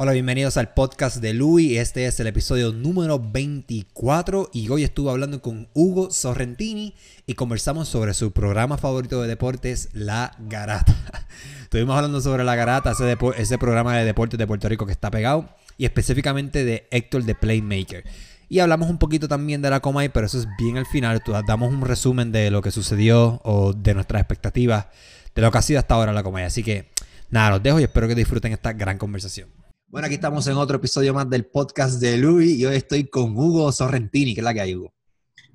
Hola, 0.00 0.12
bienvenidos 0.12 0.56
al 0.56 0.74
podcast 0.74 1.16
de 1.16 1.34
Louis. 1.34 1.76
Este 1.76 2.06
es 2.06 2.20
el 2.20 2.28
episodio 2.28 2.72
número 2.72 3.18
24 3.18 4.48
y 4.52 4.68
hoy 4.68 4.84
estuve 4.84 5.10
hablando 5.10 5.42
con 5.42 5.68
Hugo 5.74 6.12
Sorrentini 6.12 6.94
y 7.26 7.34
conversamos 7.34 7.88
sobre 7.88 8.14
su 8.14 8.30
programa 8.30 8.78
favorito 8.78 9.20
de 9.20 9.26
deportes, 9.26 9.88
La 9.94 10.36
Garata. 10.38 10.94
Estuvimos 11.64 11.96
hablando 11.96 12.20
sobre 12.20 12.44
La 12.44 12.54
Garata, 12.54 12.92
ese, 12.92 13.18
ese 13.38 13.58
programa 13.58 13.96
de 13.96 14.04
deportes 14.04 14.38
de 14.38 14.46
Puerto 14.46 14.68
Rico 14.68 14.86
que 14.86 14.92
está 14.92 15.10
pegado 15.10 15.48
y 15.76 15.84
específicamente 15.84 16.64
de 16.64 16.86
Héctor 16.92 17.24
de 17.24 17.34
Playmaker. 17.34 18.04
Y 18.48 18.60
hablamos 18.60 18.88
un 18.90 18.98
poquito 18.98 19.26
también 19.26 19.62
de 19.62 19.70
la 19.70 19.80
Comay, 19.80 20.10
pero 20.10 20.26
eso 20.26 20.38
es 20.38 20.46
bien 20.56 20.76
al 20.76 20.86
final. 20.86 21.20
Damos 21.44 21.72
un 21.72 21.80
resumen 21.80 22.30
de 22.30 22.52
lo 22.52 22.62
que 22.62 22.70
sucedió 22.70 23.40
o 23.42 23.72
de 23.72 23.94
nuestras 23.94 24.20
expectativas 24.20 24.86
de 25.34 25.42
lo 25.42 25.50
que 25.50 25.58
ha 25.58 25.62
sido 25.62 25.80
hasta 25.80 25.96
ahora 25.96 26.12
la 26.12 26.22
Comay. 26.22 26.44
Así 26.44 26.62
que 26.62 26.88
nada, 27.30 27.50
los 27.50 27.64
dejo 27.64 27.80
y 27.80 27.82
espero 27.82 28.06
que 28.06 28.14
disfruten 28.14 28.52
esta 28.52 28.72
gran 28.72 28.96
conversación. 28.96 29.57
Bueno, 29.90 30.04
aquí 30.04 30.16
estamos 30.16 30.46
en 30.46 30.52
otro 30.58 30.76
episodio 30.76 31.14
más 31.14 31.30
del 31.30 31.46
podcast 31.46 31.98
de 31.98 32.18
Luis 32.18 32.58
y 32.58 32.66
hoy 32.66 32.76
estoy 32.76 33.08
con 33.08 33.34
Hugo 33.34 33.72
Sorrentini. 33.72 34.34
¿Qué 34.34 34.42
es 34.42 34.44
la 34.44 34.52
que 34.52 34.60
hay, 34.60 34.74
Hugo? 34.74 34.92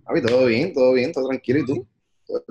A 0.05 0.21
todo 0.21 0.47
bien, 0.47 0.73
todo 0.73 0.91
bien, 0.93 1.11
todo 1.11 1.27
tranquilo. 1.27 1.59
¿Y 1.59 1.65
tú? 1.67 1.87
Todo 2.25 2.43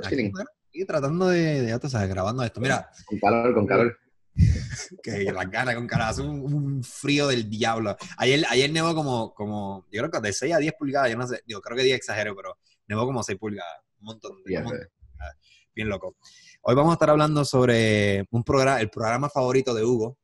y 0.72 0.84
tratando 0.84 1.26
de, 1.26 1.66
ya 1.66 1.80
tú 1.80 1.88
sabes, 1.88 2.08
grabando 2.08 2.44
esto. 2.44 2.60
Mira. 2.60 2.88
Con 3.04 3.18
calor, 3.18 3.52
con 3.52 3.66
calor. 3.66 3.98
que 5.02 5.32
las 5.32 5.50
ganas 5.50 5.74
con 5.74 5.88
calor. 5.88 6.06
Hace 6.06 6.22
un, 6.22 6.84
frío 6.84 7.26
del 7.26 7.50
diablo. 7.50 7.96
Ayer, 8.16 8.44
ayer 8.48 8.70
nevó 8.70 8.94
como, 8.94 9.34
como, 9.34 9.84
yo 9.90 10.02
creo 10.02 10.10
que 10.12 10.20
de 10.20 10.32
6 10.32 10.54
a 10.54 10.58
10 10.58 10.74
pulgadas, 10.78 11.10
yo 11.10 11.18
no 11.18 11.26
sé, 11.26 11.42
digo, 11.44 11.60
creo 11.60 11.76
que 11.76 11.82
10 11.82 11.96
exagero, 11.96 12.36
pero 12.36 12.58
nevó 12.86 13.06
como 13.06 13.24
6 13.24 13.36
pulgadas. 13.40 13.80
Un 13.98 14.06
montón. 14.06 14.40
de 14.44 14.62
bien 15.74 15.88
loco. 15.88 16.16
Hoy 16.62 16.76
vamos 16.76 16.92
a 16.92 16.94
estar 16.94 17.10
hablando 17.10 17.44
sobre 17.44 18.24
un 18.30 18.44
programa, 18.44 18.80
el 18.80 18.88
programa 18.88 19.28
favorito 19.28 19.74
de 19.74 19.84
Hugo, 19.84 20.18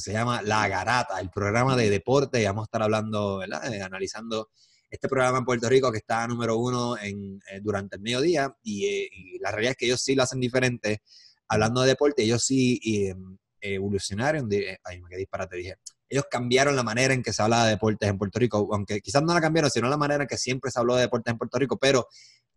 que 0.00 0.10
se 0.10 0.12
llama 0.12 0.40
La 0.42 0.66
Garata, 0.66 1.20
el 1.20 1.30
programa 1.30 1.76
de 1.76 1.90
deporte. 1.90 2.40
Y 2.40 2.46
vamos 2.46 2.62
a 2.62 2.64
estar 2.64 2.82
hablando, 2.82 3.38
¿verdad? 3.38 3.72
Eh, 3.72 3.82
analizando 3.82 4.48
este 4.88 5.08
programa 5.08 5.38
en 5.38 5.44
Puerto 5.44 5.68
Rico 5.68 5.92
que 5.92 5.98
está 5.98 6.26
número 6.26 6.56
uno 6.56 6.96
en, 6.98 7.38
eh, 7.50 7.60
durante 7.62 7.96
el 7.96 8.02
mediodía. 8.02 8.46
Eh, 8.64 9.08
y, 9.12 9.38
la 9.38 9.50
realidad 9.50 9.72
es 9.72 9.76
que 9.76 9.86
ellos 9.86 10.00
sí 10.00 10.14
lo 10.14 10.22
hacen 10.22 10.40
diferente. 10.40 11.02
Hablando 11.48 11.82
de 11.82 11.88
deporte, 11.88 12.22
ellos 12.22 12.42
sí 12.42 12.80
em, 12.82 13.36
evolucionaron. 13.60 14.48
ay, 14.84 15.00
me 15.02 15.08
quedé 15.10 15.18
disparate, 15.18 15.56
dije. 15.56 15.74
Ellos 16.08 16.24
cambiaron 16.30 16.74
la 16.74 16.82
manera 16.82 17.14
en 17.14 17.22
que 17.22 17.32
se 17.32 17.42
habla 17.42 17.64
de 17.64 17.70
deportes 17.72 18.08
en 18.08 18.18
Puerto 18.18 18.38
Rico, 18.38 18.68
aunque 18.72 19.00
quizás 19.00 19.22
no 19.22 19.34
la 19.34 19.40
cambiaron, 19.40 19.70
sino 19.70 19.88
la 19.88 19.96
manera 19.96 20.24
en 20.24 20.28
que 20.28 20.38
siempre 20.38 20.70
se 20.70 20.80
habló 20.80 20.96
de 20.96 21.02
deportes 21.02 21.30
en 21.30 21.38
Puerto 21.38 21.58
Rico, 21.58 21.78
pero 21.78 22.08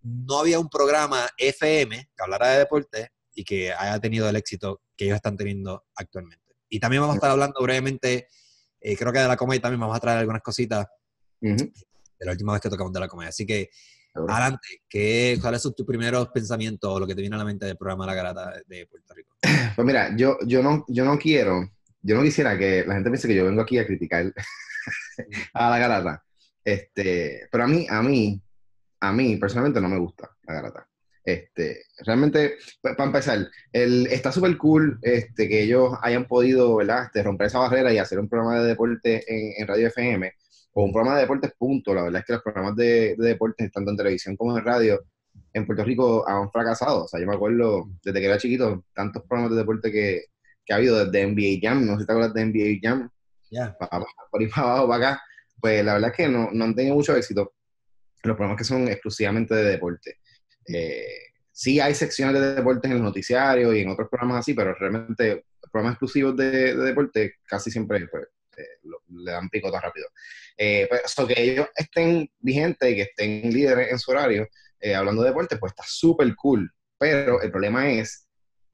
no 0.02 0.40
había 0.40 0.59
un 0.59 0.70
programa 0.70 1.28
FM 1.38 2.09
que 2.16 2.23
hablara 2.23 2.50
de 2.50 2.59
deportes 2.59 3.09
y 3.34 3.44
que 3.44 3.73
haya 3.73 4.00
tenido 4.00 4.28
el 4.30 4.36
éxito 4.36 4.81
que 4.96 5.06
ellos 5.06 5.18
están 5.18 5.38
teniendo 5.38 5.86
actualmente. 5.96 6.43
Y 6.74 6.80
también 6.80 7.02
vamos 7.02 7.14
a 7.14 7.18
estar 7.18 7.30
hablando 7.30 7.62
brevemente, 7.62 8.28
eh, 8.82 8.98
creo 8.98 9.14
que 9.14 9.20
de 9.20 9.28
la 9.28 9.38
comedia 9.38 9.62
también 9.62 9.80
vamos 9.80 9.96
a 9.96 10.00
traer 10.00 10.18
algunas 10.18 10.42
cositas 10.42 10.88
de 11.40 12.26
la 12.26 12.32
última 12.32 12.54
vez 12.54 12.64
que 12.64 12.70
tocamos 12.70 12.92
de 12.92 13.00
la 13.00 13.08
comedia. 13.08 13.30
Así 13.30 13.46
que, 13.46 13.70
adelante, 14.16 14.82
¿qué, 14.90 15.38
¿cuáles 15.40 15.62
son 15.62 15.76
tus 15.76 15.86
primeros 15.86 16.30
pensamientos 16.30 16.90
o 16.92 17.00
lo 17.00 17.06
que 17.06 17.14
te 17.14 17.22
viene 17.22 17.36
a 17.36 17.38
la 17.38 17.46
mente 17.46 17.68
del 17.68 17.78
programa 17.78 18.08
La 18.08 18.16
Garata 18.16 18.54
de 18.66 18.88
Puerto 18.88 19.14
Rico? 19.14 19.36
Pues 19.76 19.86
mira, 19.86 20.16
yo, 20.16 20.40
yo, 20.48 20.64
no, 20.64 20.84
yo 20.88 21.06
no 21.06 21.20
quiero, 21.20 21.70
yo 22.02 22.16
no 22.16 22.24
quisiera 22.24 22.58
que 22.58 22.84
la 22.88 22.96
gente 22.96 23.12
piense 23.12 23.28
que 23.28 23.36
yo 23.36 23.46
vengo 23.46 23.62
aquí 23.62 23.78
a 23.78 23.86
criticar 23.86 24.34
a 25.54 25.70
La 25.70 25.78
Garata. 25.78 26.24
Este, 26.64 27.48
pero 27.52 27.66
a 27.66 27.68
mí, 27.68 27.86
a 27.88 28.02
mí, 28.02 28.42
a 29.00 29.14
mí 29.14 29.38
personalmente 29.38 29.80
no 29.80 29.90
me 29.90 30.00
gusta 30.00 30.28
La 30.48 30.56
Garata. 30.56 30.88
Este, 31.26 31.84
realmente, 32.00 32.56
para 32.82 33.06
empezar, 33.06 33.48
el, 33.72 34.08
está 34.08 34.32
súper 34.32 34.58
cool 34.58 35.00
este, 35.02 35.48
que 35.48 35.64
ellos 35.64 35.94
hayan 36.02 36.26
podido 36.26 36.76
¿verdad? 36.76 37.06
Este, 37.06 37.24
romper 37.24 37.48
esa 37.48 37.60
barrera 37.60 37.94
y 37.94 37.98
hacer 37.98 38.20
un 38.20 38.28
programa 38.28 38.60
de 38.60 38.68
deporte 38.68 39.24
en, 39.28 39.66
Radio 39.66 39.88
FM 39.88 40.34
o 40.74 40.84
un 40.84 40.92
programa 40.92 41.16
de 41.16 41.22
deportes 41.22 41.54
punto. 41.58 41.94
La 41.94 42.04
verdad 42.04 42.20
es 42.20 42.26
que 42.26 42.34
los 42.34 42.42
programas 42.42 42.76
de, 42.76 43.16
deportes, 43.18 43.72
tanto 43.72 43.92
en 43.92 43.98
televisión 43.98 44.36
como 44.36 44.58
en 44.58 44.66
radio, 44.66 45.02
en 45.54 45.66
Puerto 45.66 45.84
Rico 45.86 46.28
han 46.28 46.52
fracasado. 46.52 47.06
O 47.06 47.08
sea, 47.08 47.20
yo 47.20 47.28
me 47.28 47.36
acuerdo 47.36 47.90
desde 48.03 48.20
que 48.20 48.26
era 48.26 48.38
chiquito, 48.38 48.84
tantos 48.94 49.24
programas 49.24 49.52
de 49.52 49.58
deporte 49.58 49.92
que, 49.92 50.26
que 50.66 50.74
ha 50.74 50.78
habido 50.78 51.06
desde 51.06 51.26
NBA 51.26 51.59
Jam, 51.62 51.86
no 51.86 51.94
sé 51.94 52.02
si 52.02 52.06
te 52.06 52.12
acuerdas 52.12 52.34
de 52.34 52.46
NBA 52.46 52.80
Jam, 52.81 53.09
ya 53.50 53.78
por 53.78 54.42
ahí 54.42 54.47
para 54.47 54.68
abajo, 54.68 54.88
para 54.88 55.09
acá, 55.09 55.24
pues 55.62 55.86
la 55.86 55.94
verdad 55.94 56.09
es 56.09 56.18
que 56.18 56.28
no, 56.28 56.50
no 56.52 56.66
han 56.66 56.76
tenido 56.76 56.96
mucho 56.96 57.16
éxito 57.16 57.53
los 58.24 58.36
programas 58.36 58.58
que 58.58 58.64
son 58.64 58.88
exclusivamente 58.88 59.53
de 59.53 59.64
deporte. 59.64 60.18
Eh, 60.68 61.18
sí 61.51 61.79
hay 61.79 61.94
secciones 61.94 62.41
de 62.41 62.56
deportes 62.56 62.90
en 62.90 62.97
el 62.97 63.03
noticiario 63.03 63.74
y 63.74 63.81
en 63.81 63.90
otros 63.90 64.09
programas 64.09 64.40
así, 64.40 64.53
pero 64.53 64.74
realmente 64.74 65.46
programas 65.72 65.94
exclusivos 65.94 66.35
de, 66.38 66.75
deporte 66.75 67.35
casi 67.46 67.72
siempre 67.72 68.07
pues, 68.07 68.28
eh, 68.57 68.79
le 69.09 69.31
dan 69.31 69.50
picota 69.50 69.79
rápido. 69.79 70.07
Eh, 70.57 70.88
pues, 70.90 71.16
que 71.28 71.41
ellos 71.41 71.68
estén 71.75 72.29
vigentes 72.40 72.91
y 72.91 72.96
que 72.96 73.02
estén 73.03 73.52
líderes 73.52 73.91
en 73.91 74.00
su 74.00 74.12
horario 74.12 74.47
hablando 74.97 75.22
de 75.22 75.29
deporte, 75.29 75.56
pues 75.56 75.72
está 75.72 75.84
súper 75.88 76.35
cool. 76.35 76.69
Pero 76.97 77.41
el 77.41 77.52
problema 77.52 77.90
es 77.90 78.28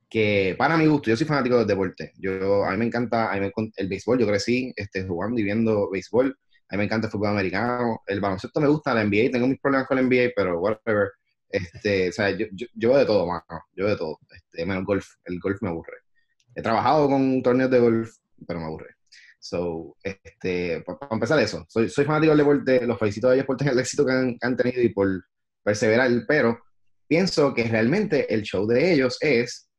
que 0.09 0.55
para 0.57 0.75
mi 0.75 0.87
gusto, 0.87 1.09
yo 1.09 1.15
soy 1.15 1.27
fanático 1.27 1.57
del 1.57 1.67
deporte. 1.67 2.13
Yo, 2.17 2.65
a 2.65 2.71
mí 2.71 2.77
me 2.77 2.85
encanta 2.85 3.31
el 3.35 3.87
béisbol, 3.87 4.19
yo 4.19 4.27
crecí 4.27 4.73
este, 4.75 5.03
jugando 5.05 5.39
y 5.39 5.43
viendo 5.43 5.89
béisbol. 5.89 6.35
A 6.69 6.75
mí 6.75 6.77
me 6.79 6.83
encanta 6.85 7.07
el 7.07 7.11
fútbol 7.11 7.29
americano. 7.29 8.01
El 8.07 8.19
baloncesto 8.19 8.59
me 8.59 8.67
gusta, 8.67 8.93
la 8.93 9.03
NBA. 9.03 9.31
Tengo 9.31 9.47
mis 9.47 9.59
problemas 9.59 9.87
con 9.87 9.97
la 9.97 10.03
NBA, 10.03 10.31
pero 10.35 10.59
whatever. 10.59 11.11
Este, 11.49 12.09
o 12.09 12.11
sea, 12.11 12.29
yo, 12.31 12.45
yo, 12.51 12.67
yo 12.75 12.97
de 12.97 13.05
todo, 13.05 13.25
mano. 13.25 13.43
Yo 13.73 13.87
de 13.87 13.95
todo. 13.95 14.19
Este, 14.29 14.65
menos 14.65 14.85
golf. 14.85 15.07
El 15.25 15.39
golf 15.39 15.61
me 15.61 15.69
aburre. 15.69 15.97
He 16.55 16.61
trabajado 16.61 17.07
con 17.09 17.41
torneos 17.41 17.71
de 17.71 17.79
golf, 17.79 18.11
pero 18.47 18.59
me 18.59 18.65
aburre. 18.65 18.95
So, 19.39 19.95
este, 20.03 20.81
para 20.81 20.97
empezar 21.11 21.39
eso, 21.39 21.65
soy, 21.69 21.89
soy 21.89 22.03
fanático 22.03 22.31
del 22.31 22.39
deporte, 22.39 22.85
los 22.85 22.99
felicito 22.99 23.29
a 23.29 23.33
ellos 23.33 23.45
por 23.45 23.55
tener 23.55 23.73
el 23.73 23.79
éxito 23.79 24.05
que 24.05 24.11
han, 24.11 24.37
han, 24.41 24.57
tenido 24.57 24.81
y 24.81 24.89
por 24.89 25.07
perseverar, 25.63 26.11
pero 26.27 26.59
pienso 27.07 27.53
que 27.53 27.63
realmente 27.63 28.33
el 28.33 28.43
show 28.43 28.67
de 28.67 28.91
ellos 28.91 29.17
es 29.21 29.69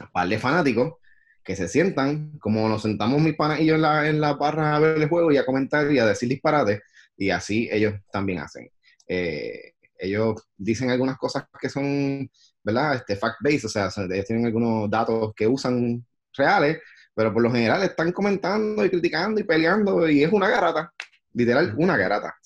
un 0.00 0.08
par 0.12 0.28
de 0.28 0.38
fanáticos 0.38 0.94
que 1.42 1.56
se 1.56 1.66
sientan, 1.68 2.38
como 2.38 2.68
nos 2.68 2.82
sentamos 2.82 3.20
mis 3.20 3.34
panas 3.34 3.60
y 3.60 3.66
yo 3.66 3.74
en 3.74 3.82
la, 3.82 4.08
en 4.08 4.20
la 4.20 4.34
barra 4.34 4.76
a 4.76 4.78
ver 4.78 5.02
el 5.02 5.08
juego 5.08 5.32
y 5.32 5.36
a 5.36 5.46
comentar 5.46 5.90
y 5.90 5.98
a 5.98 6.06
decir 6.06 6.28
disparates, 6.28 6.80
y 7.16 7.30
así 7.30 7.68
ellos 7.72 7.94
también 8.12 8.38
hacen. 8.38 8.70
Eh, 9.08 9.74
ellos 9.98 10.42
dicen 10.56 10.90
algunas 10.90 11.18
cosas 11.18 11.44
que 11.60 11.68
son, 11.68 12.30
¿verdad? 12.62 12.96
Este, 12.96 13.16
fact-based, 13.16 13.66
o 13.66 13.68
sea, 13.68 13.90
ellos 14.10 14.26
tienen 14.26 14.46
algunos 14.46 14.90
datos 14.90 15.32
que 15.34 15.46
usan 15.46 16.04
reales, 16.34 16.78
pero 17.14 17.32
por 17.32 17.42
lo 17.42 17.50
general 17.50 17.82
están 17.82 18.12
comentando 18.12 18.84
y 18.84 18.90
criticando 18.90 19.40
y 19.40 19.44
peleando 19.44 20.08
y 20.08 20.22
es 20.24 20.32
una 20.32 20.48
garata, 20.48 20.92
literal, 21.32 21.74
una 21.76 21.96
garata. 21.96 22.36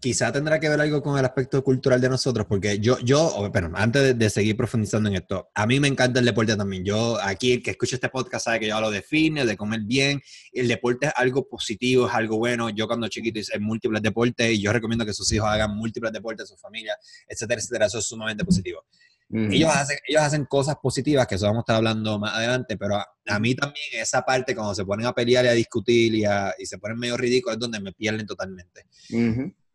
Quizá 0.00 0.32
tendrá 0.32 0.60
que 0.60 0.68
ver 0.68 0.80
algo 0.80 1.02
con 1.02 1.18
el 1.18 1.24
aspecto 1.24 1.62
cultural 1.62 2.00
de 2.00 2.08
nosotros, 2.08 2.46
porque 2.48 2.78
yo, 2.78 2.98
yo 3.00 3.48
bueno, 3.50 3.70
antes 3.74 4.18
de, 4.18 4.30
seguir 4.30 4.56
profundizando 4.56 5.08
en 5.08 5.16
esto, 5.16 5.50
a 5.54 5.66
mí 5.66 5.80
me 5.80 5.88
encanta 5.88 6.20
el 6.20 6.26
deporte 6.26 6.56
también. 6.56 6.84
Yo, 6.84 7.18
aquí, 7.20 7.52
el 7.52 7.62
que 7.62 7.70
escucha 7.72 7.96
este 7.96 8.08
podcast 8.08 8.44
sabe 8.44 8.60
que 8.60 8.68
yo 8.68 8.76
hablo 8.76 8.90
de 8.90 9.02
fitness, 9.02 9.46
de 9.46 9.56
comer 9.56 9.80
bien. 9.84 10.20
El 10.52 10.68
deporte 10.68 11.06
es 11.06 11.12
algo 11.16 11.48
positivo, 11.48 12.06
es 12.06 12.14
algo 12.14 12.38
bueno. 12.38 12.70
Yo 12.70 12.86
cuando 12.86 13.08
chiquito 13.08 13.38
hice 13.38 13.58
múltiples 13.58 14.02
deportes 14.02 14.52
y 14.52 14.60
yo 14.60 14.72
recomiendo 14.72 15.06
que 15.06 15.12
sus 15.12 15.30
hijos 15.32 15.48
hagan 15.48 15.76
múltiples 15.76 16.12
deportes, 16.12 16.48
su 16.48 16.56
familia, 16.56 16.96
etcétera, 17.26 17.60
etcétera. 17.60 17.86
Eso 17.86 17.98
es 17.98 18.06
sumamente 18.06 18.44
positivo. 18.44 18.84
Ellos, 19.28 19.70
hacen, 19.74 19.98
ellos 20.06 20.22
hacen 20.22 20.44
cosas 20.44 20.76
positivas, 20.80 21.26
que 21.26 21.34
eso 21.34 21.46
vamos 21.46 21.58
a 21.58 21.62
estar 21.62 21.76
hablando 21.76 22.16
más 22.16 22.32
adelante, 22.34 22.76
pero 22.76 22.94
a, 22.94 23.40
mí 23.40 23.56
también 23.56 23.84
esa 23.94 24.22
parte, 24.22 24.54
cuando 24.54 24.72
se 24.72 24.84
ponen 24.84 25.04
a 25.04 25.12
pelear 25.12 25.44
y 25.44 25.48
a 25.48 25.52
discutir 25.52 26.14
y, 26.14 26.22
y 26.58 26.66
se 26.66 26.78
ponen 26.78 26.96
medio 26.96 27.16
ridículos, 27.16 27.56
es 27.56 27.60
donde 27.60 27.80
me 27.80 27.92
pierden 27.92 28.24
totalmente. 28.24 28.86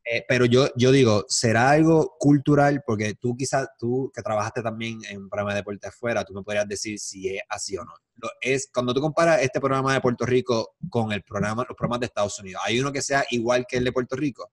Eh, 0.03 0.25
pero 0.27 0.45
yo, 0.45 0.67
yo 0.75 0.91
digo, 0.91 1.25
¿será 1.27 1.69
algo 1.69 2.15
cultural? 2.19 2.81
Porque 2.85 3.13
tú 3.13 3.35
quizás, 3.37 3.67
tú 3.77 4.11
que 4.13 4.21
trabajaste 4.21 4.63
también 4.63 4.99
en 5.07 5.21
un 5.23 5.29
programa 5.29 5.51
de 5.51 5.57
deporte 5.57 5.87
afuera, 5.87 6.25
tú 6.25 6.33
me 6.33 6.41
podrías 6.41 6.67
decir 6.67 6.99
si 6.99 7.35
es 7.35 7.41
así 7.49 7.77
o 7.77 7.83
no. 7.83 7.93
es, 8.41 8.69
cuando 8.73 8.93
tú 8.93 9.01
comparas 9.01 9.41
este 9.41 9.59
programa 9.59 9.93
de 9.93 10.01
Puerto 10.01 10.25
Rico 10.25 10.75
con 10.89 11.11
el 11.11 11.23
programa, 11.23 11.65
los 11.67 11.77
programas 11.77 11.99
de 11.99 12.05
Estados 12.07 12.39
Unidos, 12.39 12.61
¿hay 12.65 12.79
uno 12.79 12.91
que 12.91 13.01
sea 13.01 13.23
igual 13.29 13.65
que 13.67 13.77
el 13.77 13.83
de 13.83 13.91
Puerto 13.91 14.15
Rico? 14.15 14.51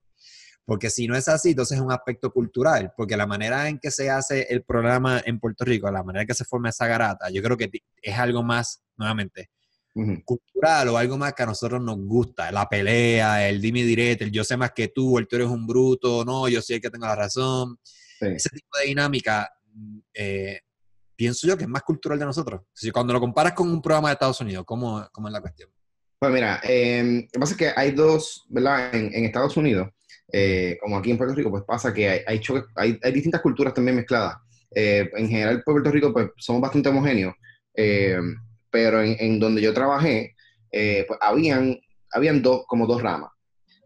Porque 0.65 0.91
si 0.91 1.07
no 1.07 1.15
es 1.15 1.27
así, 1.27 1.49
entonces 1.49 1.79
es 1.79 1.83
un 1.83 1.91
aspecto 1.91 2.31
cultural, 2.31 2.93
porque 2.95 3.17
la 3.17 3.25
manera 3.25 3.67
en 3.69 3.79
que 3.79 3.89
se 3.89 4.11
hace 4.11 4.45
el 4.51 4.63
programa 4.63 5.19
en 5.25 5.39
Puerto 5.39 5.65
Rico, 5.65 5.89
la 5.89 6.03
manera 6.03 6.21
en 6.21 6.27
que 6.27 6.35
se 6.35 6.45
forma 6.45 6.69
esa 6.69 6.85
garata, 6.85 7.31
yo 7.31 7.41
creo 7.41 7.57
que 7.57 7.71
es 8.03 8.19
algo 8.19 8.43
más, 8.43 8.83
nuevamente, 8.95 9.49
cultural 10.23 10.89
o 10.89 10.97
algo 10.97 11.17
más 11.17 11.33
que 11.33 11.43
a 11.43 11.47
nosotros 11.47 11.81
nos 11.81 11.97
gusta. 11.97 12.51
La 12.51 12.67
pelea, 12.67 13.47
el 13.47 13.61
dime 13.61 13.83
directo, 13.83 14.23
el 14.23 14.31
yo 14.31 14.43
sé 14.43 14.57
más 14.57 14.71
que 14.71 14.89
tú, 14.89 15.17
el 15.17 15.27
tú 15.27 15.35
eres 15.35 15.47
un 15.47 15.65
bruto, 15.65 16.23
no, 16.23 16.47
yo 16.47 16.61
soy 16.61 16.77
el 16.77 16.81
que 16.81 16.89
tengo 16.89 17.05
la 17.05 17.15
razón. 17.15 17.77
Ese 18.19 18.49
tipo 18.49 18.77
de 18.77 18.87
dinámica, 18.87 19.49
eh, 20.13 20.59
pienso 21.15 21.47
yo 21.47 21.57
que 21.57 21.63
es 21.63 21.69
más 21.69 21.83
cultural 21.83 22.19
de 22.19 22.25
nosotros. 22.25 22.61
Si 22.73 22.91
cuando 22.91 23.13
lo 23.13 23.19
comparas 23.19 23.53
con 23.53 23.69
un 23.69 23.81
programa 23.81 24.09
de 24.09 24.13
Estados 24.13 24.41
Unidos, 24.41 24.63
¿cómo, 24.65 25.07
cómo 25.11 25.27
es 25.27 25.33
la 25.33 25.41
cuestión? 25.41 25.69
Pues 26.19 26.33
mira, 26.33 26.59
eh, 26.63 27.01
lo 27.03 27.31
que 27.31 27.39
pasa 27.39 27.53
es 27.53 27.57
que 27.57 27.71
hay 27.75 27.91
dos, 27.91 28.45
¿verdad? 28.49 28.93
En, 28.93 29.13
en 29.13 29.25
Estados 29.25 29.55
Unidos, 29.55 29.89
eh, 30.31 30.77
como 30.81 30.97
aquí 30.97 31.11
en 31.11 31.17
Puerto 31.17 31.33
Rico, 31.33 31.49
pues 31.49 31.63
pasa 31.63 31.93
que 31.93 32.09
hay, 32.09 32.21
hay, 32.27 32.41
hay, 32.75 32.99
hay 33.01 33.11
distintas 33.13 33.41
culturas 33.41 33.73
también 33.73 33.95
mezcladas. 33.95 34.37
Eh, 34.75 35.09
en 35.15 35.29
general, 35.29 35.63
Puerto 35.63 35.89
Rico, 35.91 36.13
pues 36.13 36.29
somos 36.37 36.61
bastante 36.61 36.89
homogéneos 36.89 37.33
pero 38.69 39.01
en, 39.01 39.39
donde 39.39 39.61
yo 39.61 39.73
trabajé, 39.73 40.35
eh, 40.71 41.05
pues 41.07 41.19
habían, 41.21 41.79
habían 42.11 42.41
dos, 42.41 42.63
como 42.67 42.87
dos 42.87 43.01
ramas. 43.01 43.31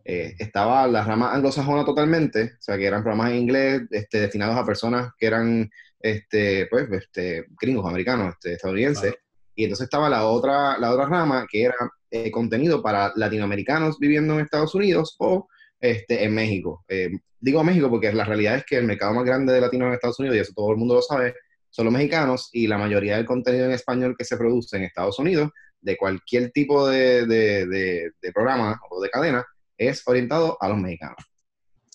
Eh, 0.06 0.36
estaba 0.38 0.86
la 0.88 1.04
rama 1.04 1.34
anglosajona 1.34 1.86
totalmente, 1.86 2.56
o 2.60 2.62
sea, 2.62 2.78
que 2.78 2.86
eran 2.86 3.04
programas 3.04 3.32
en 3.32 3.38
inglés 3.38 3.82
este, 3.92 4.20
destinados 4.20 4.58
a 4.58 4.66
personas 4.66 5.12
que 5.18 5.28
eran, 5.28 5.70
este, 6.00 6.68
pues, 6.70 6.90
este, 6.92 7.46
gringos, 7.62 7.86
americanos, 7.86 8.34
este, 8.34 8.54
estadounidenses. 8.54 9.16
Y 9.56 9.64
entonces 9.66 9.86
estaba 9.86 10.10
la 10.10 10.26
otra, 10.26 10.78
la 10.78 10.92
otra 10.92 11.06
rama, 11.06 11.46
que 11.50 11.64
era 11.64 11.76
eh, 12.12 12.32
contenido 12.32 12.82
para 12.82 13.14
latinoamericanos 13.16 13.98
viviendo 13.98 14.34
en 14.34 14.42
Estados 14.42 14.76
Unidos 14.76 15.16
o 15.20 15.48
este, 15.80 16.24
en 16.24 16.34
México. 16.34 16.84
Eh, 16.88 17.10
digo 17.40 17.64
México 17.64 17.90
porque 17.90 18.14
la 18.14 18.24
realidad 18.24 18.56
es 18.56 18.66
que 18.66 18.78
el 18.78 18.86
mercado 18.86 19.14
más 19.14 19.26
grande 19.26 19.52
de 19.52 19.62
latinos 19.62 19.88
en 19.88 19.94
Estados 19.94 20.20
Unidos, 20.20 20.38
y 20.38 20.40
eso 20.42 20.54
todo 20.56 20.72
el 20.72 20.78
mundo 20.78 20.96
lo 20.96 21.02
sabe, 21.02 21.34
son 21.74 21.86
los 21.86 21.94
mexicanos, 21.94 22.50
y 22.54 22.68
la 22.68 22.78
mayoría 22.78 23.18
del 23.18 23.26
contenido 23.26 23.66
en 23.66 23.72
español 23.72 24.16
que 24.16 24.26
se 24.26 24.38
produce 24.38 24.78
en 24.78 24.84
Estados 24.84 25.18
Unidos, 25.18 25.50
de 25.82 25.98
cualquier 25.98 26.52
tipo 26.52 26.88
de, 26.88 27.26
de, 27.26 27.66
de 28.22 28.32
programa 28.32 28.80
o 28.92 29.02
de 29.02 29.10
cadena, 29.10 29.44
es 29.76 30.04
orientado 30.06 30.56
a 30.62 30.70
los 30.70 30.78
mexicanos. 30.78 31.18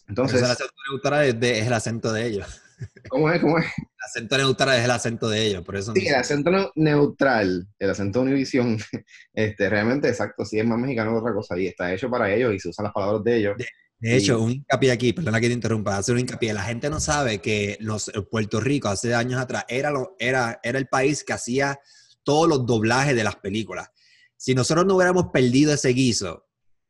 Entonces, 0.09 0.43
el 0.43 0.51
acento 0.51 0.75
neutral 0.91 1.43
es, 1.43 1.67
el 1.67 1.73
acento 1.73 2.13
de 2.13 2.27
ellos. 2.27 2.63
¿Cómo 3.09 3.31
es? 3.31 3.41
¿Cómo 3.41 3.59
es? 3.59 3.67
El 3.67 4.05
acento 4.05 4.37
neutral 4.37 4.79
es 4.79 4.85
el 4.85 4.91
acento 4.91 5.29
de 5.29 5.47
ellos, 5.47 5.65
por 5.65 5.77
eso. 5.77 5.93
Sí, 5.93 6.09
el 6.09 6.15
acento 6.17 6.73
neutral, 6.75 7.69
el 7.79 7.91
acento 7.91 8.19
de 8.19 8.25
Univisión, 8.25 8.79
este, 9.33 9.69
realmente 9.69 10.09
exacto, 10.09 10.45
sí 10.45 10.59
es 10.59 10.67
más 10.67 10.79
mexicano 10.79 11.13
que 11.13 11.19
otra 11.19 11.35
cosa 11.35 11.57
y 11.57 11.67
está 11.69 11.93
hecho 11.95 12.11
para 12.11 12.33
ellos 12.35 12.53
y 12.53 12.59
se 12.59 12.71
usan 12.71 12.85
las 12.85 12.93
palabras 12.93 13.23
de 13.23 13.37
ellos. 13.37 13.57
De, 13.57 13.67
hecho, 14.01 14.41
un 14.41 14.53
hincapié 14.53 14.93
aquí, 14.93 15.13
perdona 15.13 15.41
que 15.41 15.49
te 15.49 15.55
interrumpa, 15.55 15.97
hacer 15.97 16.15
un 16.15 16.21
hincapié. 16.21 16.53
La 16.53 16.63
gente 16.63 16.89
no 16.89 17.01
sabe 17.01 17.41
que 17.41 17.77
los, 17.81 18.11
Puerto 18.31 18.61
Rico 18.61 18.89
hace 18.89 19.15
años 19.15 19.41
atrás 19.41 19.65
era, 19.69 19.91
lo, 19.91 20.15
era, 20.19 20.61
era 20.63 20.79
el 20.79 20.89
país 20.89 21.25
que 21.25 21.33
hacía 21.33 21.81
todos 22.23 22.49
los 22.49 22.67
doblajes 22.67 23.17
de 23.17 23.25
las 23.25 23.37
películas. 23.37 23.91
Si 24.37 24.55
nosotros 24.55 24.87
no 24.87 24.95
hubiéramos 24.97 25.29
perdido 25.33 25.75
ese 25.75 25.89
guiso, 25.89 26.47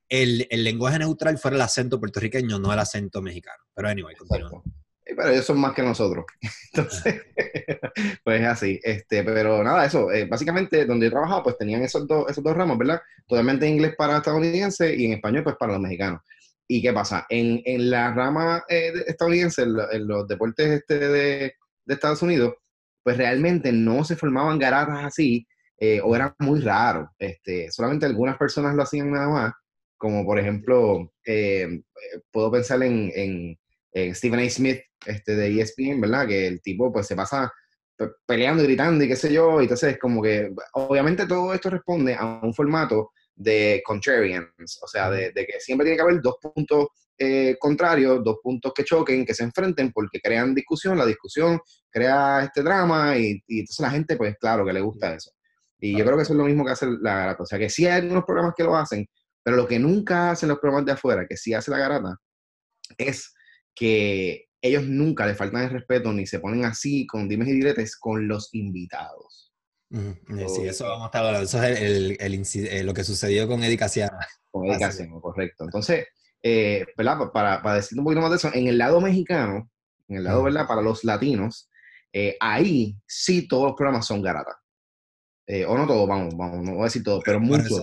el, 0.09 0.47
el, 0.51 0.65
lenguaje 0.65 0.99
neutral 0.99 1.39
fuera 1.39 1.57
el 1.57 1.63
acento 1.63 1.99
puertorriqueño, 1.99 2.59
no 2.59 2.73
el 2.73 2.79
acento 2.79 3.23
mexicano. 3.23 3.63
Pero 3.75 3.89
anyway, 3.89 4.15
continúa. 4.15 4.63
Pero 5.05 5.31
ellos 5.31 5.47
son 5.47 5.59
más 5.59 5.73
que 5.75 5.83
nosotros. 5.83 6.25
Entonces, 6.73 7.23
pues 8.25 8.41
es 8.41 8.47
así. 8.47 8.81
Este, 8.83 9.25
pero 9.25 9.63
nada, 9.65 9.87
eso. 9.87 10.13
Eh, 10.13 10.27
básicamente, 10.27 10.85
donde 10.85 11.07
yo 11.07 11.13
trabajaba, 11.13 11.43
pues 11.43 11.57
tenían 11.57 11.83
esos 11.83 12.07
dos, 12.07 12.31
esos 12.31 12.45
dos 12.45 12.55
ramos, 12.55 12.77
¿verdad? 12.77 13.01
Totalmente 13.27 13.67
en 13.67 13.75
inglés 13.75 13.95
para 13.97 14.19
estadounidenses 14.19 14.99
y 14.99 15.07
en 15.07 15.13
español, 15.15 15.45
pues 15.45 15.57
para 15.57 15.73
los 15.73 15.81
mexicanos. 15.81 16.21
¿Y 16.69 16.82
qué 16.82 16.93
pasa? 16.93 17.26
En, 17.29 17.62
en 17.65 17.91
la 17.91 18.12
rama 18.12 18.62
eh, 18.69 18.93
estadounidense, 19.06 19.62
en, 19.62 20.06
los 20.06 20.29
deportes 20.29 20.69
este 20.69 20.99
de, 20.99 21.09
de, 21.09 21.94
Estados 21.94 22.23
Unidos, 22.23 22.55
pues 23.03 23.17
realmente 23.17 23.73
no 23.73 24.05
se 24.05 24.17
formaban 24.17 24.59
garatas 24.59 25.05
así, 25.05 25.47
eh, 25.79 26.00
o 26.05 26.15
era 26.15 26.35
muy 26.38 26.61
raro. 26.61 27.11
Este, 27.19 27.70
solamente 27.70 28.06
algunas 28.06 28.37
personas 28.37 28.75
lo 28.75 28.82
hacían 28.82 29.11
nada 29.11 29.29
más 29.29 29.53
como 29.99 30.25
por 30.25 30.38
ejemplo, 30.38 31.12
eh, 31.26 31.82
puedo 32.31 32.50
pensar 32.50 32.82
en, 32.82 33.11
en, 33.14 33.59
Stephen 34.14 34.38
A. 34.38 34.49
Smith 34.49 34.81
este, 35.06 35.35
de 35.35 35.61
ESPN, 35.61 36.00
¿verdad? 36.00 36.29
Que 36.29 36.47
el 36.47 36.62
tipo 36.62 36.93
pues 36.93 37.09
se 37.09 37.17
pasa 37.17 37.53
peleando 38.26 38.62
y 38.62 38.67
gritando 38.67 39.03
y 39.03 39.09
qué 39.09 39.17
sé 39.17 39.32
yo, 39.32 39.61
y 39.61 39.64
entonces 39.64 39.99
como 39.99 40.23
que 40.23 40.53
obviamente 40.75 41.26
todo 41.26 41.53
esto 41.53 41.69
responde 41.69 42.14
a 42.14 42.38
un 42.41 42.55
formato 42.55 43.11
de 43.38 43.82
contrarians, 43.85 44.79
o 44.82 44.88
sea, 44.88 45.11
de, 45.11 45.32
que 45.32 45.61
siempre 45.61 45.85
tiene 45.85 45.96
que 45.96 46.02
haber 46.02 46.20
dos 46.20 46.37
puntos 46.40 46.88
eh, 47.17 47.56
contrarios, 47.58 48.23
dos 48.25 48.38
puntos 48.43 48.73
que 48.75 48.85
choquen, 48.85 49.25
que 49.25 49.35
se 49.35 49.44
enfrenten 49.44 49.93
porque 49.93 50.20
crean 50.20 50.55
discusión, 50.55 50.99
la 50.99 51.06
discusión 51.06 51.61
crea 51.90 52.43
este 52.44 52.62
drama 52.62 53.17
y, 53.17 53.40
y 53.46 53.61
entonces 53.61 53.81
la 53.81 53.90
gente 53.90 54.17
pues 54.17 54.37
claro 54.38 54.67
que 54.67 54.73
le 54.73 54.81
gusta 54.81 55.14
eso. 55.14 55.31
Y 55.81 55.96
yo 55.96 56.05
creo 56.05 56.17
que 56.17 56.23
eso 56.23 56.32
es 56.32 56.38
lo 56.38 56.44
mismo 56.44 56.64
que 56.64 56.73
hace 56.73 56.87
la 57.00 57.37
O 57.38 57.46
sea, 57.46 57.58
que 57.58 57.70
sí 57.70 57.87
hay 57.87 58.02
algunos 58.02 58.25
programas 58.25 58.55
que 58.56 58.64
lo 58.64 58.76
hacen, 58.76 59.06
pero 59.43 59.56
lo 59.56 59.67
que 59.69 59.79
nunca 59.79 60.32
hacen 60.32 60.49
los 60.49 60.58
programas 60.58 60.87
de 60.87 60.93
afuera, 60.93 61.26
que 61.29 61.37
sí 61.37 61.55
hace 61.55 61.70
la 61.70 61.79
garata, 61.79 62.17
es 62.96 63.32
que 63.75 64.46
ellos 64.61 64.85
nunca 64.85 65.26
le 65.26 65.37
faltan 65.37 65.64
el 65.64 65.70
respeto 65.70 66.12
ni 66.12 66.26
se 66.26 66.40
ponen 66.40 66.64
así 66.64 67.06
con 67.06 67.29
dimes 67.29 67.49
y 67.49 67.52
diretes 67.52 67.96
con 67.96 68.26
los 68.26 68.52
invitados. 68.52 69.48
Sí, 69.90 70.67
eso 70.67 70.87
vamos 70.87 71.05
a 71.05 71.06
estar 71.06 71.25
hablando. 71.25 71.46
Eso 71.46 71.62
es 71.62 71.81
el, 71.81 72.19
eh, 72.20 72.82
lo 72.82 72.93
que 72.93 73.05
sucedió 73.05 73.49
con 73.49 73.62
Eddie 73.62 73.79
Casiano. 73.79 74.19
Con 74.50 74.67
Eddie 74.67 74.79
Casiano, 74.79 75.20
correcto. 75.20 75.64
Entonces, 75.64 76.06
eh, 76.43 76.87
¿verdad? 76.96 77.19
Para, 77.32 77.62
para 77.62 77.76
decir 77.76 77.99
un 77.99 78.05
poquito 78.05 78.20
más 78.20 78.31
de 78.31 78.37
eso, 78.37 78.50
en 78.52 78.67
el 78.67 78.79
lado 78.79 79.00
mexicano, 79.00 79.70
en 80.08 80.19
el 80.19 80.25
lado, 80.25 80.43
¿verdad? 80.43 80.67
Para 80.67 80.82
los 80.82 81.05
latinos, 81.05 81.70
eh, 82.12 82.37
ahí 82.40 82.96
sí 83.06 83.49
todos 83.49 83.69
los 83.69 83.76
programas 83.76 84.06
son 84.06 84.23
garata. 84.23 84.58
o 85.67 85.76
no 85.76 85.87
todos, 85.87 86.06
vamos, 86.06 86.35
vamos, 86.37 86.62
no 86.62 86.73
voy 86.73 86.82
a 86.82 86.85
decir 86.85 87.02
todos, 87.02 87.23
pero 87.25 87.40
muchos. 87.40 87.82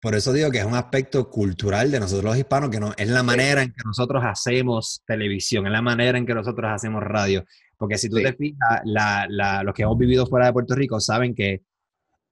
Por 0.00 0.16
eso 0.16 0.32
digo 0.32 0.50
que 0.50 0.58
es 0.58 0.64
un 0.64 0.74
aspecto 0.74 1.30
cultural 1.30 1.92
de 1.92 2.00
nosotros 2.00 2.24
los 2.24 2.36
hispanos, 2.36 2.70
que 2.70 2.80
no, 2.80 2.92
es 2.96 3.08
la 3.08 3.22
manera 3.22 3.62
en 3.62 3.72
que 3.72 3.84
nosotros 3.84 4.24
hacemos 4.26 5.00
televisión, 5.06 5.66
es 5.66 5.72
la 5.72 5.80
manera 5.80 6.18
en 6.18 6.26
que 6.26 6.34
nosotros 6.34 6.68
hacemos 6.74 7.04
radio. 7.04 7.44
Porque 7.82 7.98
si 7.98 8.08
tú 8.08 8.18
te 8.18 8.32
fijas, 8.34 8.82
los 8.84 9.74
que 9.74 9.82
hemos 9.82 9.98
vivido 9.98 10.24
fuera 10.24 10.46
de 10.46 10.52
Puerto 10.52 10.76
Rico 10.76 11.00
saben 11.00 11.34
que 11.34 11.64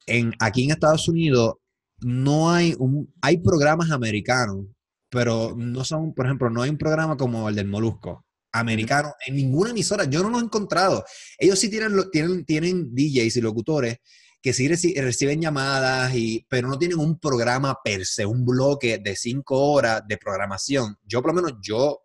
en, 0.06 0.32
aquí 0.38 0.62
en 0.62 0.70
Estados 0.70 1.08
Unidos 1.08 1.55
no 2.02 2.52
hay 2.52 2.76
un, 2.79 3.12
hay 3.20 3.38
programas 3.38 3.91
americanos, 3.91 4.67
pero 5.11 5.52
no 5.56 5.82
son, 5.82 6.14
por 6.14 6.26
ejemplo, 6.26 6.50
no 6.50 6.62
hay 6.62 6.70
un 6.70 6.79
programa 6.79 7.17
como 7.17 7.49
el 7.49 7.56
del 7.56 7.67
Molusco 7.67 8.25
americano 8.52 9.12
en 9.26 9.35
ninguna 9.35 9.70
emisora. 9.70 10.05
Yo 10.05 10.23
no 10.23 10.31
lo 10.31 10.38
he 10.38 10.43
encontrado. 10.44 11.05
Ellos 11.37 11.58
sí 11.58 11.69
tienen, 11.69 11.96
tienen, 12.12 12.44
tienen 12.44 12.94
DJs 12.94 13.38
y 13.38 13.41
locutores 13.41 13.96
que 14.41 14.53
sí 14.53 14.69
reciben 14.69 15.41
llamadas, 15.41 16.14
y, 16.14 16.46
pero 16.49 16.69
no 16.69 16.79
tienen 16.79 17.00
un 17.00 17.19
programa 17.19 17.76
per 17.82 18.06
se, 18.06 18.25
un 18.25 18.46
bloque 18.46 18.99
de 18.99 19.17
cinco 19.17 19.58
horas 19.73 20.03
de 20.06 20.17
programación. 20.17 20.96
Yo, 21.03 21.20
por 21.20 21.35
lo 21.35 21.43
menos, 21.43 21.58
yo, 21.61 22.03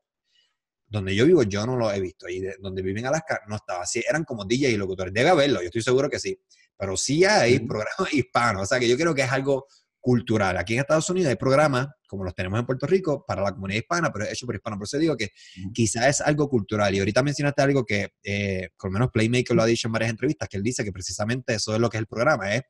donde 0.88 1.16
yo 1.16 1.26
vivo, 1.26 1.44
yo 1.44 1.66
no 1.66 1.76
lo 1.76 1.92
he 1.92 2.00
visto. 2.00 2.28
Y 2.30 2.44
donde 2.60 2.82
viven 2.82 3.00
en 3.00 3.08
Alaska, 3.08 3.42
no 3.48 3.56
estaba 3.56 3.84
así. 3.84 4.04
Eran 4.08 4.24
como 4.24 4.46
DJ 4.46 4.72
y 4.72 4.78
locutores. 4.78 5.14
Debe 5.14 5.30
haberlo, 5.30 5.62
yo 5.62 5.68
estoy 5.68 5.82
seguro 5.82 6.10
que 6.10 6.20
sí. 6.20 6.40
Pero 6.78 6.98
sí 6.98 7.24
hay 7.24 7.60
programas 7.60 7.96
hispanos. 8.14 8.64
O 8.64 8.66
sea, 8.66 8.80
que 8.80 8.88
yo 8.88 8.98
creo 8.98 9.14
que 9.14 9.24
es 9.24 9.32
algo 9.32 9.68
cultural. 10.00 10.58
Aquí 10.58 10.74
en 10.74 10.82
Estados 10.82 11.10
Unidos 11.10 11.30
hay 11.30 11.36
programas, 11.36 11.88
como 12.08 12.24
los 12.24 12.36
tenemos 12.36 12.60
en 12.60 12.66
Puerto 12.66 12.86
Rico, 12.86 13.26
para 13.26 13.42
la 13.42 13.52
comunidad 13.52 13.80
hispana, 13.80 14.12
pero 14.14 14.26
hecho 14.26 14.46
por 14.46 14.54
hispanos. 14.54 14.78
Por 14.78 14.86
eso 14.86 15.00
digo 15.00 15.18
que 15.18 15.32
quizás 15.74 16.06
es 16.06 16.22
algo 16.22 16.48
cultural. 16.48 16.94
Y 16.94 17.00
ahorita 17.00 17.24
mencionaste 17.24 17.62
algo 17.64 17.84
que, 17.84 18.10
eh, 18.24 18.70
por 18.78 18.92
lo 18.92 18.94
menos 18.94 19.10
Playmaker 19.12 19.56
lo 19.56 19.64
ha 19.64 19.66
dicho 19.66 19.88
en 19.88 19.94
varias 19.94 20.12
entrevistas, 20.12 20.48
que 20.48 20.58
él 20.58 20.64
dice 20.64 20.84
que 20.84 20.92
precisamente 20.92 21.56
eso 21.56 21.74
es 21.74 21.82
lo 21.82 21.90
que 21.90 21.98
es 21.98 22.02
el 22.02 22.08
programa, 22.08 22.54
es 22.54 22.62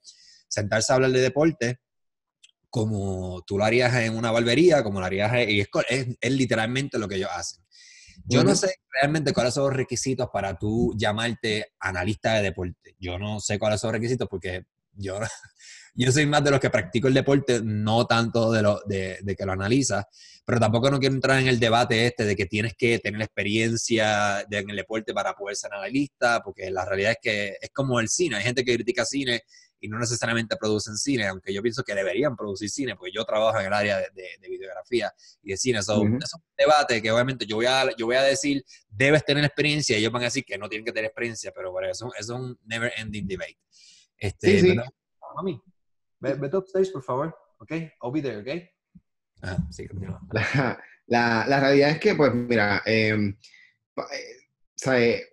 sentarse 0.48 0.94
a 0.94 0.96
hablar 0.96 1.12
de 1.12 1.20
deporte 1.20 1.80
como 2.70 3.42
tú 3.48 3.58
lo 3.58 3.64
harías 3.64 3.94
en 3.96 4.18
una 4.18 4.32
barbería, 4.32 4.84
como 4.84 5.00
lo 5.00 5.06
harías, 5.06 5.32
y 5.48 5.62
es, 5.62 5.70
es, 6.20 6.32
literalmente 6.32 7.00
lo 7.00 7.08
que 7.08 7.16
ellos 7.16 7.30
hacen. 7.34 7.65
Yo 8.28 8.44
no 8.44 8.56
sé 8.56 8.76
realmente 9.02 9.34
cuáles 9.34 9.54
son 9.54 9.66
los 9.66 9.74
requisitos 9.74 10.30
para 10.32 10.58
tú 10.58 10.94
llamarte 10.98 11.74
analista 11.80 12.34
de 12.34 12.44
deporte. 12.44 12.96
Yo 13.00 13.20
no 13.20 13.40
sé 13.40 13.60
cuáles 13.60 13.80
son 13.80 13.90
los 13.90 14.00
requisitos 14.00 14.28
porque 14.28 14.64
yo 14.94 15.20
yo 15.96 16.12
soy 16.12 16.26
más 16.26 16.44
de 16.44 16.52
los 16.52 16.60
que 16.60 16.70
practico 16.70 17.08
el 17.08 17.14
deporte, 17.14 17.62
no 17.64 18.06
tanto 18.06 18.52
de, 18.52 18.62
lo, 18.62 18.82
de, 18.86 19.36
que 19.38 19.46
lo 19.46 19.54
analiza, 19.54 20.08
pero 20.46 20.60
tampoco 20.60 20.92
no 20.92 21.00
quiero 21.00 21.16
entrar 21.16 21.40
en 21.40 21.48
el 21.48 21.60
debate 21.60 22.08
este 22.08 22.26
de 22.26 22.36
que 22.36 22.46
tienes 22.46 22.74
que 22.78 23.00
tener 23.00 23.22
experiencia 23.22 24.42
en 24.42 24.70
el 24.70 24.76
deporte 24.76 25.14
para 25.14 25.34
poder 25.34 25.56
ser 25.56 25.74
analista, 25.74 26.42
porque 26.44 26.70
la 26.70 26.86
realidad 26.86 27.12
es 27.12 27.18
que 27.22 27.58
es 27.62 27.70
como 27.74 28.00
el 28.00 28.10
cine, 28.10 28.36
hay 28.36 28.44
gente 28.44 28.66
que 28.66 28.76
critica 28.76 29.06
cine 29.06 29.42
y 29.80 29.88
no 29.88 30.00
necesariamente 30.00 30.56
producen 30.58 30.98
cine, 30.98 31.28
aunque 31.28 31.54
yo 31.54 31.62
pienso 31.62 31.84
que 31.84 31.94
deberían 31.94 32.36
producir 32.36 32.70
cine, 32.70 32.96
porque 32.96 33.12
yo 33.14 33.24
trabajo 33.26 33.60
en 33.60 33.68
el 33.68 33.74
área 33.74 34.00
de, 34.00 34.50
videografía 34.50 35.14
y 35.44 35.52
de 35.52 35.58
cine. 35.58 35.84
So, 35.84 36.04
Es 36.04 36.34
un 36.34 36.42
debate 36.58 37.02
que 37.02 37.12
obviamente 37.12 37.46
yo 37.46 37.58
voy, 37.58 37.66
a, 37.66 37.96
yo 37.96 38.06
voy 38.06 38.16
a 38.16 38.24
decir, 38.24 38.64
debes 38.90 39.24
tener 39.26 39.44
experiencia, 39.44 39.96
y 39.96 40.00
ellos 40.00 40.12
van 40.12 40.24
a 40.24 40.26
decir 40.26 40.46
que 40.46 40.58
no 40.58 40.70
tienen 40.70 40.86
que 40.86 40.92
tener 40.92 41.06
experiencia, 41.06 41.52
pero 41.54 41.72
bueno, 41.72 41.90
eso, 41.90 42.12
es 42.18 42.30
un 42.30 42.58
never 42.66 42.92
ending 42.98 43.28
debate. 43.28 43.60
Este, 44.18 44.60
sí, 44.60 44.72
sí. 44.72 44.78
mami, 45.36 45.62
Vete 46.20 46.58
upstairs, 46.58 46.90
por 46.90 47.04
favor. 47.04 47.38
¿Ok? 47.60 47.72
I'll 48.02 48.12
be 48.12 48.22
there, 48.22 48.40
¿ok? 48.40 48.64
Ah, 49.44 49.58
sí, 49.70 49.88
La, 51.08 51.46
la, 51.48 51.60
realidad 51.60 51.92
es 51.92 52.00
que, 52.00 52.16
pues, 52.16 52.34
mira, 52.34 52.82
em, 52.84 53.38
eh, 53.98 55.26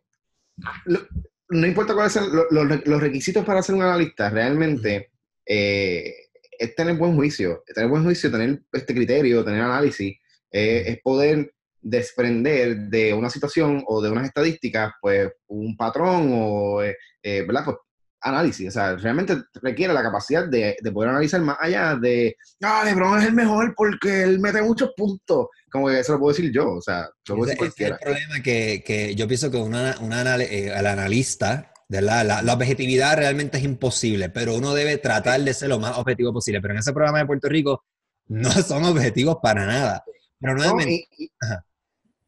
no 1.53 1.67
importa 1.67 1.95
cuáles 1.95 2.13
sean 2.13 2.27
los, 2.51 3.01
requisitos 3.01 3.45
para 3.45 3.63
ser 3.63 3.75
un 3.75 3.83
analista, 3.83 4.31
realmente 4.31 5.11
eh, 5.47 6.15
es 6.59 6.75
tener 6.75 6.97
buen 6.97 7.15
juicio, 7.15 7.63
tener 7.67 7.89
buen 7.91 8.05
juicio, 8.05 8.31
tener 8.31 8.63
este 8.73 8.95
criterio, 8.95 9.45
tener 9.45 9.61
análisis, 9.61 10.17
eh, 10.51 10.85
es 10.87 11.01
poder 11.03 11.55
desprender 11.81 12.77
de 12.77 13.13
una 13.15 13.29
situación 13.29 13.83
o 13.87 14.01
de 14.01 14.11
unas 14.11 14.27
estadísticas, 14.27 14.93
pues, 15.01 15.31
un 15.49 15.77
patrón 15.77 16.31
o, 16.33 16.77
¿verdad? 17.23 17.65
Pues, 17.65 17.77
análisis. 18.23 18.69
O 18.69 18.71
sea, 18.71 18.97
realmente 18.97 19.37
requiere 19.61 19.93
la 19.93 20.03
capacidad 20.03 20.47
de, 20.49 20.77
poder 20.93 21.11
analizar 21.11 21.41
más 21.41 21.57
allá 21.61 21.97
de, 21.97 22.37
ah, 22.63 22.83
LeBron 22.85 23.21
es 23.21 23.27
el 23.27 23.35
mejor 23.35 23.75
porque 23.77 24.23
él 24.23 24.39
mete 24.41 24.63
muchos 24.63 24.91
puntos. 24.97 25.49
Como 25.71 25.89
que 25.89 26.01
eso 26.01 26.13
lo 26.13 26.19
puedo 26.21 26.35
decir 26.35 26.53
yo. 26.53 26.75
O 26.75 26.81
sea, 26.81 27.09
yo 27.25 27.35
puedo 27.35 27.47
decir 27.47 27.59
cualquiera. 27.59 27.97
Es 27.97 28.01
el 28.01 28.07
problema 28.07 28.43
que, 28.43 28.83
que, 28.85 29.15
yo 29.15 29.27
pienso 29.27 29.51
que 29.51 29.57
una, 29.57 29.97
una, 30.01 30.37
eh, 30.37 30.73
el 30.75 30.87
analista 30.87 31.73
La, 31.89 32.25
la, 32.25 32.53
objetividad 32.55 33.17
realmente 33.17 33.59
es 33.59 33.65
imposible, 33.65 34.31
pero 34.31 34.55
uno 34.55 34.75
debe 34.75 34.99
tratar 34.99 35.41
de 35.41 35.53
ser 35.53 35.69
lo 35.69 35.79
más 35.79 35.99
objetivo 35.99 36.33
posible. 36.33 36.61
Pero 36.61 36.75
en 36.75 36.81
ese 36.81 36.93
programa 36.93 37.19
de 37.19 37.27
Puerto 37.27 37.49
Rico 37.49 37.85
no 38.29 38.51
son 38.51 38.85
objetivos 38.85 39.39
para 39.43 39.67
nada. 39.67 40.05
Pero 40.41 40.55
nuevamente... 40.55 41.09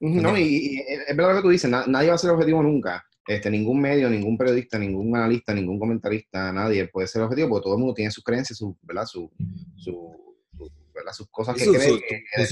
No, 0.01 0.37
y, 0.37 0.85
es 1.09 1.17
verdad 1.17 1.31
lo 1.31 1.37
que 1.37 1.43
tú 1.43 1.49
dices, 1.49 1.71
nadie 1.71 2.09
va 2.11 2.15
a 2.15 2.19
ser 2.19 2.31
objetivo 2.31 2.63
nunca. 2.63 3.03
Este, 3.27 3.51
ningún 3.51 3.81
medio, 3.81 4.11
ningún 4.11 4.37
periodista, 4.37 4.79
ningún 4.79 5.17
analista, 5.17 5.55
ningún 5.55 5.79
comentarista, 5.79 6.53
nadie 6.53 6.89
puede 6.89 7.07
ser 7.07 7.23
objetivo 7.23 7.49
porque 7.49 7.65
todo 7.65 7.75
el 7.75 7.81
mundo 7.81 7.95
tiene 7.95 8.11
sus 8.11 8.23
creencias, 8.23 8.59
su, 8.59 8.77
¿verdad? 8.83 9.07
Su, 9.07 9.31
sus 9.77 11.29
cosas 11.31 11.57
que 11.57 11.67
cree, 11.67 12.01
que, 12.01 12.47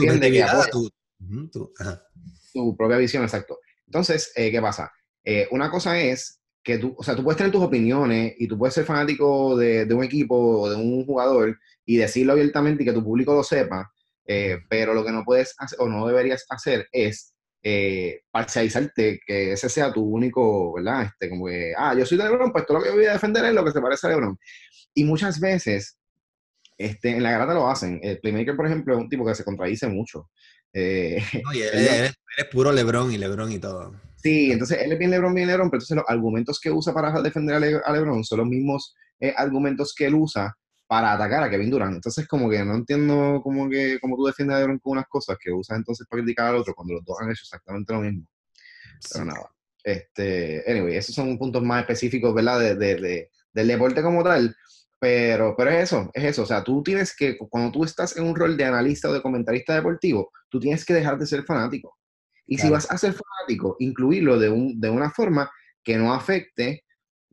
su 2.52 2.76
propia 2.76 2.96
visión, 2.96 3.22
exacto. 3.22 3.58
Entonces, 3.86 4.32
eh, 4.36 4.50
¿qué 4.50 4.60
pasa? 4.60 4.90
Eh, 5.24 5.48
una 5.50 5.70
cosa 5.70 6.00
es 6.00 6.40
que 6.62 6.78
tú, 6.78 6.94
o 6.96 7.02
sea, 7.02 7.16
tú 7.16 7.24
puedes 7.24 7.36
tener 7.36 7.52
tus 7.52 7.62
opiniones 7.62 8.34
y 8.38 8.46
tú 8.46 8.56
puedes 8.56 8.74
ser 8.74 8.84
fanático 8.84 9.56
de, 9.56 9.84
de 9.84 9.94
un 9.94 10.04
equipo 10.04 10.62
o 10.62 10.70
de 10.70 10.76
un 10.76 11.04
jugador 11.04 11.58
y 11.84 11.96
decirlo 11.96 12.32
abiertamente 12.32 12.82
y 12.82 12.86
que 12.86 12.92
tu 12.92 13.02
público 13.02 13.34
lo 13.34 13.42
sepa, 13.42 13.92
eh, 14.26 14.58
pero 14.68 14.94
lo 14.94 15.04
que 15.04 15.12
no 15.12 15.24
puedes 15.24 15.54
hacer 15.58 15.78
o 15.80 15.88
no 15.88 16.06
deberías 16.06 16.46
hacer 16.48 16.88
es 16.92 17.31
eh, 17.62 18.22
parcializarte, 18.30 19.20
que 19.24 19.52
ese 19.52 19.68
sea 19.68 19.92
tu 19.92 20.02
único, 20.02 20.74
¿verdad? 20.74 21.04
Este, 21.04 21.28
como 21.28 21.46
que, 21.46 21.72
ah, 21.76 21.94
yo 21.94 22.04
soy 22.04 22.18
de 22.18 22.24
LeBron, 22.24 22.52
pues 22.52 22.66
todo 22.66 22.78
lo 22.78 22.84
que 22.84 22.90
voy 22.90 23.04
a 23.06 23.12
defender 23.12 23.44
es 23.44 23.54
lo 23.54 23.64
que 23.64 23.70
se 23.70 23.80
parece 23.80 24.06
a 24.06 24.10
LeBron. 24.10 24.36
Y 24.94 25.04
muchas 25.04 25.38
veces, 25.38 25.98
este, 26.76 27.10
en 27.10 27.22
la 27.22 27.30
garata 27.30 27.54
lo 27.54 27.68
hacen. 27.68 28.00
El 28.02 28.18
Playmaker, 28.18 28.56
por 28.56 28.66
ejemplo, 28.66 28.94
es 28.94 29.00
un 29.00 29.08
tipo 29.08 29.24
que 29.24 29.34
se 29.34 29.44
contradice 29.44 29.86
mucho. 29.86 30.28
Eh, 30.72 31.22
no, 31.44 31.52
y 31.52 31.62
él, 31.62 32.12
es 32.36 32.44
puro 32.50 32.72
LeBron 32.72 33.12
y 33.12 33.18
LeBron 33.18 33.52
y 33.52 33.58
todo. 33.58 33.94
Sí, 34.16 34.52
entonces 34.52 34.78
él 34.82 34.92
es 34.92 34.98
bien 34.98 35.10
LeBron, 35.10 35.34
bien 35.34 35.48
LeBron, 35.48 35.70
pero 35.70 35.78
entonces 35.78 35.96
los 35.96 36.08
argumentos 36.08 36.60
que 36.60 36.70
usa 36.70 36.92
para 36.92 37.20
defender 37.22 37.56
a, 37.84 37.92
LeBron 37.92 38.24
son 38.24 38.38
los 38.38 38.48
mismos 38.48 38.94
eh, 39.20 39.34
argumentos 39.36 39.94
que 39.96 40.06
él 40.06 40.14
usa 40.14 40.56
para 40.92 41.14
atacar 41.14 41.42
a 41.42 41.48
Kevin 41.48 41.70
Durant. 41.70 41.94
Entonces, 41.94 42.28
como 42.28 42.50
que 42.50 42.62
no 42.62 42.74
entiendo 42.74 43.40
cómo 43.42 43.66
que 43.70 43.98
cómo 43.98 44.14
tú 44.14 44.26
defiendes 44.26 44.56
a 44.56 44.60
LeBron 44.60 44.78
con 44.78 44.92
unas 44.92 45.08
cosas 45.08 45.38
que 45.40 45.50
usas 45.50 45.78
entonces 45.78 46.06
para 46.06 46.20
criticar 46.20 46.48
al 46.48 46.56
otro 46.56 46.74
cuando 46.74 46.92
los 46.92 47.02
dos 47.02 47.16
han 47.18 47.30
hecho 47.30 47.44
exactamente 47.44 47.94
lo 47.94 48.00
mismo. 48.00 48.26
Pero 49.10 49.24
nada. 49.24 49.50
Este, 49.82 50.62
anyway, 50.70 50.96
esos 50.96 51.14
son 51.14 51.38
puntos 51.38 51.62
más 51.62 51.80
específicos, 51.80 52.34
¿verdad? 52.34 52.60
De, 52.60 52.74
de, 52.76 53.30
del 53.54 53.68
deporte 53.68 54.02
como 54.02 54.22
tal. 54.22 54.54
Pero, 54.98 55.54
pero 55.56 55.70
es 55.70 55.84
eso, 55.84 56.10
es 56.12 56.24
eso. 56.24 56.42
O 56.42 56.46
sea, 56.46 56.62
tú 56.62 56.82
tienes 56.82 57.16
que, 57.16 57.38
cuando 57.38 57.72
tú 57.72 57.84
estás 57.84 58.14
en 58.18 58.24
un 58.24 58.36
rol 58.36 58.54
de 58.58 58.66
analista 58.66 59.08
o 59.08 59.14
de 59.14 59.22
comentarista 59.22 59.74
deportivo, 59.74 60.30
tú 60.50 60.60
tienes 60.60 60.84
que 60.84 60.92
dejar 60.92 61.18
de 61.18 61.24
ser 61.24 61.42
fanático. 61.44 61.96
Y 62.46 62.58
si 62.58 62.68
vas 62.68 62.90
a 62.90 62.98
ser 62.98 63.14
fanático, 63.14 63.76
incluirlo 63.78 64.38
de, 64.38 64.50
un, 64.50 64.78
de 64.78 64.90
una 64.90 65.10
forma 65.10 65.50
que 65.82 65.96
no 65.96 66.12
afecte 66.12 66.84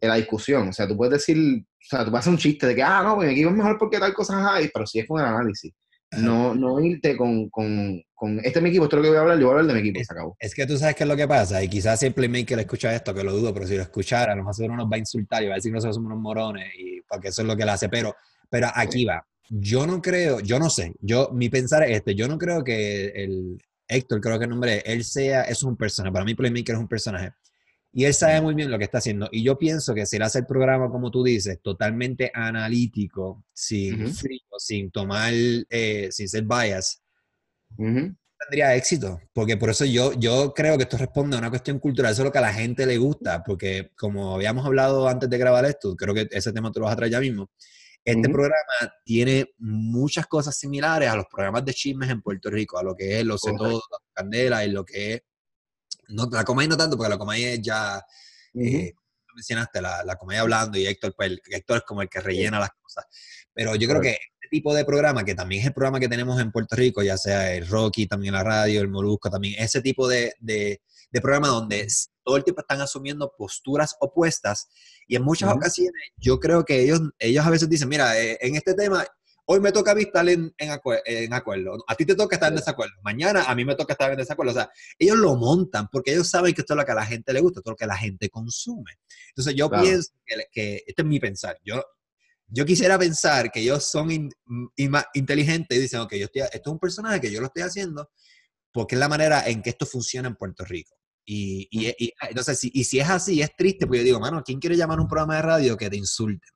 la 0.07 0.15
discusión. 0.15 0.69
O 0.69 0.73
sea, 0.73 0.87
tú 0.87 0.95
puedes 0.95 1.13
decir, 1.13 1.37
o 1.37 1.65
sea, 1.79 2.05
tú 2.05 2.11
puedes 2.11 2.23
hacer 2.23 2.33
un 2.33 2.39
chiste 2.39 2.67
de 2.67 2.75
que, 2.75 2.83
ah, 2.83 3.01
no, 3.03 3.17
mi 3.17 3.27
equipo 3.27 3.49
es 3.49 3.55
mejor 3.55 3.77
porque 3.77 3.99
tal 3.99 4.13
cosa 4.13 4.53
hay, 4.53 4.69
pero 4.73 4.85
si 4.85 4.99
es 4.99 5.07
con 5.07 5.19
el 5.19 5.27
análisis. 5.27 5.73
No, 6.17 6.55
no 6.55 6.79
irte 6.79 7.15
con, 7.15 7.49
con, 7.49 8.01
con, 8.15 8.39
este 8.39 8.57
es 8.57 8.63
mi 8.63 8.69
equipo, 8.69 8.85
esto 8.85 8.95
es 8.95 8.99
lo 8.99 9.03
que 9.03 9.09
voy 9.09 9.17
a 9.17 9.21
hablar, 9.21 9.37
yo 9.37 9.45
voy 9.45 9.55
a 9.55 9.59
hablar 9.59 9.75
de 9.75 9.81
mi 9.81 9.87
equipo, 9.87 10.03
se 10.03 10.11
acabó. 10.11 10.35
Es 10.39 10.55
que 10.55 10.65
tú 10.65 10.75
sabes 10.75 10.95
qué 10.95 11.03
es 11.03 11.07
lo 11.07 11.15
que 11.15 11.27
pasa, 11.27 11.63
y 11.63 11.67
quizás 11.67 11.99
si 11.99 12.07
el 12.07 12.13
playmaker 12.15 12.57
escucha 12.57 12.95
esto, 12.95 13.13
que 13.13 13.23
lo 13.23 13.31
dudo, 13.31 13.53
pero 13.53 13.67
si 13.67 13.75
lo 13.75 13.83
escuchara, 13.83 14.33
a 14.33 14.35
lo 14.35 14.43
mejor 14.43 14.75
nos 14.75 14.87
va 14.87 14.95
a 14.95 14.97
insultar 14.97 15.43
y 15.43 15.47
va 15.47 15.53
a 15.53 15.55
decir 15.57 15.71
que 15.71 15.75
nosotros 15.75 15.97
somos 15.97 16.11
unos 16.11 16.21
morones, 16.21 16.73
y 16.79 17.01
porque 17.07 17.27
eso 17.27 17.43
es 17.43 17.47
lo 17.47 17.55
que 17.55 17.61
él 17.61 17.69
hace, 17.69 17.89
pero, 17.89 18.15
pero 18.49 18.69
aquí 18.73 19.05
va. 19.05 19.23
Yo 19.49 19.85
no 19.85 20.01
creo, 20.01 20.39
yo 20.39 20.57
no 20.57 20.71
sé, 20.71 20.93
yo, 20.99 21.29
mi 21.31 21.49
pensar 21.49 21.83
es 21.83 21.97
este, 21.97 22.15
yo 22.15 22.27
no 22.27 22.39
creo 22.39 22.63
que 22.63 23.07
el 23.09 23.59
Héctor, 23.87 24.19
creo 24.19 24.39
que 24.39 24.45
el 24.45 24.49
nombre, 24.49 24.81
él 24.85 25.03
sea, 25.03 25.43
es 25.43 25.61
un 25.61 25.77
personaje, 25.77 26.11
para 26.11 26.25
mí 26.25 26.33
Playmaker 26.33 26.75
es 26.75 26.81
un 26.81 26.87
personaje 26.87 27.33
y 27.91 28.05
él 28.05 28.13
sabe 28.13 28.41
muy 28.41 28.53
bien 28.53 28.69
lo 28.69 28.77
que 28.77 28.83
está 28.83 28.99
haciendo. 28.99 29.27
Y 29.31 29.43
yo 29.43 29.57
pienso 29.57 29.95
que 29.95 30.05
si 30.05 30.17
él 30.17 30.21
hace 30.21 30.39
el 30.39 30.45
programa, 30.45 30.89
como 30.89 31.09
tú 31.09 31.23
dices, 31.23 31.59
totalmente 31.61 32.31
analítico, 32.33 33.43
sin 33.51 34.13
frío, 34.13 34.41
sin 34.57 34.91
tomar, 34.91 35.33
eh, 35.33 36.09
sin 36.11 36.29
ser 36.29 36.43
bias, 36.43 37.01
tendría 37.77 38.75
éxito. 38.75 39.19
Porque 39.33 39.57
por 39.57 39.71
eso 39.71 39.85
yo, 39.85 40.13
yo 40.13 40.53
creo 40.53 40.77
que 40.77 40.83
esto 40.83 40.97
responde 40.97 41.35
a 41.35 41.39
una 41.39 41.49
cuestión 41.49 41.79
cultural. 41.79 42.11
Eso 42.11 42.21
es 42.21 42.25
lo 42.25 42.31
que 42.31 42.37
a 42.37 42.41
la 42.41 42.53
gente 42.53 42.85
le 42.85 42.97
gusta. 42.97 43.43
Porque 43.43 43.91
como 43.97 44.35
habíamos 44.35 44.65
hablado 44.65 45.07
antes 45.07 45.27
de 45.29 45.37
grabar 45.39 45.65
esto, 45.65 45.95
creo 45.95 46.13
que 46.13 46.27
ese 46.29 46.53
tema 46.53 46.71
te 46.71 46.79
lo 46.79 46.85
vas 46.85 46.93
a 46.93 46.97
traer 46.97 47.11
ya 47.11 47.19
mismo. 47.19 47.49
Este 48.05 48.29
programa 48.29 48.93
tiene 49.03 49.51
muchas 49.57 50.25
cosas 50.25 50.57
similares 50.57 51.09
a 51.09 51.17
los 51.17 51.25
programas 51.25 51.65
de 51.65 51.73
chismes 51.73 52.09
en 52.09 52.21
Puerto 52.21 52.49
Rico, 52.49 52.77
a 52.77 52.83
lo 52.83 52.95
que 52.95 53.19
es 53.19 53.25
Lo 53.25 53.37
sé 53.37 53.51
todo, 53.55 53.81
Candela 54.13 54.65
y 54.65 54.71
lo 54.71 54.85
que 54.85 55.13
es 55.13 55.21
no, 56.09 56.27
la 56.31 56.43
comedia 56.43 56.69
no 56.69 56.77
tanto, 56.77 56.97
porque 56.97 57.09
la 57.09 57.17
comedia 57.17 57.53
es 57.53 57.61
ya, 57.61 58.03
eh, 58.53 58.93
mencionaste, 59.35 59.81
la, 59.81 60.03
la, 60.03 60.15
comedia 60.15 60.41
hablando 60.41 60.77
y 60.77 60.85
Héctor, 60.85 61.13
pues 61.15 61.37
Héctor 61.49 61.77
es 61.77 61.83
como 61.83 62.01
el 62.01 62.09
que 62.09 62.19
rellena 62.19 62.59
las 62.59 62.71
cosas. 62.81 63.05
Pero 63.53 63.75
yo 63.75 63.87
creo 63.87 64.01
que 64.01 64.11
este 64.11 64.49
tipo 64.49 64.73
de 64.73 64.85
programa, 64.85 65.23
que 65.23 65.35
también 65.35 65.61
es 65.61 65.67
el 65.67 65.73
programa 65.73 65.99
que 65.99 66.07
tenemos 66.07 66.39
en 66.39 66.51
Puerto 66.51 66.75
Rico, 66.75 67.03
ya 67.03 67.17
sea 67.17 67.53
el 67.53 67.67
Rocky, 67.67 68.07
también 68.07 68.33
la 68.33 68.43
radio, 68.43 68.81
el 68.81 68.89
Molusco, 68.89 69.29
también 69.29 69.55
ese 69.57 69.81
tipo 69.81 70.07
de, 70.07 70.33
de, 70.39 70.81
de 71.11 71.21
programa 71.21 71.47
donde 71.47 71.87
todo 72.23 72.37
el 72.37 72.43
tiempo 72.43 72.61
están 72.61 72.81
asumiendo 72.81 73.33
posturas 73.37 73.95
opuestas 73.99 74.69
y 75.07 75.15
en 75.15 75.23
muchas 75.23 75.51
ocasiones 75.51 76.01
yo 76.17 76.39
creo 76.39 76.63
que 76.63 76.81
ellos, 76.81 77.01
ellos 77.17 77.45
a 77.45 77.49
veces 77.49 77.69
dicen, 77.69 77.89
mira, 77.89 78.19
eh, 78.19 78.37
en 78.41 78.55
este 78.55 78.73
tema 78.73 79.05
hoy 79.51 79.59
me 79.59 79.71
toca 79.71 79.91
a 79.91 79.95
mí 79.95 80.03
estar 80.03 80.29
en, 80.29 80.53
en, 80.59 81.33
acuerdo, 81.33 81.83
a 81.87 81.95
ti 81.95 82.05
te 82.05 82.13
toca 82.13 82.35
estar 82.35 82.51
en 82.51 82.57
desacuerdo, 82.57 82.93
mañana 83.01 83.45
a 83.45 83.55
mí 83.55 83.65
me 83.65 83.73
toca 83.73 83.93
estar 83.93 84.11
en 84.11 84.17
desacuerdo. 84.17 84.51
O 84.51 84.55
sea, 84.55 84.69
ellos 84.99 85.17
lo 85.17 85.35
montan 85.35 85.87
porque 85.91 86.13
ellos 86.13 86.29
saben 86.29 86.53
que 86.53 86.61
esto 86.61 86.75
es 86.75 86.77
lo 86.77 86.85
que 86.85 86.91
a 86.91 86.95
la 86.95 87.05
gente 87.05 87.33
le 87.33 87.39
gusta, 87.39 87.59
esto 87.59 87.71
es 87.71 87.73
lo 87.73 87.75
que 87.75 87.87
la 87.87 87.97
gente 87.97 88.29
consume. 88.29 88.91
Entonces 89.29 89.55
yo 89.55 89.67
pienso 89.71 90.11
que, 90.53 90.83
este 90.85 91.01
es 91.01 91.05
mi 91.05 91.19
pensar. 91.19 91.57
Yo, 91.65 91.83
yo 92.45 92.63
quisiera 92.63 92.99
pensar 92.99 93.51
que 93.51 93.61
ellos 93.61 93.83
son 93.89 94.11
inteligentes 95.13 95.77
y 95.77 95.81
dicen, 95.81 96.01
ok, 96.01 96.13
yo 96.13 96.25
estoy, 96.25 96.43
esto 96.43 96.69
es 96.69 96.73
un 96.73 96.79
personaje 96.79 97.19
que 97.19 97.31
yo 97.31 97.39
lo 97.39 97.47
estoy 97.47 97.63
haciendo 97.63 98.11
porque 98.71 98.93
es 98.93 98.99
la 98.99 99.09
manera 99.09 99.47
en 99.47 99.63
que 99.63 99.71
esto 99.71 99.87
funciona 99.87 100.27
en 100.27 100.35
Puerto 100.35 100.63
Rico. 100.63 100.95
Y, 101.25 101.67
y, 101.71 101.87
y 101.97 102.13
entonces, 102.21 102.59
si, 102.59 102.69
y 102.71 102.83
si 102.83 102.99
es 102.99 103.09
así, 103.09 103.41
es 103.41 103.55
triste, 103.55 103.87
pues 103.87 104.01
yo 104.01 104.05
digo, 104.05 104.19
mano, 104.19 104.43
¿quién 104.43 104.59
quiere 104.59 104.77
llamar 104.77 104.99
a 104.99 105.01
un 105.01 105.07
programa 105.07 105.37
de 105.37 105.41
radio 105.41 105.75
que 105.75 105.89
te 105.89 105.97
insulte? 105.97 106.47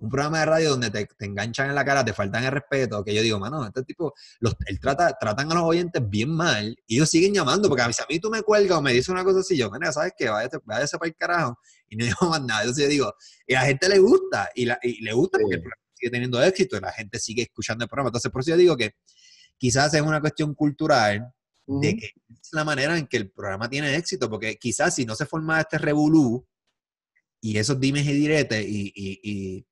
Un 0.00 0.08
programa 0.08 0.40
de 0.40 0.46
radio 0.46 0.70
donde 0.70 0.90
te, 0.90 1.08
enganchan 1.20 1.68
en 1.68 1.74
la 1.74 1.84
cara, 1.84 2.04
te 2.04 2.12
faltan 2.14 2.42
el 2.42 2.50
respeto, 2.50 3.04
que 3.04 3.14
yo 3.14 3.22
digo, 3.22 3.38
mano, 3.38 3.64
este 3.66 3.82
tipo, 3.82 4.14
los, 4.40 4.56
él 4.66 4.80
trata, 4.80 5.12
tratan 5.18 5.52
a 5.52 5.54
los 5.54 5.64
oyentes 5.64 6.02
bien 6.08 6.30
mal 6.30 6.74
y 6.86 6.96
ellos 6.96 7.10
siguen 7.10 7.34
llamando, 7.34 7.68
porque 7.68 7.82
a 7.82 7.86
mí, 7.86 7.92
si 7.92 8.02
a 8.02 8.06
mí 8.08 8.18
tú 8.18 8.30
me 8.30 8.42
cuelgas 8.42 8.78
o 8.78 8.82
me 8.82 8.92
dices 8.92 9.10
una 9.10 9.24
cosa 9.24 9.40
así, 9.40 9.58
yo, 9.58 9.70
mira, 9.70 9.92
¿sabes 9.92 10.14
qué? 10.16 10.30
Váyase, 10.30 10.58
váyase 10.64 10.98
para 10.98 11.08
el 11.08 11.16
carajo 11.16 11.58
y 11.88 11.96
no 11.96 12.04
digo 12.06 12.30
más 12.30 12.42
nada. 12.42 12.62
Entonces 12.62 12.84
yo 12.84 12.90
digo, 12.90 13.14
y 13.46 13.54
a 13.54 13.60
la 13.60 13.66
gente 13.66 13.88
le 13.88 13.98
gusta, 13.98 14.50
y, 14.54 14.64
la, 14.64 14.78
y 14.82 15.02
le 15.02 15.12
gusta 15.12 15.38
porque 15.38 15.56
el 15.56 15.62
programa 15.62 15.82
sigue 15.94 16.10
teniendo 16.10 16.42
éxito 16.42 16.76
y 16.78 16.80
la 16.80 16.92
gente 16.92 17.18
sigue 17.18 17.42
escuchando 17.42 17.84
el 17.84 17.88
programa. 17.88 18.08
Entonces, 18.08 18.30
por 18.30 18.40
eso 18.40 18.50
yo 18.50 18.56
digo 18.56 18.76
que 18.76 18.94
quizás 19.58 19.92
es 19.92 20.00
una 20.00 20.20
cuestión 20.20 20.54
cultural 20.54 21.30
de 21.66 21.96
que 21.96 22.06
es 22.06 22.48
la 22.52 22.64
manera 22.64 22.98
en 22.98 23.06
que 23.06 23.16
el 23.16 23.30
programa 23.30 23.68
tiene 23.68 23.94
éxito, 23.94 24.28
porque 24.28 24.56
quizás 24.56 24.94
si 24.94 25.04
no 25.04 25.14
se 25.14 25.26
forma 25.26 25.60
este 25.60 25.78
revolú 25.78 26.44
y 27.40 27.58
esos 27.58 27.78
dimes 27.78 28.06
y 28.06 28.12
diretes 28.12 28.66
y, 28.66 28.92
y, 28.94 29.20
y 29.22 29.66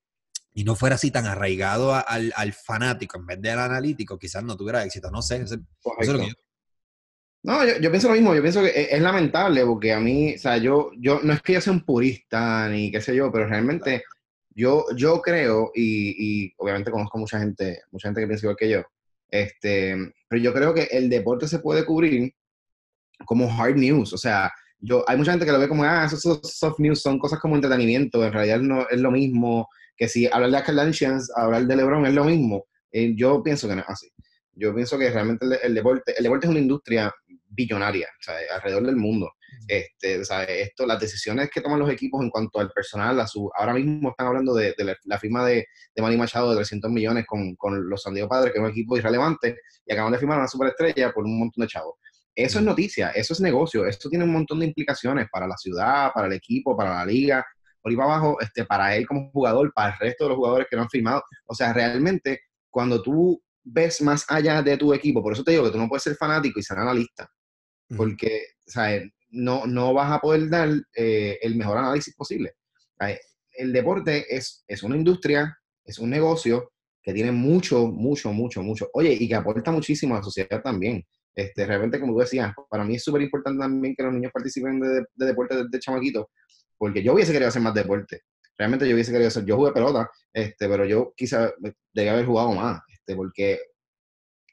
no 0.55 0.75
fuera 0.75 0.97
así 0.97 1.11
tan 1.11 1.26
arraigado 1.26 1.95
al, 1.95 2.33
al, 2.35 2.52
fanático 2.52 3.19
en 3.19 3.26
vez 3.26 3.40
del 3.40 3.59
analítico, 3.59 4.19
quizás 4.19 4.43
no 4.43 4.57
tuviera 4.57 4.85
éxito. 4.85 5.11
No 5.11 5.23
sé. 5.23 5.45
No, 7.43 7.64
yo, 7.64 7.90
pienso 7.90 8.09
lo 8.09 8.14
mismo. 8.14 8.35
Yo 8.35 8.43
pienso 8.43 8.62
que 8.62 8.69
e, 8.69 8.95
es, 8.95 9.00
lamentable 9.00 9.64
porque 9.64 9.93
a 9.93 10.00
mí, 10.00 10.35
o 10.35 10.38
sea, 10.38 10.57
yo, 10.57 10.90
yo 10.99 11.21
no 11.23 11.33
es 11.33 11.43
que 11.43 11.55
yo 11.55 11.61
sea 11.61 11.73
un 11.73 11.85
purista 11.85 12.69
ni 12.69 12.90
qué 12.90 13.00
sé 13.00 13.14
yo, 13.14 13.31
pero 13.31 13.47
realmente 13.47 14.02
yo, 14.50 14.87
yo 14.97 15.21
creo, 15.23 15.71
y, 15.75 16.47
y 16.47 16.55
obviamente 16.57 16.90
conozco 16.90 17.19
mucha 17.19 17.38
gente, 17.38 17.83
mucha 17.93 18.09
gente 18.09 18.21
que 18.21 18.26
piensa 18.26 18.47
igual 18.47 18.57
que 18.57 18.69
yo, 18.69 18.83
este, 19.31 19.97
pero 20.28 20.43
yo 20.43 20.52
creo 20.52 20.75
que 20.75 20.85
el 20.90 21.09
deporte 21.09 21.47
se 21.47 21.61
puede 21.61 21.85
cubrir 21.85 22.35
como 23.25 23.50
hard 23.50 23.76
news. 23.76 24.12
O 24.12 24.19
sea, 24.19 24.50
yo, 24.81 25.05
hay 25.09 25.17
mucha 25.17 25.33
gente 25.33 25.47
que 25.47 25.52
lo 25.52 25.59
ve 25.59 25.69
como, 25.69 25.85
ah, 25.85 26.05
esos 26.07 26.40
soft 26.43 26.78
news 26.78 27.00
son 27.00 27.19
cosas 27.19 27.38
como 27.40 27.55
entretenimiento, 27.55 28.25
en 28.25 28.33
realidad 28.33 28.61
no 28.61 28.88
es 28.88 29.00
lo 29.00 29.11
mismo 29.11 29.69
que 29.99 30.09
si 30.09 30.26
hablar 30.26 30.50
de 30.50 30.62
Kardashians, 30.62 31.31
hablar 31.37 31.67
de 31.67 31.76
LeBron 31.76 32.07
es 32.07 32.14
lo 32.14 32.25
mismo. 32.25 32.64
Eh, 32.93 33.14
yo 33.17 33.43
pienso 33.43 33.69
que 33.69 33.75
no 33.75 33.83
es 33.83 33.88
así. 33.88 34.09
Yo 34.55 34.75
pienso 34.75 34.97
que 34.97 35.11
realmente 35.11 35.45
el, 35.62 35.75
deporte, 35.75 36.14
el 36.17 36.23
deporte 36.23 36.47
es 36.47 36.50
una 36.50 36.61
industria 36.61 37.12
billonaria, 37.49 38.09
sea, 38.21 38.37
alrededor 38.55 38.87
del 38.87 38.97
mundo. 38.97 39.33
Este, 39.67 40.21
o 40.21 40.25
sea, 40.25 40.45
esto, 40.45 40.87
las 40.87 41.00
decisiones 41.00 41.50
que 41.50 41.61
toman 41.61 41.78
los 41.78 41.90
equipos 41.90 42.23
en 42.23 42.31
cuanto 42.31 42.61
al 42.61 42.71
personal, 42.71 43.19
a 43.21 43.26
su, 43.26 43.50
ahora 43.55 43.75
mismo 43.75 44.11
están 44.11 44.28
hablando 44.28 44.55
de, 44.55 44.75
la, 45.05 45.19
firma 45.19 45.45
de, 45.45 45.67
de 45.95 46.02
Manny 46.02 46.17
Machado 46.17 46.50
de 46.50 46.57
300 46.57 46.90
millones 46.90 47.26
con, 47.26 47.55
con, 47.57 47.88
los 47.88 48.02
San 48.02 48.14
Diego 48.14 48.28
Padres, 48.28 48.52
que 48.52 48.59
es 48.59 48.64
un 48.64 48.71
equipo 48.71 48.97
irrelevante, 48.97 49.59
y 49.85 49.93
acaban 49.93 50.12
de 50.12 50.19
firmar 50.19 50.38
una 50.38 50.49
superestrella 50.49 51.12
por 51.12 51.25
un 51.25 51.38
montón 51.38 51.62
de 51.62 51.69
chavos. 51.69 51.97
Eso 52.35 52.61
es 52.61 52.64
noticia, 52.64 53.11
eso 53.11 53.33
es 53.33 53.40
negocio, 53.40 53.85
esto 53.85 54.09
tiene 54.09 54.25
un 54.25 54.33
montón 54.33 54.61
de 54.61 54.67
implicaciones 54.67 55.26
para 55.31 55.47
la 55.47 55.57
ciudad, 55.57 56.12
para 56.12 56.28
el 56.28 56.35
equipo, 56.35 56.76
para 56.76 56.95
la 56.95 57.05
liga, 57.05 57.45
por 57.88 57.90
ahí 57.90 57.97
para 57.97 58.14
abajo, 58.14 58.40
este, 58.40 58.64
para 58.64 58.97
él 58.97 59.07
como 59.07 59.30
jugador, 59.30 59.73
para 59.75 59.95
el 59.95 59.99
resto 59.99 60.25
de 60.25 60.30
los 60.30 60.37
jugadores 60.37 60.66
que 60.71 60.76
no 60.76 60.83
han 60.83 60.90
firmado. 60.90 61.23
O 61.47 61.54
sea, 61.54 61.73
realmente, 61.73 62.40
cuando 62.71 63.02
tú 63.02 63.42
ves 63.62 64.00
más 64.02 64.25
allá 64.28 64.62
de 64.62 64.76
tu 64.76 64.92
equipo, 64.95 65.23
por 65.23 65.33
eso 65.33 65.45
te 65.45 65.52
digo 65.52 65.64
que 65.64 65.71
tú 65.71 65.78
no 65.78 65.88
puedes 65.88 66.02
ser 66.02 66.16
fanático 66.16 66.59
y 66.59 66.62
ser 66.62 66.78
analista, 66.78 67.30
porque, 67.97 68.42
sea, 68.66 69.00
no, 69.30 69.66
no 69.66 69.95
vas 69.95 70.12
a 70.12 70.21
poder 70.21 70.49
dar 70.49 70.68
eh, 70.95 71.38
el 71.42 71.57
mejor 71.57 71.78
análisis 71.78 72.14
posible. 72.14 72.54
el 73.52 73.73
deporte 73.73 74.25
es, 74.35 74.64
es 74.66 74.83
una 74.83 74.97
industria, 74.97 75.57
es 75.85 75.99
un 75.99 76.11
negocio 76.11 76.73
que 77.02 77.14
tiene 77.14 77.33
mucho, 77.33 77.87
mucho, 77.87 78.33
mucho, 78.33 78.62
mucho. 78.62 78.88
Oye, 78.92 79.16
y 79.18 79.28
que 79.28 79.35
aporta 79.35 79.71
muchísimo 79.71 80.14
a 80.14 80.18
la 80.18 80.25
sociedad 80.25 80.62
también. 80.62 81.04
Este, 81.35 81.64
realmente, 81.66 82.00
como 82.00 82.14
tú 82.14 82.18
decías, 82.18 82.52
para 82.68 82.85
mí 82.85 82.97
es 82.97 83.04
súper 83.04 83.23
importante 83.23 83.61
también 83.61 83.95
que 83.97 84.02
los 84.02 84.12
niños 84.12 84.33
participen 84.33 84.80
de, 84.80 85.04
deporte 85.14 85.57
desde 85.57 85.78
chamaquito, 85.78 86.30
porque 86.78 87.02
yo 87.02 87.14
hubiese 87.14 87.32
querido 87.32 87.49
hacer 87.49 87.62
más 87.62 87.75
deporte. 87.75 88.23
Realmente 88.56 88.88
yo 88.88 88.94
hubiese 88.94 89.12
querido 89.12 89.28
hacer, 89.28 89.44
yo 89.44 89.56
jugué 89.56 89.73
pelota, 89.73 90.11
este, 90.32 90.68
pero 90.68 90.85
yo 90.85 91.12
quizá 91.16 91.52
debía 91.92 92.12
haber 92.12 92.26
jugado 92.26 92.52
más, 92.52 92.80
este, 92.88 93.14
porque 93.14 93.58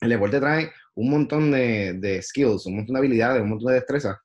el 0.01 0.09
deporte 0.09 0.39
trae 0.39 0.71
un 0.95 1.09
montón 1.09 1.51
de, 1.51 1.93
de 1.93 2.21
skills, 2.21 2.65
un 2.65 2.77
montón 2.77 2.93
de 2.93 2.99
habilidades, 2.99 3.41
un 3.41 3.49
montón 3.49 3.69
de 3.69 3.75
destrezas 3.75 4.17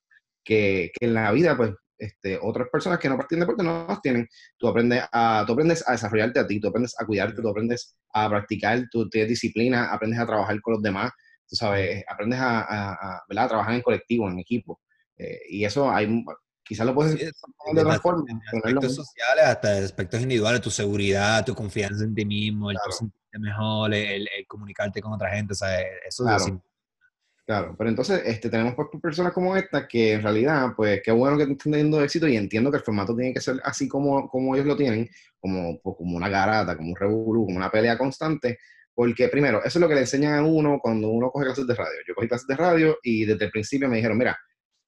que, 0.44 0.90
que 0.98 1.06
en 1.06 1.14
la 1.14 1.32
vida, 1.32 1.56
pues, 1.56 1.72
este, 2.00 2.38
otras 2.40 2.68
personas 2.72 2.98
que 2.98 3.08
no 3.08 3.16
practican 3.16 3.40
deporte 3.40 3.62
no 3.62 3.86
las 3.86 4.00
tienen. 4.00 4.26
Tú 4.56 4.68
aprendes, 4.68 5.04
a, 5.12 5.44
tú 5.46 5.52
aprendes 5.52 5.86
a 5.86 5.92
desarrollarte 5.92 6.40
a 6.40 6.46
ti, 6.46 6.58
tú 6.58 6.68
aprendes 6.68 6.94
a 6.98 7.04
cuidarte, 7.04 7.42
tú 7.42 7.48
aprendes 7.48 7.94
a 8.14 8.28
practicar, 8.28 8.82
tú 8.90 9.08
tienes 9.08 9.28
disciplina, 9.28 9.92
aprendes 9.92 10.18
a 10.18 10.26
trabajar 10.26 10.58
con 10.62 10.74
los 10.74 10.82
demás, 10.82 11.10
tú 11.46 11.56
sabes, 11.56 12.02
aprendes 12.08 12.38
a, 12.40 12.60
a, 12.60 13.22
a 13.28 13.48
trabajar 13.48 13.74
en 13.74 13.82
colectivo, 13.82 14.28
en 14.30 14.38
equipo. 14.38 14.80
Eh, 15.18 15.40
y 15.50 15.64
eso 15.64 15.90
hay, 15.90 16.06
quizás 16.70 16.86
lo 16.86 16.94
puedes 16.94 17.18
de 17.18 17.32
otra 17.80 17.98
forma. 17.98 18.24
Aspectos 18.52 18.94
sociales 18.94 19.44
hasta 19.44 19.78
aspectos 19.78 20.20
individuales, 20.20 20.60
tu 20.60 20.70
seguridad, 20.70 21.44
tu 21.44 21.52
confianza 21.52 22.04
en 22.04 22.14
ti 22.14 22.24
mismo, 22.24 22.70
el 22.70 22.76
sentirte 22.90 23.38
mejor, 23.40 23.92
el, 23.92 24.28
comunicarte 24.46 25.02
con 25.02 25.12
otra 25.12 25.30
gente, 25.30 25.52
o 25.52 25.56
sea, 25.56 25.80
eso 26.06 26.28
es 26.30 26.52
Claro, 27.44 27.74
pero 27.76 27.90
entonces 27.90 28.22
este, 28.24 28.48
tenemos 28.48 28.76
personas 29.02 29.32
como 29.32 29.56
esta 29.56 29.88
que 29.88 30.12
en 30.12 30.22
realidad, 30.22 30.68
pues 30.76 31.00
qué 31.02 31.10
bueno 31.10 31.36
que 31.36 31.42
estén 31.42 31.58
teniendo 31.58 32.00
éxito 32.00 32.28
y 32.28 32.36
entiendo 32.36 32.70
que 32.70 32.76
el 32.76 32.84
formato 32.84 33.16
tiene 33.16 33.34
que 33.34 33.40
ser 33.40 33.56
así 33.64 33.88
como, 33.88 34.28
como 34.28 34.54
ellos 34.54 34.68
lo 34.68 34.76
tienen, 34.76 35.10
como, 35.40 35.80
pues, 35.80 35.96
como 35.98 36.16
una 36.16 36.28
garata, 36.28 36.76
como 36.76 36.90
un 36.90 36.96
revolú, 36.96 37.46
como 37.46 37.56
una 37.56 37.68
pelea 37.68 37.98
constante, 37.98 38.60
porque 38.94 39.26
primero, 39.26 39.58
eso 39.64 39.80
es 39.80 39.80
lo 39.80 39.88
que 39.88 39.96
le 39.96 40.02
enseñan 40.02 40.34
a 40.34 40.44
uno 40.44 40.78
cuando 40.80 41.08
uno 41.08 41.32
coge 41.32 41.46
clases 41.46 41.66
de 41.66 41.74
radio. 41.74 41.98
Yo 42.06 42.14
cogí 42.14 42.28
clases 42.28 42.46
de 42.46 42.54
radio 42.54 42.98
y 43.02 43.24
desde 43.24 43.46
el 43.46 43.50
principio 43.50 43.88
me 43.88 43.96
dijeron, 43.96 44.16
mira, 44.16 44.38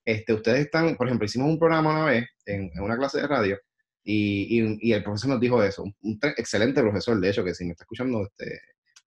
este, 0.05 0.33
ustedes 0.33 0.61
están, 0.61 0.97
por 0.97 1.07
ejemplo, 1.07 1.27
hicimos 1.27 1.49
un 1.49 1.59
programa 1.59 1.91
una 1.91 2.05
vez 2.07 2.27
en, 2.47 2.71
una 2.81 2.97
clase 2.97 3.21
de 3.21 3.27
radio 3.27 3.59
y, 4.05 4.93
el 4.93 5.03
profesor 5.05 5.31
nos 5.31 5.41
dijo 5.41 5.63
eso, 5.63 5.85
un, 5.85 6.19
excelente 6.37 6.81
profesor, 6.81 7.21
de 7.21 7.31
hecho, 7.31 7.45
que 7.45 7.55
si 7.55 7.65
me 7.65 7.73
está 7.73 7.85
escuchando, 7.85 8.25
este, 8.25 8.61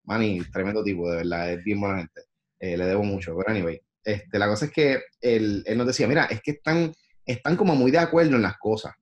Manny, 0.03 0.41
tremendo 0.51 0.83
tipo, 0.83 1.09
de 1.09 1.17
verdad, 1.17 1.51
es 1.51 1.63
bien 1.63 1.81
buena 1.81 1.97
gente. 1.97 2.21
Eh, 2.59 2.77
le 2.77 2.85
debo 2.85 3.03
mucho, 3.03 3.35
pero 3.35 3.49
anyway, 3.49 3.79
este, 4.03 4.39
la 4.39 4.47
cosa 4.47 4.65
es 4.65 4.71
que 4.71 5.01
él, 5.19 5.65
nos 5.75 5.87
decía, 5.87 6.07
mira, 6.07 6.25
es 6.25 6.41
que 6.41 6.51
están, 6.51 6.93
están 7.25 7.57
como 7.57 7.75
muy 7.75 7.91
de 7.91 7.97
acuerdo 7.97 8.35
en 8.35 8.43
las 8.43 8.57
cosas. 8.57 8.93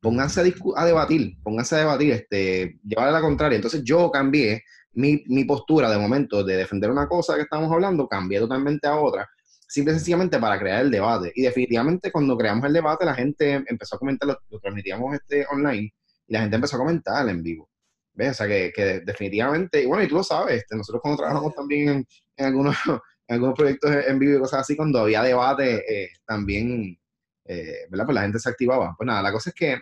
Pónganse 0.00 0.40
a, 0.40 0.80
a 0.80 0.86
debatir, 0.86 1.36
pónganse 1.42 1.76
a 1.76 1.78
debatir, 1.78 2.12
este, 2.12 2.78
llevar 2.82 3.08
a 3.08 3.12
la 3.12 3.20
contraria. 3.20 3.56
Entonces 3.56 3.82
yo 3.84 4.10
cambié 4.10 4.62
mi, 4.92 5.22
mi, 5.26 5.44
postura 5.44 5.90
de 5.90 5.98
momento 5.98 6.42
de 6.42 6.56
defender 6.56 6.90
una 6.90 7.06
cosa 7.06 7.36
que 7.36 7.42
estábamos 7.42 7.70
hablando, 7.72 8.08
cambié 8.08 8.40
totalmente 8.40 8.86
a 8.88 8.96
otra, 8.96 9.28
simple 9.66 9.92
y 9.92 9.96
sencillamente 9.96 10.38
para 10.38 10.58
crear 10.58 10.82
el 10.82 10.90
debate. 10.90 11.32
Y 11.34 11.42
definitivamente 11.42 12.12
cuando 12.12 12.36
creamos 12.36 12.64
el 12.66 12.72
debate, 12.72 13.04
la 13.04 13.14
gente 13.14 13.64
empezó 13.66 13.96
a 13.96 13.98
comentar, 13.98 14.28
lo, 14.28 14.60
transmitíamos 14.60 15.14
este 15.14 15.46
online, 15.50 15.92
y 16.26 16.32
la 16.32 16.40
gente 16.40 16.56
empezó 16.56 16.76
a 16.76 16.80
comentar 16.80 17.28
en 17.28 17.42
vivo. 17.42 17.68
¿Ves? 18.14 18.30
O 18.30 18.34
sea, 18.34 18.46
que, 18.46 18.72
que, 18.74 19.00
definitivamente, 19.00 19.82
y 19.82 19.86
bueno, 19.86 20.02
y 20.02 20.08
tú 20.08 20.14
lo 20.14 20.22
sabes, 20.22 20.58
este, 20.58 20.74
nosotros 20.76 21.02
cuando 21.02 21.18
trabajamos 21.18 21.54
también 21.54 21.88
en, 21.88 22.06
en 22.36 22.46
algunos, 22.46 22.76
en 23.28 23.34
algunos 23.34 23.54
proyectos 23.54 23.90
en 24.06 24.18
vivo 24.18 24.38
y 24.38 24.40
cosas 24.40 24.60
así, 24.60 24.76
cuando 24.76 25.00
había 25.00 25.22
debate, 25.22 26.04
eh, 26.04 26.08
también, 26.26 26.98
eh, 27.44 27.86
¿verdad? 27.90 28.06
Pues 28.06 28.14
la 28.14 28.22
gente 28.22 28.38
se 28.38 28.48
activaba. 28.48 28.94
Pues 28.96 29.06
nada, 29.06 29.22
la 29.22 29.32
cosa 29.32 29.50
es 29.50 29.54
que 29.54 29.72
eh, 29.72 29.80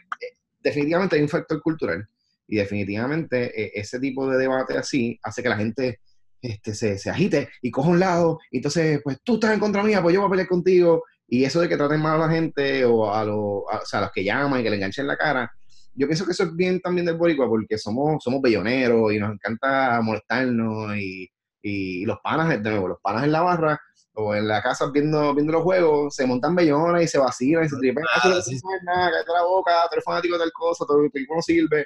definitivamente 0.61 1.17
hay 1.17 1.23
un 1.23 1.29
factor 1.29 1.63
cultural 1.63 2.09
y 2.47 2.57
definitivamente 2.57 3.79
ese 3.79 3.99
tipo 3.99 4.29
de 4.29 4.37
debate 4.37 4.77
así 4.77 5.19
hace 5.23 5.43
que 5.43 5.49
la 5.49 5.57
gente 5.57 6.01
este, 6.45 6.75
se, 6.75 6.99
se, 6.99 7.11
agite 7.11 7.49
y 7.63 7.71
coja 7.71 7.89
un 7.89 8.01
lado, 8.01 8.39
y 8.51 8.59
entonces, 8.59 9.01
pues 9.03 9.19
tú 9.25 9.35
estás 9.35 9.53
en 9.53 9.61
contra 9.61 9.83
mía, 9.83 10.03
pues 10.03 10.15
yo 10.15 10.21
voy 10.21 10.29
a 10.29 10.31
pelear 10.31 10.49
contigo, 10.49 11.03
y 11.27 11.45
eso 11.45 11.61
de 11.61 11.69
que 11.69 11.77
traten 11.77 12.01
mal 12.01 12.21
a 12.21 12.27
la 12.27 12.33
gente 12.33 12.85
o 12.85 13.13
a, 13.13 13.25
los, 13.25 13.37
o 13.37 13.67
sea, 13.85 14.01
a 14.01 14.03
los 14.03 14.13
que 14.13 14.25
llaman 14.25 14.61
y 14.61 14.63
que 14.63 14.71
le 14.71 14.77
enganchen 14.77 15.07
la 15.07 15.17
cara, 15.17 15.51
yo 15.95 16.07
pienso 16.07 16.27
que 16.27 16.33
eso 16.33 16.45
es 16.45 16.55
bien 16.55 16.81
también 16.81 17.07
del 17.07 17.17
boricua 17.17 17.49
porque 17.49 17.79
somos, 17.79 18.23
somos 18.23 18.43
belloneros 18.43 19.13
y 19.13 19.19
nos 19.19 19.33
encanta 19.33 20.01
molestarnos 20.03 20.97
y, 20.97 21.29
y 21.63 22.05
los 22.05 22.19
panas, 22.23 22.51
de 22.51 22.71
nuevo, 22.71 22.89
los 22.89 23.01
panas 23.01 23.25
en 23.25 23.33
la 23.33 23.41
barra 23.41 23.81
o 24.15 24.35
en 24.35 24.47
la 24.47 24.61
casa 24.61 24.91
viendo, 24.93 25.35
viendo 25.35 25.53
los 25.53 25.63
juegos, 25.63 26.15
se 26.15 26.27
montan 26.27 26.55
bellonas 26.55 27.03
y 27.03 27.09
se 27.09 27.19
vacilan 27.19 27.65
y 27.65 27.69
se 27.69 27.77
tripean, 27.77 28.07
ah, 28.15 28.29
no 28.29 28.43
sí. 28.43 28.61
nada, 28.85 29.11
cállate 29.11 29.33
la 29.33 29.43
boca, 29.45 29.73
tú 29.89 29.95
eres 29.95 30.05
fanático 30.05 30.35
de 30.35 30.41
tal 30.41 30.53
cosa, 30.53 30.85
todo 30.87 31.05
equipo 31.05 31.37
no 31.37 31.43
sirve. 31.43 31.85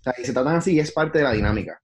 O 0.00 0.02
sea, 0.02 0.14
y 0.18 0.24
se 0.24 0.32
tratan 0.32 0.56
así 0.56 0.74
y 0.74 0.80
es 0.80 0.92
parte 0.92 1.18
de 1.18 1.24
la 1.24 1.32
dinámica. 1.32 1.80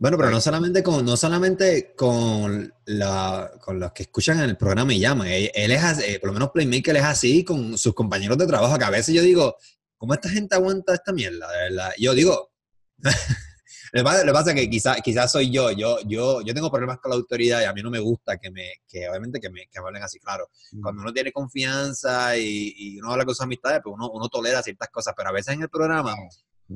Bueno, 0.00 0.16
pero 0.16 0.30
no 0.30 0.40
solamente 0.40 0.82
con, 0.82 1.04
no 1.04 1.14
solamente 1.14 1.92
con, 1.94 2.72
la, 2.86 3.52
con 3.60 3.78
los 3.78 3.92
que 3.92 4.04
escuchan 4.04 4.38
en 4.38 4.48
el 4.48 4.56
programa 4.56 4.94
y 4.94 4.98
llaman. 4.98 5.28
Él, 5.28 5.50
es 5.52 5.84
así, 5.84 6.18
por 6.18 6.28
lo 6.28 6.32
menos 6.32 6.52
Playmaker 6.52 6.96
es 6.96 7.04
así 7.04 7.44
con 7.44 7.76
sus 7.76 7.92
compañeros 7.92 8.38
de 8.38 8.46
trabajo, 8.46 8.78
que 8.78 8.84
a 8.84 8.88
veces 8.88 9.14
yo 9.14 9.20
digo, 9.20 9.56
¿cómo 9.98 10.14
esta 10.14 10.30
gente 10.30 10.54
aguanta 10.54 10.94
esta 10.94 11.12
mierda? 11.12 11.52
De 11.52 11.58
verdad. 11.68 11.90
Yo 11.98 12.14
digo, 12.14 12.50
que 13.92 14.02
pasa, 14.02 14.52
es 14.52 14.54
que 14.54 14.70
quizás 14.70 15.02
quizá 15.02 15.28
soy 15.28 15.50
yo. 15.50 15.70
yo. 15.70 15.98
Yo 16.06 16.40
yo 16.40 16.54
tengo 16.54 16.70
problemas 16.70 16.98
con 16.98 17.10
la 17.10 17.16
autoridad 17.16 17.60
y 17.60 17.64
a 17.64 17.72
mí 17.74 17.82
no 17.82 17.90
me 17.90 17.98
gusta 17.98 18.38
que 18.38 18.50
me, 18.50 18.76
que 18.88 19.06
obviamente 19.06 19.38
que 19.38 19.50
me, 19.50 19.66
que 19.70 19.78
hablen 19.80 20.02
así, 20.02 20.18
claro. 20.18 20.48
Mm. 20.72 20.80
Cuando 20.80 21.02
uno 21.02 21.12
tiene 21.12 21.30
confianza 21.30 22.38
y, 22.38 22.72
y, 22.74 23.00
uno 23.00 23.12
habla 23.12 23.26
con 23.26 23.34
sus 23.34 23.44
amistades, 23.44 23.82
pues 23.84 23.92
uno, 23.94 24.10
uno 24.10 24.30
tolera 24.30 24.62
ciertas 24.62 24.88
cosas, 24.88 25.12
pero 25.14 25.28
a 25.28 25.32
veces 25.32 25.56
en 25.56 25.60
el 25.60 25.68
programa 25.68 26.16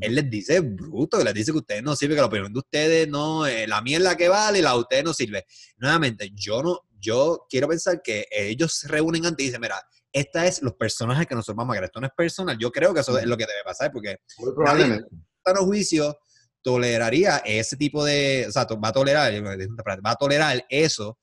él 0.01 0.15
les 0.15 0.31
dice 0.31 0.61
bruto, 0.61 1.23
les 1.23 1.35
dice 1.35 1.53
que 1.53 1.59
ustedes 1.59 1.83
no 1.83 1.95
sirven, 1.97 2.17
que 2.17 2.21
la 2.23 2.27
opinión 2.27 2.53
de 2.53 2.59
ustedes 2.59 3.09
no, 3.09 3.47
eh, 3.47 3.67
la 3.67 3.81
mierda 3.81 4.17
que 4.17 4.29
vale, 4.29 4.63
la 4.63 4.73
de 4.73 4.79
ustedes 4.79 5.05
no 5.05 5.15
sirve. 5.15 5.45
Nuevamente, 5.77 6.31
yo 6.35 6.63
no, 6.63 6.81
yo 6.99 7.47
quiero 7.49 7.69
pensar 7.69 8.03
que 8.03 8.27
ellos 8.31 8.75
se 8.75 8.89
reúnen 8.89 9.27
antes 9.27 9.45
y 9.45 9.49
dicen, 9.49 9.61
mira, 9.61 9.81
esta 10.13 10.47
es 10.47 10.63
los 10.63 10.75
personajes 10.75 11.27
que 11.27 11.35
nosotros 11.35 11.57
vamos 11.57 11.75
a 11.75 11.81
ver, 11.81 11.85
esto 11.85 12.01
no 12.01 12.07
es 12.07 12.13
personal, 12.17 12.57
yo 12.59 12.71
creo 12.71 12.95
que 12.95 13.01
eso 13.01 13.19
es 13.19 13.27
lo 13.27 13.37
que 13.37 13.47
debe 13.47 13.65
pasar, 13.65 13.91
porque 13.93 14.19
Muy 14.39 14.53
probablemente. 14.55 15.09
Nadie, 15.47 15.65
juicios 15.65 16.15
toleraría 16.63 17.39
ese 17.39 17.77
tipo 17.77 18.05
de, 18.05 18.47
o 18.49 18.53
sea, 18.53 18.65
va 18.65 18.89
a 18.89 18.93
tolerar, 18.93 19.33
va 19.35 20.11
a 20.11 20.17
tolerar 20.17 20.65
eso, 20.71 21.19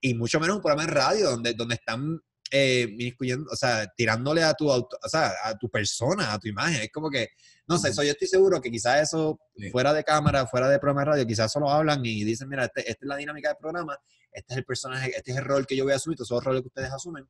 y 0.00 0.14
mucho 0.14 0.40
menos 0.40 0.56
un 0.56 0.62
programa 0.62 0.84
en 0.84 0.94
radio 0.94 1.30
donde, 1.30 1.54
donde 1.54 1.74
están 1.74 2.20
eh, 2.50 3.14
o 3.50 3.56
sea, 3.56 3.86
tirándole 3.96 4.42
a 4.42 4.54
tu, 4.54 4.70
auto, 4.70 4.98
o 5.02 5.08
sea, 5.08 5.32
a 5.44 5.56
tu 5.56 5.68
persona, 5.68 6.32
a 6.32 6.38
tu 6.38 6.48
imagen. 6.48 6.82
Es 6.82 6.90
como 6.90 7.10
que, 7.10 7.30
no 7.66 7.78
sé, 7.78 7.90
eso 7.90 8.02
yo 8.02 8.12
estoy 8.12 8.28
seguro 8.28 8.60
que 8.60 8.70
quizás 8.70 9.02
eso, 9.02 9.40
fuera 9.72 9.92
de 9.92 10.04
cámara, 10.04 10.46
fuera 10.46 10.68
de 10.68 10.78
programa 10.78 11.02
de 11.02 11.04
radio, 11.06 11.26
quizás 11.26 11.52
solo 11.52 11.70
hablan 11.70 12.04
y 12.04 12.24
dicen, 12.24 12.48
mira, 12.48 12.64
este, 12.64 12.80
esta 12.80 13.04
es 13.04 13.08
la 13.08 13.16
dinámica 13.16 13.48
del 13.48 13.58
programa, 13.58 13.98
este 14.32 14.54
es 14.54 14.58
el 14.58 14.64
personaje, 14.64 15.12
este 15.16 15.32
es 15.32 15.38
el 15.38 15.44
rol 15.44 15.66
que 15.66 15.76
yo 15.76 15.84
voy 15.84 15.92
a 15.92 15.96
asumir, 15.96 16.14
estos 16.14 16.28
son 16.28 16.36
los 16.36 16.44
roles 16.44 16.62
que 16.62 16.68
ustedes 16.68 16.90
asumen, 16.90 17.26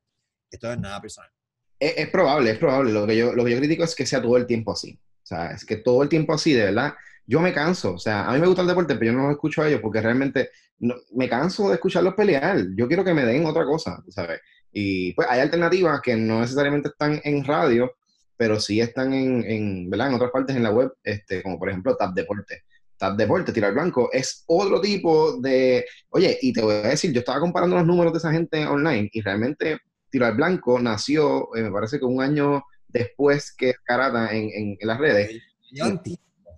esto 0.51 0.73
es 0.73 0.79
nada 0.79 1.01
personal. 1.01 1.31
Es, 1.79 1.95
es, 1.97 2.09
probable, 2.09 2.51
es 2.51 2.59
probable. 2.59 2.93
Lo 2.93 3.07
que, 3.07 3.17
yo, 3.17 3.35
lo 3.35 3.45
que 3.45 3.51
yo 3.51 3.59
critico 3.59 3.85
es 3.85 3.95
que 3.95 4.07
sea 4.07 4.23
todo 4.23 4.37
el 4.37 4.47
tiempo 4.47 4.73
así. 4.73 4.99
O 5.23 5.27
sea, 5.27 5.51
es 5.51 5.65
que 5.65 5.77
todo 5.77 6.03
el 6.03 6.09
tiempo 6.09 6.33
así, 6.33 6.53
de 6.53 6.65
verdad 6.65 6.95
yo 7.27 7.41
me 7.41 7.53
canso, 7.53 7.95
o 7.95 7.99
sea, 7.99 8.27
a 8.27 8.33
mí 8.33 8.41
me 8.41 8.47
gusta 8.47 8.63
el 8.63 8.69
deporte, 8.69 8.95
pero 8.95 9.11
yo 9.11 9.19
no 9.19 9.25
los 9.25 9.33
escucho 9.33 9.63
a 9.63 9.69
ellos 9.69 9.81
porque 9.81 10.01
realmente 10.01 10.51
me 10.79 11.29
canso 11.29 11.69
de 11.69 11.75
escucharlos 11.75 12.15
pelear. 12.15 12.65
Yo 12.77 12.87
quiero 12.87 13.05
que 13.05 13.15
me 13.15 13.25
den 13.25 13.45
otra 13.47 13.65
cosa, 13.65 14.03
¿sabes? 14.09 14.41
Y 14.73 15.13
pues 15.15 15.29
hay 15.31 15.41
alternativas 15.41 16.01
que 16.01 16.17
no 16.17 16.41
necesariamente 16.41 16.89
están 16.89 17.21
en 17.25 17.45
radio, 17.45 17.93
pero 18.37 18.61
sí 18.61 18.81
están 18.81 19.13
en, 19.15 19.45
en, 19.45 19.91
¿verdad? 19.91 20.09
en 20.09 20.15
otras 20.15 20.31
partes 20.31 20.57
en 20.57 20.63
la 20.63 20.71
web, 20.71 20.93
este, 21.03 21.43
como 21.43 21.59
por 21.59 21.71
ejemplo 21.71 21.97
Tap 21.97 22.15
Deporte. 22.15 22.63
Tap 22.99 23.17
Deporte, 23.17 23.53
Tirar 23.53 23.75
Blanco, 23.75 24.11
es 24.13 24.45
otro 24.47 24.81
tipo 24.81 25.39
de... 25.41 25.85
Oye, 26.11 26.39
y 26.41 26.53
te 26.53 26.63
voy 26.63 26.75
a 26.77 26.89
decir, 26.89 27.13
yo 27.13 27.21
estaba 27.21 27.41
comparando 27.41 27.77
los 27.77 27.87
números 27.87 28.13
de 28.13 28.19
esa 28.19 28.33
gente 28.33 28.67
online 28.67 29.11
y 29.13 29.21
realmente 29.21 29.79
Tirar 30.11 30.35
Blanco 30.35 30.79
nació, 30.79 31.55
eh, 31.55 31.63
me 31.63 31.71
parece 31.71 31.99
que 31.99 32.05
un 32.07 32.23
año 32.23 32.65
después 32.89 33.55
que 33.55 33.75
Karata 33.85 34.35
en, 34.35 34.77
en, 34.81 34.87
las 34.87 34.99
redes. 34.99 35.43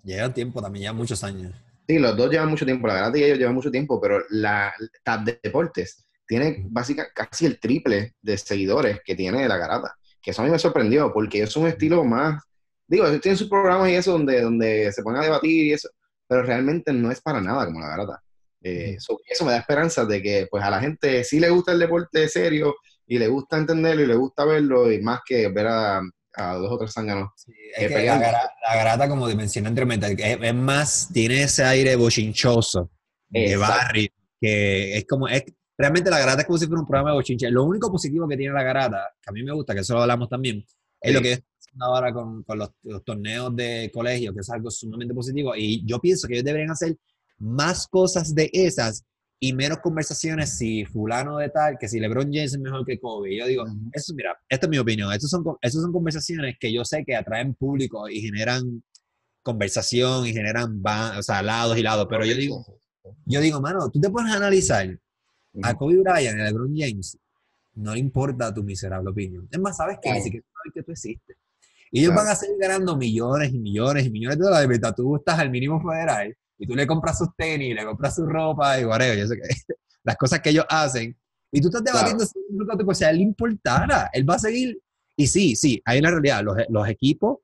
Llevan 0.04 0.32
tiempo 0.32 0.62
también, 0.62 0.84
ya 0.84 0.92
muchos 0.92 1.24
años. 1.24 1.54
Sí, 1.88 1.98
los 1.98 2.16
dos 2.16 2.30
llevan 2.30 2.50
mucho 2.50 2.64
tiempo, 2.64 2.86
la 2.86 2.94
verdad 2.94 3.12
que 3.12 3.26
ellos 3.26 3.38
llevan 3.38 3.54
mucho 3.54 3.70
tiempo, 3.70 4.00
pero 4.00 4.20
la 4.30 4.72
Tab 5.02 5.24
de 5.24 5.40
Deportes 5.42 6.06
tiene 6.28 6.64
básicamente 6.68 7.14
casi 7.14 7.46
el 7.46 7.58
triple 7.58 8.14
de 8.22 8.38
seguidores 8.38 9.00
que 9.04 9.16
tiene 9.16 9.48
la 9.48 9.56
Garata. 9.56 9.96
Que 10.22 10.30
eso 10.30 10.42
a 10.42 10.44
mí 10.44 10.50
me 10.50 10.58
sorprendió, 10.58 11.12
porque 11.12 11.42
es 11.42 11.56
un 11.56 11.66
estilo 11.66 12.04
más, 12.04 12.42
digo, 12.86 13.06
tienen 13.18 13.38
sus 13.38 13.48
programas 13.48 13.88
y 13.88 13.94
eso 13.94 14.12
donde, 14.12 14.42
donde 14.42 14.92
se 14.92 15.02
ponen 15.02 15.22
a 15.22 15.24
debatir 15.24 15.66
y 15.66 15.72
eso, 15.72 15.88
pero 16.26 16.42
realmente 16.42 16.92
no 16.92 17.10
es 17.10 17.20
para 17.20 17.40
nada 17.40 17.64
como 17.64 17.80
la 17.80 17.88
Garata. 17.88 18.22
Eh, 18.62 18.96
eso 18.96 19.44
me 19.44 19.52
da 19.52 19.58
esperanza 19.58 20.04
de 20.04 20.20
que 20.20 20.46
pues 20.50 20.62
a 20.62 20.70
la 20.70 20.80
gente 20.80 21.24
sí 21.24 21.40
le 21.40 21.48
gusta 21.48 21.72
el 21.72 21.78
deporte 21.78 22.28
serio 22.28 22.74
y 23.06 23.18
le 23.18 23.28
gusta 23.28 23.56
entenderlo 23.56 24.02
y 24.02 24.06
le 24.06 24.16
gusta 24.16 24.44
verlo 24.44 24.92
y 24.92 25.00
más 25.00 25.20
que 25.24 25.48
ver 25.48 25.68
a, 25.68 26.02
a 26.34 26.54
dos 26.54 26.72
o 26.72 26.78
tres 26.78 26.92
zánganos. 26.92 27.30
la, 27.78 28.74
garata, 28.74 29.08
como 29.08 29.26
mencioné 29.28 29.68
anteriormente, 29.68 30.16
es, 30.46 30.54
más, 30.54 31.08
tiene 31.12 31.42
ese 31.44 31.64
aire 31.64 31.96
bochinchoso 31.96 32.90
de 33.28 33.56
barrio, 33.56 34.10
que 34.40 34.98
es 34.98 35.06
como, 35.06 35.28
es, 35.28 35.44
realmente 35.78 36.10
la 36.10 36.18
garata 36.18 36.40
es 36.40 36.46
como 36.46 36.58
si 36.58 36.66
fuera 36.66 36.80
un 36.80 36.86
programa 36.86 37.10
de 37.10 37.16
bochinche. 37.16 37.50
Lo 37.50 37.64
único 37.64 37.90
positivo 37.90 38.26
que 38.28 38.36
tiene 38.36 38.52
la 38.52 38.64
garata, 38.64 39.14
que 39.22 39.30
a 39.30 39.32
mí 39.32 39.42
me 39.44 39.52
gusta, 39.52 39.74
que 39.74 39.80
eso 39.80 39.94
lo 39.94 40.02
hablamos 40.02 40.28
también, 40.28 40.64
es 41.00 41.14
lo 41.14 41.22
que 41.22 41.32
es 41.32 41.42
ahora 41.80 42.12
con, 42.12 42.42
con 42.42 42.58
los, 42.58 42.70
torneos 43.04 43.54
de 43.54 43.90
colegio, 43.94 44.34
que 44.34 44.40
es 44.40 44.50
algo 44.50 44.70
sumamente 44.70 45.14
positivo, 45.14 45.54
y 45.56 45.86
yo 45.86 46.00
pienso 46.00 46.26
que 46.26 46.34
ellos 46.34 46.44
deberían 46.44 46.72
hacer 46.72 46.96
más 47.38 47.86
cosas 47.86 48.34
de 48.34 48.50
esas 48.52 49.04
y 49.40 49.52
menos 49.52 49.78
conversaciones 49.78 50.58
si 50.58 50.84
fulano 50.84 51.38
de 51.38 51.50
tal, 51.50 51.78
que 51.78 51.88
si 51.88 52.00
LeBron 52.00 52.32
James 52.32 52.54
es 52.54 52.58
mejor 52.58 52.84
que 52.84 52.98
Kobe. 52.98 53.38
Yo 53.38 53.46
digo, 53.46 53.64
eso, 53.92 54.12
mira, 54.14 54.36
esta 54.48 54.66
es 54.66 54.70
mi 54.70 54.78
opinión, 54.78 55.12
estas 55.12 55.30
son, 55.30 55.44
esas 55.62 55.80
son 55.80 55.92
conversaciones 55.92 56.56
que 56.58 56.72
yo 56.72 56.84
sé 56.84 57.04
que 57.06 57.14
atraen 57.14 57.54
público 57.54 58.08
y 58.08 58.20
generan 58.20 58.82
conversación 59.44 60.26
y 60.26 60.32
generan, 60.32 60.82
o 61.16 61.22
sea, 61.22 61.42
lados 61.42 61.78
y 61.78 61.82
lados, 61.82 62.08
pero 62.10 62.24
yo 62.24 62.34
digo, 62.34 62.66
yo 63.24 63.40
digo, 63.40 63.60
mano, 63.60 63.88
tú 63.90 64.00
te 64.00 64.10
puedes 64.10 64.34
analizar 64.34 64.98
a 65.62 65.74
Kobe 65.74 65.96
Bryant 65.98 66.40
a 66.40 66.44
LeBron 66.44 66.74
James, 66.76 67.18
no 67.74 67.94
le 67.94 68.00
importa 68.00 68.52
tu 68.52 68.62
miserable 68.62 69.10
opinión. 69.10 69.48
Es 69.50 69.58
más, 69.58 69.76
sabes 69.76 69.98
que 70.02 70.12
ni 70.12 70.20
siquiera 70.20 70.46
sabes 70.52 70.74
que 70.74 70.82
tú 70.82 70.92
existes. 70.92 71.36
Y 71.90 72.00
ellos 72.00 72.14
van 72.14 72.28
a 72.28 72.34
seguir 72.34 72.56
ganando 72.58 72.96
millones 72.96 73.52
y 73.52 73.58
millones 73.58 74.06
y 74.06 74.10
millones 74.10 74.38
de 74.38 74.44
dólares 74.44 74.68
mientras 74.68 74.94
tú 74.94 75.16
estás 75.16 75.38
al 75.38 75.50
mínimo 75.50 75.80
federal 75.80 76.36
y 76.58 76.66
tú 76.66 76.74
le 76.74 76.86
compras 76.86 77.18
sus 77.18 77.28
tenis, 77.36 77.74
le 77.74 77.84
compras 77.84 78.14
su 78.14 78.26
ropa 78.26 78.78
y 78.78 78.84
whatever, 78.84 79.26
que 79.26 79.74
las 80.04 80.16
cosas 80.16 80.40
que 80.40 80.50
ellos 80.50 80.66
hacen. 80.68 81.16
Y 81.50 81.60
tú 81.62 81.68
estás 81.68 81.82
debatiendo 81.82 82.24
claro. 82.26 82.94
si 82.94 83.04
a 83.04 83.10
él 83.10 83.16
le 83.16 83.22
importara, 83.22 84.10
él 84.12 84.28
va 84.28 84.34
a 84.34 84.38
seguir. 84.38 84.78
Y 85.16 85.26
sí, 85.26 85.56
sí, 85.56 85.80
hay 85.84 85.98
una 86.00 86.10
realidad, 86.10 86.42
los, 86.44 86.56
los 86.68 86.88
equipos, 86.88 87.38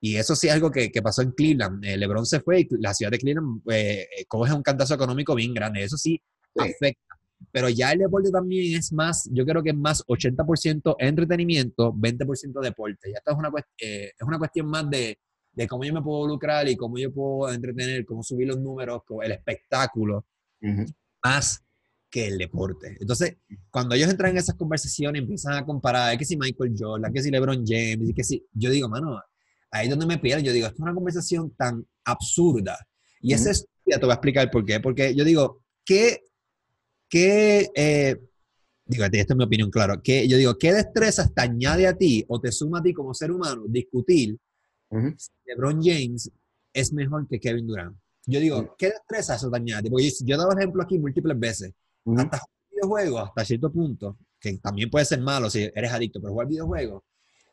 y 0.00 0.16
eso 0.16 0.34
sí 0.34 0.48
es 0.48 0.54
algo 0.54 0.70
que, 0.70 0.90
que 0.90 1.02
pasó 1.02 1.20
en 1.22 1.32
Cleveland. 1.32 1.84
Eh, 1.84 1.96
LeBron 1.96 2.24
se 2.24 2.40
fue 2.40 2.60
y 2.60 2.68
la 2.78 2.94
ciudad 2.94 3.10
de 3.10 3.18
Cleveland 3.18 3.60
eh, 3.70 4.08
eh, 4.18 4.24
coge 4.26 4.52
un 4.54 4.62
cantazo 4.62 4.94
económico 4.94 5.34
bien 5.34 5.52
grande. 5.52 5.84
Eso 5.84 5.98
sí, 5.98 6.20
afecta. 6.56 7.09
Pero 7.52 7.68
ya 7.68 7.92
el 7.92 8.00
deporte 8.00 8.30
también 8.30 8.76
es 8.78 8.92
más, 8.92 9.28
yo 9.32 9.44
creo 9.44 9.62
que 9.62 9.70
es 9.70 9.76
más 9.76 10.04
80% 10.06 10.96
entretenimiento, 10.98 11.92
20% 11.92 12.60
deporte. 12.60 13.10
Ya 13.10 13.18
esto 13.18 13.32
es 13.32 13.38
una, 13.38 13.50
es 13.78 14.22
una 14.22 14.38
cuestión 14.38 14.66
más 14.66 14.88
de, 14.90 15.18
de 15.52 15.66
cómo 15.66 15.84
yo 15.84 15.92
me 15.92 16.02
puedo 16.02 16.26
lucrar 16.26 16.68
y 16.68 16.76
cómo 16.76 16.98
yo 16.98 17.12
puedo 17.12 17.52
entretener, 17.52 18.04
cómo 18.04 18.22
subir 18.22 18.48
los 18.48 18.60
números, 18.60 19.02
el 19.22 19.32
espectáculo, 19.32 20.26
más 21.24 21.62
que 22.10 22.26
el 22.26 22.38
deporte. 22.38 22.96
Entonces, 23.00 23.36
cuando 23.70 23.94
ellos 23.94 24.10
entran 24.10 24.32
en 24.32 24.38
esas 24.38 24.56
conversaciones, 24.56 25.22
empiezan 25.22 25.54
a 25.54 25.64
comparar, 25.64 26.16
que 26.18 26.24
si 26.24 26.36
Michael 26.36 26.74
Jordan, 26.76 27.12
que 27.12 27.22
si 27.22 27.30
LeBron 27.30 27.64
James, 27.66 28.12
que 28.14 28.24
si, 28.24 28.44
yo 28.52 28.70
digo, 28.70 28.88
mano, 28.88 29.20
ahí 29.70 29.84
es 29.84 29.90
donde 29.90 30.06
me 30.06 30.18
pierdo, 30.18 30.42
yo 30.42 30.52
digo, 30.52 30.66
esto 30.66 30.76
es 30.76 30.82
una 30.82 30.94
conversación 30.94 31.54
tan 31.56 31.86
absurda. 32.04 32.76
Y 33.20 33.32
ese 33.32 33.52
es, 33.52 33.66
ya 33.86 33.98
te 33.98 34.06
voy 34.06 34.12
a 34.12 34.14
explicar 34.14 34.50
por 34.50 34.64
qué, 34.64 34.80
porque 34.80 35.14
yo 35.14 35.24
digo, 35.24 35.62
¿qué, 35.84 36.20
qué 37.10 37.68
eh, 37.74 38.16
digo, 38.86 39.04
esta 39.04 39.18
es 39.18 39.36
mi 39.36 39.44
opinión, 39.44 39.70
claro, 39.70 40.02
que 40.02 40.26
yo 40.26 40.36
digo, 40.36 40.56
¿qué 40.56 40.72
destrezas 40.72 41.32
te 41.34 41.42
añade 41.42 41.86
a 41.86 41.96
ti 41.96 42.24
o 42.28 42.40
te 42.40 42.50
suma 42.50 42.78
a 42.78 42.82
ti 42.82 42.94
como 42.94 43.12
ser 43.12 43.30
humano 43.30 43.64
discutir 43.68 44.38
LeBron 45.44 45.80
James 45.82 46.30
es 46.72 46.92
mejor 46.92 47.26
que 47.28 47.38
Kevin 47.38 47.66
Durant. 47.66 47.96
Yo 48.26 48.40
digo, 48.40 48.74
¿qué 48.76 48.88
destreza 48.88 49.36
eso 49.36 49.50
dañar? 49.50 49.82
Porque 49.88 50.10
yo 50.24 50.34
he 50.34 50.38
dado 50.38 50.56
ejemplo 50.56 50.82
aquí 50.82 50.98
múltiples 50.98 51.38
veces. 51.38 51.72
Hasta 52.16 52.38
un 52.38 52.70
videojuego, 52.70 53.18
hasta 53.20 53.44
cierto 53.44 53.72
punto, 53.72 54.18
que 54.38 54.58
también 54.58 54.90
puede 54.90 55.04
ser 55.04 55.20
malo 55.20 55.50
si 55.50 55.70
eres 55.74 55.92
adicto, 55.92 56.20
pero 56.20 56.32
jugar 56.32 56.48
videojuegos, 56.48 57.02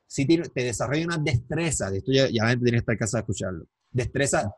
si 0.06 0.26
te, 0.26 0.50
desarrolla 0.54 1.06
una 1.06 1.17
destreza, 1.17 1.89
de 1.91 1.98
esto 1.98 2.12
ya, 2.12 2.30
la 2.32 2.50
gente 2.50 2.63
tiene 2.63 2.78
que 2.78 2.78
estar 2.78 2.98
cansada 2.98 3.22
de 3.22 3.24
escucharlo, 3.24 3.65
destreza 3.91 4.52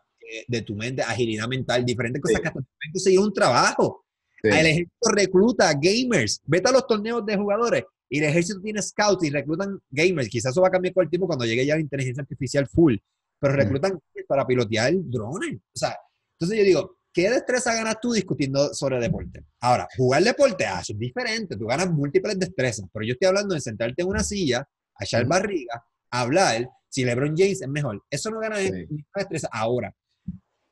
de, 0.47 0.61
tu 0.61 0.75
mente, 0.75 1.01
agilidad 1.01 1.47
mental, 1.47 1.83
diferentes 1.83 2.21
cosas 2.21 2.41
que 2.41 2.47
hasta 2.47 2.61
tu 2.61 2.67
mente 2.83 2.99
se 2.99 3.17
un 3.17 3.33
trabajo. 3.33 4.05
El 4.43 4.65
ejército 4.65 5.11
recluta 5.13 5.71
gamers. 5.73 6.41
Vete 6.45 6.69
a 6.69 6.71
los 6.71 6.87
torneos 6.87 7.25
de 7.25 7.37
jugadores 7.37 7.83
y 8.09 8.19
el 8.19 8.25
ejército 8.25 8.59
tiene 8.61 8.81
scouts 8.81 9.23
y 9.23 9.29
reclutan 9.29 9.79
gamers. 9.89 10.29
Quizás 10.29 10.51
eso 10.51 10.61
va 10.61 10.69
a 10.69 10.71
cambiar 10.71 10.93
con 10.93 11.03
el 11.03 11.09
tiempo 11.09 11.27
cuando 11.27 11.45
llegue 11.45 11.65
ya 11.65 11.75
la 11.75 11.81
inteligencia 11.81 12.21
artificial 12.21 12.67
full. 12.67 12.95
Pero 13.39 13.53
reclutan 13.53 13.99
para 14.27 14.45
pilotear 14.45 14.93
drones. 14.95 15.55
O 15.55 15.77
sea, 15.77 15.95
entonces 16.37 16.57
yo 16.57 16.63
digo, 16.63 16.97
¿qué 17.13 17.29
destreza 17.29 17.73
ganas 17.73 17.97
tú 18.01 18.11
discutiendo 18.11 18.73
sobre 18.73 18.99
deporte? 18.99 19.45
Ahora, 19.61 19.87
jugar 19.95 20.23
deporte, 20.23 20.65
ah, 20.65 20.81
es 20.81 20.97
diferente. 20.97 21.55
Tú 21.55 21.67
ganas 21.67 21.89
múltiples 21.89 22.37
destrezas. 22.37 22.85
Pero 22.91 23.05
yo 23.05 23.13
estoy 23.13 23.27
hablando 23.27 23.55
de 23.55 23.61
sentarte 23.61 24.01
en 24.01 24.07
una 24.07 24.23
silla, 24.23 24.67
a 24.95 25.03
echar 25.03 25.25
barriga, 25.25 25.83
hablar 26.11 26.67
si 26.89 27.05
LeBron 27.05 27.35
James 27.37 27.61
es 27.61 27.67
mejor. 27.67 28.01
Eso 28.09 28.31
no 28.31 28.39
gana 28.39 28.57
destreza. 28.57 29.47
Ahora, 29.51 29.93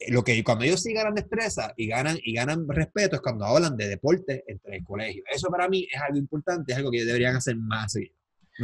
lo 0.09 0.23
que 0.23 0.43
cuando 0.43 0.63
ellos 0.63 0.81
sí 0.81 0.93
ganan 0.93 1.15
destreza 1.15 1.73
y 1.75 1.87
ganan, 1.87 2.17
y 2.23 2.33
ganan 2.33 2.67
respeto 2.67 3.15
es 3.15 3.21
cuando 3.21 3.45
hablan 3.45 3.75
de 3.75 3.87
deporte 3.87 4.43
entre 4.47 4.77
el 4.77 4.83
colegio. 4.83 5.23
Eso 5.31 5.49
para 5.49 5.67
mí 5.67 5.87
es 5.91 6.01
algo 6.01 6.17
importante, 6.17 6.71
es 6.71 6.77
algo 6.77 6.91
que 6.91 7.03
deberían 7.03 7.35
hacer 7.35 7.55
más 7.55 7.93
seguido. 7.93 8.15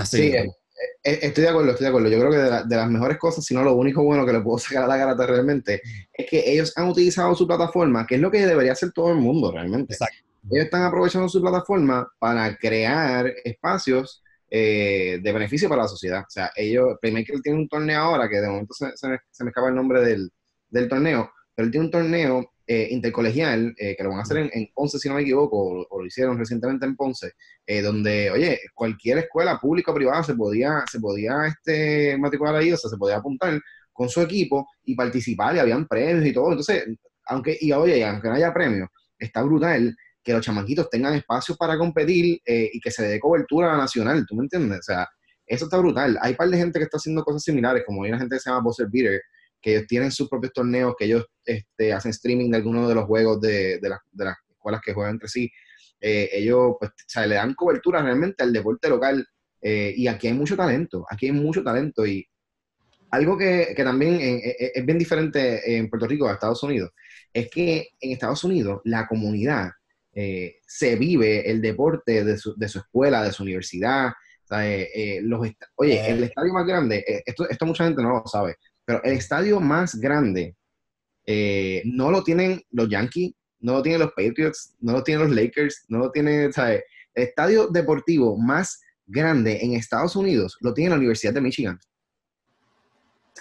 sí, 0.05 0.33
eh, 0.35 0.51
eh, 1.03 1.19
estoy 1.23 1.43
de 1.43 1.49
acuerdo, 1.49 1.71
estoy 1.71 1.85
de 1.85 1.89
acuerdo. 1.89 2.09
Yo 2.09 2.19
creo 2.19 2.31
que 2.31 2.67
de, 2.67 2.75
las 2.75 2.89
mejores 2.89 3.17
cosas, 3.17 3.45
si 3.45 3.53
no 3.53 3.63
lo 3.63 3.73
único 3.73 4.03
bueno 4.03 4.25
que 4.25 4.33
le 4.33 4.41
puedo 4.41 4.57
sacar 4.59 4.83
a 4.83 4.87
la 4.87 4.97
garata 4.97 5.25
realmente, 5.25 5.81
es 6.11 6.29
que 6.29 6.51
ellos 6.51 6.73
han 6.75 6.87
utilizado 6.87 7.35
su 7.35 7.47
plataforma, 7.47 8.05
que 8.05 8.15
es 8.15 8.21
lo 8.21 8.31
que 8.31 8.45
debería 8.45 8.73
hacer 8.73 8.91
todo 8.91 9.11
el 9.11 9.17
mundo 9.17 9.51
realmente. 9.51 9.95
Ellos 10.51 10.65
están 10.65 10.83
aprovechando 10.83 11.29
su 11.29 11.41
plataforma 11.41 12.11
para 12.19 12.57
crear 12.57 13.33
espacios 13.43 14.21
eh, 14.49 15.19
de 15.21 15.33
beneficio 15.33 15.69
para 15.69 15.83
la 15.83 15.87
sociedad. 15.87 16.21
O 16.21 16.29
sea, 16.29 16.51
ellos, 16.55 16.97
Playmaker 17.01 17.41
tiene 17.41 17.59
un 17.59 17.67
torneo 17.67 17.99
ahora 18.01 18.29
que 18.29 18.41
de 18.41 18.47
momento 18.47 18.73
se, 18.73 18.91
se 18.95 19.43
me 19.43 19.49
escapa 19.49 19.69
el 19.69 19.75
nombre 19.75 20.01
del, 20.01 20.31
del 20.73 20.89
torneo, 20.89 21.31
pero 21.55 21.65
él 21.65 21.71
tiene 21.71 21.85
un 21.85 21.91
torneo 21.91 22.51
eh, 22.65 22.87
intercolegial 22.91 23.75
eh, 23.77 23.95
que 23.95 24.03
lo 24.03 24.09
van 24.09 24.19
a 24.19 24.21
hacer 24.23 24.49
en, 24.51 24.69
Ponce, 24.73 24.97
si 24.97 25.07
no 25.07 25.15
me 25.15 25.21
equivoco, 25.21 25.85
o, 25.89 25.99
lo 25.99 26.05
hicieron 26.05 26.37
recientemente 26.37 26.85
en 26.85 26.95
Ponce, 26.95 27.33
eh, 27.65 27.81
donde, 27.81 28.31
oye, 28.31 28.59
cualquier 28.73 29.19
escuela 29.19 29.59
pública 29.59 29.91
o 29.91 29.95
privada 29.95 30.23
se 30.23 30.33
podía, 30.33 30.83
se 30.89 30.99
podía 30.99 31.45
este, 31.45 32.17
matricular 32.17 32.55
ahí, 32.55 32.71
o 32.71 32.77
sea, 32.77 32.89
se 32.89 32.97
podía 32.97 33.17
apuntar 33.17 33.61
con 33.91 34.09
su 34.09 34.21
equipo 34.21 34.67
y 34.83 34.95
participar 34.95 35.55
y 35.55 35.59
habían 35.59 35.87
premios 35.87 36.25
y 36.25 36.33
todo. 36.33 36.49
Entonces, 36.49 36.85
aunque, 37.27 37.57
y 37.59 37.71
oye, 37.71 38.03
aunque 38.03 38.27
no 38.29 38.33
haya 38.33 38.53
premios, 38.53 38.89
está 39.19 39.43
brutal 39.43 39.95
que 40.23 40.33
los 40.33 40.43
chamanquitos 40.43 40.89
tengan 40.89 41.13
espacios 41.13 41.57
para 41.57 41.77
competir 41.77 42.41
y 42.45 42.79
que 42.79 42.91
se 42.91 43.03
dé 43.03 43.19
cobertura 43.19 43.75
nacional, 43.77 44.25
¿tú 44.25 44.35
me 44.35 44.43
entiendes? 44.43 44.79
O 44.79 44.83
sea, 44.83 45.07
eso 45.45 45.65
está 45.65 45.77
brutal. 45.77 46.17
Hay 46.21 46.31
un 46.31 46.37
par 46.37 46.49
de 46.49 46.57
gente 46.57 46.79
que 46.79 46.85
está 46.85 46.97
haciendo 46.97 47.23
cosas 47.23 47.43
similares, 47.43 47.83
como 47.85 48.03
hay 48.03 48.11
una 48.11 48.19
gente 48.19 48.35
que 48.35 48.39
se 48.39 48.49
llama 48.49 48.63
Buzzer 48.63 48.87
Beater, 48.89 49.21
que 49.63 49.71
ellos 49.71 49.87
tienen 49.87 50.11
sus 50.11 50.29
propios 50.29 50.53
torneos, 50.53 50.93
que 50.99 51.05
ellos 51.05 51.25
este, 51.45 51.93
hacen 51.93 52.11
streaming 52.11 52.51
de 52.51 52.57
algunos 52.57 52.89
de 52.89 52.95
los 52.95 53.05
juegos 53.05 53.39
de, 53.39 53.79
de, 53.79 53.89
las 53.89 54.35
escuelas 54.49 54.81
que 54.83 54.93
juegan 54.93 55.13
entre 55.13 55.29
sí. 55.29 55.49
Eh, 56.01 56.29
ellos 56.33 56.75
pues, 56.77 56.91
le 57.25 57.35
dan 57.35 57.53
cobertura 57.53 58.01
realmente 58.01 58.43
al 58.43 58.51
deporte 58.51 58.89
local 58.89 59.25
eh, 59.61 59.93
y 59.95 60.07
aquí 60.07 60.27
hay 60.27 60.33
mucho 60.33 60.57
talento, 60.57 61.05
aquí 61.09 61.27
hay 61.27 61.31
mucho 61.31 61.63
talento 61.63 62.05
y 62.05 62.27
algo 63.11 63.37
que, 63.37 63.73
que 63.73 63.83
también 63.85 64.15
eh, 64.15 64.71
es 64.75 64.85
bien 64.85 64.97
diferente 64.97 65.77
en 65.77 65.89
Puerto 65.89 66.05
Rico 66.05 66.27
a 66.27 66.33
Estados 66.33 66.61
Unidos, 66.63 66.91
es 67.31 67.49
que 67.49 67.87
en 68.01 68.11
Estados 68.11 68.43
Unidos 68.43 68.81
la 68.83 69.07
comunidad 69.07 69.71
se 70.67 70.95
vive 70.95 71.49
el 71.49 71.59
deporte 71.59 72.23
de 72.23 72.37
su, 72.37 72.53
de 72.55 72.67
su 72.67 72.77
escuela, 72.77 73.23
de 73.23 73.31
su 73.31 73.41
universidad, 73.41 74.11
los 75.21 75.49
oye, 75.75 76.07
el 76.07 76.23
estadio 76.23 76.53
más 76.53 76.67
grande, 76.67 77.03
esto, 77.25 77.49
esto 77.49 77.65
mucha 77.65 77.85
gente 77.85 78.03
no 78.03 78.09
lo 78.09 78.27
sabe, 78.27 78.57
pero 78.85 79.03
el 79.03 79.13
estadio 79.13 79.59
más 79.59 79.95
grande 79.95 80.55
eh, 81.25 81.81
no 81.85 82.11
lo 82.11 82.23
tienen 82.23 82.61
los 82.71 82.89
Yankees, 82.89 83.33
no 83.59 83.73
lo 83.73 83.81
tienen 83.81 84.01
los 84.01 84.11
Patriots, 84.11 84.75
no 84.81 84.93
lo 84.93 85.03
tienen 85.03 85.27
los 85.27 85.35
Lakers, 85.35 85.85
no 85.87 85.99
lo 85.99 86.11
tienen, 86.11 86.51
¿sabes? 86.51 86.83
El 87.13 87.23
estadio 87.23 87.67
deportivo 87.67 88.37
más 88.37 88.81
grande 89.05 89.59
en 89.61 89.73
Estados 89.73 90.15
Unidos 90.15 90.57
lo 90.61 90.73
tiene 90.73 90.91
la 90.91 90.97
Universidad 90.97 91.33
de 91.33 91.41
Michigan. 91.41 91.79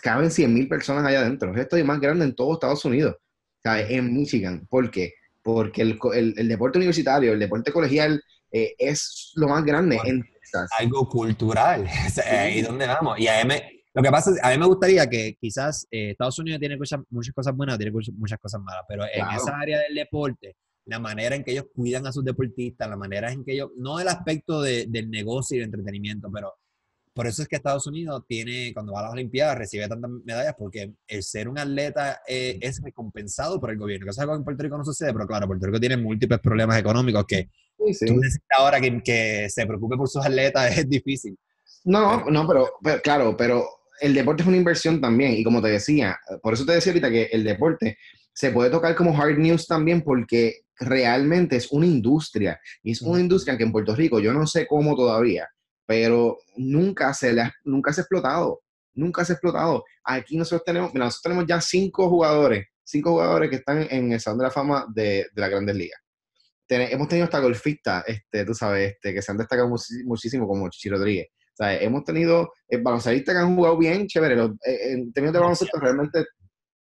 Caben 0.00 0.30
100.000 0.30 0.68
personas 0.68 1.04
allá 1.04 1.20
adentro. 1.20 1.50
Es 1.50 1.56
el 1.56 1.62
estadio 1.62 1.84
más 1.84 2.00
grande 2.00 2.24
en 2.24 2.34
todo 2.34 2.54
Estados 2.54 2.84
Unidos, 2.84 3.16
¿sabes? 3.62 3.90
En 3.90 4.12
Michigan. 4.12 4.66
¿Por 4.68 4.90
qué? 4.90 5.14
Porque 5.42 5.82
el, 5.82 6.48
deporte 6.48 6.78
universitario, 6.78 7.32
el 7.32 7.38
deporte 7.38 7.72
colegial 7.72 8.22
eh, 8.52 8.74
es 8.78 9.32
lo 9.34 9.48
más 9.48 9.64
grande 9.64 9.98
en 10.04 10.22
Texas. 10.22 10.70
Algo 10.78 11.08
cultural. 11.08 11.88
¿Y 12.54 12.62
dónde 12.62 12.86
vamos? 12.86 13.18
Y 13.18 13.26
a 13.26 13.44
me, 13.44 13.81
lo 13.94 14.02
que 14.02 14.10
pasa 14.10 14.30
es, 14.30 14.42
a 14.42 14.50
mí 14.50 14.58
me 14.58 14.66
gustaría 14.66 15.08
que 15.08 15.36
quizás 15.40 15.86
eh, 15.90 16.10
Estados 16.10 16.38
Unidos 16.38 16.60
tiene 16.60 16.78
muchas 17.10 17.34
cosas 17.34 17.54
buenas, 17.54 17.78
tiene 17.78 17.92
muchas 18.16 18.38
cosas 18.38 18.60
malas, 18.62 18.84
pero 18.88 19.04
en 19.04 19.26
esa 19.36 19.58
área 19.58 19.80
del 19.80 19.94
deporte, 19.94 20.56
la 20.86 20.98
manera 20.98 21.36
en 21.36 21.44
que 21.44 21.52
ellos 21.52 21.66
cuidan 21.74 22.06
a 22.06 22.12
sus 22.12 22.24
deportistas, 22.24 22.88
la 22.88 22.96
manera 22.96 23.30
en 23.30 23.44
que 23.44 23.52
ellos, 23.52 23.70
no 23.76 24.00
el 24.00 24.08
aspecto 24.08 24.62
de, 24.62 24.86
del 24.86 25.10
negocio 25.10 25.56
y 25.56 25.58
del 25.60 25.66
entretenimiento, 25.66 26.30
pero 26.32 26.54
por 27.14 27.26
eso 27.26 27.42
es 27.42 27.48
que 27.48 27.56
Estados 27.56 27.86
Unidos 27.86 28.24
tiene, 28.26 28.72
cuando 28.72 28.94
va 28.94 29.00
a 29.00 29.02
las 29.02 29.12
Olimpiadas, 29.12 29.58
recibe 29.58 29.86
tantas 29.86 30.10
medallas, 30.24 30.54
porque 30.58 30.94
el 31.06 31.22
ser 31.22 31.46
un 31.46 31.58
atleta 31.58 32.22
eh, 32.26 32.58
es 32.60 32.80
recompensado 32.82 33.60
por 33.60 33.70
el 33.70 33.76
gobierno. 33.76 34.06
Que 34.06 34.10
es 34.10 34.18
algo 34.18 34.32
que 34.32 34.38
en 34.38 34.44
Puerto 34.44 34.62
Rico 34.62 34.78
no 34.78 34.84
sucede, 34.84 35.12
pero 35.12 35.26
claro, 35.26 35.46
Puerto 35.46 35.66
Rico 35.66 35.78
tiene 35.78 35.98
múltiples 35.98 36.40
problemas 36.40 36.78
económicos 36.78 37.26
que 37.26 37.50
sí, 37.92 38.06
tú 38.06 38.14
necesitas 38.14 38.58
ahora 38.58 38.80
que, 38.80 39.02
que, 39.02 39.50
se 39.50 39.66
preocupe 39.66 39.96
por 39.96 40.08
sus 40.08 40.24
atletas 40.24 40.66
es 40.78 40.88
difícil. 40.88 41.38
No, 41.84 42.24
no, 42.30 42.46
pero, 42.46 42.70
pero 42.82 43.02
claro, 43.02 43.36
pero 43.36 43.66
el 44.00 44.14
deporte 44.14 44.42
es 44.42 44.48
una 44.48 44.56
inversión 44.56 45.00
también, 45.00 45.32
y 45.32 45.44
como 45.44 45.62
te 45.62 45.68
decía, 45.68 46.18
por 46.42 46.54
eso 46.54 46.64
te 46.64 46.72
decía 46.72 46.92
ahorita 46.92 47.10
que 47.10 47.24
el 47.32 47.44
deporte 47.44 47.98
se 48.32 48.50
puede 48.50 48.70
tocar 48.70 48.94
como 48.94 49.16
hard 49.16 49.38
news 49.38 49.66
también 49.66 50.02
porque 50.02 50.62
realmente 50.78 51.56
es 51.56 51.70
una 51.70 51.86
industria, 51.86 52.58
y 52.82 52.92
es 52.92 53.02
una 53.02 53.20
industria 53.20 53.56
que 53.56 53.64
en 53.64 53.72
Puerto 53.72 53.94
Rico 53.94 54.20
yo 54.20 54.32
no 54.32 54.46
sé 54.46 54.66
cómo 54.66 54.96
todavía, 54.96 55.48
pero 55.86 56.38
nunca 56.56 57.12
se, 57.14 57.32
le 57.32 57.42
ha, 57.42 57.54
nunca 57.64 57.92
se 57.92 58.00
ha 58.00 58.04
explotado. 58.04 58.62
nunca 58.94 59.24
se 59.24 59.32
ha 59.32 59.34
explotado. 59.34 59.84
Aquí 60.04 60.36
nosotros 60.36 60.64
tenemos, 60.64 60.92
mira, 60.92 61.06
nosotros 61.06 61.22
tenemos 61.22 61.46
ya 61.46 61.60
cinco 61.60 62.08
jugadores, 62.08 62.66
cinco 62.84 63.10
jugadores 63.12 63.50
que 63.50 63.56
están 63.56 63.86
en 63.90 64.12
el 64.12 64.20
Salón 64.20 64.38
de 64.38 64.44
la 64.44 64.50
Fama 64.50 64.86
de, 64.94 65.26
de 65.32 65.40
las 65.40 65.50
Grandes 65.50 65.76
Ligas. 65.76 66.00
hemos 66.68 67.08
tenido 67.08 67.24
hasta 67.24 67.40
golfistas, 67.40 68.04
este, 68.06 68.44
tú 68.44 68.54
sabes, 68.54 68.92
este, 68.92 69.14
que 69.14 69.22
se 69.22 69.32
han 69.32 69.38
destacado 69.38 69.68
muchísimo, 70.04 70.46
como 70.46 70.68
Chichi 70.70 70.88
Rodríguez. 70.88 71.28
O 71.52 71.56
sea, 71.56 71.80
hemos 71.80 72.04
tenido 72.04 72.52
eh, 72.68 72.78
baloncelistas 72.78 73.34
que 73.34 73.40
han 73.40 73.54
jugado 73.54 73.76
bien, 73.78 74.06
chévere. 74.06 74.36
Los, 74.36 74.52
eh, 74.66 74.92
en 74.92 75.12
términos 75.12 75.34
de 75.34 75.40
baloncesto, 75.40 75.78
realmente 75.78 76.24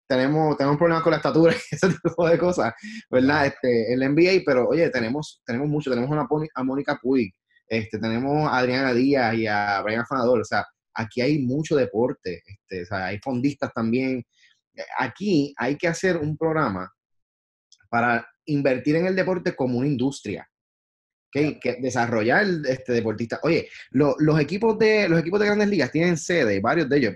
tenemos, 0.07 0.57
tenemos 0.57 0.77
problemas 0.77 1.03
con 1.03 1.12
la 1.12 1.17
estatura 1.17 1.53
y 1.53 1.57
ese 1.75 1.88
tipo 1.89 2.27
de 2.27 2.38
cosas, 2.38 2.73
¿verdad? 3.10 3.47
Este, 3.47 3.93
el 3.93 3.99
NBA, 3.99 4.43
pero 4.45 4.67
oye, 4.69 4.89
tenemos, 4.89 5.41
tenemos 5.45 5.67
mucho. 5.67 5.89
Tenemos 5.89 6.10
una, 6.10 6.27
a 6.55 6.63
Mónica 6.63 6.97
Puig, 7.01 7.34
este, 7.67 7.99
tenemos 7.99 8.47
a 8.49 8.60
Adriana 8.60 8.93
Díaz 8.93 9.36
y 9.36 9.47
a 9.47 9.81
Brian 9.81 10.05
Fanador. 10.05 10.39
O 10.39 10.45
sea, 10.45 10.65
aquí 10.93 11.21
hay 11.21 11.39
mucho 11.39 11.75
deporte. 11.75 12.41
Este, 12.45 12.84
o 12.84 12.86
sea, 12.86 13.07
hay 13.07 13.19
fondistas 13.19 13.73
también. 13.73 14.23
Aquí 14.97 15.53
hay 15.57 15.77
que 15.77 15.88
hacer 15.89 16.17
un 16.17 16.38
programa 16.38 16.89
para 17.89 18.25
invertir 18.45 18.95
en 18.95 19.05
el 19.05 19.15
deporte 19.15 19.53
como 19.53 19.79
una 19.79 19.88
industria 19.88 20.47
que, 21.32 21.78
desarrollar 21.82 22.46
este 22.67 22.94
deportista. 22.94 23.39
Oye, 23.44 23.70
los, 23.91 24.39
equipos 24.39 24.78
de, 24.78 25.08
los 25.08 25.20
equipos 25.20 25.39
de 25.39 25.46
grandes 25.46 25.70
ligas 25.70 25.91
tienen 25.91 26.17
sede, 26.17 26.60
varios 26.60 26.89
de 26.89 26.98
ellos, 26.98 27.15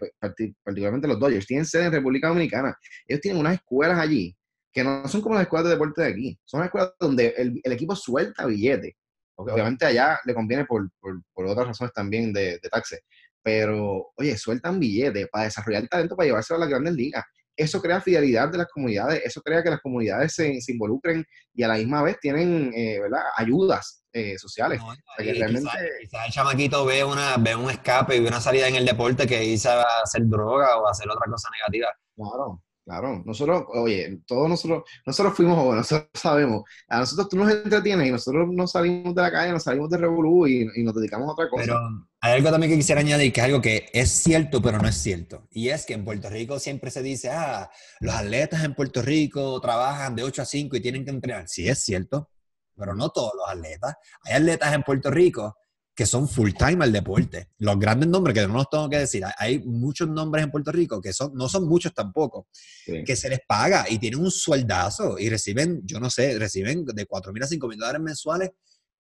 particularmente 0.63 1.07
los 1.07 1.19
Dodgers, 1.19 1.45
tienen 1.45 1.65
sede 1.65 1.85
en 1.85 1.91
República 1.91 2.29
Dominicana. 2.29 2.77
Ellos 3.07 3.21
tienen 3.21 3.39
unas 3.39 3.55
escuelas 3.55 3.99
allí 3.99 4.35
que 4.71 4.83
no 4.83 5.07
son 5.07 5.21
como 5.21 5.35
las 5.35 5.43
escuelas 5.43 5.65
de 5.65 5.71
deporte 5.71 6.01
de 6.01 6.07
aquí, 6.09 6.39
son 6.43 6.63
escuelas 6.63 6.91
donde 6.99 7.33
el, 7.37 7.61
equipo 7.63 7.95
suelta 7.95 8.45
billetes. 8.45 8.93
obviamente 9.35 9.85
allá 9.85 10.19
le 10.25 10.33
conviene 10.33 10.65
por, 10.65 10.89
otras 11.33 11.67
razones 11.67 11.93
también 11.93 12.33
de, 12.33 12.59
de 12.59 12.69
taxes. 12.69 13.01
Pero, 13.41 14.11
oye, 14.15 14.35
sueltan 14.37 14.79
billetes 14.79 15.27
para 15.29 15.45
desarrollar 15.45 15.87
talento 15.87 16.15
para 16.15 16.27
llevárselo 16.27 16.57
a 16.57 16.59
las 16.61 16.69
grandes 16.69 16.93
ligas 16.95 17.23
eso 17.55 17.81
crea 17.81 18.01
fidelidad 18.01 18.49
de 18.49 18.57
las 18.57 18.67
comunidades, 18.67 19.21
eso 19.23 19.41
crea 19.41 19.63
que 19.63 19.69
las 19.69 19.81
comunidades 19.81 20.33
se, 20.33 20.59
involucren 20.67 21.25
y 21.53 21.63
a 21.63 21.67
la 21.67 21.75
misma 21.75 22.03
vez 22.03 22.19
tienen 22.19 22.71
eh, 22.75 22.99
¿verdad? 22.99 23.21
ayudas 23.37 24.03
eh, 24.11 24.37
sociales. 24.37 24.81
realmente... 25.17 25.69
quizás, 26.01 26.25
el 26.27 26.31
chamaquito 26.31 26.85
ve, 26.85 27.03
una, 27.03 27.37
ve 27.37 27.55
un 27.55 27.69
escape 27.69 28.15
y 28.15 28.19
ve 28.19 28.27
una 28.27 28.41
salida 28.41 28.67
en 28.67 28.75
el 28.75 28.85
deporte 28.85 29.27
que 29.27 29.43
irse 29.43 29.69
a 29.69 29.83
hacer 30.03 30.23
droga 30.25 30.77
o 30.77 30.87
a 30.87 30.91
hacer 30.91 31.09
otra 31.09 31.29
cosa 31.29 31.49
negativa. 31.57 31.87
Claro, 32.15 32.61
Claro, 32.85 33.23
nosotros, 33.25 33.63
oye, 33.69 34.19
todos 34.27 34.47
nosotros, 34.47 34.83
nosotros 35.07 35.35
fuimos 35.35 35.57
jóvenes, 35.57 35.77
nosotros 35.91 36.09
sabemos, 36.13 36.63
a 36.87 36.99
nosotros 36.99 37.29
tú 37.29 37.37
nos 37.37 37.51
entretienes 37.51 38.07
y 38.07 38.11
nosotros 38.11 38.47
nos 38.51 38.71
salimos 38.71 39.15
de 39.15 39.21
la 39.23 39.31
calle, 39.31 39.51
nos 39.51 39.63
salimos 39.63 39.89
de 39.89 39.97
Revolú 39.97 40.45
y, 40.45 40.67
nos 40.83 40.93
dedicamos 40.93 41.29
a 41.29 41.31
otra 41.31 41.49
cosa. 41.49 41.63
Pero 41.65 41.79
hay 42.21 42.33
algo 42.33 42.51
también 42.51 42.71
que 42.71 42.77
quisiera 42.77 43.01
añadir, 43.01 43.33
que 43.33 43.39
es 43.39 43.45
algo 43.45 43.59
que 43.59 43.89
es 43.91 44.11
cierto, 44.11 44.61
pero 44.61 44.77
no 44.77 44.87
es 44.87 44.97
cierto. 44.97 45.47
Y 45.49 45.69
es 45.69 45.83
que 45.87 45.95
en 45.95 46.05
Puerto 46.05 46.29
Rico 46.29 46.59
siempre 46.59 46.91
se 46.91 47.01
dice, 47.01 47.31
ah, 47.31 47.71
los 48.01 48.13
atletas 48.13 48.63
en 48.63 48.75
Puerto 48.75 49.01
Rico 49.01 49.59
trabajan 49.59 50.15
de 50.15 50.21
8 50.21 50.43
a 50.43 50.45
5 50.45 50.77
y 50.77 50.81
tienen 50.81 51.03
que 51.03 51.11
entrenar. 51.11 51.47
Sí 51.47 51.67
es 51.67 51.83
cierto, 51.83 52.29
pero 52.75 52.93
no 52.93 53.09
todos 53.09 53.31
los 53.35 53.49
atletas. 53.49 53.95
Hay 54.25 54.33
atletas 54.33 54.73
en 54.75 54.83
Puerto 54.83 55.09
Rico 55.09 55.57
que 55.95 56.05
son 56.05 56.27
full 56.27 56.51
time 56.51 56.83
al 56.83 56.91
deporte. 56.91 57.51
Los 57.59 57.79
grandes 57.79 58.09
nombres, 58.09 58.33
que 58.33 58.45
no 58.45 58.55
los 58.55 58.69
tengo 58.69 58.89
que 58.89 58.99
decir, 58.99 59.23
hay 59.37 59.59
muchos 59.59 60.09
nombres 60.09 60.43
en 60.43 60.51
Puerto 60.51 60.71
Rico 60.73 60.99
que 60.99 61.13
son, 61.13 61.33
no 61.33 61.47
son 61.47 61.67
muchos 61.67 61.93
tampoco, 61.93 62.47
que 62.85 63.15
se 63.15 63.29
les 63.29 63.39
paga 63.47 63.85
y 63.89 63.97
tienen 63.97 64.19
un 64.19 64.29
sueldazo 64.29 65.17
y 65.17 65.29
reciben, 65.29 65.81
yo 65.85 66.01
no 66.01 66.09
sé, 66.09 66.37
reciben 66.37 66.85
de 66.85 67.05
4 67.05 67.31
mil 67.31 67.43
a 67.43 67.47
5 67.47 67.67
mil 67.69 67.79
dólares 67.79 68.01
mensuales 68.01 68.49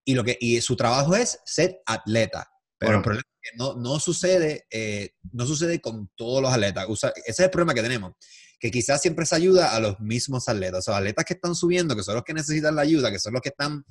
y, 0.04 0.14
lo 0.14 0.22
que, 0.22 0.38
y 0.40 0.60
su 0.60 0.76
trabajo 0.76 1.16
es 1.16 1.40
ser 1.44 1.80
atleta. 1.84 2.48
Pero 2.78 2.98
el 2.98 3.02
problema 3.02 3.24
es 3.42 3.50
que 3.50 3.56
no, 3.56 3.74
no 3.74 3.98
sucede, 3.98 4.66
eh, 4.70 5.10
no 5.32 5.46
sucede 5.46 5.80
con 5.80 6.10
todos 6.14 6.40
los 6.42 6.52
atletas. 6.52 6.86
ese 6.88 7.12
es 7.26 7.40
el 7.40 7.50
problema 7.50 7.74
que 7.74 7.82
tenemos, 7.82 8.12
que 8.60 8.70
quizás 8.70 9.00
siempre 9.00 9.26
se 9.26 9.34
ayuda 9.34 9.74
a 9.74 9.80
los 9.80 9.98
mismos 9.98 10.48
atletas. 10.48 10.80
O 10.80 10.82
sea, 10.82 10.98
atletas 10.98 11.24
que 11.24 11.34
están 11.34 11.56
subiendo, 11.56 11.96
que 11.96 12.04
son 12.04 12.14
los 12.14 12.24
que 12.24 12.34
necesitan 12.34 12.76
la 12.76 12.82
ayuda, 12.82 13.10
que 13.10 13.18
son 13.18 13.32
los 13.32 13.42
que 13.42 13.48
están 13.48 13.84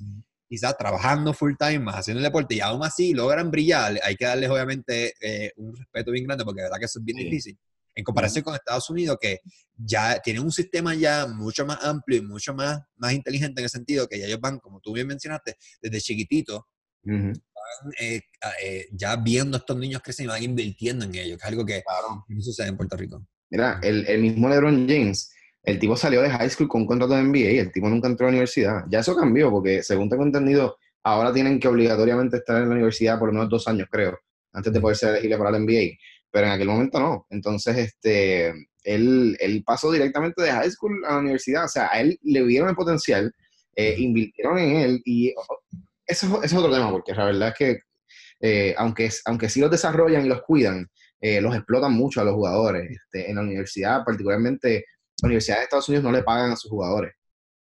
quizás 0.48 0.76
trabajando 0.76 1.32
full 1.32 1.54
time 1.58 1.80
más, 1.80 1.96
haciendo 1.96 2.20
el 2.20 2.24
deporte 2.24 2.54
y 2.54 2.60
aún 2.60 2.84
así 2.84 3.12
logran 3.12 3.50
brillar, 3.50 3.98
hay 4.02 4.16
que 4.16 4.24
darles 4.24 4.50
obviamente 4.50 5.14
eh, 5.20 5.52
un 5.56 5.74
respeto 5.76 6.10
bien 6.10 6.24
grande 6.24 6.44
porque 6.44 6.60
de 6.60 6.66
verdad 6.66 6.78
que 6.78 6.86
eso 6.86 6.98
es 6.98 7.04
bien 7.04 7.18
difícil. 7.18 7.58
En 7.96 8.02
comparación 8.02 8.42
con 8.42 8.54
Estados 8.54 8.90
Unidos, 8.90 9.18
que 9.20 9.38
ya 9.76 10.18
tienen 10.18 10.42
un 10.42 10.50
sistema 10.50 10.94
ya 10.94 11.28
mucho 11.28 11.64
más 11.64 11.82
amplio 11.84 12.18
y 12.18 12.22
mucho 12.22 12.52
más, 12.52 12.80
más 12.96 13.12
inteligente 13.12 13.60
en 13.60 13.64
el 13.64 13.70
sentido 13.70 14.08
que 14.08 14.18
ya 14.18 14.26
ellos 14.26 14.40
van, 14.40 14.58
como 14.58 14.80
tú 14.80 14.92
bien 14.92 15.06
mencionaste, 15.06 15.56
desde 15.80 16.00
chiquitito, 16.00 16.66
van, 17.04 17.32
eh, 18.00 18.20
eh, 18.62 18.86
ya 18.90 19.14
viendo 19.16 19.56
a 19.56 19.60
estos 19.60 19.76
niños 19.76 20.02
crecer 20.02 20.24
y 20.24 20.28
van 20.28 20.42
invirtiendo 20.42 21.04
en 21.04 21.14
ellos, 21.14 21.38
que 21.38 21.44
es 21.44 21.48
algo 21.48 21.64
que 21.64 21.82
no 22.28 22.40
sucede 22.40 22.68
en 22.68 22.76
Puerto 22.76 22.96
Rico. 22.96 23.24
Mira, 23.50 23.78
el, 23.82 24.04
el 24.08 24.20
mismo 24.20 24.48
LeBron 24.48 24.88
James, 24.88 25.30
el 25.64 25.78
tipo 25.78 25.96
salió 25.96 26.20
de 26.22 26.30
high 26.30 26.50
school 26.50 26.68
con 26.68 26.82
un 26.82 26.86
contrato 26.86 27.14
de 27.14 27.22
NBA 27.22 27.52
y 27.52 27.58
el 27.58 27.72
tipo 27.72 27.88
nunca 27.88 28.08
entró 28.08 28.26
a 28.26 28.30
la 28.30 28.34
universidad. 28.34 28.84
Ya 28.88 29.00
eso 29.00 29.16
cambió, 29.16 29.50
porque 29.50 29.82
según 29.82 30.10
tengo 30.10 30.22
entendido, 30.22 30.76
ahora 31.02 31.32
tienen 31.32 31.58
que 31.58 31.68
obligatoriamente 31.68 32.36
estar 32.36 32.62
en 32.62 32.68
la 32.68 32.74
universidad 32.74 33.18
por 33.18 33.30
unos 33.30 33.48
dos 33.48 33.66
años, 33.66 33.88
creo, 33.90 34.18
antes 34.52 34.72
de 34.72 34.80
poder 34.80 34.96
ser 34.96 35.10
elegible 35.10 35.38
para 35.38 35.50
la 35.50 35.58
NBA. 35.58 35.96
Pero 36.30 36.46
en 36.46 36.52
aquel 36.52 36.68
momento 36.68 37.00
no. 37.00 37.26
Entonces, 37.30 37.76
este, 37.78 38.48
él, 38.82 39.36
él 39.40 39.62
pasó 39.64 39.90
directamente 39.90 40.42
de 40.42 40.52
high 40.52 40.70
school 40.70 41.02
a 41.06 41.14
la 41.14 41.18
universidad. 41.20 41.64
O 41.64 41.68
sea, 41.68 41.88
a 41.90 42.00
él 42.00 42.18
le 42.22 42.42
vieron 42.42 42.68
el 42.68 42.74
potencial, 42.74 43.32
eh, 43.74 43.94
invirtieron 43.98 44.58
en 44.58 44.76
él 44.76 45.02
y 45.04 45.34
eso, 46.06 46.42
es 46.42 46.52
otro 46.52 46.72
tema, 46.72 46.90
porque 46.90 47.14
la 47.14 47.24
verdad 47.24 47.48
es 47.48 47.54
que 47.54 47.78
eh, 48.40 48.74
aunque, 48.76 49.08
aunque 49.24 49.48
sí 49.48 49.60
los 49.60 49.70
desarrollan 49.70 50.26
y 50.26 50.28
los 50.28 50.42
cuidan, 50.42 50.86
eh, 51.20 51.40
los 51.40 51.54
explotan 51.54 51.94
mucho 51.94 52.20
a 52.20 52.24
los 52.24 52.34
jugadores. 52.34 52.90
Este, 52.90 53.30
en 53.30 53.36
la 53.36 53.42
universidad, 53.42 54.04
particularmente 54.04 54.84
las 55.24 55.28
universidades 55.28 55.60
de 55.60 55.64
Estados 55.64 55.88
Unidos 55.88 56.04
no 56.04 56.12
le 56.12 56.22
pagan 56.22 56.52
a 56.52 56.56
sus 56.56 56.70
jugadores. 56.70 57.14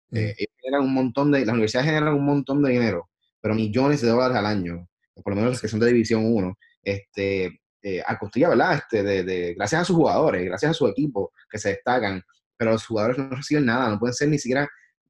Mm. 0.10 0.18
Eh, 0.18 0.36
generan 0.58 0.84
un 0.84 0.94
montón 0.94 1.32
de, 1.32 1.46
las 1.46 1.54
universidades 1.54 1.88
generan 1.88 2.14
un 2.14 2.26
montón 2.26 2.62
de 2.64 2.72
dinero, 2.72 3.10
pero 3.40 3.56
millones 3.56 4.02
de 4.02 4.10
dólares 4.10 4.38
al 4.38 4.46
año, 4.46 4.88
por 5.16 5.34
lo 5.34 5.36
menos 5.36 5.52
los 5.52 5.62
que 5.62 5.68
son 5.68 5.80
de 5.80 5.88
División 5.88 6.26
1, 6.26 6.58
este, 6.84 7.62
eh, 7.84 8.02
a 8.06 8.18
costilla, 8.18 8.50
¿verdad? 8.50 8.76
Este, 8.76 9.04
de, 9.04 9.54
gracias 9.54 9.82
a 9.82 9.86
sus 9.86 9.96
jugadores, 9.96 10.46
gracias 10.46 10.72
a 10.72 10.74
su 10.74 10.88
equipo 10.88 11.32
que 11.50 11.58
se 11.58 11.70
destacan, 11.70 12.24
pero 12.58 12.72
los 12.72 12.86
jugadores 12.86 13.18
no 13.18 13.30
reciben 13.30 13.66
nada, 13.66 13.90
no 13.90 14.00
pueden 14.00 14.14
ser 14.14 14.30
ni 14.30 14.38
siquiera 14.38 14.68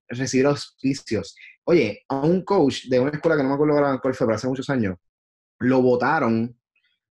recibir 0.07 0.45
auspicios. 0.45 1.35
Oye, 1.63 2.03
a 2.09 2.19
un 2.21 2.43
coach 2.43 2.85
de 2.87 2.99
una 2.99 3.11
escuela 3.11 3.37
que 3.37 3.43
no 3.43 3.49
me 3.49 3.55
acuerdo 3.55 4.01
cuál 4.01 4.13
fue, 4.13 4.27
pero 4.27 4.35
hace 4.35 4.47
muchos 4.47 4.69
años, 4.69 4.97
lo 5.59 5.81
votaron 5.81 6.57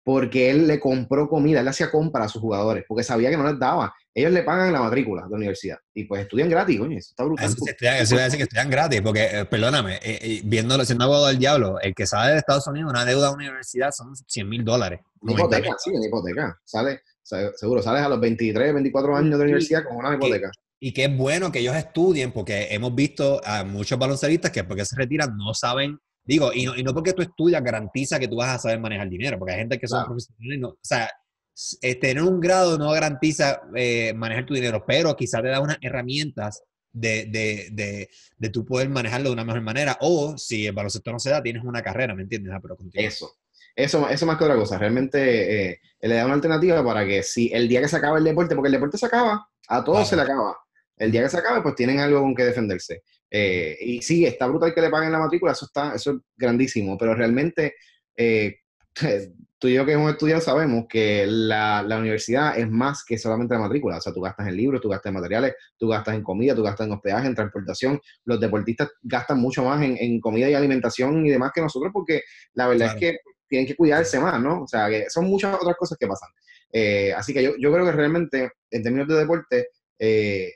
porque 0.03 0.49
él 0.49 0.67
le 0.67 0.79
compró 0.79 1.29
comida, 1.29 1.61
él 1.61 1.67
hacía 1.67 1.89
compra 1.89 2.25
a 2.25 2.29
sus 2.29 2.41
jugadores, 2.41 2.83
porque 2.87 3.03
sabía 3.03 3.29
que 3.29 3.37
no 3.37 3.49
les 3.49 3.57
daba. 3.57 3.93
Ellos 4.13 4.31
le 4.31 4.43
pagan 4.43 4.71
la 4.71 4.81
matrícula 4.81 5.23
de 5.23 5.29
la 5.29 5.37
universidad 5.37 5.77
y 5.93 6.03
pues 6.03 6.21
estudian 6.21 6.49
gratis, 6.49 6.77
coño, 6.77 6.97
eso 6.97 7.09
está 7.11 7.23
brutal. 7.23 7.45
Eso, 7.45 7.63
eso 7.81 8.15
decir 8.15 8.37
que 8.37 8.43
estudian 8.43 8.69
gratis, 8.69 9.01
porque, 9.01 9.23
eh, 9.31 9.45
perdóname, 9.45 9.95
eh, 9.95 10.19
eh, 10.21 10.41
viéndolo, 10.43 10.83
siendo 10.85 11.05
abogado 11.05 11.27
del 11.27 11.39
diablo, 11.39 11.79
el 11.79 11.95
que 11.95 12.05
sale 12.05 12.33
de 12.33 12.37
Estados 12.39 12.67
Unidos, 12.67 12.91
una 12.91 13.05
deuda 13.05 13.29
de 13.29 13.35
universidad 13.35 13.91
son 13.91 14.13
100 14.15 14.49
mil 14.49 14.63
dólares. 14.65 14.99
Una 15.21 15.33
hipoteca, 15.33 15.75
sí, 15.79 15.91
una 15.91 16.05
hipoteca. 16.05 16.59
Sale, 16.63 17.01
seguro, 17.23 17.81
sales 17.81 18.03
a 18.03 18.09
los 18.09 18.19
23, 18.19 18.73
24 18.73 19.15
años 19.15 19.31
de 19.31 19.37
la 19.37 19.43
universidad 19.43 19.83
con 19.85 19.97
una 19.97 20.15
hipoteca. 20.15 20.51
Y 20.79 20.93
qué 20.93 21.07
bueno 21.07 21.49
que 21.49 21.59
ellos 21.59 21.77
estudien, 21.77 22.33
porque 22.33 22.67
hemos 22.71 22.93
visto 22.93 23.41
a 23.45 23.63
muchos 23.63 23.97
baloncelistas 23.97 24.51
que 24.51 24.65
porque 24.65 24.83
se 24.83 24.97
retiran 24.97 25.37
no 25.37 25.53
saben 25.53 25.97
Digo, 26.25 26.51
y 26.53 26.65
no, 26.65 26.75
y 26.75 26.83
no 26.83 26.93
porque 26.93 27.13
tú 27.13 27.21
estudias 27.21 27.63
garantiza 27.63 28.19
que 28.19 28.27
tú 28.27 28.37
vas 28.37 28.55
a 28.55 28.59
saber 28.59 28.79
manejar 28.79 29.09
dinero, 29.09 29.37
porque 29.37 29.53
hay 29.53 29.59
gente 29.59 29.79
que 29.79 29.87
son 29.87 30.05
profesionales, 30.05 30.59
no, 30.59 30.69
o 30.69 30.77
sea, 30.81 31.09
tener 31.99 32.23
un 32.23 32.39
grado 32.39 32.77
no 32.77 32.91
garantiza 32.91 33.61
eh, 33.75 34.13
manejar 34.15 34.45
tu 34.45 34.53
dinero, 34.53 34.83
pero 34.87 35.15
quizás 35.15 35.41
te 35.41 35.49
da 35.49 35.59
unas 35.59 35.77
herramientas 35.81 36.63
de, 36.91 37.25
de, 37.25 37.69
de, 37.71 38.09
de 38.37 38.49
tú 38.49 38.65
poder 38.65 38.89
manejarlo 38.89 39.29
de 39.29 39.33
una 39.33 39.43
mejor 39.43 39.61
manera, 39.61 39.97
o 40.01 40.37
si 40.37 40.65
el 40.65 40.73
baloncesto 40.73 41.11
no 41.11 41.19
se 41.19 41.31
da, 41.31 41.43
tienes 41.43 41.63
una 41.63 41.81
carrera, 41.81 42.15
¿me 42.15 42.23
entiendes? 42.23 42.53
Ah, 42.53 42.59
pero 42.61 42.77
eso, 42.93 43.31
eso, 43.75 44.07
eso 44.07 44.25
más 44.25 44.37
que 44.37 44.43
otra 44.43 44.55
cosa, 44.55 44.77
realmente 44.77 45.71
eh, 45.71 45.79
le 46.01 46.15
da 46.15 46.25
una 46.25 46.35
alternativa 46.35 46.83
para 46.83 47.05
que 47.05 47.23
si 47.23 47.51
el 47.51 47.67
día 47.67 47.81
que 47.81 47.87
se 47.87 47.97
acaba 47.97 48.17
el 48.17 48.23
deporte, 48.23 48.55
porque 48.55 48.67
el 48.67 48.73
deporte 48.73 48.97
se 48.97 49.07
acaba, 49.07 49.47
a 49.67 49.83
todos 49.83 50.07
se 50.07 50.15
le 50.15 50.21
acaba, 50.21 50.55
el 50.97 51.11
día 51.11 51.23
que 51.23 51.29
se 51.29 51.37
acabe, 51.37 51.61
pues 51.61 51.75
tienen 51.75 51.99
algo 51.99 52.21
con 52.21 52.35
que 52.35 52.43
defenderse. 52.43 53.03
Eh, 53.29 53.77
y 53.81 54.01
sí, 54.01 54.25
está 54.25 54.47
brutal 54.47 54.73
que 54.73 54.81
le 54.81 54.89
paguen 54.89 55.11
la 55.11 55.19
matrícula, 55.19 55.53
eso, 55.53 55.65
está, 55.65 55.95
eso 55.95 56.11
es 56.11 56.17
grandísimo, 56.35 56.97
pero 56.97 57.15
realmente 57.15 57.75
eh, 58.15 58.57
tú 59.57 59.67
y 59.67 59.73
yo 59.73 59.85
que 59.85 59.93
hemos 59.93 60.11
estudiado 60.11 60.41
sabemos 60.41 60.85
que 60.87 61.25
la, 61.25 61.81
la, 61.81 61.97
universidad 61.97 62.59
es 62.59 62.69
más 62.69 63.03
que 63.03 63.17
solamente 63.17 63.55
la 63.55 63.61
matrícula. 63.61 63.97
O 63.97 64.01
sea, 64.01 64.13
tú 64.13 64.21
gastas 64.21 64.47
en 64.47 64.57
libros, 64.57 64.81
tú 64.81 64.89
gastas 64.89 65.09
en 65.09 65.13
materiales, 65.15 65.55
tú 65.77 65.87
gastas 65.87 66.15
en 66.15 66.23
comida, 66.23 66.53
tú 66.53 66.63
gastas 66.63 66.85
en 66.85 66.93
hospedaje, 66.93 67.27
en 67.27 67.35
transportación. 67.35 67.99
Los 68.25 68.39
deportistas 68.39 68.89
gastan 69.01 69.39
mucho 69.39 69.63
más 69.63 69.81
en, 69.81 69.97
en 69.97 70.19
comida 70.19 70.49
y 70.49 70.53
alimentación 70.53 71.25
y 71.25 71.29
demás 71.29 71.51
que 71.55 71.61
nosotros 71.61 71.91
porque 71.93 72.21
la 72.53 72.67
verdad 72.67 72.93
es 72.93 72.99
que 72.99 73.17
tienen 73.47 73.67
que 73.67 73.75
cuidarse 73.75 74.19
más, 74.19 74.41
¿no? 74.41 74.63
O 74.63 74.67
sea, 74.67 74.89
que 74.89 75.09
son 75.09 75.25
muchas 75.25 75.55
otras 75.55 75.75
cosas 75.77 75.97
que 75.97 76.07
pasan. 76.07 76.29
Eh, 76.71 77.13
así 77.13 77.33
que 77.33 77.43
yo, 77.43 77.51
yo, 77.57 77.71
creo 77.71 77.85
que 77.85 77.91
realmente, 77.91 78.51
en 78.71 78.83
términos 78.83 79.07
de 79.07 79.15
deporte, 79.15 79.67
eh, 79.99 80.53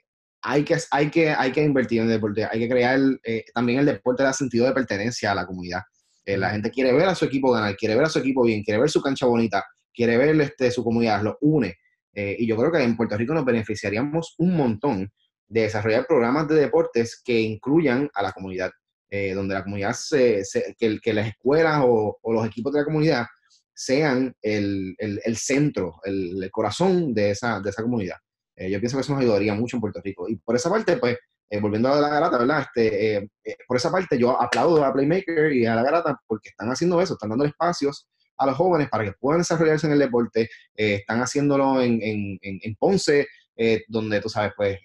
hay 0.48 0.64
que, 0.64 0.78
hay, 0.92 1.12
que, 1.12 1.30
hay 1.30 1.52
que 1.52 1.62
invertir 1.62 2.00
en 2.00 2.06
el 2.06 2.14
deporte, 2.14 2.46
hay 2.50 2.60
que 2.60 2.70
crear, 2.70 2.98
eh, 3.26 3.44
también 3.54 3.80
el 3.80 3.86
deporte 3.86 4.24
da 4.24 4.32
sentido 4.32 4.66
de 4.66 4.72
pertenencia 4.72 5.34
a 5.34 5.36
la 5.36 5.46
comunidad. 5.46 5.82
Eh, 6.24 6.38
la 6.38 6.52
gente 6.52 6.72
quiere 6.72 6.94
ver 6.94 7.10
a 7.10 7.16
su 7.16 7.26
equipo 7.26 7.52
ganar, 7.52 7.76
quiere 7.76 7.96
ver 7.96 8.06
a 8.06 8.10
su 8.10 8.20
equipo 8.20 8.44
bien, 8.44 8.64
quiere 8.64 8.80
ver 8.80 8.90
su 8.90 9.02
cancha 9.02 9.26
bonita, 9.26 9.66
quiere 9.94 10.16
ver 10.16 10.40
este, 10.40 10.72
su 10.72 10.86
comunidad, 10.86 11.22
lo 11.22 11.38
une. 11.42 11.76
Eh, 12.14 12.38
y 12.40 12.48
yo 12.48 12.56
creo 12.56 12.72
que 12.72 12.82
en 12.82 12.96
Puerto 12.96 13.18
Rico 13.18 13.34
nos 13.34 13.44
beneficiaríamos 13.44 14.36
un 14.38 14.56
montón 14.56 15.12
de 15.50 15.62
desarrollar 15.64 16.08
programas 16.08 16.48
de 16.48 16.56
deportes 16.56 17.22
que 17.26 17.42
incluyan 17.42 18.10
a 18.14 18.24
la 18.24 18.32
comunidad, 18.32 18.72
donde 19.10 19.54
la 19.54 19.64
comunidad, 19.64 19.94
se, 19.94 20.44
que, 20.78 21.00
que, 21.00 21.14
las 21.14 21.28
escuelas 21.28 21.82
o, 21.86 22.18
los 22.26 22.46
equipos 22.46 22.74
de 22.74 22.80
la 22.80 22.86
comunidad 22.86 23.26
sean 23.74 24.36
el, 24.42 24.96
el, 24.98 25.38
centro, 25.38 26.00
el, 26.04 26.50
corazón 26.52 27.14
de 27.14 27.32
esa, 27.32 27.62
de 27.62 27.70
esa 27.70 27.84
comunidad. 27.84 28.18
Eh, 28.58 28.70
yo 28.70 28.80
pienso 28.80 28.98
que 28.98 29.02
eso 29.02 29.13
nos 29.13 29.22
ayudaría 29.22 29.54
mucho 29.54 29.78
en 29.78 29.82
Puerto 29.82 30.02
Rico. 30.04 30.28
Y 30.28 30.36
por 30.36 30.56
esa 30.56 30.70
parte, 30.70 30.98
pues, 30.98 31.17
eh, 31.50 31.60
volviendo 31.62 31.88
a 31.89 32.02
la 32.02 32.10
garata, 32.10 32.38
¿verdad? 32.38 32.65
Este, 32.76 33.30
por 33.65 33.78
esa 33.78 33.89
parte 33.89 34.17
yo 34.17 34.41
aplaudo 34.41 34.84
a 34.84 34.91
Playmaker 34.91 35.54
y 35.54 35.65
a 35.65 35.76
la 35.76 35.84
garata 35.84 36.20
porque 36.28 36.50
están 36.50 36.70
haciendo 36.70 37.02
eso, 37.02 37.13
están 37.13 37.30
dando 37.30 37.46
espacios 37.46 38.08
a 38.38 38.46
los 38.46 38.58
jóvenes 38.58 38.89
para 38.89 39.06
que 39.06 39.13
puedan 39.13 39.39
desarrollarse 39.39 39.88
en 39.88 39.93
el 39.93 40.00
deporte, 40.00 40.50
están 40.76 41.22
haciéndolo 41.22 41.82
en, 41.82 42.00
en, 42.04 42.38
en 42.41 42.76
Ponce, 42.76 43.26
donde 43.88 44.22
tú 44.22 44.30
sabes, 44.30 44.52
pues 44.56 44.78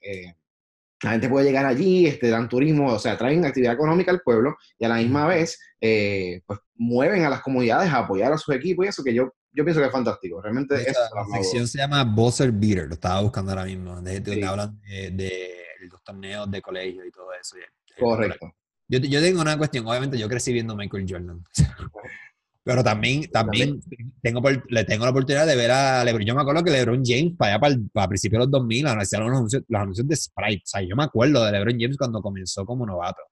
la 1.03 1.11
gente 1.13 1.29
puede 1.29 1.47
llegar 1.47 1.67
allí, 1.67 2.07
este, 2.07 2.29
dan 2.29 2.49
turismo, 2.49 2.93
o 2.93 2.99
sea, 2.99 3.19
traen 3.19 3.45
actividad 3.45 3.75
económica 3.75 4.11
al 4.11 4.21
pueblo 4.21 4.57
y 4.79 4.85
a 4.85 4.89
la 4.89 4.97
misma 4.97 5.27
vez, 5.27 5.59
eh, 5.81 6.41
pues 6.47 6.61
mueven 6.75 7.25
a 7.25 7.31
las 7.31 7.43
comunidades 7.43 7.91
a 7.93 7.99
apoyar 7.99 8.33
a 8.33 8.39
sus 8.39 8.55
equipos 8.55 8.87
y 8.87 8.89
eso 8.89 9.03
que 9.03 9.15
yo, 9.15 9.33
yo 9.53 9.65
pienso 9.65 9.81
que 9.81 9.87
es 9.87 9.93
fantástico. 9.93 10.41
Realmente 10.41 10.75
La 10.75 11.39
sección 11.39 11.67
se 11.69 11.79
llama 11.79 12.05
Buzzer 12.05 12.53
Beater, 12.53 12.89
lo 12.89 12.95
estaba 12.95 13.21
buscando 13.21 13.53
ahora 13.53 13.65
mismo, 13.65 14.01
de, 14.01 14.21
donde 14.21 14.47
hablan 14.47 14.81
de, 14.81 15.65
los 15.91 16.03
torneos 16.03 16.51
de 16.51 16.63
colegio 16.63 17.05
y 17.05 17.11
todo 17.11 17.33
eso. 17.33 17.57
Correcto. 17.99 18.55
Yo, 18.89 18.99
yo 18.99 19.21
tengo 19.21 19.41
una 19.41 19.57
cuestión, 19.57 19.87
obviamente 19.87 20.19
yo 20.19 20.29
crecí 20.29 20.53
viendo 20.53 20.77
Michael 20.77 21.07
Jordan. 21.09 21.45
Pero 22.65 22.85
también, 22.85 23.29
también 23.31 23.81
tengo, 24.23 24.41
le 24.69 24.85
tengo 24.85 25.05
la 25.05 25.11
oportunidad 25.11 25.47
de 25.47 25.57
ver 25.57 25.73
a 25.73 26.05
LeBron. 26.05 26.25
Yo 26.25 26.35
me 26.35 26.43
acuerdo 26.43 26.63
que 26.63 26.71
LeBron 26.71 27.03
James, 27.05 27.35
para 27.37 27.55
allá, 27.55 27.61
para, 27.61 27.75
para 27.93 28.09
principios 28.09 28.39
de 28.39 28.45
los 28.45 28.51
2000, 28.53 28.87
hacían 28.87 29.23
los 29.23 29.37
anuncios, 29.37 29.63
los 29.67 29.83
anuncios 29.83 30.07
de 30.07 30.15
Sprite. 30.15 30.63
O 30.65 30.67
sea, 30.67 30.81
yo 30.83 30.95
me 30.95 31.03
acuerdo 31.03 31.45
de 31.45 31.53
LeBron 31.53 31.77
James 31.81 31.97
cuando 31.97 32.23
comenzó 32.23 32.65
como 32.65 32.87
novato. 32.87 33.23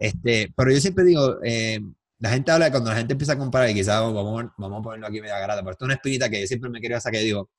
Este, 0.00 0.50
pero 0.56 0.70
yo 0.70 0.80
siempre 0.80 1.04
digo, 1.04 1.36
eh, 1.44 1.80
la 2.18 2.30
gente 2.30 2.50
habla 2.50 2.66
de 2.66 2.70
cuando 2.70 2.90
la 2.90 2.96
gente 2.96 3.12
empieza 3.12 3.34
a 3.34 3.38
comparar, 3.38 3.70
y 3.70 3.74
quizás 3.74 4.00
vamos, 4.00 4.50
vamos 4.56 4.80
a 4.80 4.82
ponerlo 4.82 5.06
aquí 5.06 5.20
media 5.20 5.38
garata, 5.38 5.60
pero 5.60 5.72
esto 5.72 5.84
es 5.84 5.86
una 5.86 5.94
espinita 5.94 6.30
que 6.30 6.46
siempre 6.46 6.70
me 6.70 6.80
quería 6.80 7.00
sacar. 7.00 7.20
Digo, 7.20 7.50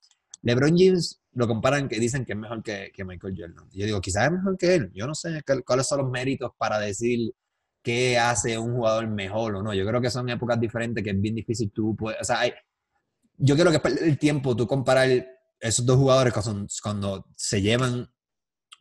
LeBron 0.41 0.75
James 0.77 1.21
lo 1.33 1.47
comparan 1.47 1.87
que 1.87 1.99
dicen 1.99 2.25
que 2.25 2.33
es 2.33 2.37
mejor 2.37 2.63
que, 2.63 2.91
que 2.93 3.03
Michael 3.03 3.35
Jordan. 3.37 3.69
Yo 3.71 3.85
digo, 3.85 4.01
quizás 4.01 4.25
es 4.25 4.31
mejor 4.31 4.57
que 4.57 4.75
él. 4.75 4.91
Yo 4.93 5.05
no 5.05 5.13
sé 5.13 5.41
cuáles 5.65 5.87
son 5.87 5.99
los 5.99 6.09
méritos 6.09 6.51
para 6.57 6.79
decir 6.79 7.31
qué 7.83 8.17
hace 8.17 8.57
un 8.57 8.73
jugador 8.75 9.07
mejor 9.07 9.55
o 9.55 9.63
no. 9.63 9.73
Yo 9.73 9.85
creo 9.85 10.01
que 10.01 10.09
son 10.09 10.29
épocas 10.29 10.59
diferentes 10.59 11.03
que 11.03 11.11
es 11.11 11.21
bien 11.21 11.35
difícil 11.35 11.71
tú 11.71 11.95
puedes, 11.95 12.19
o 12.21 12.23
sea, 12.23 12.41
yo 13.37 13.55
creo 13.55 13.71
que 13.71 13.87
es 13.87 14.01
el 14.01 14.17
tiempo 14.17 14.55
tú 14.55 14.67
comparar 14.67 15.09
esos 15.59 15.85
dos 15.85 15.97
jugadores 15.97 16.33
cuando, 16.33 16.67
cuando 16.81 17.25
se 17.35 17.61
llevan 17.61 18.09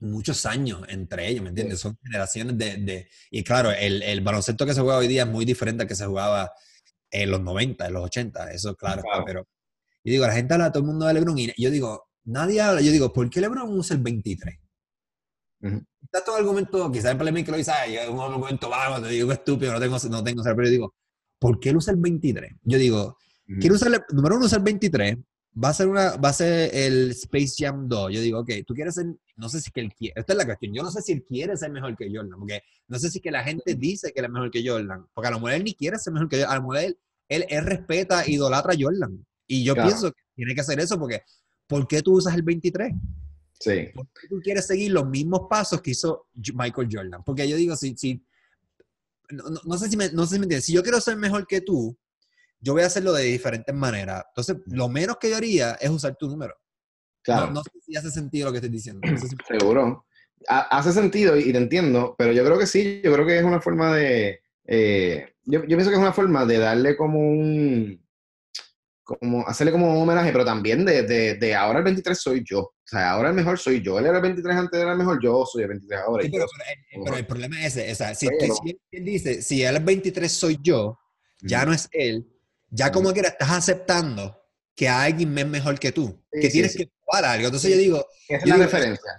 muchos 0.01 0.47
años 0.47 0.83
entre 0.89 1.29
ellos, 1.29 1.43
¿me 1.43 1.51
entiendes? 1.51 1.81
Son 1.81 1.99
generaciones 2.03 2.59
de, 2.59 2.77
de 2.77 3.09
y 3.31 3.43
claro, 3.43 3.71
el, 3.71 4.03
el, 4.03 4.21
baloncesto 4.21 4.67
que 4.67 4.75
se 4.75 4.81
juega 4.81 4.99
hoy 4.99 5.09
día 5.09 5.23
es 5.23 5.29
muy 5.29 5.45
diferente 5.45 5.83
al 5.83 5.89
que 5.89 5.95
se 5.95 6.07
jugaba 6.07 6.51
en 7.11 7.31
los 7.31 7.41
90, 7.41 7.87
en 7.87 7.93
los 7.93 8.05
80, 8.05 8.53
eso 8.53 8.75
claro, 8.77 9.03
claro. 9.03 9.25
pero 9.25 9.49
yo 10.05 10.13
digo, 10.13 10.27
la 10.27 10.35
gente 10.35 10.55
habla, 10.55 10.71
todo 10.71 10.83
el 10.83 10.87
mundo 10.87 11.07
de 11.07 11.15
LeBron 11.15 11.39
y 11.39 11.53
yo 11.57 11.71
digo, 11.71 12.09
nadie 12.25 12.61
habla, 12.61 12.81
yo 12.81 12.93
digo, 12.93 13.13
¿por 13.13 13.29
qué 13.31 13.41
LeBron 13.41 13.77
usa 13.77 13.97
el 13.97 14.03
23? 14.03 14.59
Está 15.61 16.25
todo 16.25 16.37
el 16.37 16.43
argumento, 16.43 16.91
quizás 16.93 17.13
en 17.13 17.19
Playmaker 17.19 17.51
lo 17.51 17.57
dice, 17.57 17.73
es 17.89 18.09
un 18.09 18.21
argumento 18.21 18.69
vago, 18.69 19.03
te 19.03 19.09
digo 19.09 19.33
estúpido, 19.33 19.73
no 19.73 19.81
tengo, 19.81 19.97
no 20.11 20.23
tengo, 20.23 20.43
pero 20.43 20.65
yo 20.65 20.71
digo, 20.71 20.95
¿por 21.39 21.59
qué 21.59 21.71
él 21.71 21.77
usa 21.77 21.93
el 21.93 22.01
23? 22.01 22.53
Yo 22.63 22.79
digo, 22.79 23.17
quiero 23.61 23.75
usar, 23.75 23.93
el, 23.93 24.01
número 24.11 24.37
uno, 24.37 24.47
usa 24.47 24.59
el 24.59 24.65
23, 24.65 25.17
va 25.63 25.71
a 25.71 25.75
ser 25.75 25.89
una, 25.89 26.17
va 26.17 26.29
a 26.29 26.33
ser 26.33 26.75
el 26.75 27.11
Space 27.11 27.55
Jam 27.59 27.89
2. 27.89 28.13
Yo 28.13 28.21
digo, 28.21 28.41
ok, 28.41 28.51
tú 28.67 28.75
quieres 28.75 28.95
ser, 28.95 29.07
no 29.37 29.49
sé 29.49 29.61
si 29.61 29.71
que 29.71 29.81
él 29.81 29.93
quiere, 29.95 30.15
esta 30.21 30.33
es 30.33 30.37
la 30.37 30.45
cuestión, 30.45 30.75
yo 30.75 30.83
no 30.83 30.91
sé 30.91 31.01
si 31.03 31.13
él 31.13 31.25
quiere 31.25 31.57
ser 31.57 31.71
mejor 31.71 31.97
que 31.97 32.11
Jordan, 32.13 32.39
porque 32.39 32.63
no 32.89 32.99
sé 32.99 33.11
si 33.11 33.21
que 33.21 33.31
la 33.31 33.43
gente 33.43 33.75
dice 33.75 34.13
que 34.13 34.21
él 34.21 34.27
es 34.27 34.31
mejor 34.31 34.51
que 34.51 34.67
Jordan, 34.67 35.07
porque 35.15 35.29
a 35.29 35.31
lo 35.31 35.39
mejor 35.39 35.53
él 35.53 35.65
ni 35.65 35.75
quiere 35.75 35.99
ser 35.99 36.13
mejor 36.13 36.29
que 36.29 36.37
Jordan, 36.37 36.53
a 36.53 36.57
lo 36.57 36.63
mejor 36.63 36.79
él, 36.79 36.99
él, 37.49 37.65
respeta, 37.65 38.29
idolatra 38.29 38.73
a 38.73 38.77
Jordan. 38.79 39.25
Y 39.47 39.65
yo 39.65 39.75
pienso 39.75 40.13
que 40.13 40.23
tiene 40.35 40.55
que 40.55 40.61
hacer 40.61 40.79
eso 40.81 40.99
porque, 40.99 41.23
¿por 41.67 41.87
qué 41.87 42.03
tú 42.03 42.17
usas 42.17 42.35
el 42.35 42.43
23? 42.43 42.93
Sí. 43.59 43.89
¿Por 43.95 44.07
qué 44.09 44.29
tú 44.29 44.41
quieres 44.43 44.67
seguir 44.67 44.93
los 44.93 45.09
mismos 45.09 45.43
pasos 45.49 45.81
que 45.81 45.93
hizo 45.93 46.27
Michael 46.55 46.89
Jordan? 46.91 47.23
Porque 47.25 47.49
yo 47.49 47.57
digo, 47.57 47.77
si, 47.77 47.97
si 47.97 48.23
no, 49.31 49.79
sé 49.79 49.89
si 49.89 49.97
me, 49.97 50.11
no 50.11 50.27
sé 50.27 50.35
si 50.35 50.39
me 50.39 50.45
entiendes, 50.45 50.65
si 50.65 50.73
yo 50.73 50.83
quiero 50.83 51.01
ser 51.01 51.17
mejor 51.17 51.47
que 51.47 51.61
tú, 51.61 51.97
yo 52.61 52.73
voy 52.73 52.83
a 52.83 52.87
hacerlo 52.87 53.13
de 53.13 53.25
diferentes 53.25 53.75
maneras. 53.75 54.25
Entonces, 54.29 54.57
lo 54.67 54.89
menos 54.89 55.19
que 55.19 55.31
yo 55.31 55.37
haría 55.37 55.73
es 55.75 55.91
usar 55.91 56.17
tu 56.17 56.29
número. 56.29 56.55
Claro. 57.23 57.51
No, 57.51 57.63
sé 57.63 57.71
si 57.85 57.97
hace 57.97 58.11
sentido 58.11 58.47
lo 58.47 58.53
que 58.53 58.59
estoy 58.59 58.71
diciendo. 58.71 59.01
Seguro. 59.49 60.07
Hace 60.49 60.93
sentido 60.93 61.37
y 61.37 61.51
te 61.51 61.59
entiendo, 61.59 62.15
pero 62.17 62.33
yo 62.33 62.45
creo 62.45 62.59
que 62.59 62.67
sí, 62.67 63.01
yo 63.03 63.13
creo 63.13 63.27
que 63.27 63.39
es 63.39 63.45
una 63.45 63.61
forma 63.61 63.95
de... 63.95 64.41
Eh, 64.67 65.35
yo, 65.45 65.61
yo 65.61 65.77
pienso 65.77 65.89
que 65.89 65.97
es 65.97 66.03
una 66.03 66.13
forma 66.13 66.45
de 66.45 66.59
darle 66.59 66.97
como 66.97 67.19
un 67.19 68.01
como 69.07 69.47
hacerle 69.47 69.71
como 69.71 69.89
un 69.89 70.03
homenaje, 70.03 70.33
pero 70.33 70.45
también 70.45 70.85
de, 70.85 71.05
de, 71.05 71.35
de, 71.37 71.55
ahora 71.55 71.79
el 71.79 71.85
23 71.85 72.19
soy 72.19 72.43
yo. 72.45 72.59
O 72.59 72.75
sea, 72.85 73.13
ahora 73.13 73.29
el 73.29 73.37
mejor 73.37 73.57
soy 73.57 73.81
yo. 73.81 74.01
Él 74.01 74.07
era 74.07 74.17
el 74.17 74.23
23 74.23 74.57
antes 74.57 74.81
era 74.81 74.93
el 74.93 74.99
mejor, 74.99 75.23
yo 75.23 75.47
soy 75.47 75.63
el 75.63 75.69
23 75.69 76.01
ahora. 76.01 76.25
Sí, 76.25 76.31
pero, 76.33 77.17
el, 77.17 77.25
problema 77.25 77.65
es 77.65 77.77
ese. 77.77 77.93
O 77.93 77.95
sea, 77.95 78.17
si, 78.17 78.27
él 78.27 79.05
dice, 79.05 79.43
si 79.43 79.63
él 79.63 79.77
el 79.77 79.85
23 79.85 80.33
soy 80.33 80.59
yo, 80.61 80.99
ya 81.41 81.65
no 81.65 81.73
es 81.73 81.89
él, 81.93 82.27
ya 82.71 82.91
como 82.93 83.13
que 83.13 83.21
estás 83.21 83.51
aceptando 83.51 84.43
que 84.75 84.89
alguien 84.89 85.37
es 85.39 85.47
mejor 85.47 85.79
que 85.79 85.93
tú, 85.93 86.23
que 86.31 86.51
tienes 86.51 86.77
que 86.77 86.91
probar 87.05 87.25
algo. 87.25 87.47
Entonces 87.47 87.71
yo 87.71 87.79
digo... 87.79 88.07
Esa 88.29 88.43
es 88.43 88.47
la 88.47 88.57
referencia. 88.57 89.13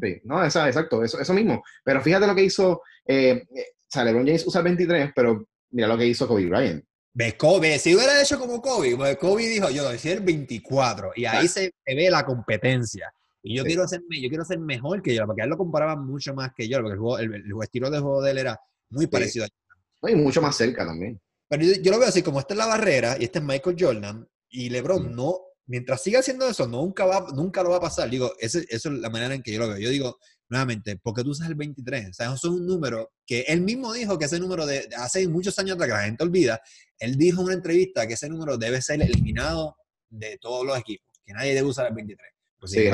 Sí, 0.00 0.20
no, 0.24 0.44
esa, 0.44 0.66
exacto, 0.66 1.02
eso, 1.04 1.20
eso 1.20 1.34
mismo. 1.34 1.62
Pero 1.84 2.00
fíjate 2.00 2.26
lo 2.26 2.34
que 2.34 2.44
hizo, 2.44 2.82
eh, 3.06 3.44
o 3.50 3.90
sea, 3.90 4.04
LeBron 4.04 4.26
James 4.26 4.46
usa 4.46 4.60
el 4.60 4.64
23, 4.64 5.10
pero 5.14 5.46
mira 5.70 5.88
lo 5.88 5.98
que 5.98 6.06
hizo 6.06 6.26
Kobe 6.26 6.46
Bryant. 6.46 6.84
¿Ves? 7.12 7.34
Kobe, 7.34 7.78
si 7.78 7.94
hubiera 7.94 8.20
hecho 8.22 8.38
como 8.38 8.62
Kobe, 8.62 8.96
pues 8.96 9.16
Kobe 9.16 9.48
dijo, 9.48 9.70
yo 9.70 9.90
decía 9.90 10.12
el 10.12 10.20
24, 10.20 11.12
y 11.16 11.24
ahí 11.24 11.48
se, 11.48 11.72
ve 11.84 12.10
la 12.10 12.24
competencia. 12.24 13.12
Y 13.42 13.56
yo, 13.56 13.64
quiero 13.64 13.88
ser, 13.88 14.00
yo 14.08 14.28
quiero 14.28 14.44
ser 14.44 14.58
mejor 14.60 15.02
que 15.02 15.14
yo, 15.14 15.26
porque 15.26 15.42
a 15.42 15.44
él 15.44 15.50
lo 15.50 15.56
comparaban 15.56 16.06
mucho 16.06 16.34
más 16.34 16.52
que 16.54 16.68
yo, 16.68 16.80
porque 16.80 17.24
el, 17.24 17.34
el, 17.34 17.52
estilo 17.62 17.90
de 17.90 17.98
juego 17.98 18.22
de 18.22 18.30
él 18.30 18.38
era 18.38 18.60
muy 18.90 19.06
parecido 19.06 19.46
a 19.46 20.10
Y 20.10 20.14
mucho 20.14 20.40
más 20.40 20.56
cerca 20.56 20.86
también. 20.86 21.20
Pero 21.48 21.64
yo, 21.64 21.92
lo 21.92 21.98
veo 21.98 22.08
así, 22.08 22.22
como 22.22 22.40
esta 22.40 22.54
es 22.54 22.58
la 22.58 22.66
barrera, 22.66 23.16
y 23.18 23.24
este 23.24 23.38
es 23.38 23.44
Michael 23.44 23.76
Jordan, 23.78 24.28
y 24.50 24.68
LeBron 24.68 25.14
no, 25.14 25.40
mientras 25.66 26.02
siga 26.02 26.20
haciendo 26.20 26.48
eso, 26.48 26.66
nunca, 26.66 27.06
va, 27.06 27.26
nunca 27.34 27.62
lo 27.62 27.70
va 27.70 27.76
a 27.76 27.80
pasar. 27.80 28.10
Digo, 28.10 28.32
esa 28.38 28.60
es 28.68 28.84
la 28.84 29.10
manera 29.10 29.34
en 29.34 29.42
que 29.42 29.52
yo 29.52 29.60
lo 29.60 29.68
veo. 29.68 29.78
Yo 29.78 29.90
digo, 29.90 30.18
nuevamente, 30.48 30.96
¿por 30.96 31.14
qué 31.14 31.22
tú 31.22 31.30
usas 31.30 31.48
el 31.48 31.54
23? 31.54 32.10
O 32.10 32.12
sea, 32.12 32.26
eso 32.26 32.34
es 32.34 32.44
un 32.44 32.66
número 32.66 33.12
que 33.26 33.40
él 33.42 33.60
mismo 33.60 33.92
dijo 33.92 34.18
que 34.18 34.26
ese 34.26 34.40
número 34.40 34.66
de 34.66 34.88
hace 34.96 35.26
muchos 35.28 35.58
años 35.58 35.74
atrás, 35.74 35.88
que 35.88 35.94
la 35.94 36.04
gente 36.04 36.24
olvida, 36.24 36.60
él 36.98 37.16
dijo 37.16 37.40
en 37.40 37.46
una 37.46 37.54
entrevista 37.54 38.06
que 38.06 38.14
ese 38.14 38.28
número 38.28 38.56
debe 38.56 38.82
ser 38.82 39.00
eliminado 39.02 39.76
de 40.10 40.38
todos 40.38 40.66
los 40.66 40.78
equipos, 40.78 41.20
que 41.24 41.32
nadie 41.32 41.54
debe 41.54 41.68
usar 41.68 41.86
el 41.86 41.94
23. 41.94 42.28
Pues 42.58 42.72
sí, 42.72 42.90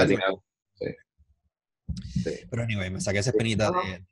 sí, 0.74 0.88
sí. 2.22 2.30
Pero 2.50 2.62
anyway, 2.62 2.90
me 2.90 3.00
saqué 3.00 3.18
esa 3.18 3.32
penita 3.32 3.70
de... 3.70 4.04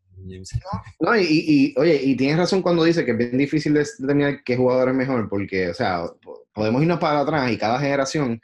No, 1.00 1.16
y, 1.16 1.24
y, 1.24 1.74
oye, 1.76 2.00
y 2.02 2.16
tienes 2.16 2.38
razón 2.38 2.62
cuando 2.62 2.84
dice 2.84 3.04
que 3.04 3.12
es 3.12 3.18
bien 3.18 3.38
difícil 3.38 3.74
determinar 3.74 4.42
qué 4.44 4.56
jugador 4.56 4.90
es 4.90 4.94
mejor, 4.94 5.28
porque, 5.28 5.70
o 5.70 5.74
sea, 5.74 6.04
podemos 6.52 6.82
irnos 6.82 6.98
para 6.98 7.20
atrás 7.20 7.50
y 7.50 7.58
cada 7.58 7.78
generación 7.78 8.40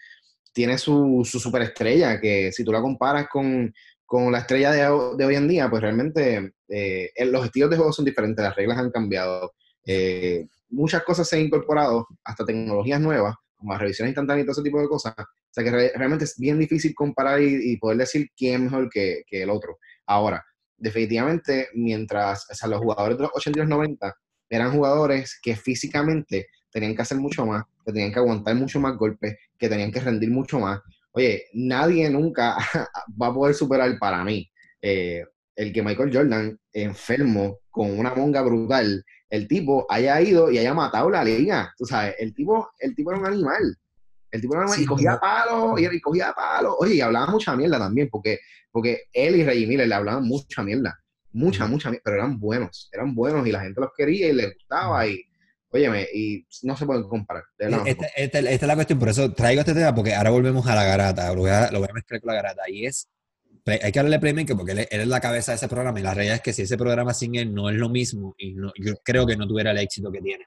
tiene 0.52 0.78
su, 0.78 1.22
su 1.24 1.38
superestrella, 1.38 2.20
que 2.20 2.50
si 2.52 2.64
tú 2.64 2.72
la 2.72 2.80
comparas 2.80 3.28
con, 3.28 3.72
con 4.04 4.32
la 4.32 4.38
estrella 4.38 4.72
de, 4.72 4.80
de, 5.16 5.24
hoy 5.24 5.36
en 5.36 5.46
día, 5.46 5.68
pues 5.70 5.82
realmente 5.82 6.52
eh, 6.68 7.12
los 7.26 7.44
estilos 7.44 7.70
de 7.70 7.76
juego 7.76 7.92
son 7.92 8.04
diferentes, 8.04 8.42
las 8.42 8.56
reglas 8.56 8.78
han 8.78 8.90
cambiado, 8.90 9.54
eh, 9.84 10.46
muchas 10.70 11.02
cosas 11.04 11.28
se 11.28 11.36
han 11.36 11.42
incorporado, 11.42 12.06
hasta 12.24 12.44
tecnologías 12.44 13.00
nuevas, 13.00 13.36
como 13.54 13.72
las 13.72 13.80
revisiones 13.80 14.10
instantáneas 14.10 14.44
y 14.44 14.46
todo 14.46 14.52
ese 14.52 14.62
tipo 14.62 14.80
de 14.80 14.88
cosas. 14.88 15.14
O 15.18 15.50
sea 15.50 15.64
que 15.64 15.70
realmente 15.70 16.24
es 16.24 16.38
bien 16.38 16.58
difícil 16.58 16.94
comparar 16.94 17.40
y, 17.40 17.76
poder 17.76 17.98
decir 17.98 18.28
quién 18.36 18.54
es 18.54 18.60
mejor 18.62 18.88
que, 18.90 19.22
que, 19.26 19.42
el 19.42 19.50
otro. 19.50 19.78
Ahora, 20.06 20.44
definitivamente, 20.78 21.68
mientras 21.74 22.46
los 22.66 22.80
jugadores 22.80 23.18
de 23.18 23.22
los 23.24 23.32
80 23.34 23.58
y 23.58 23.62
los 23.62 23.68
90 23.68 24.16
eran 24.50 24.72
jugadores 24.72 25.38
que 25.42 25.56
físicamente 25.56 26.46
tenían 26.70 26.94
que 26.94 27.02
hacer 27.02 27.18
mucho 27.18 27.44
más, 27.44 27.64
que 27.84 27.92
tenían 27.92 28.12
que 28.12 28.18
aguantar 28.18 28.54
mucho 28.54 28.80
más 28.80 28.96
golpes, 28.96 29.36
que 29.58 29.68
tenían 29.68 29.92
que 29.92 30.00
rendir 30.00 30.30
mucho 30.30 30.58
más, 30.58 30.80
oye, 31.12 31.44
nadie 31.52 32.08
nunca 32.08 32.56
va 33.20 33.26
a 33.26 33.34
poder 33.34 33.54
superar 33.54 33.98
para 33.98 34.24
mí 34.24 34.50
eh, 34.80 35.24
el 35.56 35.72
que 35.72 35.82
Michael 35.82 36.14
Jordan, 36.14 36.58
enfermo, 36.72 37.58
con 37.70 37.98
una 37.98 38.14
monga 38.14 38.42
brutal, 38.42 39.04
el 39.28 39.48
tipo 39.48 39.86
haya 39.90 40.20
ido 40.20 40.50
y 40.50 40.58
haya 40.58 40.72
matado 40.72 41.10
la 41.10 41.24
liga. 41.24 41.74
Tú 41.76 41.84
sabes, 41.84 42.14
el 42.18 42.32
tipo, 42.32 42.70
el 42.78 42.94
tipo 42.94 43.10
era 43.10 43.20
un 43.20 43.26
animal. 43.26 43.76
El 44.30 44.40
tipo 44.40 44.54
era 44.54 44.62
animal 44.62 44.82
y 44.82 44.86
cogía 44.86 45.18
palos, 45.18 45.80
y, 45.80 46.00
cogía 46.00 46.32
palos. 46.32 46.74
Oye, 46.78 46.96
y 46.96 47.00
hablaba 47.00 47.26
mucha 47.26 47.56
mierda 47.56 47.78
también, 47.78 48.08
porque, 48.10 48.38
porque 48.70 49.04
él 49.12 49.36
y 49.36 49.44
Reggie 49.44 49.66
Miller 49.66 49.88
le 49.88 49.94
hablaban 49.94 50.24
mucha 50.24 50.62
mierda. 50.62 50.98
Mucha, 51.32 51.66
mucha 51.66 51.90
mierda, 51.90 52.02
pero 52.04 52.16
eran 52.16 52.38
buenos, 52.38 52.88
eran 52.92 53.14
buenos 53.14 53.46
y 53.46 53.52
la 53.52 53.60
gente 53.60 53.80
los 53.80 53.90
quería 53.96 54.28
y 54.28 54.32
les 54.32 54.54
gustaba. 54.54 55.06
Y, 55.06 55.22
óyeme, 55.70 56.06
y 56.12 56.46
no 56.62 56.76
se 56.76 56.86
pueden 56.86 57.04
comparar. 57.04 57.44
Esta, 57.58 58.06
esta, 58.16 58.38
es 58.38 58.62
la 58.62 58.74
cuestión, 58.74 58.98
por 58.98 59.08
eso 59.08 59.32
traigo 59.32 59.60
este 59.60 59.74
tema, 59.74 59.94
porque 59.94 60.14
ahora 60.14 60.30
volvemos 60.30 60.66
a 60.66 60.74
la 60.74 60.84
garata, 60.84 61.32
lo 61.34 61.40
voy 61.40 61.50
a, 61.50 61.70
lo 61.70 61.80
voy 61.80 61.88
a 61.90 61.94
mezclar 61.94 62.20
con 62.20 62.28
la 62.28 62.34
garata, 62.34 62.62
y 62.68 62.86
es, 62.86 63.08
hay 63.66 63.92
que 63.92 63.98
hablarle 63.98 64.18
Playmaker 64.18 64.56
porque 64.56 64.72
él, 64.72 64.88
es 64.90 65.06
la 65.06 65.20
cabeza 65.20 65.52
de 65.52 65.56
ese 65.56 65.68
programa, 65.68 66.00
y 66.00 66.02
la 66.02 66.14
realidad 66.14 66.36
es 66.36 66.42
que 66.42 66.52
si 66.52 66.62
ese 66.62 66.76
programa 66.76 67.12
sin 67.12 67.34
él 67.34 67.52
no 67.54 67.68
es 67.68 67.76
lo 67.76 67.88
mismo, 67.88 68.34
y 68.38 68.54
no, 68.54 68.72
yo 68.78 68.94
creo 69.04 69.26
que 69.26 69.36
no 69.36 69.46
tuviera 69.46 69.70
el 69.70 69.78
éxito 69.78 70.10
que 70.10 70.20
tiene. 70.20 70.46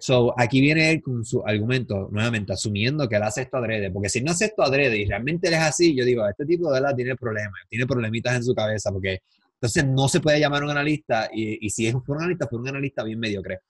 So, 0.00 0.34
aquí 0.36 0.60
viene 0.60 0.90
él 0.90 1.02
con 1.02 1.24
su 1.24 1.42
argumento, 1.46 2.08
nuevamente, 2.10 2.52
asumiendo 2.52 3.08
que 3.08 3.16
él 3.16 3.22
hace 3.22 3.42
esto 3.42 3.58
adrede, 3.58 3.90
porque 3.90 4.08
si 4.08 4.20
no 4.20 4.32
hace 4.32 4.46
esto 4.46 4.62
adrede 4.62 4.96
y 4.96 5.04
realmente 5.04 5.46
él 5.46 5.54
es 5.54 5.60
así, 5.60 5.94
yo 5.94 6.04
digo, 6.04 6.26
este 6.28 6.44
tipo 6.44 6.72
de 6.72 6.80
verdad 6.80 6.96
tiene 6.96 7.14
problemas, 7.14 7.60
tiene 7.68 7.86
problemitas 7.86 8.34
en 8.34 8.42
su 8.42 8.54
cabeza, 8.54 8.90
porque 8.90 9.20
entonces 9.54 9.86
no 9.86 10.08
se 10.08 10.20
puede 10.20 10.40
llamar 10.40 10.64
un 10.64 10.70
analista, 10.70 11.30
y, 11.32 11.64
y 11.64 11.70
si 11.70 11.86
es 11.86 11.94
un 11.94 12.02
analista, 12.16 12.48
fue 12.48 12.58
un 12.58 12.68
analista 12.68 13.04
bien 13.04 13.20
mediocre 13.20 13.60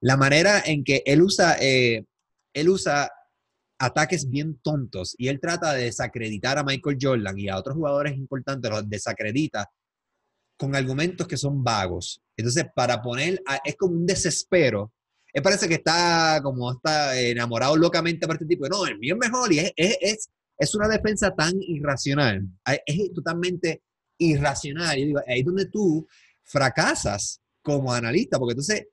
la 0.00 0.16
manera 0.16 0.62
en 0.64 0.84
que 0.84 1.02
él 1.04 1.22
usa, 1.22 1.56
eh, 1.60 2.04
él 2.52 2.68
usa 2.68 3.10
ataques 3.78 4.28
bien 4.28 4.58
tontos 4.62 5.14
y 5.18 5.28
él 5.28 5.40
trata 5.40 5.72
de 5.72 5.84
desacreditar 5.84 6.58
a 6.58 6.64
Michael 6.64 6.98
Jordan 7.00 7.38
y 7.38 7.48
a 7.48 7.58
otros 7.58 7.76
jugadores 7.76 8.16
importantes, 8.16 8.70
los 8.70 8.88
desacredita 8.88 9.70
con 10.56 10.74
argumentos 10.74 11.28
que 11.28 11.36
son 11.36 11.62
vagos. 11.62 12.20
Entonces, 12.36 12.66
para 12.74 13.00
poner, 13.00 13.40
es 13.64 13.76
como 13.76 13.94
un 13.94 14.06
desespero. 14.06 14.92
Él 15.32 15.42
parece 15.42 15.68
que 15.68 15.74
está 15.74 16.40
como 16.42 16.72
está 16.72 17.18
enamorado 17.18 17.76
locamente 17.76 18.26
por 18.26 18.36
este 18.36 18.46
tipo. 18.46 18.66
No, 18.68 18.86
el 18.86 18.98
mío 18.98 19.14
es 19.14 19.20
mejor 19.20 19.52
y 19.52 19.58
es, 19.58 19.72
es, 19.76 20.30
es 20.58 20.74
una 20.74 20.88
defensa 20.88 21.34
tan 21.34 21.54
irracional. 21.60 22.42
Es 22.86 23.12
totalmente 23.14 23.82
irracional. 24.18 24.98
Y 24.98 25.06
digo, 25.06 25.20
ahí 25.26 25.40
es 25.40 25.46
donde 25.46 25.66
tú 25.66 26.06
fracasas 26.42 27.40
como 27.62 27.92
analista, 27.92 28.38
porque 28.38 28.52
entonces 28.52 28.86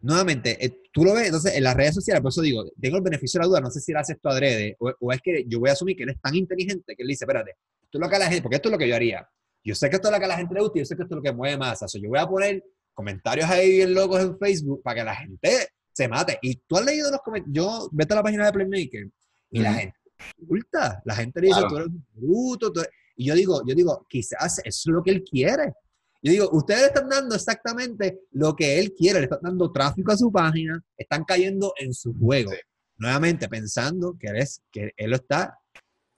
nuevamente, 0.00 0.64
eh, 0.64 0.82
tú 0.92 1.04
lo 1.04 1.14
ves, 1.14 1.26
entonces 1.26 1.54
en 1.54 1.62
las 1.62 1.76
redes 1.76 1.94
sociales, 1.94 2.22
por 2.22 2.30
eso 2.30 2.42
digo, 2.42 2.64
tengo 2.80 2.96
el 2.96 3.02
beneficio 3.02 3.38
de 3.38 3.44
la 3.44 3.48
duda, 3.48 3.60
no 3.60 3.70
sé 3.70 3.80
si 3.80 3.92
hace 3.92 4.14
esto 4.14 4.28
adrede, 4.28 4.76
o, 4.78 5.12
es 5.12 5.20
que 5.22 5.44
yo 5.46 5.60
voy 5.60 5.70
a 5.70 5.72
asumir 5.72 5.96
que 5.96 6.04
él 6.04 6.10
es 6.10 6.20
tan 6.20 6.34
inteligente 6.34 6.96
que 6.96 7.02
él 7.02 7.08
dice, 7.08 7.24
espérate, 7.24 7.52
esto 7.82 7.98
es 7.98 8.00
lo 8.00 8.08
que 8.08 8.16
a 8.16 8.18
la 8.18 8.26
gente, 8.26 8.42
porque 8.42 8.56
esto 8.56 8.68
es 8.68 8.72
lo 8.72 8.78
que 8.78 8.88
yo 8.88 8.96
haría. 8.96 9.28
Yo 9.62 9.74
sé 9.74 9.90
que 9.90 9.96
esto 9.96 10.08
es 10.08 10.12
lo 10.12 10.18
que 10.18 10.24
a 10.24 10.28
la 10.28 10.36
gente 10.36 10.54
le 10.54 10.60
gusta 10.60 10.78
y 10.78 10.82
yo 10.82 10.86
sé 10.86 10.96
que 10.96 11.02
esto 11.02 11.14
es 11.14 11.16
lo 11.16 11.22
que 11.22 11.32
mueve 11.32 11.58
más. 11.58 11.82
O 11.82 11.88
sea, 11.88 12.00
yo 12.00 12.08
voy 12.08 12.18
a 12.18 12.26
poner 12.26 12.64
comentarios 12.94 13.48
ahí 13.48 13.70
bien 13.70 13.94
locos 13.94 14.20
en 14.20 14.38
Facebook 14.38 14.82
para 14.82 15.00
que 15.00 15.04
la 15.04 15.16
gente 15.16 15.68
se 15.92 16.08
mate. 16.08 16.38
Y 16.42 16.56
tú 16.66 16.76
has 16.76 16.84
leído 16.84 17.10
los 17.10 17.20
comentarios, 17.20 17.54
yo 17.54 17.88
vete 17.92 18.12
a 18.12 18.16
la 18.16 18.22
página 18.22 18.46
de 18.46 18.52
Playmaker 18.52 19.08
y 19.50 19.60
la 19.60 19.74
gente 19.74 19.96
insulta, 20.38 21.02
la 21.04 21.14
gente 21.14 21.40
le 21.40 21.48
dice, 21.48 21.60
tú 21.68 21.76
eres 21.76 21.88
un 21.88 22.06
bruto, 22.14 22.72
y 23.16 23.26
yo 23.26 23.34
digo, 23.34 23.62
yo 23.66 23.74
digo, 23.74 24.06
quizás 24.08 24.58
eso 24.58 24.62
es 24.64 24.86
lo 24.86 25.02
que 25.02 25.10
él 25.10 25.24
quiere. 25.24 25.74
Yo 26.22 26.32
digo, 26.32 26.50
ustedes 26.52 26.88
están 26.88 27.08
dando 27.08 27.34
exactamente 27.34 28.20
lo 28.32 28.54
que 28.54 28.78
él 28.78 28.94
quiere, 28.94 29.20
le 29.20 29.24
están 29.24 29.40
dando 29.42 29.72
tráfico 29.72 30.12
a 30.12 30.16
su 30.16 30.30
página, 30.30 30.82
están 30.96 31.24
cayendo 31.24 31.72
en 31.78 31.94
su 31.94 32.14
juego. 32.14 32.50
Nuevamente, 32.96 33.48
pensando 33.48 34.16
que, 34.18 34.28
es, 34.38 34.62
que 34.70 34.92
él 34.96 35.10
lo 35.10 35.16
está 35.16 35.58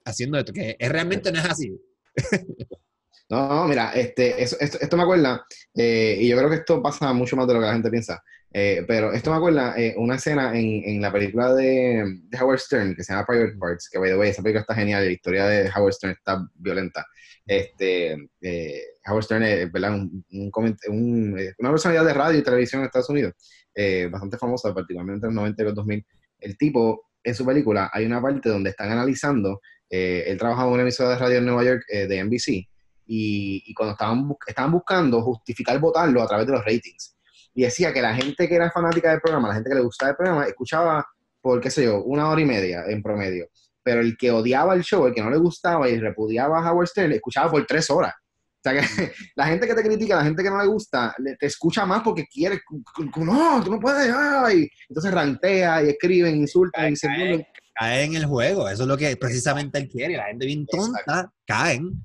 haciendo 0.05 0.39
esto, 0.39 0.53
que 0.53 0.77
es, 0.79 0.89
realmente 0.89 1.31
no 1.31 1.39
es 1.39 1.45
así. 1.45 1.81
No, 3.33 3.67
mira, 3.67 3.93
este, 3.95 4.43
esto, 4.43 4.97
me 4.99 5.05
acuerda, 5.05 5.47
eh, 5.75 6.19
y 6.21 6.29
yo 6.29 6.37
creo 6.37 6.51
que 6.51 6.57
esto 6.57 6.83
pasa 6.83 7.15
mucho 7.15 7.35
más 7.35 7.47
de 7.47 7.55
lo 7.55 7.61
que 7.61 7.67
la 7.67 7.73
gente 7.73 7.89
piensa, 7.89 8.23
eh, 8.53 8.85
pero 8.87 9.11
esto 9.15 9.31
me 9.31 9.39
acuerda 9.39 9.75
eh, 9.79 9.95
una 9.97 10.17
escena 10.17 10.51
en, 10.55 10.83
en 10.85 11.01
la 11.01 11.11
película 11.11 11.55
de, 11.55 12.21
de, 12.25 12.39
Howard 12.39 12.59
Stern 12.59 12.95
que 12.95 13.03
se 13.03 13.15
llama 13.15 13.25
Private 13.25 13.57
Parts, 13.59 13.89
que 13.91 13.99
by 13.99 14.11
the 14.11 14.19
way, 14.19 14.29
esa 14.29 14.43
película 14.43 14.61
está 14.61 14.75
genial, 14.75 15.07
la 15.07 15.11
historia 15.11 15.47
de 15.47 15.71
Howard 15.75 15.95
Stern 15.95 16.13
está 16.13 16.47
violenta. 16.57 17.07
Este, 17.47 18.29
eh, 18.43 18.83
Howard 19.07 19.25
Stern 19.25 19.43
es 19.43 19.71
una 20.29 21.71
personalidad 21.71 22.05
de 22.05 22.15
radio 22.15 22.39
y 22.39 22.43
televisión 22.43 22.83
en 22.83 22.87
Estados 22.87 23.09
Unidos, 23.11 23.33
eh, 23.75 24.09
bastante 24.11 24.39
famosa, 24.39 24.73
particularmente 24.75 25.27
en 25.27 25.35
los 25.35 25.43
90 25.43 25.63
y 25.63 25.65
los 25.65 25.75
2000. 25.75 26.07
El 26.39 26.59
tipo, 26.59 27.09
en 27.25 27.35
su 27.35 27.45
película, 27.47 27.91
hay 27.93 28.05
una 28.05 28.21
parte 28.21 28.49
donde 28.49 28.71
están 28.71 28.91
analizando, 28.91 29.61
eh, 29.89 30.25
él 30.27 30.39
trabajaba 30.39 30.69
en 30.69 30.75
una 30.75 30.83
emisora 30.83 31.11
de 31.11 31.19
radio 31.19 31.39
en 31.39 31.47
Nueva 31.47 31.65
York 31.65 31.85
de 31.89 32.25
NBC, 32.25 32.69
y, 33.07 33.75
cuando 33.75 33.93
estaban, 33.93 34.29
estaban 34.47 34.73
buscando 34.73 35.23
justificar 35.23 35.79
votarlo 35.79 36.23
a 36.23 36.27
través 36.27 36.47
de 36.47 36.53
los 36.53 36.65
ratings. 36.65 37.17
Y 37.55 37.63
decía 37.63 37.93
que 37.93 38.01
la 38.01 38.15
gente 38.15 38.49
que 38.49 38.55
era 38.55 38.71
fanática 38.71 39.11
del 39.11 39.21
programa, 39.21 39.49
la 39.49 39.55
gente 39.55 39.71
que 39.71 39.77
le 39.77 39.83
gustaba 39.83 40.11
el 40.11 40.17
programa, 40.17 40.47
escuchaba 40.47 41.07
por, 41.41 41.61
qué 41.61 41.71
sé 41.71 41.85
yo, 41.85 42.03
una 42.03 42.29
hora 42.29 42.41
y 42.41 42.47
media 42.47 42.85
en 42.87 43.03
promedio 43.03 43.49
pero 43.83 44.01
el 44.01 44.17
que 44.17 44.31
odiaba 44.31 44.75
el 44.75 44.83
show, 44.83 45.07
el 45.07 45.15
que 45.15 45.23
no 45.23 45.31
le 45.31 45.39
gustaba 45.39 45.89
y 45.89 45.99
repudiaba 45.99 46.59
a 46.59 46.71
Howard 46.71 46.89
Stern, 46.89 47.13
escuchaba 47.13 47.51
por 47.51 47.67
tres 47.67 47.91
horas. 47.91 48.15
O 48.15 48.71
sea 48.71 48.81
que 48.81 48.81
la 49.35 49.47
gente 49.47 49.67
que 49.67 49.75
te 49.75 49.83
critica, 49.83 50.17
la 50.17 50.25
gente 50.25 50.43
que 50.43 50.51
no 50.51 50.61
le 50.61 50.69
gusta, 50.69 51.15
te 51.39 51.47
escucha 51.47 51.85
más 51.85 52.03
porque 52.03 52.27
quiere, 52.27 52.61
no, 53.17 53.63
tú 53.65 53.71
no 53.71 53.81
puedes, 53.81 54.13
ay. 54.15 54.69
Entonces 54.89 55.13
rantea 55.13 55.83
y 55.83 55.89
escriben, 55.89 56.37
insultan 56.37 56.93
y 56.93 56.97
se 56.97 57.09
cae, 57.09 57.49
cae 57.75 58.05
en 58.05 58.15
el 58.15 58.27
juego, 58.27 58.69
eso 58.69 58.83
es 58.83 58.89
lo 58.89 58.97
que 58.97 59.17
precisamente 59.17 59.79
él 59.79 59.89
quiere. 59.89 60.17
La 60.17 60.27
gente 60.27 60.47
bien 60.47 60.67
tonta 60.67 61.33
caen. 61.47 62.05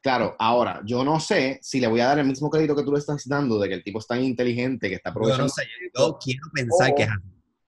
Claro, 0.00 0.36
ahora, 0.38 0.80
yo 0.84 1.04
no 1.04 1.18
sé 1.18 1.58
si 1.60 1.80
le 1.80 1.88
voy 1.88 2.00
a 2.00 2.06
dar 2.06 2.18
el 2.18 2.26
mismo 2.26 2.48
crédito 2.48 2.76
que 2.76 2.84
tú 2.84 2.92
le 2.92 2.98
estás 2.98 3.26
dando 3.26 3.58
de 3.58 3.68
que 3.68 3.74
el 3.74 3.84
tipo 3.84 3.98
es 3.98 4.06
tan 4.06 4.22
inteligente 4.22 4.88
que 4.88 4.94
está 4.94 5.10
aprovechando. 5.10 5.44
Yo 5.44 5.48
no 5.48 5.48
sé, 5.48 5.62
yo 5.96 6.18
quiero 6.22 6.46
pensar 6.54 6.94
que 6.94 7.02
es 7.02 7.10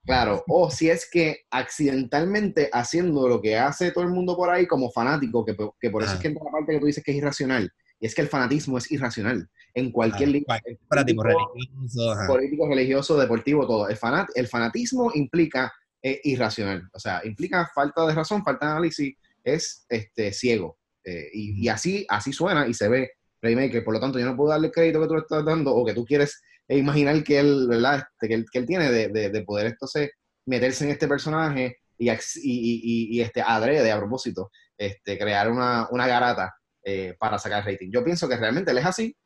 Claro, 0.04 0.42
o 0.48 0.70
si 0.70 0.88
es 0.88 1.08
que 1.08 1.42
accidentalmente 1.50 2.70
haciendo 2.72 3.28
lo 3.28 3.40
que 3.40 3.58
hace 3.58 3.92
todo 3.92 4.02
el 4.02 4.10
mundo 4.10 4.34
por 4.34 4.50
ahí 4.50 4.66
como 4.66 4.90
fanático, 4.90 5.44
que, 5.44 5.54
por 5.54 6.02
eso 6.02 6.14
es 6.14 6.18
que 6.18 6.28
entra 6.28 6.42
la 6.44 6.50
parte 6.50 6.72
que 6.72 6.80
tú 6.80 6.86
dices 6.86 7.04
que 7.04 7.12
es 7.12 7.18
irracional, 7.18 7.70
y 8.00 8.06
es 8.06 8.14
que 8.14 8.22
el 8.22 8.28
fanatismo 8.28 8.78
es 8.78 8.90
irracional 8.90 9.48
en 9.74 9.92
cualquier 9.92 10.30
línea. 10.30 10.60
Fanatismo 10.88 11.22
religioso. 11.22 12.14
Político, 12.26 12.66
religioso, 12.66 13.18
deportivo, 13.18 13.66
todo. 13.66 13.88
El, 13.88 13.98
el 14.34 14.48
fanatismo 14.48 15.12
implica 15.14 15.72
eh, 16.02 16.20
irracional, 16.24 16.88
o 16.92 16.98
sea, 16.98 17.20
implica 17.24 17.70
falta 17.74 18.06
de 18.06 18.14
razón, 18.14 18.42
falta 18.42 18.66
de 18.66 18.72
análisis, 18.72 19.14
es 19.44 19.84
este, 19.88 20.32
ciego. 20.32 20.78
Eh, 21.04 21.28
y, 21.32 21.64
y, 21.64 21.68
así, 21.68 22.06
así 22.08 22.32
suena 22.32 22.66
y 22.66 22.74
se 22.74 22.88
ve 22.88 23.12
Playmaker. 23.40 23.84
Por 23.84 23.94
lo 23.94 24.00
tanto, 24.00 24.18
yo 24.18 24.26
no 24.26 24.36
puedo 24.36 24.50
darle 24.50 24.70
crédito 24.70 25.00
que 25.00 25.06
tú 25.06 25.14
le 25.14 25.20
estás 25.20 25.44
dando 25.44 25.74
o 25.74 25.84
que 25.84 25.94
tú 25.94 26.04
quieres 26.04 26.40
e 26.68 26.78
imaginar 26.78 27.22
que 27.24 27.40
él, 27.40 27.66
¿verdad? 27.68 28.06
Este, 28.12 28.28
que, 28.28 28.34
él, 28.34 28.46
que 28.50 28.58
él 28.60 28.66
tiene 28.66 28.90
de, 28.90 29.08
de, 29.08 29.30
de, 29.30 29.42
poder 29.42 29.66
entonces 29.66 30.10
meterse 30.46 30.84
en 30.84 30.90
este 30.90 31.08
personaje 31.08 31.78
y, 31.98 32.08
y, 32.10 33.16
y, 33.16 33.20
este, 33.20 33.42
adrede 33.42 33.90
a 33.90 33.98
propósito, 33.98 34.50
este, 34.78 35.18
crear 35.18 35.50
una, 35.50 35.88
una 35.90 36.06
garata 36.06 36.54
eh, 36.84 37.16
para 37.18 37.38
sacar 37.38 37.66
rating. 37.66 37.90
Yo 37.92 38.04
pienso 38.04 38.28
que 38.28 38.36
realmente 38.36 38.70
él 38.70 38.78
es 38.78 38.86
así 38.86 39.16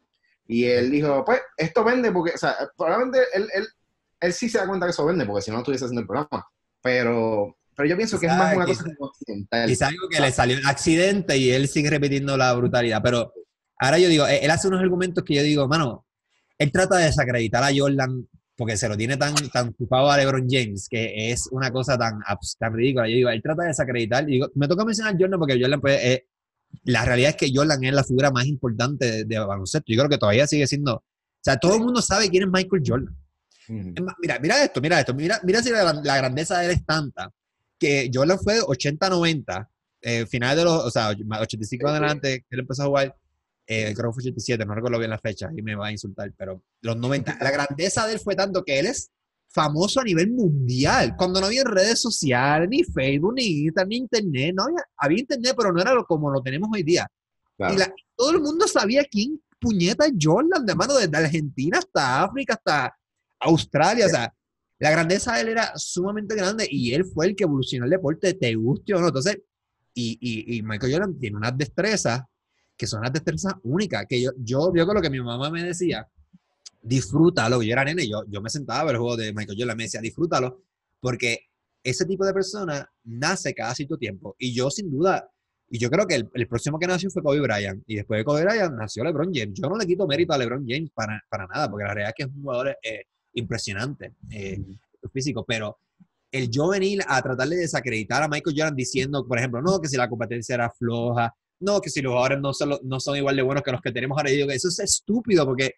y 0.46 0.64
él 0.64 0.90
dijo, 0.90 1.22
pues 1.24 1.40
esto 1.56 1.84
vende 1.84 2.10
porque, 2.12 2.32
o 2.34 2.38
sea, 2.38 2.56
probablemente 2.76 3.20
él, 3.34 3.48
él, 3.52 3.66
él 4.20 4.32
sí 4.32 4.48
se 4.48 4.58
da 4.58 4.66
cuenta 4.66 4.86
que 4.86 4.90
eso 4.90 5.04
vende 5.04 5.26
porque 5.26 5.42
si 5.42 5.50
no, 5.50 5.58
no 5.58 5.60
estuviese 5.60 5.84
haciendo 5.84 6.00
el 6.00 6.06
programa. 6.06 6.48
Pero, 6.82 7.58
pero 7.76 7.88
yo 7.88 7.96
pienso 7.96 8.18
que 8.18 8.26
es 8.26 8.32
más 8.32 8.54
una 8.54 8.66
cosa 8.66 8.84
accidental. 8.84 9.68
Quizá 9.68 9.88
algo 9.88 10.08
que 10.08 10.20
le 10.20 10.32
salió 10.32 10.58
un 10.58 10.66
accidente 10.66 11.36
y 11.36 11.50
él 11.50 11.68
sigue 11.68 11.90
repitiendo 11.90 12.36
la 12.36 12.52
brutalidad. 12.54 13.00
Pero 13.02 13.32
ahora 13.78 13.98
yo 13.98 14.08
digo, 14.08 14.26
él 14.26 14.50
hace 14.50 14.68
unos 14.68 14.80
argumentos 14.80 15.24
que 15.24 15.34
yo 15.34 15.42
digo, 15.42 15.68
mano, 15.68 16.06
él 16.58 16.70
trata 16.70 16.96
de 16.96 17.06
desacreditar 17.06 17.62
a 17.62 17.70
Jordan 17.74 18.26
porque 18.56 18.76
se 18.76 18.88
lo 18.88 18.96
tiene 18.96 19.16
tan, 19.16 19.34
tan 19.50 19.68
ocupado 19.68 20.10
a 20.10 20.16
LeBron 20.16 20.46
James, 20.48 20.88
que 20.88 21.32
es 21.32 21.48
una 21.50 21.72
cosa 21.72 21.98
tan, 21.98 22.20
tan 22.58 22.72
ridícula. 22.72 23.08
Yo 23.08 23.16
digo, 23.16 23.28
él 23.30 23.42
trata 23.42 23.62
de 23.62 23.68
desacreditar. 23.68 24.28
Y 24.28 24.34
digo, 24.34 24.48
me 24.54 24.68
toca 24.68 24.84
mencionar 24.84 25.14
a 25.14 25.18
Jordan 25.18 25.38
porque 25.38 25.60
Jordan, 25.60 25.80
pues, 25.80 26.04
eh, 26.04 26.26
la 26.84 27.04
realidad 27.04 27.30
es 27.30 27.36
que 27.36 27.50
Jordan 27.52 27.82
es 27.82 27.92
la 27.92 28.04
figura 28.04 28.30
más 28.30 28.46
importante 28.46 29.24
de, 29.24 29.38
baloncesto. 29.38 29.92
Yo 29.92 29.98
creo 29.98 30.08
que 30.08 30.18
todavía 30.18 30.46
sigue 30.46 30.66
siendo. 30.66 30.96
O 30.96 31.02
sea, 31.40 31.56
todo 31.56 31.74
el 31.74 31.80
mundo 31.80 32.00
sabe 32.00 32.28
quién 32.28 32.44
es 32.44 32.48
Michael 32.48 32.82
Jordan. 32.86 33.16
mira, 34.20 34.38
mira 34.38 34.64
esto, 34.64 34.80
mira 34.80 35.00
esto. 35.00 35.14
Mira, 35.14 35.40
mira 35.42 35.62
si 35.62 35.70
la, 35.70 36.16
grandeza 36.16 36.58
de 36.58 36.66
él 36.66 36.70
es 36.72 36.84
tanta 36.84 37.30
que 37.78 38.10
Jordan 38.12 38.38
fue 38.38 38.60
80-90, 38.60 39.68
eh, 40.02 40.26
final 40.26 40.56
de 40.56 40.64
los, 40.64 40.84
o 40.84 40.90
sea, 40.90 41.10
85 41.10 41.88
adelante, 41.88 42.44
él 42.50 42.60
empezó 42.60 42.82
a 42.82 42.86
jugar 42.86 43.16
eh, 43.66 43.94
creo 43.94 44.10
que 44.10 44.14
fue 44.14 44.22
87, 44.22 44.66
no 44.66 44.74
recuerdo 44.74 44.98
bien 44.98 45.10
la 45.10 45.18
fecha, 45.18 45.50
y 45.56 45.62
me 45.62 45.74
va 45.74 45.86
a 45.86 45.92
insultar, 45.92 46.30
pero 46.36 46.62
los 46.82 46.96
90. 46.96 47.38
La 47.40 47.50
grandeza 47.50 48.06
de 48.06 48.14
él 48.14 48.20
fue 48.20 48.36
tanto 48.36 48.62
que 48.62 48.78
él 48.78 48.86
es 48.86 49.10
famoso 49.48 50.00
a 50.00 50.04
nivel 50.04 50.30
mundial, 50.32 51.14
cuando 51.16 51.40
no 51.40 51.46
había 51.46 51.64
redes 51.64 52.00
sociales, 52.00 52.68
ni 52.68 52.82
Facebook, 52.82 53.34
ni 53.34 53.64
Instagram, 53.64 53.88
ni 53.88 53.96
Internet, 53.96 54.54
no 54.54 54.64
había, 54.64 54.84
había 54.96 55.20
Internet, 55.20 55.54
pero 55.56 55.72
no 55.72 55.80
era 55.80 55.94
lo, 55.94 56.04
como 56.04 56.30
lo 56.30 56.42
tenemos 56.42 56.68
hoy 56.72 56.82
día. 56.82 57.08
Y 57.58 57.76
todo 58.16 58.32
el 58.32 58.40
mundo 58.40 58.66
sabía 58.66 59.04
quién 59.04 59.40
puñeta 59.60 60.06
Jordan, 60.20 60.66
de 60.66 60.74
mano, 60.74 60.94
desde 60.94 61.16
Argentina 61.16 61.78
hasta 61.78 62.24
África, 62.24 62.54
hasta 62.54 62.94
Australia, 63.40 64.06
o 64.06 64.08
sea, 64.08 64.34
la 64.84 64.90
grandeza 64.90 65.32
de 65.32 65.40
él 65.40 65.48
era 65.48 65.72
sumamente 65.76 66.34
grande 66.34 66.68
y 66.70 66.92
él 66.92 67.06
fue 67.06 67.24
el 67.24 67.34
que 67.34 67.44
evolucionó 67.44 67.86
el 67.86 67.90
deporte, 67.90 68.34
te 68.34 68.54
guste 68.54 68.92
o 68.92 69.00
no. 69.00 69.06
Entonces, 69.06 69.38
y, 69.94 70.18
y, 70.20 70.62
Michael 70.62 70.92
Jordan 70.92 71.18
tiene 71.18 71.38
unas 71.38 71.56
destrezas 71.56 72.20
que 72.76 72.86
son 72.86 73.00
las 73.00 73.10
destrezas 73.10 73.54
únicas, 73.62 74.04
que 74.06 74.20
yo, 74.20 74.32
yo, 74.36 74.70
yo 74.74 74.84
con 74.84 74.96
lo 74.96 75.00
que 75.00 75.08
mi 75.08 75.22
mamá 75.22 75.50
me 75.50 75.62
decía, 75.62 76.06
disfrútalo, 76.82 77.62
yo 77.62 77.72
era 77.72 77.82
nene, 77.82 78.06
yo, 78.06 78.24
yo 78.28 78.42
me 78.42 78.50
sentaba 78.50 78.80
a 78.80 78.84
ver 78.84 78.96
el 78.96 79.00
juego 79.00 79.16
de 79.16 79.32
Michael 79.32 79.56
Jordan, 79.58 79.76
me 79.78 79.84
decía, 79.84 80.02
disfrútalo, 80.02 80.62
porque 81.00 81.46
ese 81.82 82.04
tipo 82.04 82.26
de 82.26 82.34
persona 82.34 82.86
nace 83.04 83.54
cada 83.54 83.74
cierto 83.74 83.96
tiempo, 83.96 84.36
y 84.38 84.52
yo 84.52 84.68
sin 84.68 84.90
duda, 84.90 85.30
y 85.70 85.78
yo 85.78 85.88
creo 85.88 86.06
que 86.06 86.16
el, 86.30 86.46
próximo 86.46 86.78
que 86.78 86.86
nació 86.86 87.08
fue 87.08 87.22
Kobe 87.22 87.40
Bryant, 87.40 87.82
y 87.86 87.94
después 87.94 88.18
de 88.18 88.24
Kobe 88.24 88.44
Bryant 88.44 88.74
nació 88.74 89.02
LeBron 89.02 89.32
James, 89.32 89.58
yo 89.58 89.66
no 89.66 89.78
le 89.78 89.86
quito 89.86 90.06
mérito 90.06 90.34
a 90.34 90.38
LeBron 90.38 90.66
James 90.68 90.90
para, 90.92 91.22
para 91.30 91.46
nada, 91.46 91.70
porque 91.70 91.84
la 91.84 91.94
realidad 91.94 92.10
es 92.10 92.14
que 92.16 92.22
es 92.24 92.36
un 92.36 92.42
jugador 92.42 92.76
eh, 92.82 93.04
impresionante, 93.34 94.14
eh, 94.30 94.60
físico, 95.12 95.44
pero 95.46 95.78
el 96.32 96.50
yo 96.50 96.68
venir 96.68 97.00
a 97.06 97.22
tratar 97.22 97.48
de 97.48 97.56
desacreditar 97.56 98.22
a 98.22 98.28
Michael 98.28 98.56
Jordan 98.56 98.74
diciendo, 98.74 99.26
por 99.26 99.38
ejemplo, 99.38 99.62
no, 99.62 99.80
que 99.80 99.88
si 99.88 99.96
la 99.96 100.08
competencia 100.08 100.54
era 100.54 100.70
floja, 100.70 101.34
no, 101.60 101.80
que 101.80 101.90
si 101.90 102.02
los 102.02 102.10
jugadores 102.10 102.40
no 102.40 102.52
son, 102.52 102.78
no 102.82 102.98
son 102.98 103.16
igual 103.16 103.36
de 103.36 103.42
buenos 103.42 103.62
que 103.62 103.70
los 103.70 103.80
que 103.80 103.92
tenemos 103.92 104.18
ahora, 104.18 104.30
digo 104.30 104.48
que 104.48 104.54
eso 104.54 104.68
es 104.68 104.80
estúpido 104.80 105.46
porque 105.46 105.74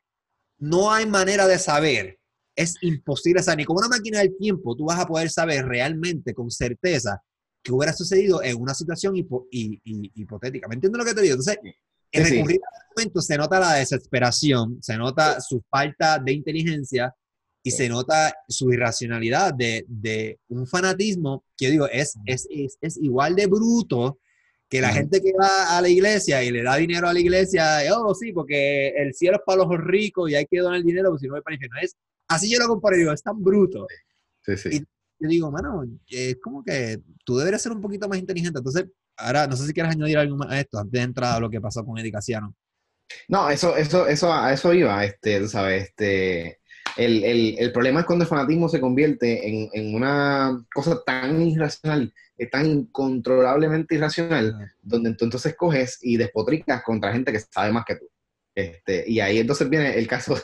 no 0.58 0.90
hay 0.90 1.06
manera 1.06 1.46
de 1.46 1.58
saber. 1.58 2.18
Es 2.54 2.76
imposible 2.80 3.42
saber, 3.42 3.58
ni 3.58 3.64
con 3.66 3.76
una 3.76 3.88
máquina 3.88 4.20
del 4.20 4.34
tiempo 4.38 4.74
tú 4.74 4.86
vas 4.86 4.98
a 4.98 5.06
poder 5.06 5.28
saber 5.28 5.66
realmente 5.66 6.32
con 6.32 6.50
certeza 6.50 7.22
que 7.62 7.72
hubiera 7.72 7.92
sucedido 7.92 8.42
en 8.42 8.58
una 8.58 8.72
situación 8.72 9.14
hipotética. 9.16 10.68
¿Me 10.68 10.76
entiendes 10.76 10.98
lo 10.98 11.04
que 11.04 11.14
te 11.14 11.20
digo? 11.20 11.34
Entonces, 11.34 11.58
en 12.12 12.24
recurrir 12.24 12.60
a 12.64 12.76
momento 12.96 13.20
se 13.20 13.36
nota 13.36 13.60
la 13.60 13.74
desesperación, 13.74 14.78
se 14.80 14.96
nota 14.96 15.40
su 15.40 15.62
falta 15.68 16.18
de 16.18 16.32
inteligencia 16.32 17.14
y 17.66 17.72
se 17.72 17.88
nota 17.88 18.32
su 18.46 18.72
irracionalidad 18.72 19.52
de, 19.52 19.84
de 19.88 20.38
un 20.50 20.68
fanatismo 20.68 21.44
que 21.56 21.64
yo 21.64 21.70
digo 21.72 21.88
es, 21.88 22.14
es, 22.24 22.46
es, 22.48 22.78
es, 22.80 22.96
igual 22.98 23.34
de 23.34 23.48
bruto 23.48 24.20
que 24.68 24.80
la 24.80 24.90
gente 24.90 25.20
que 25.20 25.32
va 25.32 25.76
a 25.76 25.82
la 25.82 25.88
iglesia 25.88 26.44
y 26.44 26.52
le 26.52 26.62
da 26.62 26.76
dinero 26.76 27.08
a 27.08 27.12
la 27.12 27.18
iglesia, 27.18 27.80
oh 27.92 28.14
sí, 28.14 28.32
porque 28.32 28.90
el 28.90 29.14
cielo 29.14 29.38
es 29.38 29.42
para 29.44 29.64
los 29.64 29.78
ricos 29.78 30.30
y 30.30 30.36
hay 30.36 30.46
que 30.46 30.60
donar 30.60 30.78
el 30.78 30.84
dinero, 30.84 31.08
porque 31.08 31.22
si 31.22 31.26
no 31.26 31.34
hay 31.34 31.42
para 31.42 31.54
el 31.54 31.56
infierno. 31.56 31.78
Es, 31.82 31.96
así 32.28 32.52
yo 32.52 32.60
lo 32.60 32.68
comparo 32.68 32.96
digo, 32.96 33.10
es 33.10 33.22
tan 33.22 33.42
bruto. 33.42 33.88
Sí, 34.42 34.56
sí. 34.56 34.68
Y 34.72 34.78
yo 34.78 35.28
digo, 35.28 35.50
mano, 35.50 35.82
es 36.08 36.36
como 36.40 36.62
que 36.62 37.00
tú 37.24 37.36
deberías 37.36 37.62
ser 37.62 37.72
un 37.72 37.80
poquito 37.80 38.08
más 38.08 38.18
inteligente. 38.18 38.58
Entonces, 38.58 38.86
ahora, 39.16 39.48
no 39.48 39.56
sé 39.56 39.66
si 39.66 39.72
quieres 39.72 39.90
añadir 39.90 40.18
algo 40.18 40.36
más 40.36 40.52
a 40.52 40.60
esto, 40.60 40.78
antes 40.78 40.92
de 40.92 41.04
entrar 41.04 41.36
a 41.36 41.40
lo 41.40 41.50
que 41.50 41.60
pasó 41.60 41.84
con 41.84 41.98
Eddie 41.98 42.12
Casiano. 42.12 42.54
No, 43.28 43.50
eso, 43.50 43.76
eso, 43.76 44.06
eso, 44.06 44.32
a 44.32 44.52
eso 44.52 44.72
iba, 44.72 45.04
este, 45.04 45.40
tú 45.40 45.48
sabes, 45.48 45.88
este, 45.88 46.60
el, 46.96 47.24
el, 47.24 47.58
el, 47.58 47.72
problema 47.72 48.00
es 48.00 48.06
cuando 48.06 48.24
el 48.24 48.28
fanatismo 48.28 48.68
se 48.68 48.80
convierte 48.80 49.48
en, 49.48 49.68
en 49.72 49.94
una 49.94 50.64
cosa 50.72 51.02
tan 51.04 51.42
irracional, 51.42 52.12
tan 52.50 52.66
incontrolablemente 52.66 53.94
irracional, 53.94 54.72
donde 54.82 55.14
tú 55.14 55.24
entonces 55.24 55.54
coges 55.56 55.98
y 56.02 56.16
despotricas 56.16 56.82
contra 56.82 57.12
gente 57.12 57.32
que 57.32 57.40
sabe 57.40 57.72
más 57.72 57.84
que 57.84 57.96
tú. 57.96 58.06
Este, 58.56 59.04
y 59.06 59.20
ahí 59.20 59.38
entonces 59.38 59.68
viene 59.68 59.98
el 59.98 60.08
caso, 60.08 60.34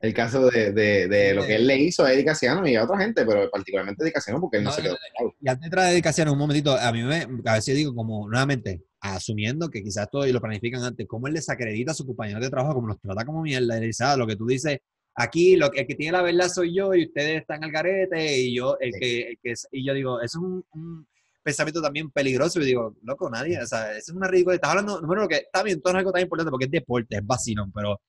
el 0.00 0.12
caso 0.12 0.50
de, 0.50 0.72
de, 0.72 1.34
lo 1.34 1.46
que 1.46 1.54
él 1.54 1.66
le 1.66 1.78
hizo 1.78 2.04
a 2.04 2.12
Eddie 2.12 2.26
y 2.66 2.76
a 2.76 2.84
otra 2.84 2.98
gente, 2.98 3.24
pero 3.24 3.50
particularmente 3.50 4.04
a 4.04 4.06
Eddie 4.06 4.38
porque 4.38 4.58
él 4.58 4.64
no, 4.64 4.70
se 4.70 4.82
quedó. 4.82 4.98
Y 5.40 5.48
antes 5.48 5.60
de 5.62 5.66
entrar 5.66 5.86
a 5.86 5.92
Eddie 5.92 6.30
un 6.30 6.38
momentito, 6.38 6.76
a 6.78 6.92
mí 6.92 7.02
me, 7.02 7.26
a 7.46 7.54
veces 7.54 7.74
digo 7.74 7.94
como, 7.94 8.28
nuevamente, 8.28 8.82
asumiendo 9.00 9.70
que 9.70 9.82
quizás 9.82 10.10
todo 10.10 10.26
y 10.26 10.32
lo 10.32 10.42
planifican 10.42 10.82
antes, 10.82 11.06
cómo 11.08 11.26
él 11.26 11.32
desacredita 11.32 11.92
a 11.92 11.94
su 11.94 12.04
compañero 12.04 12.38
de 12.38 12.50
trabajo, 12.50 12.74
como 12.74 12.88
los 12.88 13.00
trata 13.00 13.24
como 13.24 13.40
mierda, 13.40 13.78
y 13.78 13.86
dice, 13.86 14.04
ah, 14.04 14.16
lo 14.18 14.26
que 14.26 14.36
tú 14.36 14.44
dices, 14.46 14.80
aquí 15.14 15.56
lo, 15.56 15.72
el 15.72 15.86
que 15.86 15.94
tiene 15.94 16.12
la 16.12 16.22
verdad 16.22 16.48
soy 16.48 16.74
yo 16.74 16.94
y 16.94 17.06
ustedes 17.06 17.40
están 17.40 17.64
al 17.64 17.70
garete 17.70 18.38
y 18.38 18.56
yo, 18.56 18.76
el 18.80 18.92
que, 18.98 19.36
que 19.42 19.54
y 19.72 19.86
yo 19.86 19.94
digo, 19.94 20.20
eso 20.20 20.38
es 20.38 20.70
un 20.72 21.06
pensamiento 21.44 21.80
también 21.80 22.10
peligroso. 22.10 22.60
Y 22.60 22.64
digo, 22.64 22.96
loco, 23.02 23.30
nadie, 23.30 23.60
o 23.60 23.66
sea, 23.66 23.92
eso 23.92 24.10
es 24.10 24.16
una 24.16 24.26
ridícula. 24.26 24.56
Estás 24.56 24.70
hablando, 24.70 25.00
número 25.00 25.28
que 25.28 25.36
está 25.36 25.62
bien, 25.62 25.80
todo 25.80 25.92
es 25.92 25.98
algo 25.98 26.10
tan 26.10 26.22
importante 26.22 26.50
porque 26.50 26.64
es 26.64 26.70
deporte, 26.70 27.16
es 27.16 27.26
vacilón, 27.26 27.70
pero 27.72 28.00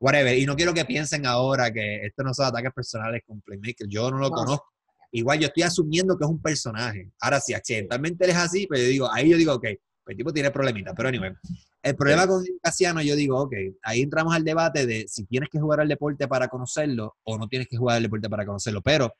whatever. 0.00 0.38
Y 0.38 0.46
no 0.46 0.56
quiero 0.56 0.72
que 0.72 0.84
piensen 0.84 1.26
ahora 1.26 1.70
que 1.70 2.06
esto 2.06 2.22
no 2.22 2.32
son 2.32 2.46
ataques 2.46 2.72
personales 2.72 3.22
con 3.26 3.42
Playmaker. 3.42 3.88
Yo 3.88 4.10
no 4.10 4.18
lo 4.18 4.30
conozco. 4.30 4.72
Igual 5.10 5.40
yo 5.40 5.46
estoy 5.46 5.64
asumiendo 5.64 6.16
que 6.16 6.24
es 6.24 6.30
un 6.30 6.40
personaje. 6.40 7.10
Ahora, 7.20 7.40
si 7.40 7.54
accidentalmente 7.54 8.24
él 8.24 8.30
es 8.30 8.36
así, 8.36 8.66
pues 8.66 8.80
yo 8.80 8.88
digo, 8.88 9.12
ahí 9.12 9.30
yo 9.30 9.36
digo, 9.36 9.54
ok, 9.54 9.62
pues 9.62 10.14
el 10.14 10.16
tipo 10.16 10.32
tiene 10.32 10.50
problemita. 10.50 10.92
Pero 10.94 11.08
anyway, 11.08 11.32
el 11.84 11.96
problema 11.96 12.26
con 12.26 12.42
Casiano, 12.62 13.02
yo 13.02 13.14
digo, 13.14 13.38
ok, 13.42 13.52
ahí 13.82 14.00
entramos 14.00 14.34
al 14.34 14.42
debate 14.42 14.86
de 14.86 15.06
si 15.06 15.26
tienes 15.26 15.50
que 15.50 15.60
jugar 15.60 15.80
al 15.80 15.88
deporte 15.88 16.26
para 16.26 16.48
conocerlo 16.48 17.16
o 17.24 17.36
no 17.36 17.46
tienes 17.46 17.68
que 17.68 17.76
jugar 17.76 17.98
al 17.98 18.02
deporte 18.02 18.30
para 18.30 18.46
conocerlo. 18.46 18.80
Pero 18.80 19.12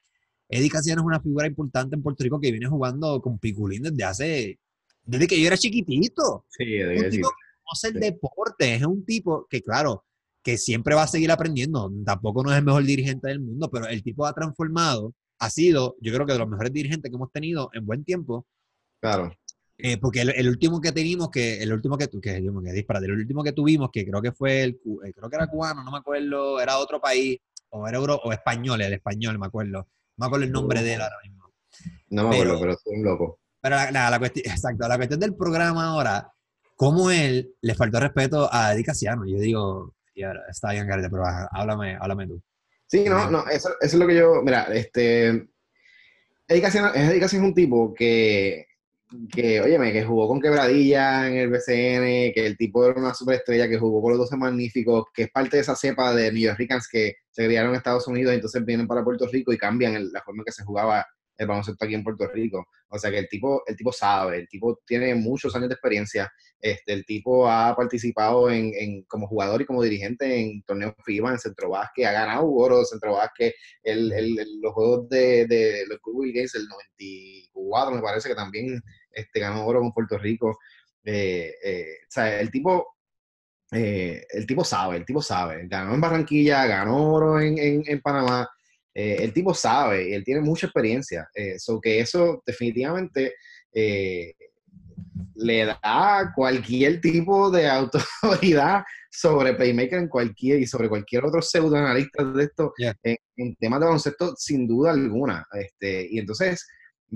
Eddie 0.49 0.71
Casiano 0.71 1.03
es 1.03 1.07
una 1.07 1.21
figura 1.21 1.47
importante 1.47 1.95
en 1.95 2.03
Puerto 2.03 2.25
Rico 2.25 2.41
que 2.41 2.51
viene 2.51 2.67
jugando 2.67 3.21
con 3.21 3.39
Piculín 3.39 3.83
desde 3.83 4.05
hace, 4.05 4.59
desde 5.03 5.27
que 5.27 5.39
yo 5.39 5.47
era 5.47 5.59
chiquitito. 5.59 6.47
Sí, 6.49 6.65
de 6.65 7.05
un 7.05 7.11
tipo 7.11 7.29
que 7.29 7.63
conoce 7.63 7.89
el 7.89 8.01
deporte, 8.01 8.75
es 8.75 8.83
un 8.87 9.05
tipo 9.05 9.47
que, 9.51 9.61
claro, 9.61 10.03
que 10.43 10.57
siempre 10.57 10.95
va 10.95 11.03
a 11.03 11.09
seguir 11.09 11.31
aprendiendo. 11.31 11.93
Tampoco 12.07 12.43
no 12.43 12.51
es 12.51 12.57
el 12.57 12.65
mejor 12.65 12.85
dirigente 12.85 13.29
del 13.29 13.41
mundo, 13.41 13.71
pero 13.71 13.89
el 13.89 14.03
tipo 14.03 14.25
ha 14.25 14.33
transformado, 14.33 15.13
ha 15.39 15.51
sido, 15.51 15.97
yo 16.01 16.15
creo 16.15 16.25
que 16.25 16.33
de 16.33 16.39
los 16.39 16.49
mejores 16.49 16.73
dirigentes 16.73 17.11
que 17.11 17.17
hemos 17.17 17.31
tenido 17.31 17.69
en 17.75 17.85
buen 17.85 18.05
tiempo. 18.05 18.47
Claro. 19.03 19.35
Eh, 19.77 19.99
porque 19.99 20.21
el, 20.21 20.49
último 20.49 20.81
que 20.81 20.93
teníamos, 20.93 21.31
que 21.31 21.61
el 21.61 21.73
último 21.73 21.99
que, 21.99 22.09
que, 22.09 22.21
que 22.21 22.37
el 22.37 22.49
último 22.49 23.43
que 23.43 23.53
tuvimos, 23.53 23.91
que 23.93 24.07
creo 24.07 24.23
que 24.23 24.33
fue 24.33 24.63
el, 24.63 24.81
eh, 25.05 25.13
creo 25.13 25.29
que 25.29 25.37
era 25.37 25.49
cubano, 25.49 25.83
no 25.83 25.91
me 25.91 25.99
acuerdo, 25.99 26.61
era 26.61 26.79
otro 26.79 27.01
país, 27.01 27.39
o 27.71 27.87
era 27.89 27.99
euro, 27.99 28.21
o 28.23 28.33
español, 28.33 28.81
el 28.81 28.93
español, 28.93 29.39
me 29.39 29.47
acuerdo. 29.47 29.89
No 30.17 30.25
me 30.25 30.27
acuerdo 30.27 30.47
el 30.47 30.53
nombre 30.53 30.83
de 30.83 30.95
él 30.95 31.01
ahora 31.01 31.17
mismo. 31.25 31.53
No 32.11 32.29
me 32.29 32.37
acuerdo, 32.37 32.61
pero 32.61 32.77
soy 32.77 32.97
un 32.97 33.05
loco. 33.05 33.41
Pero 33.61 33.77
la, 33.77 34.11
la, 34.11 34.19
cuestión, 34.19 34.45
exacto, 34.55 34.87
la 34.87 34.97
cuestión 34.97 35.19
del 35.19 35.35
programa 35.35 35.87
ahora, 35.87 36.33
cómo 36.77 37.11
él 37.11 37.55
le 37.61 37.75
faltó 37.75 37.99
respeto 37.99 38.49
a 38.53 38.75
Eddie 38.75 38.85
Casiano. 38.85 39.27
Yo 39.27 39.39
digo, 39.39 39.95
está 40.49 40.71
bien, 40.71 40.87
Garete, 40.87 41.11
pero 41.11 41.25
háblame, 41.51 41.97
háblame 42.01 42.29
tú. 42.29 42.41
Sí, 42.87 43.07
no, 43.09 43.29
no, 43.29 43.41
eso, 43.49 43.71
eso, 43.71 43.77
es 43.81 43.95
lo 43.95 44.07
que 44.07 44.17
yo, 44.17 44.41
mira, 44.43 44.65
este, 44.73 45.49
Eddie 46.47 46.63
Casiano, 46.63 46.95
Eddie 46.95 47.19
Casiano 47.19 47.45
es 47.45 47.49
un 47.49 47.55
tipo 47.55 47.93
que 47.93 48.67
que, 49.33 49.61
óyeme, 49.61 49.93
que 49.93 50.05
jugó 50.05 50.29
con 50.29 50.41
Quebradilla 50.41 51.29
en 51.29 51.37
el 51.37 51.51
BCN, 51.51 52.33
que 52.33 52.47
el 52.47 52.57
tipo 52.57 52.85
era 52.85 52.99
una 52.99 53.15
superestrella, 53.15 53.69
que 53.69 53.79
jugó 53.79 54.03
con 54.03 54.13
los 54.13 54.19
12 54.21 54.37
magníficos, 54.37 55.05
que 55.13 55.25
es 55.25 55.31
parte 55.31 55.57
de 55.57 55.63
esa 55.63 55.77
cepa 55.77 56.15
de 56.15 56.33
New 56.33 56.43
Yorkers 56.43 56.89
que 56.89 57.15
se 57.31 57.47
criaron 57.47 57.71
en 57.71 57.77
Estados 57.77 58.07
Unidos 58.09 58.33
y 58.33 58.37
entonces 58.37 58.65
vienen 58.65 58.87
para 58.87 59.05
Puerto 59.05 59.27
Rico 59.27 59.53
y 59.53 59.59
cambian 59.59 60.13
la 60.13 60.23
forma 60.23 60.41
en 60.41 60.45
que 60.45 60.53
se 60.53 60.65
jugaba 60.65 61.05
el 61.37 61.47
baloncesto 61.47 61.85
aquí 61.85 61.95
en 61.95 62.05
Puerto 62.05 62.27
Rico. 62.29 62.67
O 62.89 62.99
sea 62.99 63.11
que 63.11 63.19
el 63.19 63.29
tipo, 63.29 63.63
el 63.67 63.77
tipo 63.77 63.93
sabe, 63.93 64.39
el 64.39 64.49
tipo 64.49 64.81
tiene 64.87 65.15
muchos 65.15 65.55
años 65.57 65.69
de 65.69 65.75
experiencia, 65.75 66.31
este, 66.61 66.93
el 66.93 67.05
tipo 67.05 67.49
ha 67.49 67.75
participado 67.75 68.51
en, 68.51 68.73
en 68.75 69.03
como 69.05 69.27
jugador 69.27 69.63
y 69.63 69.67
como 69.67 69.83
dirigente 69.83 70.41
en 70.41 70.63
torneos 70.63 70.95
FIBA, 71.05 71.33
en 71.33 71.39
Centro 71.39 71.71
Básquet, 71.71 72.07
ha 72.07 72.13
ganado 72.13 72.49
oro 72.49 72.85
Centro 72.85 73.15
Básquet, 73.15 73.55
el, 73.83 74.13
el, 74.13 74.37
los 74.61 74.73
juegos 74.73 75.09
de, 75.09 75.47
de 75.47 75.85
los 75.89 75.99
Google 76.01 76.33
Games, 76.33 76.55
el 76.55 76.69
94 76.69 77.97
me 77.97 78.03
parece 78.03 78.29
que 78.29 78.35
también 78.35 78.81
este, 79.15 79.41
ganó 79.41 79.67
oro 79.67 79.81
con 79.81 79.93
Puerto 79.93 80.19
Rico. 80.19 80.59
Eh, 81.05 81.55
eh, 81.65 81.87
o 82.03 82.11
sea, 82.11 82.41
el 82.41 82.51
tipo 82.51 82.95
eh, 83.73 84.25
el 84.31 84.47
tipo 84.47 84.65
sabe, 84.65 84.97
el 84.97 85.05
tipo 85.05 85.21
sabe. 85.21 85.67
Ganó 85.67 85.95
en 85.95 86.01
Barranquilla, 86.01 86.67
ganó 86.67 87.13
oro 87.15 87.41
en, 87.41 87.59
en, 87.59 87.83
en 87.87 88.01
Panamá. 88.01 88.49
El 88.93 89.33
tipo 89.33 89.53
sabe, 89.53 90.11
y 90.11 90.13
él 90.13 90.23
tiene 90.23 90.41
mucha 90.41 90.67
experiencia. 90.67 91.29
Eh, 91.35 91.57
que 91.83 91.99
eso 91.99 92.43
definitivamente 92.47 93.35
le 95.35 95.67
da 95.67 96.33
cualquier 96.35 97.01
tipo 97.01 97.51
de 97.51 97.69
autoridad 97.69 98.85
sobre 99.11 99.55
Playmaker 99.55 99.99
en 99.99 100.09
cualquier 100.09 100.61
y 100.61 100.67
sobre 100.67 100.89
cualquier 100.89 101.25
otro 101.25 101.41
pseudoanalista 101.41 102.25
de 102.25 102.45
esto 102.45 102.73
en, 103.03 103.57
temas 103.57 103.81
de 103.81 103.87
baloncesto, 103.87 104.35
sin 104.37 104.67
duda 104.67 104.91
alguna. 104.91 105.47
Este, 105.53 106.09
y 106.11 106.19
entonces, 106.19 106.67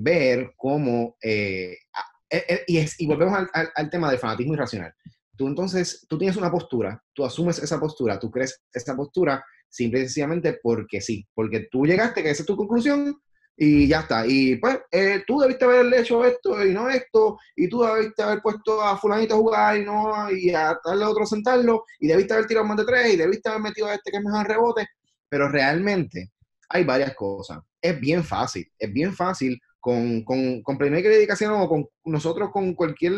ver 0.03 0.53
cómo. 0.57 1.17
y, 1.23 2.77
es, 2.79 3.01
y 3.01 3.07
volvemos 3.07 3.47
al, 3.53 3.71
al 3.75 3.91
tema 3.91 4.11
del 4.11 4.19
fanatismo 4.19 4.55
irracional. 4.55 4.95
Tú 5.37 5.47
entonces, 5.47 6.05
tú 6.09 6.19
tienes 6.19 6.37
una 6.37 6.51
postura, 6.51 7.01
tú 7.15 7.25
asumes 7.25 7.63
esa 7.63 7.79
postura, 7.79 8.19
tú 8.19 8.29
crees 8.29 8.61
esa 8.73 8.97
postura 8.97 9.45
simple 9.69 10.01
y 10.01 10.03
sencillamente 10.05 10.59
porque 10.63 11.01
sí, 11.01 11.27
porque 11.33 11.69
tú 11.71 11.87
llegaste, 11.87 12.23
que 12.23 12.31
esa 12.31 12.43
es 12.43 12.47
tu 12.47 12.57
conclusión, 12.57 13.17
y 13.57 13.89
ya 13.89 14.01
está. 14.01 14.25
Y 14.27 14.57
pues 14.57 14.79
eh, 14.91 15.25
tú 15.27 15.41
debiste 15.41 15.65
haber 15.65 15.93
hecho 15.95 16.25
esto 16.25 16.65
y 16.65 16.73
no 16.73 16.89
esto, 16.89 17.39
y 17.57 17.69
tú 17.69 17.83
debiste 17.83 18.23
haber 18.23 18.41
puesto 18.41 18.81
a 18.81 18.97
fulanito 18.97 19.35
a 19.35 19.39
jugar 19.39 19.77
y 19.79 19.85
no, 19.85 20.31
y 20.31 20.51
a 20.51 20.79
darle 20.85 21.05
a 21.05 21.09
otro 21.09 21.27
sentarlo, 21.27 21.85
y 21.99 22.07
debiste 22.07 22.35
haber 22.35 22.47
tirado 22.47 22.67
más 22.67 22.77
de 22.79 22.85
tres, 22.85 23.15
y 23.15 23.17
debiste 23.17 23.49
haber 23.49 23.63
metido 23.63 23.89
a 23.89 23.95
este 23.95 24.11
que 24.11 24.19
es 24.19 24.25
mejor 24.25 24.47
rebote, 24.47 24.87
pero 25.29 25.49
realmente 25.49 26.33
hay 26.69 26.85
varias 26.85 27.15
cosas. 27.15 27.59
Es 27.83 27.99
bien 28.01 28.23
fácil, 28.23 28.71
es 28.79 28.93
bien 28.93 29.15
fácil 29.15 29.61
con, 29.81 30.25
con, 30.25 30.63
con 30.63 30.79
Playmaker 30.79 31.11
Dedicación 31.11 31.53
o 31.53 31.69
con 31.69 31.87
nosotros, 32.05 32.51
con 32.53 32.75
cualquier 32.75 33.15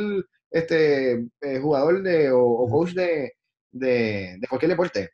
este, 0.50 1.26
eh, 1.40 1.58
jugador 1.60 2.02
de, 2.02 2.30
o, 2.32 2.68
coach 2.68 2.92
de, 2.92 3.32
de, 3.70 4.36
de 4.38 4.48
cualquier 4.48 4.70
deporte 4.70 5.10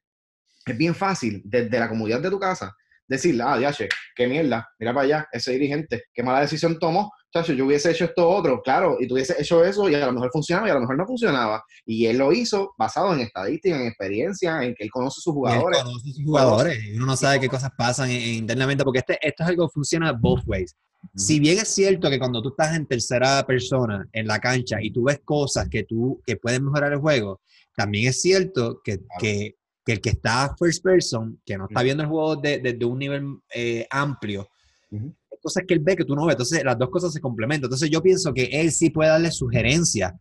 es 0.67 0.77
bien 0.77 0.95
fácil 0.95 1.41
desde 1.45 1.79
la 1.79 1.89
comodidad 1.89 2.21
de 2.21 2.31
tu 2.31 2.39
casa 2.39 2.75
decirle, 3.09 3.45
ah, 3.47 3.57
diache, 3.57 3.89
qué 4.17 4.27
mierda, 4.27 4.69
mira 4.81 4.93
para 4.93 5.05
allá, 5.05 5.29
ese 5.31 5.53
dirigente, 5.53 6.05
qué 6.13 6.25
mala 6.25 6.41
decisión 6.41 6.77
tomó, 6.77 7.13
chacho, 7.33 7.53
yo 7.53 7.67
hubiese 7.67 7.93
hecho 7.93 8.07
esto 8.07 8.29
otro, 8.29 8.61
claro, 8.63 8.97
y 8.99 9.07
tú 9.07 9.15
hubiese 9.15 9.41
hecho 9.41 9.65
eso 9.65 9.89
y 9.89 9.95
a 9.95 10.07
lo 10.07 10.13
mejor 10.13 10.31
funcionaba 10.33 10.67
y 10.67 10.71
a 10.73 10.75
lo 10.75 10.81
mejor 10.81 10.97
no 10.97 11.07
funcionaba. 11.07 11.63
Y 11.85 12.07
él 12.07 12.19
lo 12.19 12.33
hizo 12.33 12.75
basado 12.77 13.15
en 13.15 13.21
estadística, 13.21 13.77
en 13.77 13.87
experiencia, 13.87 14.61
en 14.65 14.75
que 14.75 14.83
él 14.83 14.91
conoce 14.91 15.21
a 15.21 15.23
sus 15.23 15.35
jugadores. 15.35 15.79
Él 15.79 15.85
conoce 15.85 16.11
a 16.11 16.13
sus 16.15 16.25
jugadores, 16.25 16.85
y 16.85 16.97
uno 16.97 17.07
no 17.07 17.17
sabe 17.17 17.39
qué 17.39 17.49
cosas 17.49 17.71
pasan 17.79 18.11
internamente, 18.11 18.83
porque 18.83 18.99
este, 18.99 19.19
esto 19.23 19.45
es 19.45 19.49
algo 19.51 19.69
que 19.69 19.75
funciona 19.75 20.13
both 20.13 20.43
ways. 20.47 20.75
Si 21.15 21.41
bien 21.41 21.59
es 21.59 21.69
cierto 21.69 22.11
que 22.11 22.19
cuando 22.19 22.43
tú 22.43 22.51
estás 22.51 22.77
en 22.77 22.87
tercera 22.87 23.45
persona 23.47 24.09
en 24.13 24.27
la 24.27 24.39
cancha 24.39 24.79
y 24.81 24.91
tú 24.91 25.05
ves 25.05 25.21
cosas 25.25 25.69
que 25.69 25.85
tú 25.85 26.21
que 26.27 26.37
pueden 26.37 26.65
mejorar 26.65 26.93
el 26.93 26.99
juego, 26.99 27.41
también 27.75 28.09
es 28.09 28.21
cierto 28.21 28.81
que, 28.83 29.01
que 29.19 29.57
que 29.87 29.93
el 29.93 30.01
que 30.01 30.11
está 30.11 30.55
first 30.59 30.83
person, 30.83 31.41
que 31.47 31.57
no 31.57 31.67
está 31.69 31.81
viendo 31.81 32.03
el 32.03 32.09
juego 32.09 32.35
desde 32.35 32.73
de, 32.73 32.85
un 32.85 32.99
nivel 32.99 33.39
eh, 33.55 33.87
amplio, 33.89 34.49
Hay 34.91 35.39
cosas 35.41 35.63
que 35.67 35.75
él 35.75 35.81
ve 35.81 35.95
que 35.95 36.05
tú 36.05 36.17
no 36.17 36.27
ves. 36.27 36.35
Entonces, 36.35 36.65
las 36.65 36.77
dos 36.77 36.91
cosas 36.91 37.13
se 37.13 37.21
complementan. 37.21 37.67
Entonces, 37.67 37.89
yo 37.89 38.03
pienso 38.03 38.35
que 38.35 38.47
él 38.47 38.73
sí 38.73 38.91
puede 38.91 39.11
darle 39.11 39.31
sugerencias 39.31 40.13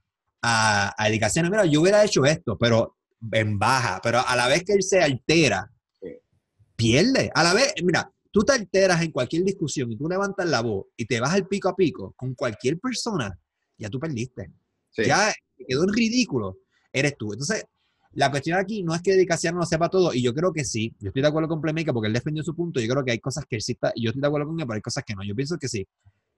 a, 0.44 0.94
a 0.96 1.08
dedicaciones. 1.08 1.50
Mira, 1.50 1.66
yo 1.66 1.82
hubiera 1.82 2.06
hecho 2.06 2.26
esto, 2.26 2.56
pero 2.60 2.96
en 3.32 3.58
baja. 3.58 4.00
Pero 4.04 4.20
a 4.26 4.36
la 4.36 4.48
vez 4.48 4.64
que 4.64 4.74
él 4.74 4.84
se 4.84 5.02
altera, 5.02 5.68
pierde. 6.76 7.32
A 7.34 7.42
la 7.42 7.56
vez, 7.56 7.74
mira, 7.84 8.12
tú 8.36 8.42
te 8.42 8.52
alteras 8.52 9.02
en 9.02 9.12
cualquier 9.12 9.46
discusión 9.46 9.90
y 9.94 9.96
tú 9.96 10.10
levantas 10.10 10.46
la 10.50 10.60
voz 10.60 10.88
y 10.98 11.06
te 11.06 11.22
vas 11.22 11.34
al 11.34 11.48
pico 11.48 11.70
a 11.70 11.76
pico 11.76 12.14
con 12.18 12.36
cualquier 12.36 12.78
persona, 12.82 13.40
ya 13.78 13.90
tú 13.90 13.98
perdiste. 13.98 14.52
Ya 14.98 15.32
quedó 15.66 15.84
en 15.86 15.94
ridículo. 15.94 16.58
Eres 16.92 17.16
tú. 17.18 17.32
Entonces, 17.32 17.64
la 18.12 18.30
cuestión 18.30 18.60
aquí 18.60 18.84
no 18.84 18.94
es 18.94 19.02
que 19.02 19.12
Dedicación 19.12 19.56
no 19.56 19.66
sepa 19.66 19.88
todo, 19.88 20.14
y 20.14 20.22
yo 20.22 20.34
creo 20.34 20.52
que 20.52 20.66
sí. 20.66 20.94
Yo 21.00 21.08
estoy 21.08 21.22
de 21.22 21.30
acuerdo 21.30 21.48
con 21.48 21.62
Playmaker 21.62 21.94
porque 21.94 22.08
él 22.08 22.14
defendió 22.14 22.44
su 22.44 22.54
punto. 22.54 22.82
Yo 22.82 22.90
creo 22.90 23.06
que 23.06 23.12
hay 23.12 23.20
cosas 23.20 23.46
que 23.50 23.56
exista, 23.56 23.94
y 23.96 24.04
yo 24.04 24.10
estoy 24.10 24.20
de 24.20 24.28
acuerdo 24.28 24.48
con 24.48 24.60
él, 24.60 24.66
pero 24.68 24.76
hay 24.76 24.82
cosas 24.82 25.06
que 25.06 25.16
no. 25.16 25.24
Yo 25.24 25.34
pienso 25.34 25.58
que 25.58 25.70
sí. 25.70 25.88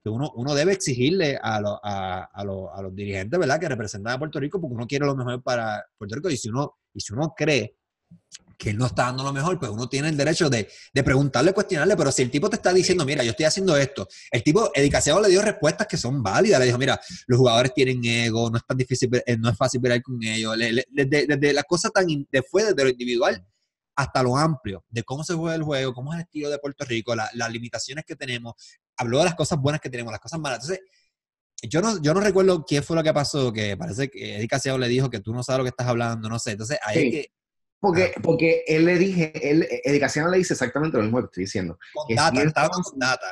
Que 0.04 0.10
uno, 0.12 0.32
uno 0.36 0.54
debe 0.54 0.74
exigirle 0.74 1.40
a, 1.42 1.56
a, 1.56 1.80
a, 1.84 2.30
a, 2.32 2.82
los 2.84 2.94
dirigentes, 2.94 3.40
¿verdad?, 3.40 3.60
que 3.60 3.70
representan 3.70 4.14
a 4.14 4.20
Puerto 4.20 4.40
Rico 4.40 4.62
porque 4.62 4.76
uno 4.76 4.86
quiere 4.86 5.08
lo 5.08 5.16
mejor 5.16 5.42
para 5.42 5.84
Puerto 5.98 6.16
Rico. 6.16 6.30
Y 6.30 6.38
si 6.38 6.50
uno, 6.50 6.76
y 6.94 7.00
si 7.00 7.12
uno 7.14 7.34
cree 7.36 7.76
que 8.58 8.72
él 8.72 8.78
no 8.78 8.88
está 8.88 9.04
dando 9.04 9.24
lo 9.24 9.32
mejor, 9.32 9.60
pues 9.60 9.72
uno 9.72 9.88
tiene 9.88 10.10
el 10.10 10.18
derecho 10.18 10.50
de, 10.50 10.68
de, 10.94 11.04
preguntarle, 11.04 11.54
cuestionarle, 11.54 11.96
pero 11.96 12.12
si 12.12 12.24
el 12.24 12.32
tipo 12.32 12.50
te 12.50 12.56
está 12.56 12.74
diciendo, 12.74 13.06
mira, 13.06 13.24
yo 13.24 13.32
estoy 13.32 13.46
haciendo 13.46 13.78
esto, 13.78 14.08
el 14.32 14.44
tipo, 14.44 14.72
Edicaseado 14.74 15.22
le 15.22 15.30
dio 15.30 15.42
respuestas 15.42 15.86
que 15.86 15.98
son 15.98 16.24
válidas, 16.24 16.60
le 16.60 16.66
dijo, 16.66 16.78
mira, 16.78 17.00
los 17.28 17.38
jugadores 17.38 17.74
tienen 17.74 18.04
ego, 18.04 18.50
no 18.50 18.58
es 18.58 18.66
tan 18.66 18.78
difícil, 18.78 19.10
eh, 19.26 19.38
no 19.38 19.50
es 19.50 19.58
fácil 19.58 19.80
ver 19.80 20.02
con 20.02 20.22
ellos, 20.24 20.56
desde, 20.58 21.28
desde 21.28 21.54
la 21.54 21.64
cosa 21.64 21.90
tan, 21.90 22.08
de 22.08 22.44
fue 22.44 22.64
desde 22.64 22.84
lo 22.84 22.90
individual 22.90 23.46
hasta 23.96 24.22
lo 24.24 24.38
amplio, 24.38 24.84
de 24.90 25.04
cómo 25.04 25.24
se 25.24 25.34
juega 25.34 25.56
el 25.56 25.64
juego, 25.64 25.94
cómo 25.94 26.14
es 26.14 26.18
el 26.18 26.26
estilo 26.26 26.50
de 26.50 26.60
Puerto 26.60 26.86
Rico, 26.86 27.16
las 27.16 27.52
limitaciones 27.52 28.06
que 28.06 28.16
tenemos, 28.16 28.54
habló 28.96 29.20
de 29.20 29.26
las 29.26 29.36
cosas 29.36 29.60
buenas 29.60 29.82
que 29.82 29.90
tenemos, 29.90 30.12
las 30.12 30.22
cosas 30.22 30.40
malas, 30.40 30.64
entonces, 30.64 30.86
yo 31.64 31.82
no, 31.82 32.00
yo 32.02 32.14
no 32.14 32.20
recuerdo 32.20 32.64
qué 32.68 32.84
fue 32.84 32.96
lo 32.96 33.04
que 33.04 33.14
pasó, 33.14 33.52
que 33.52 33.76
parece 33.76 34.10
que 34.10 34.38
Edicaseado 34.38 34.78
le 34.78 34.88
dijo 34.88 35.10
que 35.10 35.20
tú 35.20 35.34
no 35.34 35.42
sabes 35.42 35.58
lo 35.58 35.64
que 35.64 35.70
estás 35.70 35.88
hablando, 35.88 36.30
no 36.30 36.38
sé, 36.38 36.52
entonces 36.52 36.78
ahí 36.84 37.08
es 37.08 37.12
que 37.12 37.37
porque, 37.80 38.12
ah. 38.16 38.20
porque 38.22 38.64
él 38.68 38.86
le 38.86 38.98
dije, 38.98 39.32
él, 39.42 39.68
Edicación 39.84 40.32
le 40.32 40.38
dice 40.38 40.54
exactamente 40.54 40.98
lo 40.98 41.04
mismo 41.04 41.20
que 41.20 41.26
estoy 41.26 41.44
diciendo. 41.44 41.78
Con 41.94 42.16
data, 42.16 42.44
es 42.44 42.54
con 42.70 43.00
data. 43.00 43.28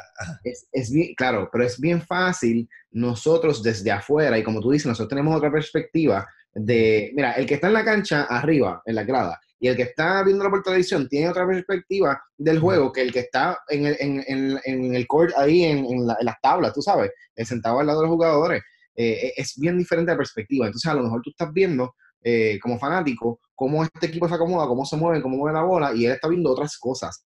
Es, 0.72 0.91
bien, 0.91 1.14
claro, 1.16 1.50
pero 1.52 1.64
es 1.64 1.80
bien 1.80 2.02
fácil 2.02 2.70
nosotros 2.91 3.64
desde 3.64 3.91
afuera, 3.91 4.38
y 4.38 4.43
como 4.43 4.62
tú 4.62 4.72
dices, 4.72 4.88
nosotros 4.88 5.10
tenemos 5.10 5.36
otra 5.36 5.52
perspectiva 5.52 6.28
de, 6.54 7.12
mira, 7.16 7.34
el 7.34 7.46
que 7.46 7.56
está 7.56 7.68
en 7.68 7.74
la 7.74 7.84
cancha 7.84 8.24
arriba, 8.24 8.82
en 8.86 8.96
la 8.96 9.04
grada, 9.04 9.39
y 9.60 9.68
el 9.68 9.76
que 9.76 9.84
está 9.84 10.24
viendo 10.24 10.50
por 10.50 10.64
televisión 10.64 11.08
tiene 11.08 11.30
otra 11.30 11.48
perspectiva 11.48 12.22
del 12.38 12.60
juego 12.60 12.91
que 12.91 13.02
el 13.02 13.12
que 13.12 13.20
está 13.20 13.58
en 13.70 13.86
el, 13.86 13.98
en, 14.00 14.24
en, 14.28 14.60
en 14.64 14.96
el 14.96 15.08
court 15.08 15.34
ahí 15.38 15.64
en, 15.64 16.06
las 16.06 16.41
tablas, 16.41 16.74
tú 16.74 16.82
sabes, 16.82 17.12
sentado 17.38 17.80
al 17.80 17.88
lado 17.88 18.02
de 18.02 18.08
los 18.08 18.14
jugadores. 18.14 18.62
Eh, 18.96 19.34
es 19.36 19.56
bien 19.58 19.78
diferente 19.78 20.12
la 20.12 20.18
perspectiva. 20.18 20.68
Entonces, 20.68 20.89
a 20.89 20.93
lo 20.93 21.04
mejor 21.04 21.22
tú 21.22 21.30
estás 21.30 21.52
viendo 21.52 21.96
eh, 22.24 22.60
como 22.62 22.80
fanático, 22.80 23.39
cómo 23.56 23.84
este 23.84 24.08
equipo 24.08 24.28
se 24.28 24.36
acomoda, 24.36 24.68
cómo 24.68 24.86
se 24.86 24.97
mueve, 24.97 25.22
cómo 25.22 25.38
mueve 25.38 25.58
la 25.58 25.64
bola, 25.64 25.93
y 25.93 26.06
él 26.06 26.12
está 26.12 26.28
viendo 26.28 26.51
otras 26.51 26.78
cosas. 26.78 27.26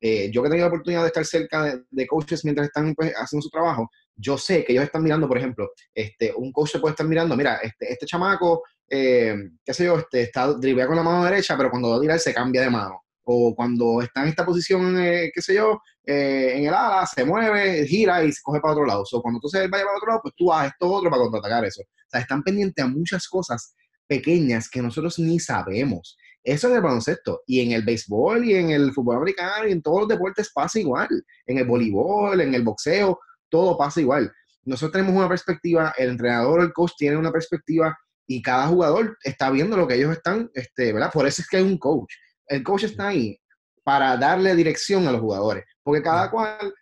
Eh, 0.00 0.30
yo 0.32 0.40
que 0.40 0.48
he 0.48 0.50
tenido 0.50 0.68
la 0.68 0.72
oportunidad 0.72 1.02
de 1.02 1.08
estar 1.08 1.24
cerca 1.24 1.76
de, 1.90 2.06
coaches 2.06 2.44
mientras 2.44 2.68
están 2.68 2.94
pues, 2.94 3.12
haciendo 3.16 3.42
su 3.42 3.50
trabajo, 3.50 3.90
yo 4.16 4.38
sé 4.38 4.64
que 4.64 4.72
ellos 4.72 4.84
están 4.84 5.02
mirando, 5.02 5.26
por 5.26 5.36
ejemplo, 5.36 5.70
este, 5.92 6.32
un 6.36 6.52
coach 6.52 6.70
se 6.70 6.78
puede 6.78 6.92
estar 6.92 7.06
mirando, 7.06 7.36
mira, 7.36 7.56
este, 7.56 7.92
este 7.92 8.06
chamaco, 8.06 8.62
eh, 8.88 9.34
qué 9.64 9.74
sé 9.74 9.84
yo, 9.86 9.98
este, 9.98 10.22
está 10.22 10.52
drivea 10.52 10.86
con 10.86 10.96
la 10.96 11.02
mano 11.02 11.24
derecha, 11.24 11.56
pero 11.56 11.70
cuando 11.70 11.90
va 11.90 11.96
a 11.96 12.00
tirar 12.00 12.18
se 12.20 12.32
cambia 12.32 12.62
de 12.62 12.70
mano. 12.70 13.00
O 13.26 13.54
cuando 13.54 14.02
está 14.02 14.22
en 14.22 14.28
esta 14.28 14.44
posición, 14.44 14.96
qué 14.96 15.40
sé 15.40 15.54
yo, 15.54 15.80
en 16.04 16.66
el 16.66 16.74
ala, 16.74 17.06
se 17.06 17.24
mueve, 17.24 17.86
gira 17.86 18.22
y 18.22 18.30
se 18.30 18.42
coge 18.42 18.60
para 18.60 18.74
otro 18.74 18.84
lado. 18.84 19.02
O 19.10 19.22
cuando 19.22 19.40
tú 19.40 19.48
se 19.48 19.66
vaya 19.66 19.84
para 19.84 19.96
otro 19.96 20.08
lado, 20.08 20.20
pues 20.22 20.34
tú 20.36 20.52
haces 20.52 20.72
esto 20.72 20.92
otro 20.92 21.08
para 21.08 21.22
contraatacar 21.22 21.64
eso. 21.64 21.80
O 21.80 22.10
sea, 22.10 22.20
están 22.20 22.42
pendientes 22.42 22.84
a 22.84 22.88
muchas 22.88 23.26
cosas 23.26 23.74
pequeñas 24.06 24.68
que 24.68 24.82
nosotros 24.82 25.18
ni 25.18 25.40
sabemos. 25.40 26.16
Eso 26.42 26.68
en 26.68 26.76
el 26.76 26.82
baloncesto 26.82 27.42
y 27.46 27.60
en 27.60 27.72
el 27.72 27.84
béisbol 27.84 28.44
y 28.44 28.54
en 28.54 28.70
el 28.70 28.92
fútbol 28.92 29.16
americano 29.16 29.66
y 29.66 29.72
en 29.72 29.80
todos 29.80 30.00
los 30.00 30.08
deportes 30.08 30.50
pasa 30.52 30.78
igual. 30.78 31.08
En 31.46 31.58
el 31.58 31.64
voleibol, 31.64 32.40
en 32.40 32.54
el 32.54 32.62
boxeo, 32.62 33.18
todo 33.48 33.78
pasa 33.78 34.02
igual. 34.02 34.30
Nosotros 34.64 34.92
tenemos 34.92 35.14
una 35.16 35.28
perspectiva, 35.28 35.94
el 35.96 36.10
entrenador, 36.10 36.60
el 36.60 36.72
coach 36.72 36.92
tiene 36.98 37.16
una 37.16 37.32
perspectiva 37.32 37.96
y 38.26 38.42
cada 38.42 38.66
jugador 38.66 39.16
está 39.22 39.50
viendo 39.50 39.76
lo 39.76 39.88
que 39.88 39.94
ellos 39.94 40.12
están, 40.12 40.50
este, 40.54 40.92
¿verdad? 40.92 41.10
Por 41.12 41.26
eso 41.26 41.40
es 41.40 41.48
que 41.48 41.58
hay 41.58 41.62
un 41.62 41.78
coach. 41.78 42.12
El 42.46 42.62
coach 42.62 42.84
está 42.84 43.08
ahí 43.08 43.38
para 43.82 44.16
darle 44.16 44.54
dirección 44.54 45.06
a 45.06 45.12
los 45.12 45.20
jugadores, 45.20 45.64
porque 45.82 46.02
cada 46.02 46.30
cual, 46.30 46.74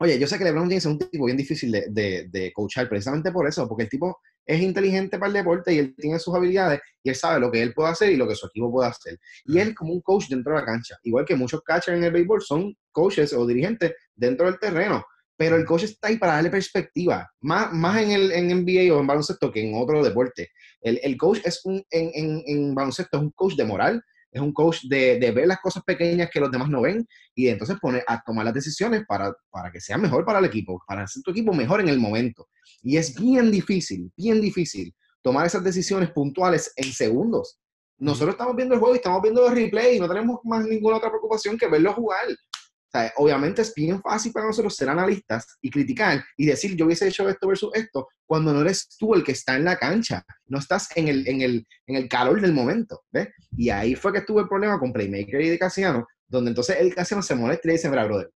oye, 0.00 0.18
yo 0.18 0.26
sé 0.26 0.38
que 0.38 0.44
LeBron 0.44 0.64
James 0.64 0.84
es 0.84 0.86
un 0.86 0.98
tipo 0.98 1.26
bien 1.26 1.36
difícil 1.36 1.70
de, 1.70 1.86
de, 1.90 2.28
de 2.30 2.52
coachar, 2.52 2.88
precisamente 2.88 3.30
por 3.30 3.46
eso, 3.46 3.68
porque 3.68 3.84
el 3.84 3.90
tipo 3.90 4.18
es 4.46 4.60
inteligente 4.60 5.18
para 5.18 5.28
el 5.28 5.34
deporte 5.34 5.72
y 5.72 5.78
él 5.78 5.94
tiene 5.96 6.18
sus 6.18 6.34
habilidades 6.34 6.80
y 7.02 7.10
él 7.10 7.14
sabe 7.16 7.40
lo 7.40 7.50
que 7.50 7.62
él 7.62 7.72
puede 7.74 7.90
hacer 7.90 8.10
y 8.10 8.16
lo 8.16 8.26
que 8.28 8.34
su 8.34 8.46
equipo 8.46 8.70
puede 8.70 8.88
hacer. 8.88 9.18
Y 9.44 9.58
él 9.58 9.74
como 9.74 9.92
un 9.92 10.00
coach 10.00 10.28
dentro 10.28 10.54
de 10.54 10.60
la 10.60 10.66
cancha, 10.66 10.96
igual 11.02 11.24
que 11.24 11.36
muchos 11.36 11.62
catchers 11.62 11.96
en 11.98 12.04
el 12.04 12.12
béisbol 12.12 12.42
son 12.42 12.74
coaches 12.90 13.32
o 13.32 13.46
dirigentes 13.46 13.92
dentro 14.14 14.46
del 14.46 14.58
terreno, 14.58 15.04
pero 15.36 15.56
el 15.56 15.64
coach 15.64 15.84
está 15.84 16.08
ahí 16.08 16.18
para 16.18 16.34
darle 16.34 16.50
perspectiva, 16.50 17.28
más, 17.40 17.72
más 17.72 18.00
en 18.02 18.12
el 18.12 18.32
en 18.32 18.48
NBA 18.48 18.94
o 18.94 19.00
en 19.00 19.06
baloncesto 19.06 19.50
que 19.50 19.68
en 19.68 19.74
otro 19.74 20.02
deporte. 20.02 20.50
El, 20.80 21.00
el 21.02 21.16
coach 21.16 21.40
es 21.44 21.64
un, 21.64 21.82
en, 21.90 22.10
en, 22.14 22.42
en 22.46 22.74
baloncesto 22.74 23.16
es 23.16 23.22
un 23.22 23.30
coach 23.30 23.54
de 23.54 23.64
moral, 23.64 24.02
es 24.32 24.40
un 24.40 24.52
coach 24.52 24.84
de, 24.84 25.30
ver 25.30 25.46
las 25.46 25.60
cosas 25.60 25.84
pequeñas 25.84 26.30
que 26.32 26.40
los 26.40 26.50
demás 26.50 26.70
no 26.70 26.80
ven 26.80 27.06
y 27.34 27.48
entonces 27.48 27.76
poner 27.80 28.02
a 28.08 28.22
tomar 28.22 28.46
las 28.46 28.54
decisiones 28.54 29.04
para, 29.06 29.32
para 29.50 29.70
que 29.70 29.80
sea 29.80 29.98
mejor 29.98 30.24
para 30.24 30.38
el 30.38 30.46
equipo, 30.46 30.82
para 30.88 31.02
hacer 31.02 31.22
tu 31.22 31.30
equipo 31.30 31.52
mejor 31.52 31.80
en 31.80 31.88
el 31.88 32.00
momento. 32.00 32.48
Y 32.82 32.96
es 32.96 33.14
bien 33.20 33.50
difícil, 33.50 34.10
bien 34.16 34.40
difícil 34.40 34.94
tomar 35.20 35.46
esas 35.46 35.62
decisiones 35.62 36.10
puntuales 36.10 36.72
en 36.76 36.92
segundos. 36.92 37.58
Nosotros 37.98 38.34
estamos 38.34 38.56
viendo 38.56 38.74
el 38.74 38.80
juego 38.80 38.94
y 38.94 38.98
estamos 38.98 39.22
viendo 39.22 39.46
el 39.46 39.54
replay 39.54 39.96
y 39.96 40.00
no 40.00 40.08
tenemos 40.08 40.40
más 40.44 40.64
ninguna 40.66 40.96
otra 40.96 41.10
preocupación 41.10 41.56
que 41.56 41.68
verlo 41.68 41.92
jugar 41.92 42.24
obviamente 43.16 43.62
es 43.62 43.74
bien 43.74 44.00
fácil 44.02 44.32
para 44.32 44.46
nosotros 44.46 44.76
ser 44.76 44.88
analistas 44.88 45.56
y 45.60 45.70
criticar 45.70 46.24
y 46.36 46.46
decir 46.46 46.76
yo 46.76 46.86
hubiese 46.86 47.08
hecho 47.08 47.28
esto 47.28 47.48
versus 47.48 47.70
esto 47.74 48.08
cuando 48.26 48.52
no 48.52 48.60
eres 48.60 48.88
tú 48.98 49.14
el 49.14 49.24
que 49.24 49.32
está 49.32 49.56
en 49.56 49.64
la 49.64 49.78
cancha, 49.78 50.24
no 50.46 50.58
estás 50.58 50.88
en 50.96 51.08
el, 51.08 51.26
en 51.26 51.42
el, 51.42 51.66
en 51.86 51.96
el 51.96 52.08
calor 52.08 52.40
del 52.40 52.52
momento, 52.52 53.02
¿ves? 53.10 53.28
Y 53.56 53.70
ahí 53.70 53.94
fue 53.94 54.12
que 54.12 54.18
estuvo 54.18 54.40
el 54.40 54.48
problema 54.48 54.78
con 54.78 54.92
Playmaker 54.92 55.40
y 55.40 55.48
de 55.50 55.58
Casiano, 55.58 56.06
donde 56.26 56.50
entonces 56.50 56.76
el 56.78 56.94
Casiano 56.94 57.22
se 57.22 57.34
molesta 57.34 57.68
y 57.68 57.72
dice, 57.72 57.90
mira, 57.90 58.04
brother, 58.04 58.30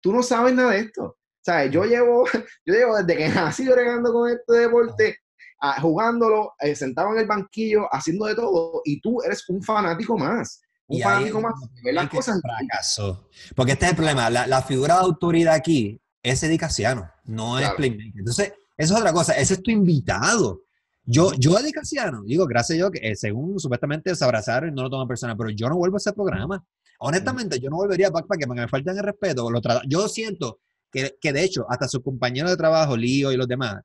tú 0.00 0.12
no 0.12 0.22
sabes 0.22 0.54
nada 0.54 0.72
de 0.72 0.80
esto. 0.80 1.16
¿Sabes? 1.40 1.70
Yo 1.70 1.84
llevo, 1.84 2.26
yo 2.66 2.74
llevo 2.74 2.96
desde 2.96 3.16
que 3.16 3.28
nací 3.28 3.66
bregando 3.68 4.12
con 4.12 4.30
este 4.30 4.52
deporte, 4.52 5.18
ah, 5.60 5.80
jugándolo, 5.80 6.54
eh, 6.60 6.74
sentado 6.74 7.12
en 7.12 7.20
el 7.20 7.26
banquillo, 7.26 7.86
haciendo 7.92 8.26
de 8.26 8.34
todo, 8.34 8.82
y 8.84 9.00
tú 9.00 9.22
eres 9.22 9.48
un 9.48 9.62
fanático 9.62 10.18
más 10.18 10.62
y 10.88 11.02
ahí, 11.02 11.30
más, 11.32 11.54
las 11.92 12.08
cosas. 12.08 12.40
Fracaso. 12.40 13.28
Porque 13.54 13.72
este 13.72 13.84
es 13.84 13.90
el 13.90 13.96
problema. 13.96 14.30
La, 14.30 14.62
figura 14.62 14.94
de 14.94 15.00
autoridad 15.00 15.54
aquí 15.54 16.00
es 16.22 16.42
Edicaciano, 16.42 17.10
no 17.24 17.58
es 17.58 17.70
Playmaker. 17.72 18.18
Entonces, 18.18 18.52
eso 18.76 18.94
es 18.94 19.00
otra 19.00 19.12
cosa. 19.12 19.34
Ese 19.34 19.54
es 19.54 19.62
tu 19.62 19.70
invitado. 19.70 20.62
Yo, 21.04 21.32
yo 21.34 21.58
Edicaciano, 21.58 22.22
digo, 22.22 22.46
gracias 22.46 22.76
a 22.76 22.76
Dios, 22.76 22.90
que 22.90 23.10
eh, 23.10 23.16
según 23.16 23.58
supuestamente 23.58 24.14
se 24.14 24.24
abrazaron 24.24 24.70
y 24.70 24.72
no 24.72 24.82
lo 24.82 24.90
toman 24.90 25.08
personal, 25.08 25.36
pero 25.36 25.50
yo 25.50 25.68
no 25.68 25.76
vuelvo 25.76 25.96
a 25.96 25.98
ese 25.98 26.12
programa. 26.12 26.64
Honestamente, 27.00 27.60
yo 27.60 27.70
no 27.70 27.76
volvería 27.76 28.08
a 28.08 28.10
para 28.10 28.38
que 28.38 28.46
me 28.46 28.68
falten 28.68 28.96
el 28.96 29.04
respeto. 29.04 29.50
Lo 29.50 29.60
yo 29.86 30.08
siento 30.08 30.60
que, 30.90 31.16
que, 31.20 31.32
de 31.32 31.44
hecho, 31.44 31.66
hasta 31.68 31.86
sus 31.86 32.02
compañeros 32.02 32.50
de 32.50 32.56
trabajo, 32.56 32.96
Lío 32.96 33.30
y 33.30 33.36
los 33.36 33.46
demás, 33.46 33.76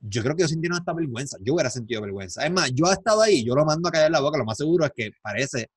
yo 0.00 0.22
creo 0.22 0.34
que 0.34 0.42
ellos 0.42 0.50
sintieron 0.50 0.78
esta 0.78 0.92
vergüenza. 0.92 1.38
Yo 1.40 1.54
hubiera 1.54 1.70
sentido 1.70 2.02
vergüenza. 2.02 2.44
Es 2.44 2.52
más, 2.52 2.72
yo 2.72 2.86
he 2.90 2.92
estado 2.92 3.22
ahí, 3.22 3.44
yo 3.44 3.54
lo 3.54 3.64
mando 3.64 3.88
a 3.88 3.92
caer 3.92 4.10
la 4.10 4.20
boca. 4.20 4.38
Lo 4.38 4.44
más 4.44 4.58
seguro 4.58 4.84
es 4.84 4.92
que 4.94 5.10
parece 5.22 5.70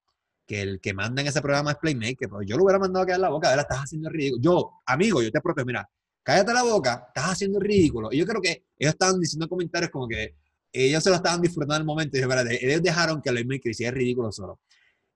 que 0.45 0.61
el 0.61 0.79
que 0.79 0.93
manda 0.93 1.21
en 1.21 1.27
ese 1.27 1.41
programa 1.41 1.71
es 1.71 1.77
Playmaker, 1.77 2.29
pero 2.29 2.41
yo 2.43 2.57
lo 2.57 2.63
hubiera 2.63 2.79
mandado 2.79 3.03
a 3.03 3.05
quedar 3.05 3.19
la 3.19 3.29
boca, 3.29 3.49
ver, 3.49 3.59
estás 3.59 3.79
haciendo 3.79 4.09
ridículo. 4.09 4.41
Yo, 4.41 4.71
amigo, 4.85 5.21
yo 5.21 5.31
te 5.31 5.41
protejo, 5.41 5.65
mira, 5.65 5.89
cállate 6.23 6.53
la 6.53 6.63
boca, 6.63 7.05
estás 7.07 7.31
haciendo 7.31 7.59
ridículo. 7.59 8.09
Y 8.11 8.17
yo 8.17 8.25
creo 8.25 8.41
que 8.41 8.65
ellos 8.77 8.93
estaban 8.93 9.19
diciendo 9.19 9.47
comentarios 9.47 9.91
como 9.91 10.07
que 10.07 10.35
ellos 10.71 11.03
se 11.03 11.09
lo 11.09 11.15
estaban 11.15 11.41
disfrutando 11.41 11.75
en 11.75 11.81
el 11.81 11.85
momento 11.85 12.17
y 12.17 12.21
espérate, 12.21 12.65
ellos 12.65 12.83
dejaron 12.83 13.21
que 13.21 13.31
Playmaker 13.31 13.71
hiciera 13.71 13.95
ridículo 13.95 14.31
solo. 14.31 14.59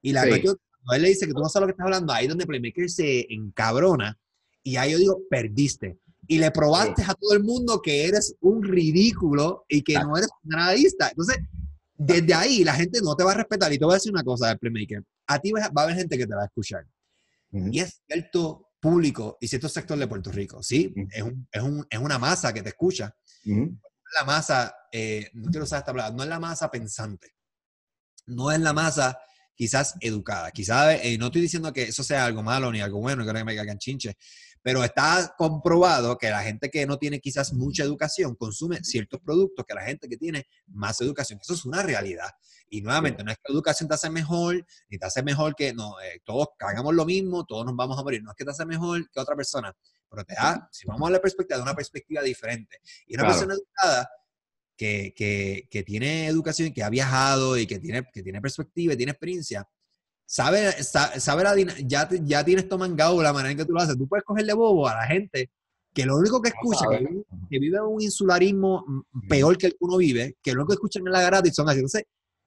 Y 0.01 0.13
la 0.13 0.27
cuestión, 0.27 0.57
cuando 0.83 0.95
él 0.95 1.01
le 1.01 1.09
dice 1.09 1.27
que 1.27 1.33
tú 1.33 1.39
no 1.39 1.49
sabes 1.49 1.63
lo 1.63 1.67
que 1.67 1.71
estás 1.71 1.85
hablando, 1.85 2.13
ahí 2.13 2.25
es 2.25 2.29
donde 2.29 2.45
Playmaker 2.45 2.89
se 2.89 3.25
encabrona 3.33 4.17
y 4.63 4.75
ahí 4.77 4.91
yo 4.91 4.97
digo, 4.97 5.21
perdiste. 5.29 5.99
Y 6.27 6.37
le 6.37 6.51
probaste 6.51 7.01
a 7.03 7.13
todo 7.15 7.33
el 7.33 7.43
mundo 7.43 7.81
que 7.81 8.05
eres 8.05 8.35
un 8.41 8.63
ridículo 8.63 9.65
y 9.67 9.81
que 9.81 9.95
no 9.95 10.15
eres 10.15 10.29
un 10.43 10.49
nadista. 10.51 11.09
Entonces, 11.09 11.37
desde 11.97 12.33
ahí 12.33 12.63
la 12.63 12.75
gente 12.75 13.01
no 13.01 13.15
te 13.15 13.23
va 13.23 13.31
a 13.31 13.35
respetar. 13.35 13.73
Y 13.73 13.79
te 13.79 13.85
voy 13.85 13.93
a 13.93 13.95
decir 13.95 14.11
una 14.11 14.23
cosa 14.23 14.49
del 14.49 14.59
Playmaker. 14.59 15.03
A 15.29 15.37
ti 15.39 15.51
va 15.51 15.69
a 15.73 15.83
haber 15.83 15.95
gente 15.95 16.17
que 16.17 16.25
te 16.25 16.33
va 16.33 16.41
a 16.41 16.45
escuchar. 16.45 16.87
Y 17.51 17.79
es 17.79 18.01
cierto 18.07 18.71
público 18.79 19.37
y 19.39 19.47
cierto 19.47 19.69
sector 19.69 19.97
de 19.97 20.07
Puerto 20.07 20.31
Rico, 20.31 20.63
¿sí? 20.63 20.91
es, 21.11 21.21
un, 21.21 21.47
es, 21.51 21.61
un, 21.61 21.85
es, 21.87 21.99
una 21.99 22.17
masa 22.17 22.51
que 22.51 22.63
te 22.63 22.69
escucha. 22.69 23.15
La 23.45 24.23
masa, 24.25 24.73
eh, 24.91 25.29
no 25.33 25.51
quiero 25.51 25.65
usar 25.65 25.79
esta 25.79 25.91
palabra, 25.91 26.15
no 26.15 26.23
es 26.23 26.29
la 26.29 26.39
masa 26.39 26.71
pensante. 26.71 27.35
No 28.25 28.51
es 28.51 28.59
la 28.59 28.73
masa 28.73 29.19
quizás 29.53 29.95
educada. 29.99 30.51
Quizás, 30.51 30.99
eh, 31.03 31.17
no 31.19 31.27
estoy 31.27 31.41
diciendo 31.41 31.71
que 31.71 31.83
eso 31.83 32.03
sea 32.03 32.25
algo 32.25 32.41
malo 32.41 32.71
ni 32.71 32.81
algo 32.81 32.99
bueno, 32.99 33.23
que 33.23 33.33
no 33.33 33.45
me 33.45 33.55
caigan 33.55 33.77
chinche, 33.77 34.17
pero 34.63 34.83
está 34.83 35.35
comprobado 35.37 36.17
que 36.17 36.29
la 36.29 36.41
gente 36.41 36.69
que 36.69 36.87
no 36.87 36.97
tiene 36.97 37.19
quizás 37.19 37.53
mucha 37.53 37.83
educación 37.83 38.35
consume 38.35 38.83
ciertos 38.83 39.19
productos 39.21 39.65
que 39.67 39.73
la 39.75 39.83
gente 39.83 40.09
que 40.09 40.17
tiene 40.17 40.47
más 40.67 40.99
educación. 41.01 41.39
Eso 41.41 41.53
es 41.53 41.65
una 41.65 41.83
realidad. 41.83 42.29
Y 42.69 42.81
nuevamente, 42.81 43.23
no 43.23 43.31
es 43.31 43.37
que 43.37 43.43
la 43.47 43.53
educación 43.53 43.89
te 43.89 43.95
hace 43.95 44.09
mejor, 44.09 44.65
ni 44.89 44.97
te 44.97 45.05
hace 45.05 45.23
mejor 45.23 45.55
que 45.55 45.73
no, 45.73 45.99
eh, 46.01 46.21
todos 46.23 46.49
hagamos 46.59 46.93
lo 46.93 47.05
mismo, 47.05 47.45
todos 47.45 47.65
nos 47.65 47.75
vamos 47.75 47.97
a 47.97 48.03
morir. 48.03 48.21
No 48.23 48.31
es 48.31 48.37
que 48.37 48.45
te 48.45 48.51
hace 48.51 48.65
mejor 48.65 49.09
que 49.09 49.19
otra 49.19 49.35
persona, 49.35 49.75
pero 50.09 50.23
te 50.23 50.35
da, 50.35 50.69
si 50.71 50.87
vamos 50.87 51.09
a 51.09 51.13
la 51.13 51.19
perspectiva, 51.19 51.57
de 51.57 51.63
una 51.63 51.75
perspectiva 51.75 52.21
diferente. 52.21 52.79
Y 53.07 53.15
una 53.15 53.27
persona 53.27 53.53
educada 53.53 54.09
que, 54.77 55.13
que, 55.15 55.67
que, 55.69 55.83
tiene 55.83 56.27
educación, 56.27 56.71
que 56.71 56.83
ha 56.83 56.89
viajado 56.89 57.57
y 57.57 57.65
que 57.65 57.79
tiene, 57.79 58.03
que 58.13 58.23
tiene 58.23 58.39
perspectiva 58.39 58.93
y 58.93 58.97
tiene 58.97 59.11
experiencia, 59.11 59.67
sabe, 60.25 60.71
sabe, 60.83 61.43
la 61.43 61.55
ya, 61.85 62.07
ya 62.21 62.45
tienes 62.45 62.69
tomangado 62.69 63.21
la 63.23 63.33
manera 63.33 63.51
en 63.51 63.57
que 63.57 63.65
tú 63.65 63.73
lo 63.73 63.81
haces. 63.81 63.97
Tú 63.97 64.07
puedes 64.07 64.23
cogerle 64.23 64.53
bobo 64.53 64.87
a 64.87 64.95
la 64.95 65.07
gente 65.07 65.49
que 65.93 66.05
lo 66.05 66.17
único 66.17 66.39
que 66.41 66.49
escucha, 66.49 66.85
que 67.49 67.59
vive, 67.59 67.81
un 67.81 68.01
insularismo 68.01 68.85
peor 69.27 69.57
que 69.57 69.67
el 69.67 69.71
que 69.73 69.77
uno 69.81 69.97
vive, 69.97 70.37
que 70.41 70.53
lo 70.53 70.61
único 70.61 70.69
que 70.69 70.75
escuchan 70.75 71.05
en 71.05 71.13
la 71.13 71.21
garata 71.21 71.47
y 71.47 71.51
son 71.51 71.67
así. 71.67 71.79
Entonces, 71.79 72.03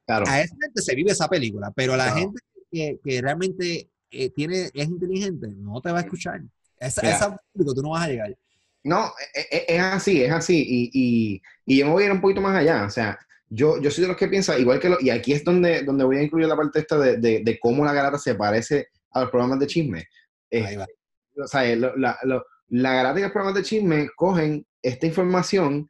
a 0.07 0.41
esa 0.41 0.57
gente 0.61 0.83
se 0.83 0.95
vive 0.95 1.13
esa 1.13 1.29
película, 1.29 1.71
pero 1.75 1.97
la 1.97 2.13
gente 2.13 2.41
que, 2.71 2.99
que 3.03 3.21
realmente 3.21 3.91
eh, 4.11 4.31
tiene, 4.31 4.71
es 4.75 4.89
inteligente 4.89 5.49
no 5.49 5.81
te 5.81 5.91
va 5.91 5.99
a 5.99 6.03
escuchar. 6.03 6.43
Esa, 6.79 7.01
esa 7.03 7.37
público 7.53 7.75
tú 7.75 7.83
no 7.83 7.91
vas 7.91 8.05
a 8.05 8.09
llegar. 8.09 8.37
No, 8.85 9.13
e, 9.35 9.57
e, 9.57 9.77
es, 9.77 9.81
así, 9.81 10.23
es 10.23 10.33
así. 10.33 10.65
Y, 10.69 10.91
y, 10.93 11.43
y, 11.65 11.79
yo 11.79 11.87
me 11.87 11.93
voy 11.93 12.03
a 12.03 12.07
ir 12.07 12.13
un 12.13 12.21
poquito 12.21 12.41
más 12.41 12.57
allá. 12.57 12.85
O 12.85 12.91
sea, 12.91 13.19
yo, 13.49 13.81
yo 13.81 13.91
soy 13.91 14.03
de 14.03 14.09
los 14.09 14.17
que 14.17 14.29
piensa, 14.29 14.59
igual 14.59 14.81
que 14.81 14.89
lo, 14.89 14.99
y 15.01 15.11
aquí 15.11 15.33
es 15.33 15.45
donde, 15.45 15.83
donde 15.85 16.05
voy 16.05 16.17
a 16.17 16.23
incluir 16.23 16.49
la 16.49 16.57
parte 16.57 16.81
esta 16.81 16.99
de, 16.99 17.19
de, 17.19 17.59
cómo 17.61 17.85
la 17.85 17.93
garata 17.93 18.19
se 18.19 18.35
parece 18.35 18.89
a 19.13 19.21
los 19.21 19.31
programas 19.31 19.61
de 19.61 19.67
chisme. 19.69 20.09
Ahí 20.51 20.77
va. 20.77 20.87
O 21.43 21.47
sea, 21.47 21.65
la, 21.77 22.19
la 22.69 22.93
garata 22.93 23.19
y 23.21 23.23
los 23.23 23.33
programas 23.33 23.55
de 23.55 23.69
chisme 23.69 24.09
cogen 24.17 24.67
esta 24.83 25.07
información 25.07 25.89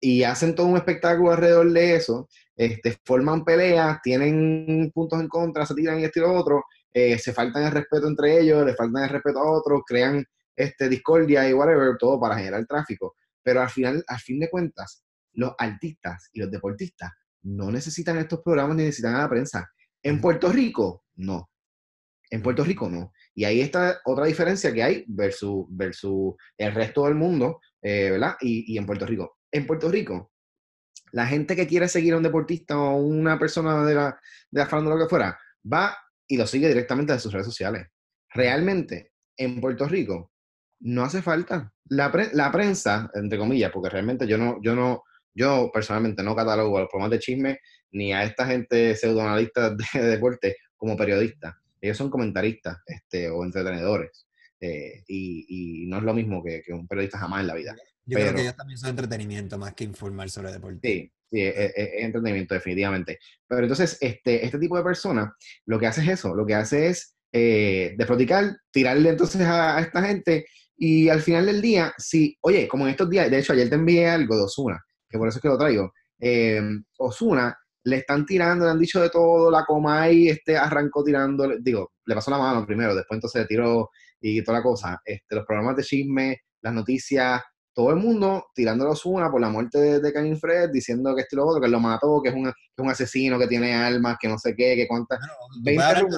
y 0.00 0.22
hacen 0.22 0.54
todo 0.54 0.66
un 0.66 0.76
espectáculo 0.76 1.30
alrededor 1.30 1.72
de 1.72 1.96
eso, 1.96 2.28
este, 2.56 2.96
forman 3.04 3.44
peleas, 3.44 4.00
tienen 4.02 4.90
puntos 4.94 5.20
en 5.20 5.28
contra, 5.28 5.66
se 5.66 5.74
tiran 5.74 6.00
y 6.00 6.04
esto 6.04 6.20
y 6.20 6.22
lo 6.22 6.34
otro, 6.34 6.64
eh, 6.92 7.18
se 7.18 7.32
faltan 7.32 7.64
el 7.64 7.72
respeto 7.72 8.06
entre 8.06 8.40
ellos, 8.40 8.64
le 8.64 8.74
faltan 8.74 9.04
el 9.04 9.10
respeto 9.10 9.40
a 9.40 9.50
otros, 9.50 9.82
crean 9.86 10.24
este, 10.54 10.88
discordia 10.88 11.48
y 11.48 11.52
whatever, 11.52 11.96
todo 11.98 12.20
para 12.20 12.36
generar 12.36 12.64
tráfico. 12.66 13.16
Pero 13.42 13.60
al 13.60 13.70
final, 13.70 14.04
al 14.06 14.18
fin 14.20 14.38
de 14.38 14.48
cuentas, 14.48 15.04
los 15.32 15.52
artistas 15.58 16.30
y 16.32 16.40
los 16.40 16.50
deportistas 16.50 17.10
no 17.42 17.70
necesitan 17.70 18.18
estos 18.18 18.40
programas 18.42 18.76
ni 18.76 18.84
necesitan 18.84 19.16
a 19.16 19.22
la 19.22 19.28
prensa. 19.28 19.68
En 20.02 20.20
Puerto 20.20 20.50
Rico, 20.50 21.04
no. 21.16 21.50
En 22.30 22.42
Puerto 22.42 22.64
Rico, 22.64 22.88
no. 22.88 23.12
Y 23.34 23.44
ahí 23.44 23.60
está 23.60 24.00
otra 24.04 24.26
diferencia 24.26 24.72
que 24.72 24.82
hay 24.82 25.04
versus, 25.08 25.66
versus 25.68 26.34
el 26.56 26.72
resto 26.72 27.04
del 27.04 27.16
mundo, 27.16 27.60
eh, 27.82 28.10
¿verdad? 28.12 28.36
Y, 28.40 28.72
y 28.72 28.78
en 28.78 28.86
Puerto 28.86 29.04
Rico. 29.04 29.38
En 29.50 29.66
Puerto 29.66 29.90
Rico, 29.90 30.32
la 31.14 31.26
gente 31.26 31.54
que 31.54 31.68
quiere 31.68 31.86
seguir 31.86 32.14
a 32.14 32.16
un 32.16 32.24
deportista 32.24 32.76
o 32.76 32.96
una 32.96 33.38
persona 33.38 33.86
de 33.86 33.94
la, 33.94 34.18
de 34.50 34.64
la 34.64 34.80
lo 34.80 34.98
que 34.98 35.08
fuera, 35.08 35.38
va 35.72 35.96
y 36.26 36.36
lo 36.36 36.44
sigue 36.44 36.66
directamente 36.66 37.12
de 37.12 37.20
sus 37.20 37.32
redes 37.32 37.46
sociales. 37.46 37.86
Realmente, 38.30 39.12
en 39.36 39.60
Puerto 39.60 39.86
Rico, 39.86 40.32
no 40.80 41.04
hace 41.04 41.22
falta. 41.22 41.72
La, 41.84 42.12
la, 42.32 42.50
prensa, 42.50 43.08
entre 43.14 43.38
comillas, 43.38 43.70
porque 43.70 43.90
realmente 43.90 44.26
yo 44.26 44.36
no, 44.36 44.60
yo 44.60 44.74
no, 44.74 45.04
yo 45.32 45.70
personalmente 45.72 46.24
no 46.24 46.34
catalogo 46.34 46.78
a 46.78 46.80
los 46.80 46.90
programas 46.90 47.12
de 47.12 47.20
chisme 47.20 47.60
ni 47.92 48.12
a 48.12 48.24
esta 48.24 48.44
gente 48.46 48.96
pseudoanalista 48.96 49.70
de, 49.94 50.00
deporte 50.02 50.56
como 50.76 50.96
periodistas. 50.96 51.54
Ellos 51.80 51.96
son 51.96 52.10
comentaristas 52.10 52.78
este, 52.86 53.30
o 53.30 53.44
entretenedores. 53.44 54.26
Eh, 54.60 55.04
y, 55.06 55.86
no 55.86 55.98
es 55.98 56.02
lo 56.02 56.14
mismo 56.14 56.42
que, 56.42 56.64
un 56.70 56.88
periodista 56.88 57.18
jamás 57.18 57.42
en 57.42 57.46
la 57.46 57.54
vida. 57.54 57.76
Yo 58.06 58.18
creo 58.18 58.34
que 58.34 58.42
ellos 58.42 58.56
también 58.56 58.78
son 58.78 58.90
entretenimiento 58.90 59.58
más 59.58 59.74
que 59.74 59.84
informar 59.84 60.28
sobre 60.28 60.52
deporte. 60.52 60.80
Sí, 60.82 61.12
sí, 61.30 61.40
es, 61.40 61.72
entretenimiento, 61.76 62.54
definitivamente. 62.54 63.18
Pero 63.46 63.62
entonces, 63.62 63.96
este, 64.00 64.44
este 64.44 64.58
tipo 64.58 64.76
de 64.76 64.82
personas 64.82 65.30
lo 65.66 65.78
que 65.78 65.86
hace 65.86 66.02
es 66.02 66.08
eso, 66.08 66.34
lo 66.34 66.44
que 66.44 66.54
hace 66.54 66.88
es 66.88 67.16
eh, 67.32 67.96
tirarle 68.70 69.08
entonces 69.10 69.40
a, 69.42 69.80
esta 69.80 70.02
gente 70.02 70.46
y 70.76 71.08
al 71.08 71.20
final 71.20 71.46
del 71.46 71.62
día, 71.62 71.92
si, 71.98 72.36
oye, 72.42 72.68
como 72.68 72.84
en 72.84 72.90
estos 72.90 73.08
días, 73.08 73.30
de 73.30 73.38
hecho 73.38 73.52
ayer 73.52 73.68
te 73.68 73.76
envié 73.76 74.08
algo 74.08 74.36
de 74.36 74.44
Osuna, 74.44 74.80
que 75.08 75.18
por 75.18 75.28
eso 75.28 75.38
es 75.38 75.42
que 75.42 75.48
lo 75.48 75.58
traigo. 75.58 75.92
Eh, 76.20 76.60
Osuna 76.98 77.56
le 77.84 77.96
están 77.96 78.24
tirando, 78.26 78.64
le 78.64 78.70
han 78.70 78.78
dicho 78.78 79.00
de 79.00 79.10
todo, 79.10 79.50
la 79.50 79.64
Comay 79.64 80.28
este, 80.28 80.56
arrancó 80.56 81.04
tirando, 81.04 81.48
digo, 81.60 81.92
le 82.06 82.14
pasó 82.14 82.30
la 82.30 82.38
mano 82.38 82.66
primero, 82.66 82.94
después 82.94 83.16
entonces 83.16 83.42
le 83.42 83.48
tiró 83.48 83.90
y 84.20 84.42
toda 84.42 84.58
la 84.58 84.62
cosa. 84.62 85.00
Este, 85.04 85.34
los 85.34 85.44
programas 85.44 85.76
de 85.76 85.82
chisme, 85.82 86.40
las 86.62 86.72
noticias, 86.72 87.42
todo 87.74 87.90
el 87.90 87.96
mundo 87.96 88.46
tirando 88.54 88.86
a 88.86 88.90
Osuna 88.90 89.30
por 89.30 89.40
la 89.40 89.50
muerte 89.50 89.78
de, 89.78 90.00
de 90.00 90.36
Fred, 90.36 90.70
diciendo 90.70 91.14
que 91.14 91.22
este 91.22 91.36
lo 91.36 91.46
otro, 91.46 91.60
que 91.60 91.68
lo 91.68 91.80
mató, 91.80 92.20
que 92.22 92.30
es, 92.30 92.34
un, 92.34 92.52
un 92.78 92.90
asesino, 92.90 93.38
que 93.38 93.48
tiene 93.48 93.74
almas, 93.74 94.16
que 94.20 94.28
no 94.28 94.38
sé 94.38 94.54
qué, 94.56 94.76
que 94.76 94.86
cuántas. 94.86 95.18
pero 95.64 96.08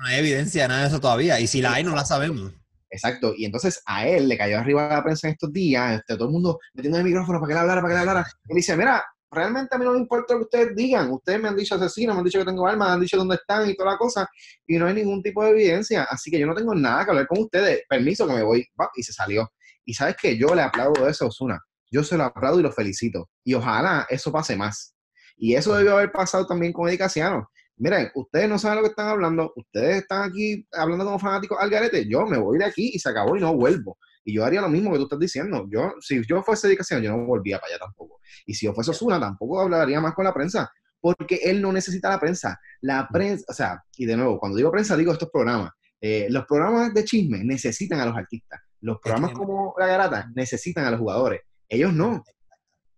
no 0.00 0.06
hay 0.06 0.18
evidencia 0.18 0.62
de 0.62 0.68
nada 0.68 0.82
de 0.82 0.88
eso 0.88 1.00
todavía. 1.00 1.40
Y 1.40 1.46
si 1.46 1.60
la 1.60 1.74
hay, 1.74 1.84
no 1.84 1.94
la 1.94 2.04
sabemos. 2.04 2.52
Exacto. 2.88 3.32
Y 3.36 3.46
entonces 3.46 3.82
a 3.86 4.06
él 4.06 4.28
le 4.28 4.38
cayó 4.38 4.58
arriba 4.58 4.88
la 4.88 5.02
prensa 5.02 5.26
en 5.26 5.32
estos 5.32 5.52
días, 5.52 5.98
este, 5.98 6.14
todo 6.14 6.26
el 6.26 6.32
mundo 6.32 6.58
metiendo 6.74 6.98
el 6.98 7.04
micrófono 7.04 7.40
para 7.40 7.48
que 7.48 7.52
él 7.54 7.58
hablara, 7.58 7.80
para 7.80 7.94
que 7.94 8.02
él 8.02 8.08
hablara. 8.08 8.26
Él 8.48 8.56
dice, 8.56 8.76
mira, 8.76 9.02
realmente 9.30 9.74
a 9.74 9.78
mí 9.78 9.84
no 9.84 9.92
me 9.92 9.98
importa 9.98 10.34
lo 10.34 10.40
que 10.40 10.44
ustedes 10.44 10.76
digan. 10.76 11.10
Ustedes 11.10 11.40
me 11.40 11.48
han 11.48 11.56
dicho 11.56 11.74
asesino, 11.74 12.12
me 12.12 12.18
han 12.18 12.24
dicho 12.24 12.38
que 12.38 12.44
tengo 12.44 12.66
armas, 12.66 12.88
me 12.88 12.94
han 12.94 13.00
dicho 13.00 13.16
dónde 13.16 13.36
están 13.36 13.68
y 13.68 13.74
toda 13.74 13.92
la 13.92 13.98
cosa. 13.98 14.28
Y 14.66 14.76
no 14.76 14.86
hay 14.86 14.94
ningún 14.94 15.22
tipo 15.22 15.42
de 15.42 15.50
evidencia. 15.50 16.04
Así 16.04 16.30
que 16.30 16.38
yo 16.38 16.46
no 16.46 16.54
tengo 16.54 16.74
nada 16.74 17.04
que 17.04 17.10
hablar 17.10 17.26
con 17.26 17.40
ustedes. 17.40 17.82
Permiso 17.88 18.26
que 18.26 18.34
me 18.34 18.42
voy. 18.42 18.68
Y 18.94 19.02
se 19.02 19.12
salió. 19.12 19.50
Y 19.84 19.94
sabes 19.94 20.16
que 20.20 20.36
yo 20.36 20.54
le 20.54 20.62
aplaudo 20.62 21.08
eso 21.08 21.24
a 21.24 21.28
Osuna. 21.28 21.60
Yo 21.90 22.02
se 22.02 22.16
lo 22.16 22.24
aplaudo 22.24 22.60
y 22.60 22.62
lo 22.62 22.72
felicito. 22.72 23.28
Y 23.44 23.54
ojalá 23.54 24.06
eso 24.08 24.32
pase 24.32 24.56
más. 24.56 24.94
Y 25.36 25.54
eso 25.54 25.74
debió 25.74 25.94
haber 25.94 26.12
pasado 26.12 26.46
también 26.46 26.72
con 26.72 26.88
Edicaciano 26.88 27.48
miren, 27.82 28.10
ustedes 28.14 28.48
no 28.48 28.58
saben 28.58 28.76
lo 28.76 28.82
que 28.82 28.90
están 28.90 29.08
hablando, 29.08 29.52
ustedes 29.56 30.02
están 30.02 30.30
aquí 30.30 30.66
hablando 30.72 31.04
como 31.04 31.18
fanáticos 31.18 31.58
al 31.60 31.68
garete, 31.68 32.08
yo 32.08 32.24
me 32.26 32.38
voy 32.38 32.58
de 32.58 32.64
aquí 32.64 32.92
y 32.94 32.98
se 32.98 33.08
acabó 33.08 33.36
y 33.36 33.40
no 33.40 33.54
vuelvo. 33.54 33.98
Y 34.24 34.34
yo 34.34 34.44
haría 34.44 34.60
lo 34.60 34.68
mismo 34.68 34.92
que 34.92 34.98
tú 34.98 35.04
estás 35.04 35.18
diciendo. 35.18 35.66
Yo, 35.68 35.94
si 36.00 36.22
yo 36.24 36.44
fuese 36.44 36.68
dedicación, 36.68 37.02
yo 37.02 37.10
no 37.10 37.26
volvía 37.26 37.58
para 37.58 37.74
allá 37.74 37.80
tampoco. 37.80 38.20
Y 38.46 38.54
si 38.54 38.66
yo 38.66 38.72
fuese 38.72 38.92
Osuna, 38.92 39.18
tampoco 39.18 39.60
hablaría 39.60 40.00
más 40.00 40.14
con 40.14 40.24
la 40.24 40.32
prensa, 40.32 40.70
porque 41.00 41.40
él 41.42 41.60
no 41.60 41.72
necesita 41.72 42.08
la 42.08 42.20
prensa. 42.20 42.60
La 42.82 43.08
prensa, 43.12 43.44
o 43.48 43.52
sea, 43.52 43.82
y 43.96 44.06
de 44.06 44.16
nuevo, 44.16 44.38
cuando 44.38 44.56
digo 44.56 44.70
prensa, 44.70 44.96
digo 44.96 45.12
estos 45.12 45.28
programas. 45.28 45.72
Eh, 46.00 46.28
los 46.30 46.46
programas 46.46 46.94
de 46.94 47.04
chisme 47.04 47.42
necesitan 47.42 47.98
a 47.98 48.06
los 48.06 48.16
artistas. 48.16 48.60
Los 48.82 49.00
programas 49.00 49.32
como 49.32 49.74
La 49.78 49.86
Garata 49.86 50.30
necesitan 50.34 50.84
a 50.84 50.90
los 50.90 51.00
jugadores. 51.00 51.40
Ellos 51.68 51.92
no. 51.92 52.22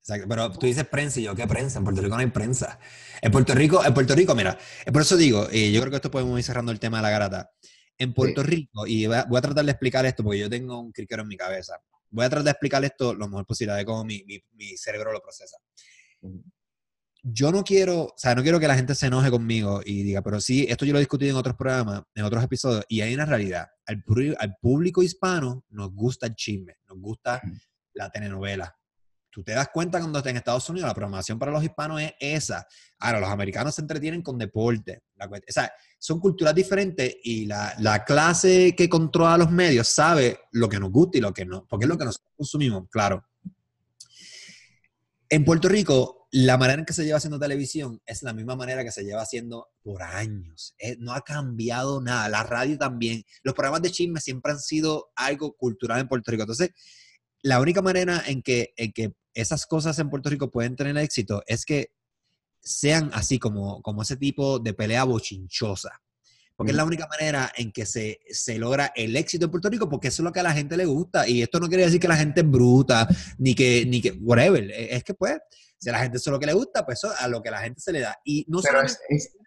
Exacto. 0.01 0.27
Pero 0.29 0.51
tú 0.53 0.67
dices 0.67 0.87
prensa 0.87 1.21
y 1.21 1.25
yo, 1.25 1.35
¿qué 1.35 1.47
prensa? 1.47 1.79
En 1.79 1.85
Puerto 1.85 2.01
Rico 2.01 2.15
no 2.15 2.21
hay 2.21 2.27
prensa. 2.27 2.79
En 3.21 3.31
Puerto 3.31 3.55
Rico, 3.55 3.85
en 3.85 3.95
Puerto 3.95 4.15
Rico, 4.15 4.35
mira, 4.35 4.59
por 4.93 5.03
eso 5.03 5.17
digo, 5.17 5.47
y 5.53 5.73
yo 5.73 5.81
creo 5.81 5.91
que 5.91 5.97
esto 5.97 6.11
podemos 6.11 6.39
ir 6.39 6.45
cerrando 6.45 6.73
el 6.73 6.81
tema 6.81 6.99
de 6.99 7.03
la 7.03 7.11
garata. 7.11 7.51
En 7.99 8.13
Puerto 8.13 8.43
Rico, 8.43 8.87
y 8.87 9.07
voy 9.07 9.17
a, 9.17 9.41
tratar 9.41 9.65
de 9.65 9.71
explicar 9.71 10.05
esto 10.05 10.25
porque 10.25 10.39
yo 10.41 10.51
tengo 10.51 10.81
un 10.81 10.91
criquero 10.91 11.23
en 11.23 11.29
mi 11.29 11.37
cabeza. 11.37 11.79
Voy 12.11 12.25
a 12.25 12.29
tratar 12.29 12.45
de 12.45 12.51
explicar 12.51 12.85
esto 12.85 13.15
lo 13.15 13.29
mejor 13.29 13.47
posible, 13.47 13.75
de 13.75 13.85
cómo 13.85 14.05
mi, 14.05 14.25
mi, 14.27 14.77
cerebro 14.77 15.13
lo 15.13 15.21
procesa. 15.21 15.57
Yo 17.27 17.51
no 17.51 17.65
quiero, 17.65 18.03
o 18.03 18.15
sea, 18.17 18.35
no 18.35 18.43
quiero 18.43 18.61
que 18.61 18.69
la 18.69 18.75
gente 18.75 18.95
se 18.95 19.07
enoje 19.07 19.31
conmigo 19.31 19.81
y 19.85 20.03
diga, 20.03 20.21
pero 20.21 20.41
sí, 20.41 20.67
esto 20.69 20.85
yo 20.85 20.93
lo 20.93 20.99
he 20.99 21.03
discutido 21.03 21.31
en 21.31 21.37
otros 21.37 21.57
programas, 21.57 22.03
en 22.15 22.25
otros 22.25 22.45
episodios, 22.45 22.85
y 22.87 23.01
hay 23.01 23.15
una 23.15 23.25
realidad. 23.25 23.67
Al, 23.87 24.05
al 24.39 24.57
público 24.61 25.03
hispano 25.03 25.65
nos 25.71 25.95
gusta 25.95 26.27
el 26.27 26.35
chisme, 26.35 26.77
nos 26.87 26.99
gusta 26.99 27.41
la 27.95 28.11
telenovela, 28.11 28.77
tú 29.35 29.43
te 29.43 29.51
das 29.51 29.69
cuenta 29.73 29.99
cuando 29.99 30.19
estás 30.19 30.31
en 30.31 30.37
Estados 30.37 30.69
Unidos, 30.71 30.87
la 30.87 30.95
programación 30.95 31.41
para 31.41 31.51
los 31.51 31.65
hispanos 31.65 32.01
es 32.01 32.13
esa. 32.21 32.65
Ahora, 33.01 33.19
los 33.19 33.29
americanos 33.29 33.75
se 33.75 33.81
entretienen 33.81 34.23
con 34.23 34.39
deporte. 34.39 35.03
o 35.19 35.39
sea, 35.49 35.73
son 35.99 36.21
culturas 36.21 36.55
diferentes 36.55 37.17
y 37.25 37.45
la, 37.47 37.75
la, 37.81 38.05
clase 38.05 38.77
que 38.77 38.89
controla 38.89 39.37
los 39.37 39.51
medios 39.51 39.89
sabe 39.89 40.39
lo 40.53 40.69
que 40.69 40.79
nos 40.79 40.93
gusta 40.93 41.19
y 41.19 41.21
lo 41.21 41.35
que 41.35 41.45
no, 41.45 41.67
porque 41.67 41.85
es 41.85 41.89
lo 41.89 41.99
que 41.99 42.05
nosotros 42.05 42.33
consumimos, 42.37 42.85
claro. 42.89 43.25
En 45.29 45.45
Puerto 45.45 45.69
Rico, 45.69 46.24
la 46.37 46.59
manera 46.59 46.81
en 46.81 46.85
que 46.85 46.93
se 46.93 47.05
lleva 47.05 47.19
haciendo 47.19 47.39
televisión 47.39 48.03
es 48.05 48.25
la 48.25 48.33
misma 48.33 48.57
manera 48.57 48.83
que 48.83 48.91
se 48.91 49.05
lleva 49.05 49.23
haciendo 49.23 49.69
por 49.85 50.03
años. 50.03 50.75
Eh, 50.79 50.97
no 50.99 51.13
ha 51.13 51.21
cambiado 51.21 52.01
nada. 52.01 52.29
La 52.29 52.43
radio 52.43 52.77
también. 52.77 53.23
Los 53.45 53.55
programas 53.55 53.83
de 53.83 53.93
chisme 53.93 54.21
siempre 54.21 54.51
han 54.51 54.59
sido 54.59 55.13
algo 55.15 55.55
cultural 55.55 56.01
en 56.01 56.09
Puerto 56.09 56.33
Rico. 56.33 56.43
Entonces, 56.43 56.71
la 57.41 57.61
única 57.61 57.83
manera 57.83 58.21
en 58.27 58.43
que, 58.43 58.75
en 58.77 58.91
que 58.91 59.13
esas 59.33 59.65
cosas 59.65 59.97
en 60.01 60.11
Puerto 60.11 60.29
Rico 60.29 60.51
pueden 60.51 60.75
tener 60.75 60.99
éxito 60.99 61.45
es 61.47 61.65
que 61.65 61.93
sean 62.61 63.11
así 63.13 63.39
como, 63.39 63.81
como 63.83 64.03
ese 64.03 64.17
tipo 64.17 64.59
de 64.59 64.75
pelea 64.75 65.05
bochinchosa. 65.05 66.03
Porque 66.57 66.71
es 66.71 66.77
la 66.77 66.85
única 66.85 67.09
manera 67.09 67.51
en 67.57 67.73
que 67.73 67.85
se, 67.85 68.21
se, 68.29 68.59
logra 68.59 68.93
el 68.95 69.17
éxito 69.17 69.47
en 69.47 69.51
Puerto 69.51 69.69
Rico, 69.69 69.89
porque 69.89 70.09
eso 70.09 70.23
es 70.23 70.25
lo 70.25 70.33
que 70.33 70.41
a 70.41 70.45
la 70.45 70.53
gente 70.53 70.77
le 70.77 70.85
gusta. 70.85 71.29
Y 71.29 71.43
esto 71.43 71.59
no 71.59 71.69
quiere 71.69 71.85
decir 71.85 71.99
que 71.99 72.09
la 72.09 72.17
gente 72.17 72.43
es 72.43 72.51
bruta, 72.51 73.09
ni 73.39 73.55
que, 73.55 73.85
ni 73.87 74.01
que, 74.01 74.13
whatever. 74.13 74.71
E, 74.71 74.95
es 74.95 75.03
que 75.03 75.15
pues, 75.15 75.39
si 75.79 75.89
a 75.89 75.93
la 75.93 75.99
gente 75.99 76.17
eso 76.19 76.31
es 76.31 76.33
lo 76.33 76.41
que 76.41 76.47
le 76.47 76.53
gusta, 76.53 76.87
pues 76.87 76.99
eso 77.03 77.13
a 77.19 77.29
lo 77.29 77.43
que 77.43 77.49
a 77.49 77.53
la 77.53 77.61
gente 77.61 77.81
se 77.81 77.93
le 77.93 78.01
da. 78.01 78.17
Y 78.25 78.47
no 78.49 78.61
pero 78.63 78.83
es, 78.83 78.99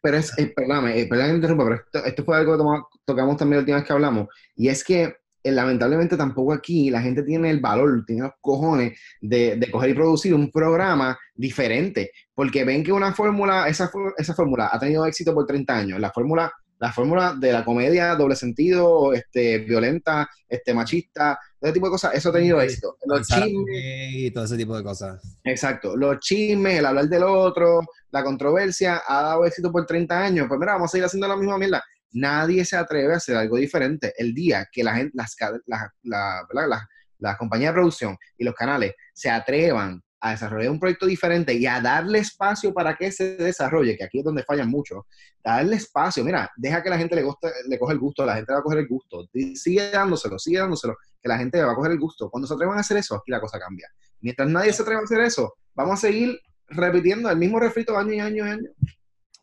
pero 0.01 0.17
es, 0.17 0.31
perdóname, 0.55 0.99
eh, 0.99 1.07
perdóname 1.07 1.35
interrumpa, 1.35 1.63
pero 1.63 2.05
esto, 2.05 2.23
fue 2.23 2.37
algo 2.37 2.57
que 2.57 2.97
tocamos 3.05 3.37
también 3.37 3.57
la 3.57 3.61
última 3.61 3.77
vez 3.77 3.87
que 3.87 3.93
hablamos, 3.93 4.27
y 4.55 4.67
es 4.67 4.83
que 4.83 5.15
eh, 5.43 5.51
lamentablemente 5.51 6.17
tampoco 6.17 6.53
aquí 6.53 6.89
la 6.89 7.01
gente 7.01 7.23
tiene 7.23 7.49
el 7.49 7.59
valor, 7.59 8.03
tiene 8.05 8.23
los 8.23 8.33
cojones 8.41 8.99
de, 9.21 9.55
de 9.55 9.71
coger 9.71 9.91
y 9.91 9.93
producir 9.93 10.33
un 10.33 10.51
programa 10.51 11.17
diferente, 11.33 12.11
porque 12.35 12.65
ven 12.65 12.83
que 12.83 12.91
una 12.91 13.13
fórmula, 13.13 13.67
esa, 13.67 13.89
esa 14.17 14.33
fórmula 14.33 14.69
ha 14.71 14.77
tenido 14.77 15.05
éxito 15.05 15.33
por 15.33 15.47
30 15.47 15.75
años, 15.75 15.99
la 15.99 16.11
fórmula 16.11 16.53
la 16.79 16.91
fórmula 16.91 17.35
de 17.37 17.51
la 17.51 17.65
comedia 17.65 18.15
doble 18.15 18.35
sentido, 18.35 19.13
este, 19.13 19.59
violenta, 19.59 20.29
este, 20.47 20.73
machista, 20.73 21.39
ese 21.59 21.73
tipo 21.73 21.87
de 21.87 21.91
cosas, 21.91 22.13
eso 22.13 22.29
ha 22.29 22.33
tenido 22.33 22.61
éxito. 22.61 22.97
Los 23.05 23.27
chismes. 23.27 24.13
Y 24.13 24.31
todo 24.31 24.45
ese 24.45 24.57
tipo 24.57 24.77
de 24.77 24.83
cosas. 24.83 25.37
Exacto. 25.43 25.95
Los 25.95 26.19
chismes, 26.19 26.79
el 26.79 26.85
hablar 26.85 27.07
del 27.07 27.23
otro, 27.23 27.81
la 28.11 28.23
controversia, 28.23 29.01
ha 29.07 29.23
dado 29.23 29.45
éxito 29.45 29.71
por 29.71 29.85
30 29.85 30.23
años. 30.23 30.47
Pues 30.47 30.59
mira, 30.59 30.73
vamos 30.73 30.89
a 30.89 30.91
seguir 30.91 31.05
haciendo 31.05 31.27
la 31.27 31.35
misma 31.35 31.57
mierda. 31.57 31.83
Nadie 32.11 32.63
se 32.63 32.77
atreve 32.77 33.13
a 33.13 33.17
hacer 33.17 33.35
algo 33.35 33.57
diferente. 33.57 34.13
El 34.17 34.33
día 34.33 34.67
que 34.71 34.83
la 34.83 34.95
gente, 34.95 35.11
las, 35.15 35.35
la, 35.65 35.91
la, 36.03 36.87
la 37.19 37.37
compañías 37.37 37.71
de 37.71 37.79
producción 37.79 38.17
y 38.37 38.43
los 38.43 38.53
canales 38.53 38.93
se 39.13 39.29
atrevan 39.29 40.01
a 40.19 40.31
desarrollar 40.31 40.71
un 40.71 40.79
proyecto 40.79 41.05
diferente 41.05 41.53
y 41.53 41.65
a 41.65 41.79
darle 41.79 42.19
espacio 42.19 42.73
para 42.73 42.95
que 42.95 43.11
se 43.11 43.37
desarrolle, 43.37 43.95
que 43.95 44.03
aquí 44.03 44.19
es 44.19 44.25
donde 44.25 44.43
fallan 44.43 44.69
mucho, 44.69 45.05
darle 45.43 45.75
espacio, 45.75 46.23
mira, 46.23 46.49
deja 46.57 46.81
que 46.81 46.89
la 46.89 46.97
gente 46.97 47.15
le, 47.15 47.23
guste, 47.23 47.49
le 47.67 47.77
coge 47.77 47.93
el 47.93 47.99
gusto, 47.99 48.25
la 48.25 48.35
gente 48.35 48.51
va 48.51 48.59
a 48.59 48.63
coger 48.63 48.79
el 48.79 48.87
gusto, 48.87 49.27
sigue 49.55 49.91
dándoselo, 49.91 50.39
sigue 50.39 50.59
dándoselo, 50.59 50.95
que 51.21 51.29
la 51.29 51.37
gente 51.37 51.61
va 51.61 51.71
a 51.71 51.75
coger 51.75 51.91
el 51.91 51.99
gusto. 51.99 52.29
Cuando 52.29 52.47
se 52.47 52.53
atrevan 52.53 52.77
a 52.77 52.81
hacer 52.81 52.97
eso, 52.97 53.15
aquí 53.15 53.31
la 53.31 53.39
cosa 53.39 53.59
cambia. 53.59 53.87
Mientras 54.21 54.49
nadie 54.49 54.73
se 54.73 54.81
atreva 54.81 55.01
a 55.01 55.03
hacer 55.03 55.21
eso, 55.21 55.53
vamos 55.75 55.99
a 55.99 56.07
seguir 56.07 56.39
repitiendo 56.69 57.29
el 57.29 57.37
mismo 57.37 57.59
refrito 57.59 57.97
año 57.97 58.13
y 58.13 58.19
año 58.19 58.45
y 58.45 58.49
año. 58.49 58.69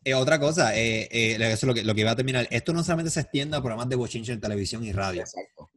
Eh, 0.03 0.13
otra 0.13 0.39
cosa, 0.39 0.75
eh, 0.77 1.07
eh, 1.09 1.35
eso 1.35 1.53
es 1.53 1.63
lo 1.63 1.73
que, 1.73 1.83
lo 1.83 1.95
que 1.95 2.01
iba 2.01 2.11
a 2.11 2.15
terminar. 2.15 2.47
Esto 2.51 2.73
no 2.73 2.83
solamente 2.83 3.09
se 3.09 3.21
extiende 3.21 3.57
a 3.57 3.61
programas 3.61 3.89
de 3.89 3.95
bochinche 3.95 4.33
en 4.33 4.39
televisión 4.39 4.83
y 4.83 4.91
radio. 4.91 5.23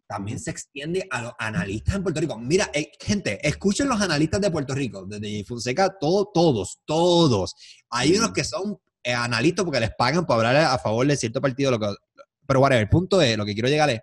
También 0.08 0.40
se 0.40 0.50
extiende 0.50 1.06
a 1.10 1.20
los 1.20 1.32
analistas 1.38 1.94
en 1.94 2.02
Puerto 2.02 2.20
Rico. 2.20 2.38
Mira, 2.38 2.70
gente, 2.98 3.46
escuchen 3.46 3.88
los 3.88 4.00
analistas 4.00 4.40
de 4.40 4.50
Puerto 4.50 4.74
Rico, 4.74 5.04
desde 5.04 5.44
Fonseca, 5.44 5.98
todo, 6.00 6.30
todos, 6.32 6.80
todos. 6.86 7.54
Hay 7.90 8.16
unos 8.16 8.32
que 8.32 8.42
son 8.42 8.80
analistas 9.04 9.66
porque 9.66 9.80
les 9.80 9.94
pagan 9.94 10.24
por 10.24 10.36
hablar 10.36 10.56
a 10.56 10.78
favor 10.78 11.06
de 11.06 11.16
cierto 11.16 11.42
partido. 11.42 11.72
Lo 11.72 11.78
que, 11.78 11.94
pero 12.46 12.60
bueno, 12.60 12.76
el 12.76 12.88
punto 12.88 13.20
es, 13.20 13.36
lo 13.36 13.44
que 13.44 13.52
quiero 13.52 13.68
llegar 13.68 13.90
es 13.90 14.00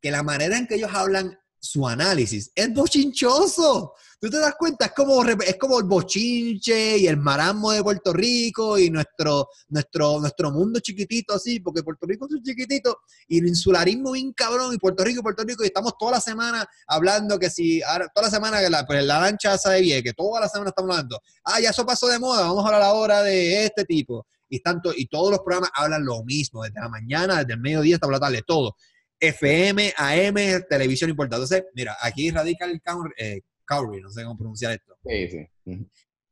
que 0.00 0.12
la 0.12 0.22
manera 0.22 0.56
en 0.56 0.68
que 0.68 0.76
ellos 0.76 0.90
hablan 0.94 1.36
su 1.58 1.88
análisis 1.88 2.52
es 2.54 2.72
bochinchoso. 2.72 3.94
Tú 4.18 4.30
te 4.30 4.38
das 4.38 4.54
cuenta, 4.58 4.86
es 4.86 4.92
como, 4.92 5.22
es 5.22 5.58
como 5.58 5.78
el 5.78 5.84
bochinche 5.84 6.96
y 6.96 7.06
el 7.06 7.18
marasmo 7.18 7.72
de 7.72 7.82
Puerto 7.82 8.14
Rico 8.14 8.78
y 8.78 8.88
nuestro, 8.88 9.48
nuestro, 9.68 10.18
nuestro 10.20 10.50
mundo 10.50 10.80
chiquitito 10.80 11.34
así, 11.34 11.60
porque 11.60 11.82
Puerto 11.82 12.06
Rico 12.06 12.26
es 12.26 12.42
chiquitito 12.42 13.00
y 13.28 13.40
el 13.40 13.48
insularismo 13.48 14.12
bien 14.12 14.32
cabrón 14.32 14.72
y 14.72 14.78
Puerto 14.78 15.04
Rico 15.04 15.22
Puerto 15.22 15.44
Rico 15.44 15.64
y 15.64 15.66
estamos 15.66 15.98
toda 15.98 16.12
la 16.12 16.20
semana 16.20 16.66
hablando 16.86 17.38
que 17.38 17.50
si, 17.50 17.80
toda 18.14 18.26
la 18.26 18.30
semana 18.30 18.60
que 18.60 18.70
la, 18.70 18.86
pues, 18.86 19.04
la 19.04 19.20
lancha 19.20 19.54
esa 19.54 19.72
de 19.72 20.02
que 20.02 20.14
toda 20.14 20.40
la 20.40 20.48
semana 20.48 20.70
estamos 20.70 20.90
hablando, 20.92 21.20
ah, 21.44 21.60
ya 21.60 21.70
eso 21.70 21.84
pasó 21.84 22.06
de 22.08 22.18
moda, 22.18 22.40
vamos 22.42 22.64
a 22.64 22.68
hablar 22.68 22.82
ahora 22.82 23.22
de 23.22 23.64
este 23.64 23.84
tipo. 23.84 24.26
Y, 24.48 24.60
tanto, 24.60 24.92
y 24.96 25.06
todos 25.08 25.30
los 25.30 25.40
programas 25.40 25.70
hablan 25.74 26.04
lo 26.04 26.22
mismo, 26.22 26.62
desde 26.62 26.80
la 26.80 26.88
mañana, 26.88 27.38
desde 27.38 27.54
el 27.54 27.60
mediodía 27.60 27.96
hasta 27.96 28.08
la 28.08 28.20
tarde, 28.20 28.42
todo. 28.46 28.76
FM, 29.18 29.92
AM, 29.96 30.64
televisión 30.68 31.10
importante. 31.10 31.42
Entonces, 31.44 31.64
mira, 31.74 31.96
aquí 32.00 32.30
radica 32.30 32.64
el 32.64 32.80
eh, 33.18 33.40
Cowrie, 33.66 34.00
no 34.00 34.10
sé 34.10 34.22
cómo 34.24 34.36
pronunciar 34.36 34.72
esto. 34.72 34.96
Sí, 35.04 35.28
sí. 35.28 35.88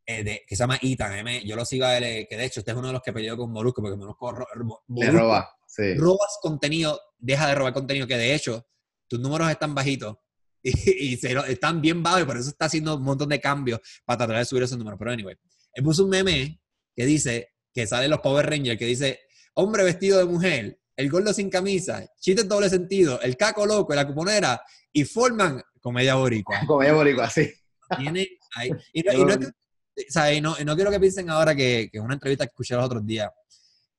Eh, 0.07 0.43
que 0.47 0.55
se 0.55 0.63
llama 0.63 0.79
Ethan, 0.83 1.27
yo 1.45 1.57
lo 1.57 1.65
sigo 1.65 1.87
a 1.87 1.97
él, 1.97 2.05
eh, 2.05 2.27
que 2.29 2.37
de 2.37 2.45
hecho 2.45 2.61
este 2.61 2.73
es 2.73 2.77
uno 2.77 2.89
de 2.89 2.93
los 2.93 3.03
que 3.03 3.13
peleó 3.13 3.37
con 3.37 3.51
Molusco, 3.51 3.81
porque 3.81 3.97
Molusco, 3.97 4.33
roba, 4.33 5.49
sí. 5.67 5.95
robas 5.95 6.39
contenido, 6.43 7.01
deja 7.19 7.49
de 7.49 7.55
robar 7.55 7.73
contenido, 7.73 8.07
que 8.07 8.19
de 8.19 8.35
hecho 8.35 8.67
tus 9.09 9.19
números 9.19 9.51
están 9.51 9.75
bajitos 9.75 10.17
y, 10.63 11.19
están 11.25 11.81
bien 11.81 12.03
bajos 12.03 12.23
y 12.23 12.25
por 12.25 12.37
eso 12.37 12.51
está 12.51 12.67
haciendo 12.67 12.97
un 12.97 13.03
montón 13.03 13.31
de 13.31 13.41
cambios 13.41 13.81
para 14.05 14.19
tratar 14.19 14.39
de 14.39 14.45
subir 14.45 14.63
esos 14.63 14.77
números. 14.77 14.99
Pero 14.99 15.11
anyway, 15.11 15.37
él 15.73 15.83
puso 15.83 16.05
un 16.05 16.11
meme 16.11 16.61
que 16.95 17.07
dice, 17.07 17.55
que 17.73 17.87
sale 17.87 18.07
los 18.07 18.21
Power 18.21 18.49
Rangers, 18.49 18.79
que 18.79 18.87
dice, 18.87 19.21
hombre 19.55 19.85
vestido 19.85 20.19
de 20.19 20.27
mujer, 20.27 20.81
el 20.97 21.11
gordo 21.11 21.33
sin 21.33 21.49
camisa, 21.51 22.07
chiste 22.21 22.43
en 22.43 22.49
doble 22.49 22.69
sentido, 22.69 23.21
el 23.21 23.37
caco 23.37 23.67
loco, 23.67 23.95
la 23.95 24.07
cuponera, 24.07 24.63
y 24.93 25.05
forman 25.05 25.63
comedia 25.85 26.15
boricua. 26.15 26.61
Comedia 26.67 26.95
boricua, 26.95 27.29
sí. 27.29 27.53
Tiene 27.99 28.27
ahí, 28.57 28.71
y, 28.95 30.41
no, 30.41 30.57
no, 30.65 30.75
quiero 30.75 30.91
que 30.91 30.99
piensen 30.99 31.29
ahora 31.29 31.55
que, 31.55 31.91
que 31.93 32.01
una 32.01 32.15
entrevista 32.15 32.47
que 32.47 32.51
escuché 32.51 32.75
los 32.75 32.87
otros 32.87 33.07
días, 33.07 33.31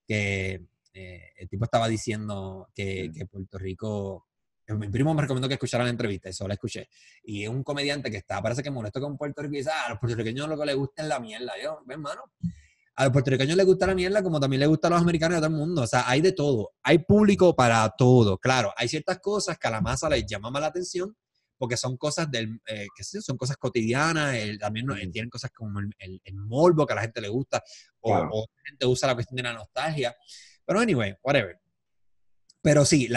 que 0.05 0.65
eh, 0.93 1.21
el 1.38 1.47
tipo 1.47 1.65
estaba 1.65 1.88
diciendo 1.88 2.67
que, 2.73 3.11
que, 3.15 3.25
Puerto 3.27 3.57
Rico... 3.57 4.27
Mi 4.67 4.89
primo 4.89 5.13
me 5.13 5.21
recomendó 5.21 5.47
que 5.47 5.53
escuchara 5.53 5.83
la 5.83 5.91
entrevista, 5.91 6.27
y 6.27 6.31
eso 6.31 6.47
la 6.47 6.55
escuché. 6.55 6.89
Y 7.23 7.43
es 7.43 7.49
un 7.49 7.63
comediante 7.63 8.09
que 8.09 8.17
está, 8.17 8.41
parece 8.41 8.63
que 8.63 8.71
molesto 8.71 8.99
con 8.99 9.15
Puerto 9.15 9.43
Rico 9.43 9.53
y 9.53 9.57
dice, 9.59 9.69
ah, 9.71 9.86
a 9.86 9.89
los 9.89 9.99
puertorriqueños 9.99 10.49
lo 10.49 10.57
que 10.57 10.65
les 10.65 10.75
gusta 10.75 11.03
es 11.03 11.07
la 11.07 11.19
mierda. 11.19 11.53
Yo, 11.61 11.83
ven, 11.86 12.01
mano, 12.01 12.23
a 12.95 13.03
los 13.03 13.13
puertorriqueños 13.13 13.55
les 13.55 13.65
gusta 13.67 13.86
la 13.86 13.93
mierda 13.93 14.23
como 14.23 14.39
también 14.39 14.61
les 14.61 14.69
gusta 14.69 14.88
a 14.88 14.89
los 14.89 15.01
americanos 15.01 15.36
y 15.36 15.38
a 15.38 15.41
todo 15.41 15.49
el 15.51 15.55
mundo. 15.55 15.83
O 15.83 15.88
sea, 15.88 16.09
hay 16.09 16.19
de 16.19 16.31
todo. 16.31 16.71
Hay 16.81 16.97
público 16.97 17.55
para 17.55 17.88
todo. 17.95 18.39
Claro, 18.39 18.73
hay 18.75 18.88
ciertas 18.88 19.19
cosas 19.19 19.59
que 19.59 19.67
a 19.67 19.69
la 19.69 19.81
masa 19.81 20.09
les 20.09 20.25
llama 20.25 20.49
más 20.49 20.61
la 20.63 20.69
atención 20.69 21.15
porque 21.58 21.78
son 21.78 21.97
cosas 21.97 22.30
del, 22.30 22.60
eh, 22.68 22.88
que 22.95 23.03
son 23.03 23.38
cosas 23.38 23.58
cotidianas, 23.58 24.36
también 24.60 24.88
tienen 25.12 25.30
cosas 25.30 25.51
como 25.51 25.80
el, 25.80 26.22
el, 26.24 26.36
morbo 26.36 26.86
que 26.86 26.93
a 26.93 26.95
la 26.97 27.01
gente 27.03 27.22
le 27.22 27.30
gusta, 27.30 27.64
o, 28.01 28.14
la 28.14 28.70
gente 28.70 28.86
usa 28.86 29.08
la 29.08 29.16
cuestión 29.16 29.36
de 29.38 29.43
la 29.43 29.53
nostalgia. 29.53 30.16
Pero 30.66 30.80
anyway, 30.80 31.16
whatever. 31.24 31.60
Pero 32.62 32.84
sí, 32.84 33.08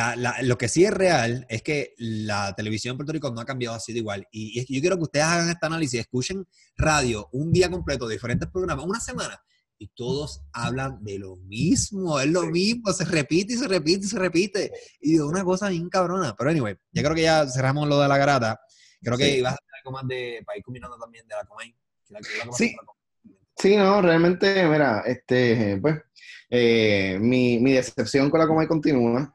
lo 0.42 0.58
que 0.58 0.68
sí 0.68 0.84
es 0.84 0.92
real 0.92 1.46
es 1.48 1.62
que 1.62 1.94
la 1.96 2.54
televisión 2.54 2.92
en 2.92 2.98
Puerto 2.98 3.14
Rico 3.14 3.30
no 3.30 3.40
ha 3.40 3.46
cambiado 3.46 3.74
así 3.74 3.94
de 3.94 4.00
igual. 4.00 4.28
Y, 4.30 4.60
y 4.60 4.74
yo 4.74 4.80
quiero 4.82 4.96
que 4.96 5.04
ustedes 5.04 5.24
hagan 5.24 5.48
este 5.48 5.64
análisis, 5.64 6.00
escuchen 6.00 6.46
radio 6.76 7.30
un 7.32 7.50
día 7.50 7.70
completo, 7.70 8.06
diferentes 8.06 8.48
programas, 8.50 8.84
una 8.84 9.00
semana, 9.00 9.40
y 9.78 9.88
todos 9.88 10.42
hablan 10.52 11.02
de 11.04 11.18
lo 11.18 11.36
mismo, 11.36 12.18
es 12.18 12.26
lo 12.26 12.42
mismo, 12.46 12.92
se 12.92 13.04
repite 13.04 13.54
y 13.54 13.56
se 13.56 13.68
repite 13.68 14.06
y 14.06 14.08
se 14.08 14.18
repite. 14.18 14.72
Y 15.00 15.14
de 15.14 15.22
una 15.22 15.44
cosa 15.44 15.68
bien 15.68 15.88
cabrona. 15.88 16.34
Pero 16.36 16.50
anyway, 16.50 16.76
ya 16.92 17.02
creo 17.02 17.14
que 17.14 17.22
ya 17.22 17.46
cerramos 17.46 17.88
lo 17.88 18.00
de 18.00 18.08
la 18.08 18.18
garata. 18.18 18.60
Creo 19.00 19.16
que 19.16 19.38
ibas 19.38 19.52
a 19.52 19.54
hacer 19.54 19.68
algo 19.78 19.92
más 19.92 20.08
de, 20.08 20.42
para 20.44 20.58
ir 20.58 20.64
combinando 20.64 20.98
también 20.98 21.26
de 21.28 21.34
la 21.34 21.44
Comay. 21.44 21.74
Sí. 22.52 22.74
sí, 23.56 23.76
no, 23.76 24.00
realmente, 24.02 24.66
mira, 24.66 25.02
este, 25.06 25.78
pues, 25.80 25.96
eh, 26.50 27.18
mi, 27.20 27.58
mi, 27.60 27.72
decepción 27.72 28.30
con 28.30 28.40
la 28.40 28.46
Comay 28.46 28.66
continúa. 28.66 29.34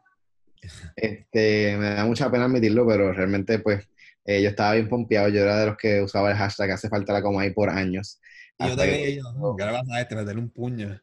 Este, 0.95 1.77
me 1.77 1.89
da 1.91 2.05
mucha 2.05 2.29
pena 2.31 2.45
admitirlo, 2.45 2.85
pero 2.87 3.13
realmente, 3.13 3.59
pues, 3.59 3.87
eh, 4.25 4.41
yo 4.41 4.49
estaba 4.49 4.73
bien 4.73 4.89
pompeado. 4.89 5.29
Yo 5.29 5.41
era 5.41 5.59
de 5.59 5.67
los 5.67 5.77
que 5.77 6.01
usaba 6.01 6.31
el 6.31 6.37
hashtag 6.37 6.71
hace 6.71 6.89
falta 6.89 7.13
la 7.13 7.21
Comay 7.21 7.53
por 7.53 7.69
años. 7.69 8.19
Y 8.63 8.69
yo 8.69 8.75
te 8.75 9.15
yo, 9.15 9.55
¿qué 9.57 9.63
vas 9.65 9.89
a 9.89 10.01
este? 10.01 10.15
Meterle 10.15 10.41
un 10.41 10.49
puño. 10.49 11.01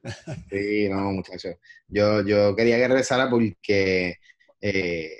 Sí, 0.50 0.88
no, 0.88 1.12
muchachos. 1.12 1.56
Yo, 1.88 2.24
yo 2.24 2.54
quería 2.54 2.76
que 2.76 2.88
regresara 2.88 3.28
porque 3.28 4.16
eh, 4.60 5.10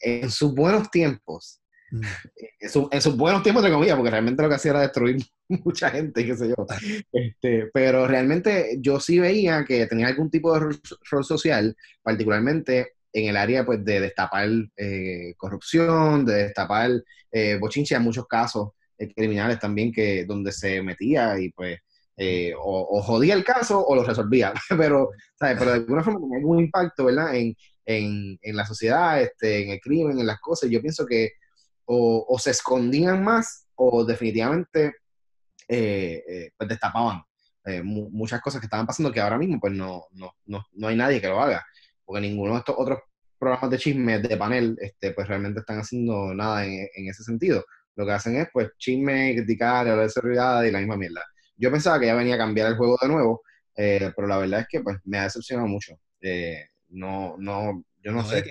en 0.00 0.30
sus 0.30 0.54
buenos 0.54 0.90
tiempos, 0.90 1.60
mm. 1.90 2.02
en, 2.90 3.00
sus 3.00 3.16
buenos 3.16 3.42
tiempos 3.42 3.64
de 3.64 3.70
comida, 3.70 3.96
porque 3.96 4.10
realmente 4.10 4.42
lo 4.42 4.48
que 4.48 4.54
hacía 4.56 4.72
era 4.72 4.80
destruir 4.80 5.16
mucha 5.48 5.90
gente, 5.90 6.26
qué 6.26 6.36
sé 6.36 6.48
yo. 6.48 6.66
Este, 7.12 7.70
pero 7.72 8.06
realmente 8.06 8.76
yo 8.80 9.00
sí 9.00 9.18
veía 9.18 9.64
que 9.64 9.86
tenía 9.86 10.08
algún 10.08 10.30
tipo 10.30 10.52
de 10.52 10.60
rol, 10.60 11.24
social, 11.24 11.76
particularmente 12.02 12.92
en 13.12 13.28
el 13.28 13.36
área 13.36 13.64
pues, 13.64 13.84
de 13.84 14.00
destapar 14.00 14.48
eh, 14.76 15.34
corrupción, 15.36 16.24
de 16.24 16.44
destapar 16.44 16.90
eh, 17.30 17.58
bochinche 17.60 17.94
en 17.94 18.02
muchos 18.02 18.26
casos 18.26 18.70
criminales 19.14 19.58
también 19.58 19.92
que 19.92 20.24
donde 20.24 20.52
se 20.52 20.82
metía 20.82 21.38
y 21.38 21.50
pues 21.50 21.78
eh, 22.16 22.52
o, 22.56 23.02
jodía 23.02 23.34
el 23.34 23.44
caso 23.44 23.84
o 23.84 23.96
lo 23.96 24.04
resolvía, 24.04 24.52
pero, 24.76 25.10
¿sabes? 25.34 25.56
pero 25.58 25.70
de 25.72 25.76
alguna 25.78 26.04
forma 26.04 26.20
tenía 26.20 26.38
algún 26.38 26.60
impacto, 26.60 27.06
¿verdad? 27.06 27.34
En, 27.34 27.56
en, 27.86 28.38
en, 28.40 28.56
la 28.56 28.66
sociedad, 28.66 29.20
este, 29.20 29.64
en 29.64 29.70
el 29.70 29.80
crimen, 29.80 30.18
en 30.20 30.26
las 30.26 30.38
cosas. 30.40 30.70
Yo 30.70 30.80
pienso 30.80 31.06
que 31.06 31.32
o, 31.86 32.24
o 32.28 32.38
se 32.38 32.50
escondían 32.50 33.24
más 33.24 33.66
o 33.74 34.04
definitivamente 34.04 34.94
eh, 35.68 36.22
eh, 36.28 36.50
pues 36.56 36.68
destapaban 36.68 37.22
muchas 37.84 38.40
cosas 38.40 38.60
que 38.60 38.66
estaban 38.66 38.86
pasando 38.86 39.12
que 39.12 39.20
ahora 39.20 39.38
mismo 39.38 39.60
pues 39.60 39.72
no, 39.72 40.06
no, 40.12 40.34
no, 40.46 40.66
no 40.72 40.88
hay 40.88 40.96
nadie 40.96 41.20
que 41.20 41.28
lo 41.28 41.40
haga, 41.40 41.64
porque 42.04 42.20
ninguno 42.20 42.54
de 42.54 42.58
estos 42.58 42.74
otros 42.76 42.98
programas 43.38 43.70
de 43.70 43.78
chisme 43.78 44.18
de 44.18 44.36
panel 44.36 44.76
este, 44.80 45.12
pues 45.12 45.28
realmente 45.28 45.60
están 45.60 45.78
haciendo 45.78 46.34
nada 46.34 46.64
en, 46.66 46.88
en 46.94 47.08
ese 47.08 47.22
sentido 47.22 47.64
lo 47.94 48.06
que 48.06 48.12
hacen 48.12 48.36
es 48.36 48.48
pues 48.52 48.70
chisme, 48.78 49.34
criticar, 49.34 49.88
hablar 49.88 50.06
de 50.06 50.10
seguridad 50.10 50.62
y 50.62 50.70
la 50.70 50.78
misma 50.78 50.96
mierda. 50.96 51.24
Yo 51.56 51.70
pensaba 51.70 52.00
que 52.00 52.06
ya 52.06 52.14
venía 52.14 52.34
a 52.34 52.38
cambiar 52.38 52.68
el 52.68 52.76
juego 52.76 52.98
de 53.00 53.08
nuevo, 53.08 53.42
eh, 53.76 54.12
pero 54.14 54.26
la 54.26 54.38
verdad 54.38 54.60
es 54.60 54.66
que 54.68 54.80
pues 54.80 54.98
me 55.04 55.18
ha 55.18 55.24
decepcionado 55.24 55.68
mucho. 55.68 55.94
Eh, 56.20 56.66
no, 56.88 57.36
no, 57.38 57.84
yo 58.02 58.12
no, 58.12 58.24
sé. 58.24 58.44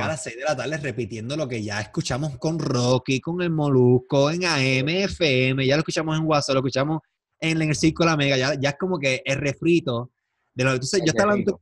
a 0.00 0.08
las 0.08 0.22
6 0.22 0.36
de 0.36 0.44
la 0.44 0.56
tarde 0.56 0.76
repitiendo 0.78 1.36
lo 1.36 1.48
que 1.48 1.62
ya 1.62 1.80
escuchamos 1.80 2.36
con 2.38 2.58
Rocky, 2.58 3.20
con 3.20 3.40
el 3.42 3.50
Molusco, 3.50 4.30
en 4.30 4.44
AM, 4.44 4.88
FM, 4.88 5.66
ya 5.66 5.76
lo 5.76 5.80
escuchamos 5.80 6.18
en 6.18 6.24
WhatsApp, 6.24 6.54
lo 6.54 6.60
escuchamos 6.60 7.00
en, 7.40 7.62
el 7.62 7.76
Circo 7.76 8.04
La 8.04 8.16
Mega, 8.16 8.36
ya, 8.36 8.54
ya 8.54 8.70
es 8.70 8.76
como 8.76 8.98
que 8.98 9.22
es 9.24 9.36
refrito 9.36 10.10
de 10.54 10.64
lo 10.64 10.72
Entonces, 10.72 11.00
yo 11.00 11.10
estaba 11.10 11.32
hablando 11.32 11.60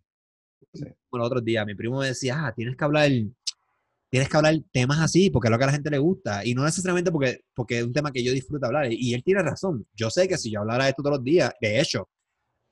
los 1.12 1.26
otros 1.26 1.44
días, 1.44 1.66
mi 1.66 1.74
primo 1.74 2.00
me 2.00 2.08
decía, 2.08 2.46
ah, 2.46 2.52
tienes 2.54 2.76
que 2.76 2.84
hablar 2.84 3.10
tienes 4.16 4.30
que 4.30 4.36
hablar 4.38 4.54
temas 4.72 4.98
así 5.00 5.28
porque 5.28 5.48
es 5.48 5.52
lo 5.52 5.58
que 5.58 5.64
a 5.64 5.66
la 5.66 5.74
gente 5.74 5.90
le 5.90 5.98
gusta 5.98 6.42
y 6.42 6.54
no 6.54 6.64
necesariamente 6.64 7.12
porque, 7.12 7.44
porque 7.54 7.80
es 7.80 7.84
un 7.84 7.92
tema 7.92 8.10
que 8.10 8.24
yo 8.24 8.32
disfruto 8.32 8.64
hablar 8.64 8.90
y 8.90 9.12
él 9.12 9.22
tiene 9.22 9.42
razón. 9.42 9.86
Yo 9.94 10.08
sé 10.08 10.26
que 10.26 10.38
si 10.38 10.50
yo 10.50 10.60
hablara 10.60 10.84
de 10.84 10.90
esto 10.90 11.02
todos 11.02 11.18
los 11.18 11.24
días, 11.24 11.52
de 11.60 11.78
hecho, 11.78 12.08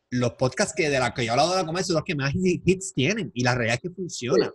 los 0.09 0.33
podcasts 0.33 0.73
que 0.75 0.89
de 0.89 0.99
la 0.99 1.13
que 1.13 1.23
yo 1.23 1.29
he 1.29 1.31
hablado 1.33 1.51
de 1.51 1.57
la 1.59 1.67
comedia 1.67 1.85
son 1.85 1.97
los 1.97 2.05
que 2.05 2.15
más 2.15 2.33
hits 2.35 2.95
tienen 2.95 3.31
y 3.35 3.45
la 3.45 3.55
realidad 3.55 3.75
es 3.75 3.83
que 3.83 3.95
funciona. 3.95 4.51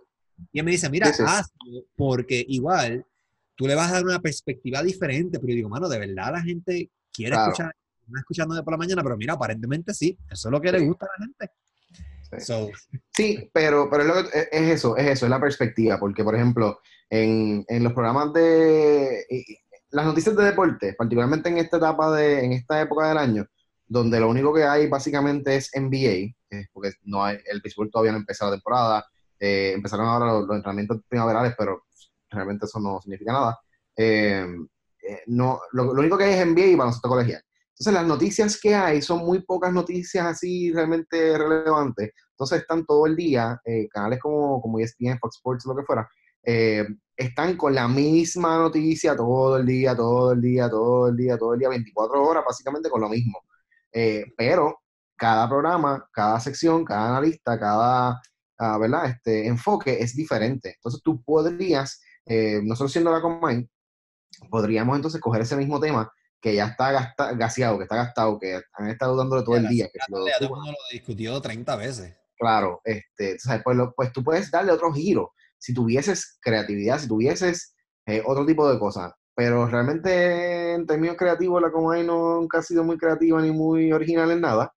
Y 0.50 0.58
él 0.58 0.64
me 0.64 0.72
dice, 0.72 0.90
mira, 0.90 1.06
hazlo 1.06 1.84
porque 1.94 2.44
igual 2.48 3.06
tú 3.54 3.68
le 3.68 3.76
vas 3.76 3.90
a 3.90 3.94
dar 3.94 4.04
una 4.04 4.20
perspectiva 4.20 4.82
diferente, 4.82 5.38
pero 5.38 5.50
yo 5.50 5.54
digo, 5.54 5.68
mano, 5.68 5.88
de 5.88 5.96
verdad 5.96 6.32
la 6.32 6.42
gente 6.42 6.90
quiere 7.12 7.36
escuchar, 7.36 7.72
no 8.08 8.18
escuchando 8.18 8.56
de 8.56 8.64
por 8.64 8.72
la 8.72 8.78
mañana, 8.78 9.04
pero 9.04 9.16
mira, 9.16 9.34
aparentemente 9.34 9.94
sí, 9.94 10.18
eso 10.28 10.48
es 10.48 10.52
lo 10.52 10.60
que 10.60 10.72
le 10.72 10.80
gusta 10.80 11.06
a 11.06 11.20
la 11.20 11.24
gente. 11.24 11.50
Sí, 13.12 13.50
pero, 13.52 13.88
pero 13.90 14.18
es, 14.20 14.48
eso, 14.52 14.96
es 14.96 15.06
eso, 15.06 15.26
es 15.26 15.30
la 15.30 15.40
perspectiva, 15.40 15.98
porque 15.98 16.24
por 16.24 16.34
ejemplo, 16.34 16.80
en, 17.08 17.64
en 17.68 17.84
los 17.84 17.92
programas 17.92 18.32
de 18.32 19.26
las 19.90 20.06
noticias 20.06 20.36
de 20.36 20.44
deporte, 20.44 20.94
particularmente 20.94 21.48
en 21.48 21.58
esta 21.58 21.78
etapa 21.78 22.12
de, 22.12 22.44
en 22.44 22.52
esta 22.52 22.80
época 22.80 23.08
del 23.08 23.18
año, 23.18 23.46
donde 23.86 24.20
lo 24.20 24.28
único 24.28 24.54
que 24.54 24.64
hay 24.64 24.88
básicamente 24.88 25.56
es 25.56 25.70
NBA, 25.74 26.32
eh, 26.50 26.66
porque 26.72 26.92
no 27.02 27.24
hay, 27.24 27.38
el 27.46 27.60
béisbol 27.60 27.90
todavía 27.90 28.12
no 28.12 28.18
empezó 28.18 28.46
la 28.46 28.52
temporada, 28.52 29.04
eh, 29.38 29.72
empezaron 29.74 30.06
ahora 30.06 30.32
los, 30.32 30.56
entrenamientos 30.56 31.00
primaverales, 31.08 31.54
pero 31.58 31.84
realmente 32.30 32.66
eso 32.66 32.78
no 32.78 33.00
significa 33.00 33.32
nada. 33.32 33.58
Eh, 33.96 34.46
no, 35.26 35.60
lo, 35.72 35.90
único 35.90 36.16
que 36.16 36.24
hay 36.24 36.34
es 36.34 36.46
NBA 36.46 36.66
y 36.66 36.74
baloncesto 36.76 37.08
colegial. 37.08 37.42
Entonces 37.80 37.94
las 37.94 38.06
noticias 38.06 38.60
que 38.60 38.74
hay 38.74 39.00
son 39.00 39.20
muy 39.20 39.42
pocas 39.42 39.72
noticias 39.72 40.26
así 40.26 40.70
realmente 40.70 41.38
relevantes. 41.38 42.12
Entonces 42.32 42.60
están 42.60 42.84
todo 42.84 43.06
el 43.06 43.16
día, 43.16 43.58
canales 43.90 44.20
como, 44.20 44.60
como 44.60 44.78
ESPN, 44.78 45.18
Fox 45.18 45.36
Sports, 45.36 45.64
lo 45.64 45.74
que 45.74 45.84
fuera, 45.84 46.06
están 47.16 47.56
con 47.56 47.74
la 47.74 47.86
misma 47.86 48.58
noticia 48.58 49.14
todo 49.14 49.58
el 49.58 49.66
día, 49.66 49.94
todo 49.94 50.32
el 50.32 50.40
día, 50.40 50.70
todo 50.70 51.08
el 51.08 51.16
día, 51.16 51.38
todo 51.38 51.54
el 51.54 51.60
día, 51.60 51.68
24 51.68 52.22
horas, 52.22 52.44
básicamente 52.46 52.88
con 52.88 53.00
lo 53.00 53.08
mismo. 53.08 53.40
Eh, 53.92 54.24
pero 54.36 54.80
cada 55.16 55.48
programa, 55.48 56.08
cada 56.12 56.40
sección, 56.40 56.84
cada 56.84 57.10
analista, 57.10 57.58
cada 57.58 58.20
ah, 58.58 58.78
¿verdad? 58.78 59.06
Este, 59.06 59.46
enfoque 59.46 59.98
es 60.00 60.14
diferente. 60.14 60.74
Entonces 60.76 61.02
tú 61.02 61.22
podrías, 61.22 62.00
eh, 62.24 62.60
nosotros 62.62 62.92
siendo 62.92 63.10
la 63.10 63.20
Combine, 63.20 63.68
podríamos 64.48 64.96
entonces 64.96 65.20
coger 65.20 65.42
ese 65.42 65.56
mismo 65.56 65.78
tema 65.80 66.10
que 66.40 66.54
ya 66.54 66.66
está 66.66 66.92
gasta, 66.92 67.32
gaseado, 67.34 67.76
que 67.78 67.84
está 67.84 67.96
gastado, 67.96 68.38
que 68.38 68.60
han 68.74 68.88
estado 68.88 69.16
dándole 69.16 69.42
todo 69.42 69.56
el 69.56 69.68
día. 69.68 69.88
Que 69.92 69.98
lo, 70.08 70.20
lo 70.20 70.72
discutido 70.92 71.40
30 71.40 71.76
veces. 71.76 72.16
Claro, 72.38 72.80
este, 72.84 73.36
pues, 73.62 73.78
pues, 73.94 74.12
tú 74.12 74.24
puedes 74.24 74.50
darle 74.50 74.72
otro 74.72 74.92
giro. 74.92 75.32
Si 75.58 75.74
tuvieses 75.74 76.38
creatividad, 76.40 76.98
si 76.98 77.08
tuvieses 77.08 77.74
eh, 78.06 78.22
otro 78.24 78.46
tipo 78.46 78.70
de 78.70 78.78
cosas 78.78 79.12
pero 79.40 79.66
realmente 79.66 80.74
en 80.74 80.86
términos 80.86 81.16
creativos 81.16 81.62
la 81.62 81.70
Comay 81.70 82.04
nunca 82.04 82.58
ha 82.58 82.62
sido 82.62 82.84
muy 82.84 82.98
creativa 82.98 83.40
ni 83.40 83.50
muy 83.50 83.90
original 83.90 84.30
en 84.30 84.42
nada. 84.42 84.74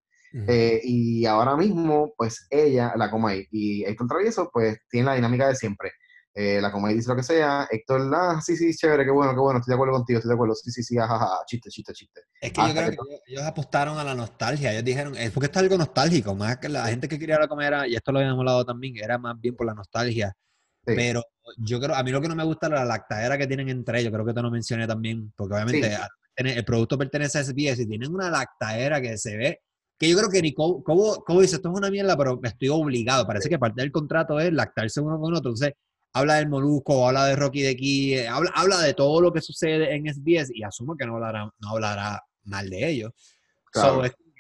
Eh, 0.47 0.80
y 0.86 1.26
ahora 1.26 1.57
mismo, 1.57 2.14
pues 2.18 2.47
ella, 2.49 2.93
la 2.95 3.11
Comay 3.11 3.45
y 3.51 3.84
Héctor 3.84 4.07
Travieso, 4.07 4.49
pues 4.53 4.80
tienen 4.89 5.07
la 5.07 5.16
dinámica 5.16 5.49
de 5.49 5.55
siempre. 5.55 5.91
Eh, 6.36 6.59
la 6.59 6.71
Comay 6.71 6.95
dice 6.95 7.09
lo 7.09 7.15
que 7.15 7.21
sea, 7.21 7.67
Héctor, 7.69 8.11
ah, 8.15 8.41
sí, 8.43 8.57
sí, 8.57 8.73
chévere, 8.73 9.05
qué 9.05 9.11
bueno, 9.11 9.34
qué 9.34 9.39
bueno, 9.39 9.59
estoy 9.59 9.71
de 9.71 9.75
acuerdo 9.75 9.93
contigo, 9.93 10.17
estoy 10.17 10.29
de 10.29 10.34
acuerdo, 10.34 10.55
sí, 10.55 10.71
sí, 10.71 10.81
sí, 10.81 10.95
jajaja, 10.95 11.38
chiste, 11.45 11.69
chiste, 11.69 11.93
chiste. 11.93 12.21
Es 12.41 12.51
que 12.51 12.59
yo 12.59 12.73
creo 12.73 12.89
que, 12.89 12.97
ellos 13.27 13.43
apostaron 13.43 13.99
a 13.99 14.03
la 14.03 14.15
nostalgia, 14.15 14.71
ellos 14.71 14.84
dijeron, 14.84 15.15
es 15.15 15.29
porque 15.29 15.45
esto 15.45 15.59
es 15.59 15.63
algo 15.63 15.77
nostálgico, 15.77 16.34
más 16.34 16.57
que 16.57 16.69
la 16.69 16.88
gente 16.88 17.07
que 17.07 17.19
quería 17.19 17.38
la 17.38 17.47
comedia, 17.47 17.86
y 17.86 17.93
esto 17.93 18.11
lo 18.11 18.17
habíamos 18.17 18.39
hablado 18.39 18.65
también, 18.65 18.97
era 18.97 19.19
más 19.19 19.39
bien 19.39 19.55
por 19.55 19.67
la 19.67 19.75
nostalgia. 19.75 20.36
Pero 20.84 21.23
yo 21.57 21.79
creo, 21.79 21.95
a 21.95 22.03
mí 22.03 22.11
lo 22.11 22.19
que 22.19 22.27
no 22.27 22.36
me 22.36 22.43
gusta 22.43 22.65
es 22.65 22.73
la 22.73 22.84
lactadera 22.84 23.38
que 23.38 23.45
tienen 23.45 23.69
entre 23.69 23.99
ellos, 23.99 24.11
creo 24.11 24.25
que 24.25 24.34
te 24.34 24.41
lo 24.41 24.49
mencioné 24.49 24.88
también, 24.88 25.31
porque 25.36 25.53
obviamente 25.53 25.95
el 26.36 26.65
producto 26.65 26.97
pertenece 26.97 27.38
a 27.38 27.43
SBS 27.43 27.81
y 27.81 27.88
tienen 27.88 28.11
una 28.11 28.31
lactadera 28.31 28.99
que 28.99 29.19
se 29.19 29.38
ve, 29.38 29.61
que 29.99 30.09
yo 30.09 30.17
creo 30.17 30.29
que 30.29 30.41
ni 30.41 30.51
Cobo, 30.53 31.23
dice, 31.39 31.57
esto 31.57 31.69
es 31.69 31.77
una 31.77 31.91
mierda, 31.91 32.17
pero 32.17 32.39
me 32.41 32.49
estoy 32.49 32.69
obligado, 32.69 33.27
parece 33.27 33.49
que 33.49 33.59
parte 33.59 33.81
del 33.81 33.91
contrato 33.91 34.39
es 34.39 34.51
lactarse 34.51 34.99
uno 34.99 35.19
con 35.19 35.31
otro, 35.34 35.51
entonces 35.51 35.73
habla 36.14 36.36
del 36.36 36.47
Molusco, 36.47 37.07
habla 37.07 37.26
de 37.26 37.36
Rocky 37.36 37.61
de 37.64 37.70
aquí, 37.70 38.14
eh, 38.14 38.28
habla, 38.28 38.51
habla 38.53 38.80
de 38.80 38.93
todo 38.93 39.20
lo 39.20 39.34
que 39.34 39.41
sucede 39.41 39.93
en 39.93 40.07
SBS 40.07 40.51
y 40.53 40.64
asumo 40.64 40.95
que 40.95 41.05
no 41.05 41.16
hablará, 41.16 41.51
no 41.59 41.70
hablará 41.70 42.24
mal 42.45 42.70
de 42.70 42.89
ellos. 42.89 43.11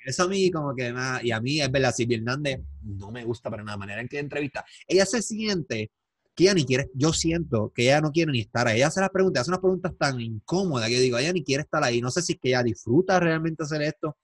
eso 0.05 0.23
a 0.23 0.27
mí 0.27 0.51
como 0.51 0.75
que, 0.75 0.93
y 1.23 1.31
a 1.31 1.41
mí 1.41 1.61
es 1.61 1.71
verdad, 1.71 1.93
Silvia 1.93 2.17
Hernández 2.17 2.59
no 2.83 3.11
me 3.11 3.23
gusta 3.25 3.49
para 3.49 3.63
nada, 3.63 3.77
manera 3.77 4.01
en 4.01 4.07
que 4.07 4.19
entrevista. 4.19 4.63
Ella 4.87 5.05
se 5.05 5.21
siente 5.21 5.91
que 6.35 6.45
ella 6.45 6.53
ni 6.53 6.65
quiere, 6.65 6.89
yo 6.93 7.13
siento 7.13 7.71
que 7.73 7.83
ella 7.83 8.01
no 8.01 8.11
quiere 8.11 8.31
ni 8.31 8.41
estar 8.41 8.67
ahí. 8.67 8.77
Ella 8.77 8.87
hace 8.87 9.01
las 9.01 9.09
preguntas, 9.09 9.41
hace 9.41 9.51
unas 9.51 9.61
preguntas 9.61 9.93
tan 9.97 10.19
incómodas 10.19 10.87
que 10.87 10.95
yo 10.95 11.01
digo, 11.01 11.17
ella 11.17 11.33
ni 11.33 11.43
quiere 11.43 11.63
estar 11.63 11.83
ahí. 11.83 12.01
No 12.01 12.11
sé 12.11 12.21
si 12.21 12.33
es 12.33 12.39
que 12.39 12.49
ella 12.49 12.63
disfruta 12.63 13.19
realmente 13.19 13.63
hacer 13.63 13.81
esto, 13.81 14.17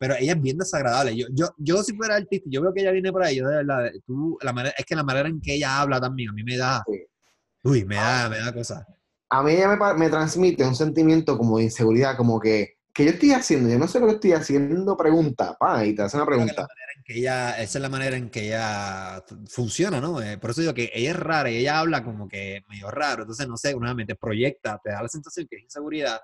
pero 0.00 0.14
ella 0.18 0.32
es 0.32 0.40
bien 0.40 0.56
desagradable. 0.56 1.14
Yo, 1.14 1.26
yo, 1.30 1.48
yo 1.58 1.82
si 1.82 1.94
fuera 1.94 2.16
artista, 2.16 2.48
yo 2.50 2.62
veo 2.62 2.72
que 2.72 2.80
ella 2.80 2.90
viene 2.90 3.12
por 3.12 3.22
ahí, 3.22 3.36
yo 3.36 3.46
de 3.46 3.56
verdad, 3.56 3.90
tú, 4.06 4.38
la 4.40 4.54
manera, 4.54 4.74
es 4.78 4.86
que 4.86 4.96
la 4.96 5.04
manera 5.04 5.28
en 5.28 5.42
que 5.42 5.56
ella 5.56 5.78
habla 5.78 6.00
también, 6.00 6.30
a 6.30 6.32
mí 6.32 6.42
me 6.42 6.56
da, 6.56 6.82
uy, 7.62 7.84
me 7.84 7.96
da, 7.96 8.30
me 8.30 8.38
da 8.38 8.50
cosas. 8.50 8.86
A 9.28 9.42
mí 9.42 9.52
ella 9.52 9.76
me, 9.76 9.94
me 9.94 10.08
transmite 10.08 10.64
un 10.64 10.74
sentimiento 10.74 11.36
como 11.36 11.58
de 11.58 11.64
inseguridad, 11.64 12.16
como 12.16 12.40
que, 12.40 12.78
que 12.94 13.04
yo 13.04 13.10
estoy 13.10 13.32
haciendo, 13.32 13.68
yo 13.68 13.78
no 13.78 13.86
sé 13.86 14.00
lo 14.00 14.06
que 14.06 14.14
estoy 14.14 14.32
haciendo, 14.32 14.96
pregunta, 14.96 15.54
pa, 15.60 15.84
y 15.84 15.94
te 15.94 16.00
hace 16.00 16.16
una 16.16 16.24
pregunta 16.24 16.66
ella, 17.14 17.60
esa 17.60 17.78
es 17.78 17.82
la 17.82 17.88
manera 17.88 18.16
en 18.16 18.30
que 18.30 18.46
ella 18.46 19.22
funciona, 19.48 20.00
¿no? 20.00 20.22
Eh, 20.22 20.38
por 20.38 20.50
eso 20.50 20.60
digo 20.60 20.74
que 20.74 20.90
ella 20.94 21.10
es 21.10 21.16
rara 21.16 21.50
y 21.50 21.56
ella 21.56 21.80
habla 21.80 22.04
como 22.04 22.28
que 22.28 22.62
medio 22.68 22.90
raro. 22.90 23.22
Entonces, 23.22 23.48
no 23.48 23.56
sé, 23.56 23.74
nuevamente 23.74 24.14
proyecta, 24.14 24.80
te 24.82 24.90
da 24.90 25.02
la 25.02 25.08
sensación 25.08 25.46
que 25.48 25.56
es 25.56 25.62
inseguridad 25.62 26.20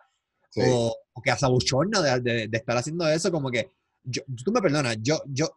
o, 0.57 1.23
que 1.23 1.31
hace 1.31 1.47
de, 1.47 2.21
de, 2.21 2.49
de, 2.49 2.57
estar 2.57 2.77
haciendo 2.77 3.09
eso, 3.09 3.31
como 3.31 3.51
que, 3.51 3.73
yo, 4.05 4.23
tú 4.45 4.53
me 4.53 4.61
perdonas, 4.61 4.97
yo, 5.01 5.23
yo, 5.27 5.49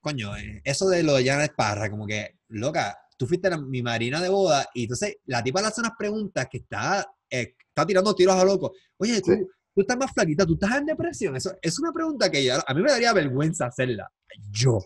coño, 0.00 0.36
eh, 0.36 0.60
eso 0.64 0.88
de 0.88 1.02
lo 1.02 1.14
de 1.14 1.24
Janet 1.24 1.54
Parra, 1.56 1.90
como 1.90 2.06
que, 2.06 2.38
loca, 2.48 2.96
tú 3.16 3.26
fuiste 3.26 3.56
mi 3.58 3.82
marina 3.82 4.20
de 4.20 4.28
boda 4.28 4.68
y 4.74 4.82
entonces 4.82 5.16
la 5.26 5.42
tipa 5.42 5.60
le 5.60 5.68
hace 5.68 5.80
unas 5.80 5.96
preguntas 5.96 6.46
que 6.50 6.58
está, 6.58 7.06
eh, 7.30 7.54
está 7.68 7.86
tirando 7.86 8.14
tiros 8.14 8.34
a 8.34 8.44
loco. 8.44 8.72
Oye, 8.98 9.20
tú, 9.20 9.32
tú 9.74 9.80
estás 9.80 9.96
más 9.96 10.12
flaquita, 10.12 10.46
tú 10.46 10.54
estás 10.54 10.76
en 10.76 10.86
depresión. 10.86 11.36
Eso 11.36 11.56
es 11.60 11.78
una 11.78 11.92
pregunta 11.92 12.30
que 12.30 12.50
a 12.50 12.74
mí 12.74 12.82
me 12.82 12.90
daría 12.90 13.12
vergüenza 13.12 13.66
hacerla. 13.66 14.10
Yo. 14.50 14.78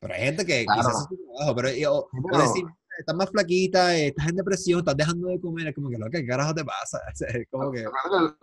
Pero 0.00 0.14
hay 0.14 0.22
gente 0.22 0.44
que 0.44 0.64
claro. 0.64 0.80
quizás 0.80 1.06
su 1.08 1.16
trabajo, 1.16 1.54
pero 1.54 1.72
yo, 1.72 2.08
decir, 2.42 2.64
estás 2.98 3.14
más 3.14 3.30
flaquita, 3.30 3.96
estás 3.96 4.28
en 4.28 4.36
depresión, 4.36 4.80
estás 4.80 4.96
dejando 4.96 5.28
de 5.28 5.40
comer, 5.40 5.68
es 5.68 5.74
como 5.74 5.90
que 5.90 5.98
lo 5.98 6.10
que 6.10 6.26
carajo 6.26 6.54
te 6.54 6.64
pasa. 6.64 7.00
Es 7.18 7.46
como 7.50 7.70
que... 7.70 7.84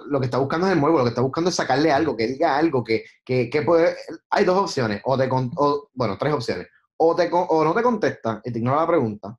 Lo 0.08 0.20
que 0.20 0.26
está 0.26 0.38
buscando 0.38 0.68
es 0.68 0.74
el 0.74 0.80
muevo, 0.80 0.98
lo 0.98 1.04
que 1.04 1.10
está 1.10 1.22
buscando 1.22 1.50
es 1.50 1.56
sacarle 1.56 1.92
algo, 1.92 2.16
que 2.16 2.28
diga 2.28 2.58
algo, 2.58 2.84
que, 2.84 3.04
que, 3.24 3.50
que 3.50 3.62
puede... 3.62 3.96
Hay 4.30 4.46
dos 4.46 4.58
opciones, 4.58 5.02
o 5.06 5.18
te 5.18 5.30
o, 5.32 5.90
bueno, 5.94 6.18
tres 6.18 6.34
opciones. 6.34 6.68
O, 6.98 7.16
te, 7.16 7.30
o 7.32 7.64
no 7.64 7.74
te 7.74 7.82
contesta 7.82 8.42
y 8.44 8.52
te 8.52 8.60
ignora 8.60 8.82
la 8.82 8.88
pregunta, 8.88 9.38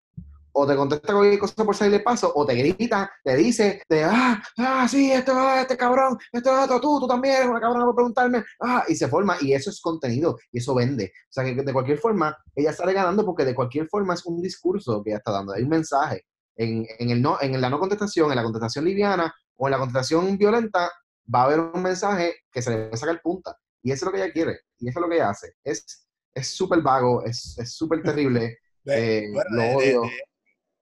o 0.52 0.66
te 0.66 0.76
contesta 0.76 1.12
cualquier 1.12 1.38
cosa 1.38 1.64
por 1.64 1.76
salir 1.76 1.92
de 1.92 2.00
paso, 2.00 2.32
o 2.34 2.44
te 2.46 2.54
grita, 2.54 3.10
te 3.22 3.36
dice, 3.36 3.82
de, 3.88 4.04
ah, 4.04 4.42
ah, 4.58 4.88
sí, 4.88 5.12
esto, 5.12 5.32
ah, 5.34 5.62
este 5.62 5.76
cabrón, 5.76 6.18
esto, 6.32 6.58
esto, 6.62 6.80
tú, 6.80 7.00
tú 7.00 7.06
también 7.08 7.36
eres 7.36 7.48
una 7.48 7.60
cabrona 7.60 7.86
por 7.86 7.94
preguntarme, 7.94 8.44
ah, 8.60 8.84
y 8.88 8.94
se 8.94 9.08
forma, 9.08 9.36
y 9.40 9.52
eso 9.52 9.70
es 9.70 9.80
contenido, 9.80 10.38
y 10.52 10.58
eso 10.58 10.74
vende. 10.74 11.12
O 11.28 11.32
sea, 11.32 11.44
que 11.44 11.54
de 11.54 11.72
cualquier 11.72 11.98
forma, 11.98 12.36
ella 12.54 12.72
sale 12.72 12.92
ganando 12.92 13.24
porque 13.24 13.44
de 13.44 13.54
cualquier 13.54 13.88
forma 13.88 14.14
es 14.14 14.24
un 14.26 14.40
discurso 14.40 15.02
que 15.02 15.10
ella 15.10 15.18
está 15.18 15.32
dando, 15.32 15.52
hay 15.52 15.62
un 15.62 15.68
mensaje. 15.68 16.24
En, 16.56 16.86
en, 16.98 17.10
el 17.10 17.22
no, 17.22 17.38
en 17.40 17.58
la 17.60 17.70
no 17.70 17.78
contestación, 17.78 18.30
en 18.30 18.36
la 18.36 18.42
contestación 18.42 18.84
liviana 18.84 19.32
o 19.56 19.66
en 19.66 19.72
la 19.72 19.78
contestación 19.78 20.36
violenta, 20.36 20.90
va 21.32 21.42
a 21.42 21.44
haber 21.44 21.60
un 21.60 21.82
mensaje 21.82 22.34
que 22.52 22.60
se 22.60 22.70
le 22.70 22.88
va 22.88 22.94
a 22.94 22.96
sacar 22.96 23.20
punta. 23.22 23.56
Y 23.82 23.92
eso 23.92 24.04
es 24.04 24.06
lo 24.06 24.12
que 24.12 24.22
ella 24.22 24.32
quiere, 24.32 24.60
y 24.78 24.88
eso 24.88 24.98
es 24.98 25.02
lo 25.02 25.08
que 25.08 25.14
ella 25.16 25.30
hace. 25.30 25.54
Es 25.64 26.04
súper 26.42 26.82
vago, 26.82 27.24
es 27.24 27.56
súper 27.64 28.02
terrible. 28.02 28.58
Eh, 28.86 29.28
lo 29.50 29.76
odio. 29.76 30.02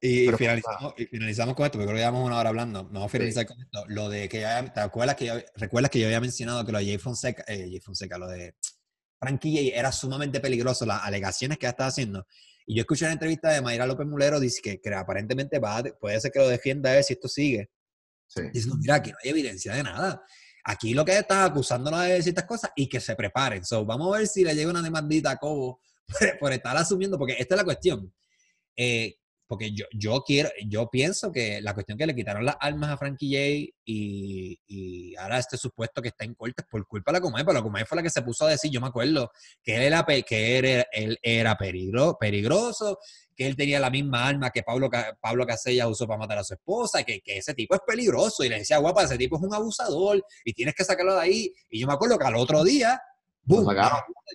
Y, 0.00 0.28
finalizamos, 0.32 0.94
y, 0.96 1.06
finalizamos, 1.06 1.54
con 1.56 1.66
esto, 1.66 1.78
porque 1.78 1.86
creo 1.86 1.96
que 1.96 2.00
llevamos 2.00 2.24
una 2.24 2.38
hora 2.38 2.50
hablando. 2.50 2.84
Vamos 2.84 3.06
a 3.06 3.08
finalizar 3.08 3.46
con 3.46 3.60
esto. 3.60 3.84
Lo 3.88 4.08
de 4.08 4.28
que 4.28 4.40
ya, 4.40 4.72
¿te 4.72 4.80
acuerdas 4.80 5.16
que, 5.16 5.26
yo, 5.26 5.34
recuerdas 5.56 5.90
que 5.90 5.98
yo 5.98 6.06
había 6.06 6.20
mencionado 6.20 6.64
que 6.64 6.70
lo 6.70 6.78
de 6.78 6.84
Jay 6.84 6.98
Fonseca, 6.98 7.44
eh, 7.48 7.66
Jay 7.68 7.80
Fonseca, 7.80 8.16
lo 8.16 8.28
de 8.28 8.54
Frankie 9.18 9.56
Jay 9.56 9.68
era 9.74 9.90
sumamente 9.90 10.38
peligroso, 10.38 10.86
las 10.86 11.02
alegaciones 11.02 11.58
que 11.58 11.66
estaba 11.66 11.88
haciendo. 11.88 12.26
Y 12.64 12.76
yo 12.76 12.82
escuché 12.82 13.06
una 13.06 13.14
entrevista 13.14 13.50
de 13.50 13.60
Mayra 13.60 13.86
López 13.86 14.06
Mulero, 14.06 14.38
dice 14.38 14.60
que, 14.62 14.80
que 14.80 14.94
aparentemente 14.94 15.58
va, 15.58 15.82
puede 15.98 16.20
ser 16.20 16.30
que 16.30 16.38
lo 16.38 16.48
defienda 16.48 16.90
a 16.90 16.94
ver 16.94 17.04
si 17.04 17.14
esto 17.14 17.26
sigue. 17.26 17.70
Sí. 18.28 18.42
Diciendo, 18.52 18.76
mira, 18.78 18.96
aquí 18.96 19.10
no 19.10 19.16
hay 19.24 19.30
evidencia 19.30 19.74
de 19.74 19.82
nada. 19.82 20.22
Aquí 20.62 20.94
lo 20.94 21.04
que 21.04 21.18
está 21.18 21.44
acusándonos 21.44 22.04
de 22.04 22.22
ciertas 22.22 22.44
cosas 22.44 22.70
y 22.76 22.88
que 22.88 23.00
se 23.00 23.16
preparen. 23.16 23.64
So, 23.64 23.84
vamos 23.84 24.14
a 24.14 24.18
ver 24.18 24.28
si 24.28 24.44
le 24.44 24.54
llega 24.54 24.70
una 24.70 24.82
demandita 24.82 25.32
a 25.32 25.36
Cobo 25.38 25.80
por, 26.06 26.38
por 26.38 26.52
estar 26.52 26.76
asumiendo, 26.76 27.18
porque 27.18 27.36
esta 27.36 27.54
es 27.54 27.58
la 27.58 27.64
cuestión 27.64 28.12
eh, 28.78 29.16
porque 29.48 29.72
yo, 29.72 29.86
yo 29.92 30.22
quiero, 30.24 30.50
yo 30.66 30.90
pienso 30.90 31.32
que 31.32 31.62
la 31.62 31.72
cuestión 31.72 31.96
que 31.96 32.06
le 32.06 32.14
quitaron 32.14 32.44
las 32.44 32.56
armas 32.60 32.90
a 32.90 32.98
Frankie 32.98 33.30
J 33.30 33.74
y, 33.86 34.60
y 34.66 35.16
ahora 35.16 35.38
este 35.38 35.56
supuesto 35.56 36.02
que 36.02 36.08
está 36.08 36.26
en 36.26 36.34
corte 36.34 36.62
es 36.62 36.66
por 36.70 36.86
culpa 36.86 37.10
de 37.10 37.18
la 37.18 37.22
Comay, 37.22 37.44
pero 37.44 37.54
la 37.54 37.62
Comay 37.62 37.84
fue 37.86 37.96
la 37.96 38.02
que 38.02 38.10
se 38.10 38.20
puso 38.20 38.44
a 38.44 38.50
decir, 38.50 38.70
yo 38.70 38.80
me 38.80 38.88
acuerdo, 38.88 39.32
que 39.64 39.76
él 39.76 39.82
era, 39.82 40.04
que 40.04 40.58
él, 40.58 40.84
él 40.92 41.18
era 41.22 41.56
peligro, 41.56 42.18
peligroso, 42.20 42.98
que 43.34 43.46
él 43.46 43.56
tenía 43.56 43.80
la 43.80 43.88
misma 43.88 44.28
arma 44.28 44.50
que 44.50 44.62
Pablo, 44.62 44.90
Pablo 45.18 45.46
Casella 45.46 45.88
usó 45.88 46.06
para 46.06 46.18
matar 46.18 46.38
a 46.38 46.44
su 46.44 46.52
esposa, 46.52 47.02
que, 47.02 47.20
que 47.22 47.38
ese 47.38 47.54
tipo 47.54 47.74
es 47.74 47.80
peligroso, 47.86 48.44
y 48.44 48.50
le 48.50 48.58
decía, 48.58 48.76
guapa, 48.76 49.04
ese 49.04 49.16
tipo 49.16 49.36
es 49.36 49.42
un 49.42 49.54
abusador, 49.54 50.22
y 50.44 50.52
tienes 50.52 50.74
que 50.74 50.84
sacarlo 50.84 51.14
de 51.14 51.22
ahí, 51.22 51.52
y 51.70 51.80
yo 51.80 51.86
me 51.86 51.94
acuerdo 51.94 52.18
que 52.18 52.26
al 52.26 52.36
otro 52.36 52.62
día, 52.64 53.00
¡boom! 53.44 53.66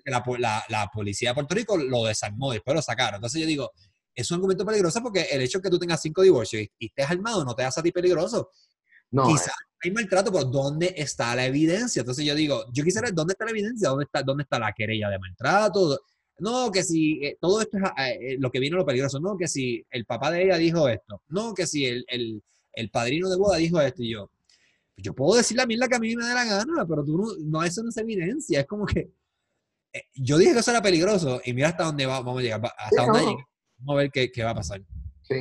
Que 0.03 0.09
la, 0.09 0.23
la, 0.39 0.63
la 0.69 0.87
policía 0.87 1.29
de 1.29 1.33
Puerto 1.35 1.53
Rico 1.53 1.77
lo 1.77 2.05
desarmó, 2.05 2.51
después 2.51 2.75
lo 2.75 2.81
sacaron. 2.81 3.15
Entonces 3.15 3.39
yo 3.39 3.45
digo, 3.45 3.71
es 4.15 4.29
un 4.31 4.35
argumento 4.35 4.65
peligroso 4.65 5.01
porque 5.01 5.23
el 5.31 5.41
hecho 5.41 5.59
de 5.59 5.63
que 5.63 5.69
tú 5.69 5.79
tengas 5.79 6.01
cinco 6.01 6.21
divorcios 6.21 6.63
y, 6.79 6.85
estés 6.85 7.09
armado 7.09 7.43
no 7.43 7.55
te 7.55 7.63
hace 7.63 7.79
a 7.79 7.83
ti 7.83 7.91
peligroso. 7.91 8.49
No, 9.11 9.27
Quizás 9.27 9.47
eh. 9.47 9.77
hay 9.83 9.91
maltrato, 9.91 10.31
pero 10.31 10.45
¿dónde 10.45 10.93
está 10.97 11.35
la 11.35 11.45
evidencia? 11.45 11.99
Entonces 11.99 12.25
yo 12.25 12.33
digo, 12.35 12.65
yo 12.71 12.83
quisiera 12.83 13.07
ver 13.07 13.15
dónde 13.15 13.33
está 13.33 13.45
la 13.45 13.51
evidencia, 13.51 13.89
dónde 13.89 14.05
está, 14.05 14.23
dónde 14.23 14.43
está 14.43 14.59
la 14.59 14.73
querella 14.73 15.09
de 15.09 15.19
maltrato. 15.19 15.99
No, 16.39 16.71
que 16.71 16.83
si 16.83 17.23
eh, 17.23 17.37
todo 17.39 17.61
esto 17.61 17.77
es 17.77 17.83
eh, 17.97 18.37
lo 18.39 18.49
que 18.49 18.59
viene 18.59 18.75
lo 18.75 18.85
peligroso. 18.85 19.19
No, 19.19 19.37
que 19.37 19.47
si 19.47 19.85
el 19.91 20.05
papá 20.05 20.31
de 20.31 20.43
ella 20.43 20.57
dijo 20.57 20.87
esto. 20.89 21.21
No, 21.29 21.53
que 21.53 21.67
si 21.67 21.85
el, 21.85 22.05
el, 22.07 22.43
el 22.73 22.89
padrino 22.89 23.29
de 23.29 23.37
boda 23.37 23.57
dijo 23.57 23.79
esto. 23.81 24.01
Y 24.01 24.13
yo, 24.13 24.31
yo 24.97 25.13
puedo 25.13 25.37
decir 25.37 25.57
la 25.57 25.67
misma 25.67 25.87
que 25.87 25.95
a 25.95 25.99
mí 25.99 26.15
me 26.15 26.25
dé 26.25 26.33
la 26.33 26.45
gana, 26.45 26.85
pero 26.87 27.03
tú 27.03 27.17
no, 27.17 27.27
no 27.39 27.63
eso 27.63 27.83
no 27.83 27.89
es 27.89 27.97
evidencia. 27.97 28.61
Es 28.61 28.65
como 28.65 28.85
que 28.85 29.11
yo 30.15 30.37
dije 30.37 30.53
que 30.53 30.59
eso 30.59 30.71
era 30.71 30.81
peligroso 30.81 31.41
y 31.45 31.53
mira 31.53 31.69
hasta 31.69 31.83
dónde 31.83 32.05
va, 32.05 32.19
vamos 32.19 32.39
a 32.39 32.41
llegar, 32.41 32.61
hasta 32.77 33.05
dónde 33.05 33.25
no. 33.25 33.37
Vamos 33.83 33.99
a 33.99 34.03
ver 34.03 34.11
qué, 34.11 34.31
qué 34.31 34.43
va 34.43 34.51
a 34.51 34.55
pasar. 34.55 34.81
Sí. 35.23 35.35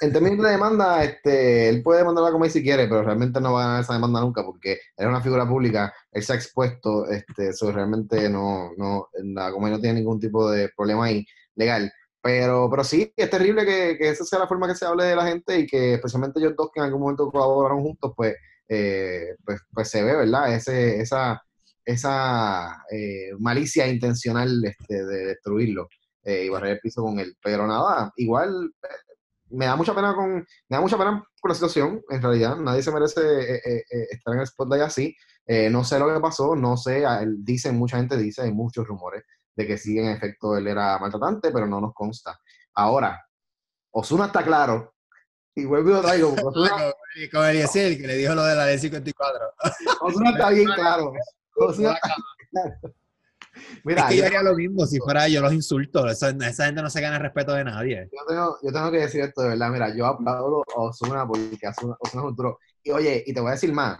en, 0.00 0.12
términos 0.12 0.44
de 0.44 0.50
demanda, 0.50 1.02
este, 1.04 1.68
él 1.68 1.82
puede 1.82 2.00
demandarla 2.00 2.30
como 2.30 2.44
él 2.44 2.50
si 2.50 2.62
quiere, 2.62 2.86
pero 2.86 3.02
realmente 3.02 3.40
no 3.40 3.54
va 3.54 3.62
a 3.62 3.66
ganar 3.66 3.82
esa 3.82 3.94
demanda 3.94 4.20
nunca 4.20 4.44
porque 4.44 4.78
es 4.96 5.06
una 5.06 5.20
figura 5.20 5.48
pública, 5.48 5.94
él 6.12 6.22
se 6.22 6.32
ha 6.32 6.36
expuesto, 6.36 7.08
este, 7.08 7.48
eso 7.48 7.70
realmente 7.72 8.28
no, 8.28 8.72
no, 8.76 9.08
la 9.14 9.50
no 9.50 9.80
tiene 9.80 10.00
ningún 10.00 10.20
tipo 10.20 10.50
de 10.50 10.70
problema 10.76 11.06
ahí 11.06 11.24
legal. 11.54 11.90
Pero, 12.20 12.68
pero 12.70 12.84
sí, 12.84 13.12
es 13.16 13.30
terrible 13.30 13.64
que, 13.64 13.96
que, 13.98 14.08
esa 14.08 14.24
sea 14.24 14.38
la 14.38 14.46
forma 14.48 14.66
que 14.66 14.74
se 14.74 14.86
hable 14.86 15.04
de 15.04 15.16
la 15.16 15.26
gente 15.26 15.58
y 15.58 15.66
que 15.66 15.94
especialmente 15.94 16.40
ellos 16.40 16.54
dos 16.56 16.70
que 16.72 16.80
en 16.80 16.86
algún 16.86 17.02
momento 17.02 17.30
colaboraron 17.30 17.82
juntos, 17.82 18.12
pues, 18.16 18.34
eh, 18.68 19.36
pues, 19.44 19.60
pues 19.72 19.88
se 19.88 20.02
ve, 20.02 20.16
¿verdad? 20.16 20.54
Ese, 20.54 21.00
esa 21.00 21.42
esa 21.84 22.82
eh, 22.90 23.30
malicia 23.38 23.86
intencional 23.86 24.64
este, 24.64 25.04
de 25.04 25.26
destruirlo 25.26 25.88
eh, 26.24 26.44
y 26.44 26.48
barrer 26.48 26.72
el 26.72 26.80
piso 26.80 27.02
con 27.02 27.18
él. 27.18 27.36
Pero 27.42 27.66
nada, 27.66 28.12
igual 28.16 28.72
eh, 28.82 29.14
me 29.50 29.66
da 29.66 29.76
mucha 29.76 29.94
pena 29.94 30.14
con, 30.14 30.34
me 30.34 30.76
da 30.76 30.80
mucha 30.80 30.98
pena 30.98 31.24
con 31.40 31.48
la 31.48 31.54
situación, 31.54 32.02
en 32.08 32.22
realidad. 32.22 32.56
Nadie 32.56 32.82
se 32.82 32.92
merece 32.92 33.20
eh, 33.20 33.60
eh, 33.64 34.06
estar 34.10 34.34
en 34.34 34.40
el 34.40 34.46
spotlight 34.46 34.82
así. 34.82 35.16
no 35.70 35.84
sé 35.84 35.98
lo 35.98 36.12
que 36.12 36.20
pasó, 36.20 36.56
no 36.56 36.76
sé, 36.76 37.04
dicen, 37.38 37.76
mucha 37.76 37.98
gente 37.98 38.16
dice, 38.16 38.42
hay 38.42 38.52
muchos 38.52 38.86
rumores 38.86 39.22
de 39.54 39.66
que 39.66 39.78
sí, 39.78 39.98
en 39.98 40.06
efecto, 40.06 40.56
él 40.56 40.66
era 40.66 40.98
maltratante, 40.98 41.50
pero 41.52 41.66
no 41.66 41.80
nos 41.80 41.94
consta. 41.94 42.40
Ahora, 42.74 43.24
Osuna 43.92 44.26
está 44.26 44.42
claro, 44.42 44.94
y 45.54 45.64
vuelvo 45.64 45.90
y 45.90 45.92
lo 45.92 46.02
traigo. 46.02 46.34
Osuna, 46.42 46.92
como 47.32 47.44
el 47.44 47.68
que 47.68 48.06
le 48.06 48.16
dijo 48.16 48.34
lo 48.34 48.44
de 48.44 48.56
la 48.56 48.66
ley 48.66 48.78
54. 48.78 49.40
Osuna 50.00 50.30
está 50.30 50.50
bien 50.50 50.68
claro. 50.74 51.12
Osuna 51.56 51.92
está 51.92 52.14
claro. 52.50 52.94
Mira, 53.84 54.02
es 54.02 54.08
que 54.08 54.16
yo, 54.16 54.26
haría 54.26 54.42
lo 54.42 54.54
mismo 54.54 54.86
si 54.86 54.98
fuera 54.98 55.28
yo 55.28 55.40
los 55.40 55.52
insulto. 55.52 56.06
esa 56.08 56.32
gente 56.32 56.82
no 56.82 56.90
se 56.90 57.00
gana 57.00 57.16
el 57.16 57.22
respeto 57.22 57.52
de 57.52 57.64
nadie. 57.64 58.08
Yo 58.12 58.26
tengo, 58.26 58.58
yo 58.62 58.72
tengo 58.72 58.90
que 58.90 58.98
decir 58.98 59.20
esto 59.20 59.42
de 59.42 59.50
verdad. 59.50 59.70
Mira, 59.70 59.94
yo 59.96 60.06
aplaudo 60.06 60.64
a 60.76 60.80
Osuna 60.80 61.26
porque 61.26 61.58
Osuna, 61.68 61.96
es 62.02 62.14
un 62.14 62.34
duro. 62.34 62.58
Y 62.82 62.90
oye, 62.90 63.22
y 63.26 63.32
te 63.32 63.40
voy 63.40 63.50
a 63.50 63.52
decir 63.52 63.72
más. 63.72 63.98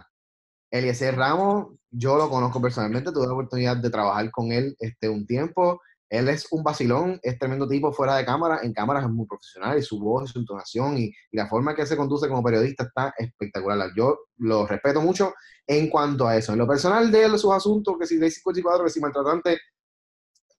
Eliezer 0.71 1.15
Ramos, 1.15 1.67
yo 1.89 2.17
lo 2.17 2.29
conozco 2.29 2.61
personalmente, 2.61 3.11
tuve 3.11 3.27
la 3.27 3.33
oportunidad 3.33 3.77
de 3.77 3.89
trabajar 3.89 4.29
con 4.31 4.51
él 4.51 4.75
este, 4.79 5.07
un 5.07 5.25
tiempo. 5.25 5.81
Él 6.09 6.29
es 6.29 6.47
un 6.51 6.63
vacilón, 6.63 7.19
es 7.23 7.39
tremendo 7.39 7.67
tipo 7.67 7.91
fuera 7.91 8.15
de 8.15 8.25
cámara, 8.25 8.59
en 8.61 8.73
cámara 8.73 9.01
es 9.01 9.09
muy 9.09 9.25
profesional 9.25 9.77
y 9.77 9.81
su 9.81 9.99
voz, 9.99 10.29
su 10.29 10.39
entonación 10.39 10.97
y, 10.97 11.11
la 11.31 11.47
forma 11.47 11.75
que 11.75 11.85
se 11.85 11.97
conduce 11.97 12.27
como 12.27 12.43
periodista 12.43 12.83
está 12.83 13.13
espectacular. 13.17 13.89
Yo 13.95 14.17
lo 14.37 14.65
respeto 14.65 15.01
mucho 15.01 15.33
en 15.67 15.89
cuanto 15.89 16.27
a 16.27 16.37
eso. 16.37 16.53
En 16.53 16.59
lo 16.59 16.67
personal 16.67 17.11
de 17.11 17.25
él, 17.25 17.39
sus 17.39 17.51
asuntos, 17.51 17.95
que 17.99 18.05
si 18.05 18.17
de 18.17 18.29
54, 18.29 18.85
que 18.85 18.91
si 18.91 18.99
maltratante, 18.99 19.59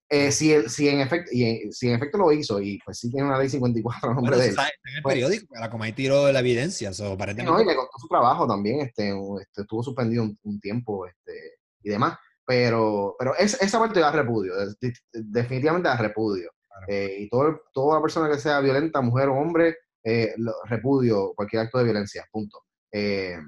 eh, 0.09 0.31
si, 0.31 0.69
si, 0.69 0.89
en 0.89 1.01
efecto, 1.01 1.31
y 1.33 1.73
si 1.73 1.89
en 1.89 1.95
efecto 1.95 2.19
lo 2.19 2.31
hizo, 2.31 2.61
y 2.61 2.79
pues 2.85 2.99
sí 2.99 3.11
tiene 3.11 3.27
una 3.27 3.39
ley 3.39 3.49
54 3.49 4.15
nombre 4.15 4.37
de 4.37 4.45
él. 4.45 4.51
Está 4.51 4.65
en 4.65 4.97
el 4.97 5.03
pues 5.03 5.15
periódico, 5.15 5.55
la 5.59 5.71
Comay 5.71 5.93
tiró 5.93 6.31
la 6.31 6.41
evidencia. 6.41 6.93
So, 6.93 7.17
No, 7.17 7.61
y 7.61 7.65
le 7.65 7.77
costó 7.77 7.99
su 7.99 8.09
trabajo 8.09 8.47
también, 8.47 8.81
este, 8.81 9.15
este 9.41 9.63
estuvo 9.63 9.83
suspendido 9.83 10.25
un, 10.25 10.39
un 10.43 10.61
tiempo 10.61 11.07
este, 11.07 11.55
y 11.83 11.91
demás. 11.91 12.19
Pero, 12.47 13.17
pero 13.19 13.35
es, 13.37 13.61
esa 13.61 13.79
parte 13.79 14.01
da 14.01 14.13
repudio, 14.13 14.55
definitivamente 15.13 15.89
da 15.89 15.97
repudio. 15.97 16.51
Eh, 16.89 17.17
y 17.21 17.29
todo, 17.29 17.63
toda 17.73 18.01
persona 18.01 18.29
que 18.29 18.39
sea 18.39 18.61
violenta, 18.61 19.01
mujer 19.01 19.29
o 19.29 19.35
hombre, 19.35 19.77
eh, 20.05 20.35
repudio 20.65 21.33
cualquier 21.35 21.63
acto 21.63 21.79
de 21.79 21.85
violencia, 21.85 22.25
punto. 22.31 22.63
Eh, 22.93 23.39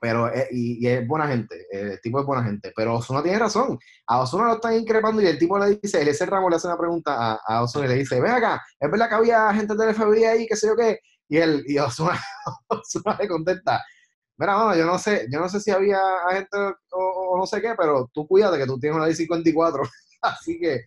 pero 0.00 0.30
y, 0.50 0.86
es 0.86 1.06
buena 1.06 1.28
gente, 1.28 1.66
el 1.70 2.00
tipo 2.00 2.20
es 2.20 2.26
buena 2.26 2.44
gente, 2.44 2.72
pero 2.74 2.96
Osuna 2.96 3.22
tiene 3.22 3.38
razón. 3.38 3.78
A 4.06 4.20
Osuna 4.20 4.46
lo 4.46 4.54
están 4.54 4.74
increpando 4.74 5.20
y 5.20 5.26
el 5.26 5.38
tipo 5.38 5.58
le 5.58 5.78
dice, 5.80 6.08
ese 6.08 6.26
Ramos 6.26 6.50
le 6.50 6.56
hace 6.56 6.68
una 6.68 6.78
pregunta 6.78 7.16
a, 7.16 7.40
a 7.46 7.62
Osuna 7.62 7.86
y 7.86 7.88
le 7.88 7.94
dice, 7.96 8.20
ven 8.20 8.32
acá, 8.32 8.62
es 8.78 8.90
verdad 8.90 9.08
que 9.08 9.14
había 9.14 9.52
gente 9.54 9.74
del 9.74 9.94
FBI 9.94 10.24
ahí, 10.24 10.46
qué 10.46 10.56
sé 10.56 10.68
yo 10.68 10.76
qué, 10.76 11.00
y 11.28 11.38
él, 11.38 11.64
y 11.66 11.78
Osuna, 11.78 12.18
Osuna 12.68 13.16
le 13.20 13.28
contesta, 13.28 13.82
Mira, 14.40 14.56
mano, 14.56 14.74
yo 14.74 14.86
no 14.86 14.98
sé, 14.98 15.26
yo 15.30 15.38
no 15.38 15.50
sé 15.50 15.60
si 15.60 15.70
había 15.70 16.00
gente 16.32 16.56
o, 16.92 17.36
no 17.36 17.44
sé 17.44 17.60
qué, 17.60 17.74
pero 17.76 18.10
tú 18.14 18.26
cuídate 18.26 18.56
que 18.56 18.64
tú 18.64 18.80
tienes 18.80 18.96
una 18.96 19.10
I-54. 19.10 19.86
Así 20.22 20.58
que 20.58 20.86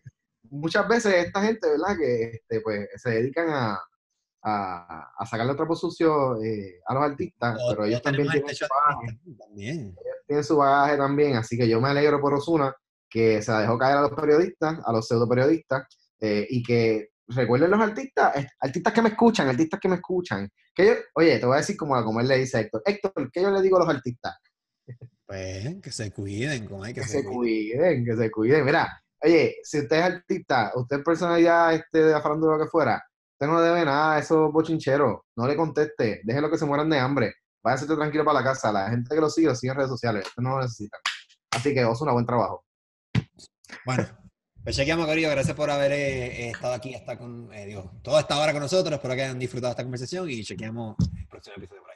muchas 0.49 0.88
veces 0.88 1.14
esta 1.26 1.43
gente, 1.43 1.70
¿verdad? 1.70 1.95
Que 1.95 2.24
este, 2.32 2.62
pues, 2.62 2.89
se 2.95 3.12
dedican 3.12 3.51
a, 3.51 3.80
a, 4.41 5.14
a 5.16 5.26
sacarle 5.28 5.54
trapo 5.54 5.76
sucio 5.76 6.41
eh, 6.43 6.82
a 6.88 6.95
los 6.95 7.04
artistas, 7.04 7.56
pero 7.70 7.86
ellos 7.86 8.01
también 8.01 8.28
tienen 8.30 8.56
su 8.56 8.66
bagaje. 8.66 9.20
También. 9.38 9.95
tienen 10.26 10.43
su 10.43 10.58
bagaje 10.58 10.97
también, 10.97 11.36
así 11.36 11.56
que 11.56 11.68
yo 11.68 11.80
me 11.80 11.89
alegro 11.89 12.20
por 12.20 12.34
Osuna 12.34 12.76
que 13.08 13.39
se 13.43 13.51
dejó 13.51 13.78
caer 13.78 13.97
a 13.97 14.01
los 14.01 14.14
periodistas, 14.14 14.80
a 14.84 14.91
los 14.91 15.08
pseudo 15.08 15.30
periodistas, 15.30 15.86
eh, 16.20 16.47
y 16.49 16.64
que 16.64 17.10
recuerden 17.28 17.70
los 17.70 17.80
artistas, 17.80 18.34
artistas 18.60 18.93
que 18.93 19.01
me 19.04 19.10
escuchan, 19.10 19.47
artistas 19.47 19.80
que 19.80 19.89
me 19.89 19.95
escuchan. 19.97 20.49
Que 20.76 21.03
oye, 21.15 21.39
te 21.39 21.45
voy 21.45 21.55
a 21.55 21.59
decir 21.59 21.78
como, 21.78 22.01
como 22.03 22.19
él 22.19 22.28
le 22.28 22.38
dice 22.38 22.57
a 22.57 22.61
Héctor. 22.61 22.82
Héctor, 22.86 23.32
¿qué 23.32 23.41
yo 23.41 23.51
le 23.51 23.61
digo 23.61 23.78
a 23.78 23.82
los 23.82 23.89
artistas? 23.89 24.38
Pues 25.26 25.82
que 25.82 25.91
se 25.91 26.11
cuiden, 26.11 26.67
como 26.67 26.84
hay 26.84 26.93
que, 26.93 27.03
se, 27.03 27.24
cuiden. 27.24 28.05
Que 28.05 28.15
se 28.15 28.30
cuiden. 28.30 28.65
Mira, 28.65 29.01
oye, 29.21 29.55
si 29.63 29.80
usted 29.80 29.97
es 29.97 30.03
artista, 30.03 30.71
usted 30.76 30.97
es 30.97 31.03
personalidad 31.03 31.74
este, 31.74 32.03
de 32.03 32.11
la 32.11 32.19
lo 32.19 32.59
que 32.59 32.69
fuera, 32.69 33.03
usted 33.34 33.47
no 33.47 33.61
debe 33.61 33.86
nada 33.86 34.15
a 34.15 34.19
esos 34.19 34.51
bochincheros. 34.51 35.21
No 35.36 35.47
le 35.47 35.55
conteste. 35.55 36.21
Déjenlo 36.24 36.49
que 36.49 36.57
se 36.57 36.65
mueran 36.65 36.89
de 36.89 36.99
hambre. 36.99 37.34
Váyase 37.64 37.85
tranquilo 37.88 38.26
para 38.26 38.39
la 38.39 38.45
casa. 38.45 38.72
La 38.72 38.89
gente 38.89 39.15
que 39.15 39.22
lo 39.22 39.30
sigue, 39.30 39.48
lo 39.48 39.56
sigue 39.56 39.72
en 39.72 39.77
redes 39.77 39.91
sociales. 39.91 40.27
Usted 40.27 40.43
no 40.43 40.57
lo 40.57 40.61
necesita. 40.61 40.98
Así 41.52 41.73
que, 41.73 41.85
Oso, 41.85 42.03
un 42.03 42.14
buen 42.14 42.26
trabajo. 42.26 42.65
Bueno, 43.85 44.06
pues 44.64 44.76
chequeamos, 44.76 45.06
Corillo. 45.06 45.30
Gracias 45.30 45.56
por 45.56 45.69
haber 45.69 45.91
eh, 45.91 46.49
estado 46.49 46.73
aquí 46.73 46.95
hasta 46.95 47.18
con, 47.18 47.52
eh, 47.53 47.65
digo, 47.65 47.91
toda 48.02 48.22
esta 48.22 48.40
hora 48.40 48.52
con 48.53 48.61
nosotros. 48.61 48.94
Espero 48.95 49.15
que 49.15 49.23
hayan 49.23 49.40
disfrutado 49.40 49.72
esta 49.72 49.84
conversación 49.84 50.30
y 50.30 50.44
chequeamos 50.44 50.95
el 51.18 51.27
próximo 51.27 51.56
episodio 51.57 51.81
por 51.81 51.91
ahí. 51.91 51.91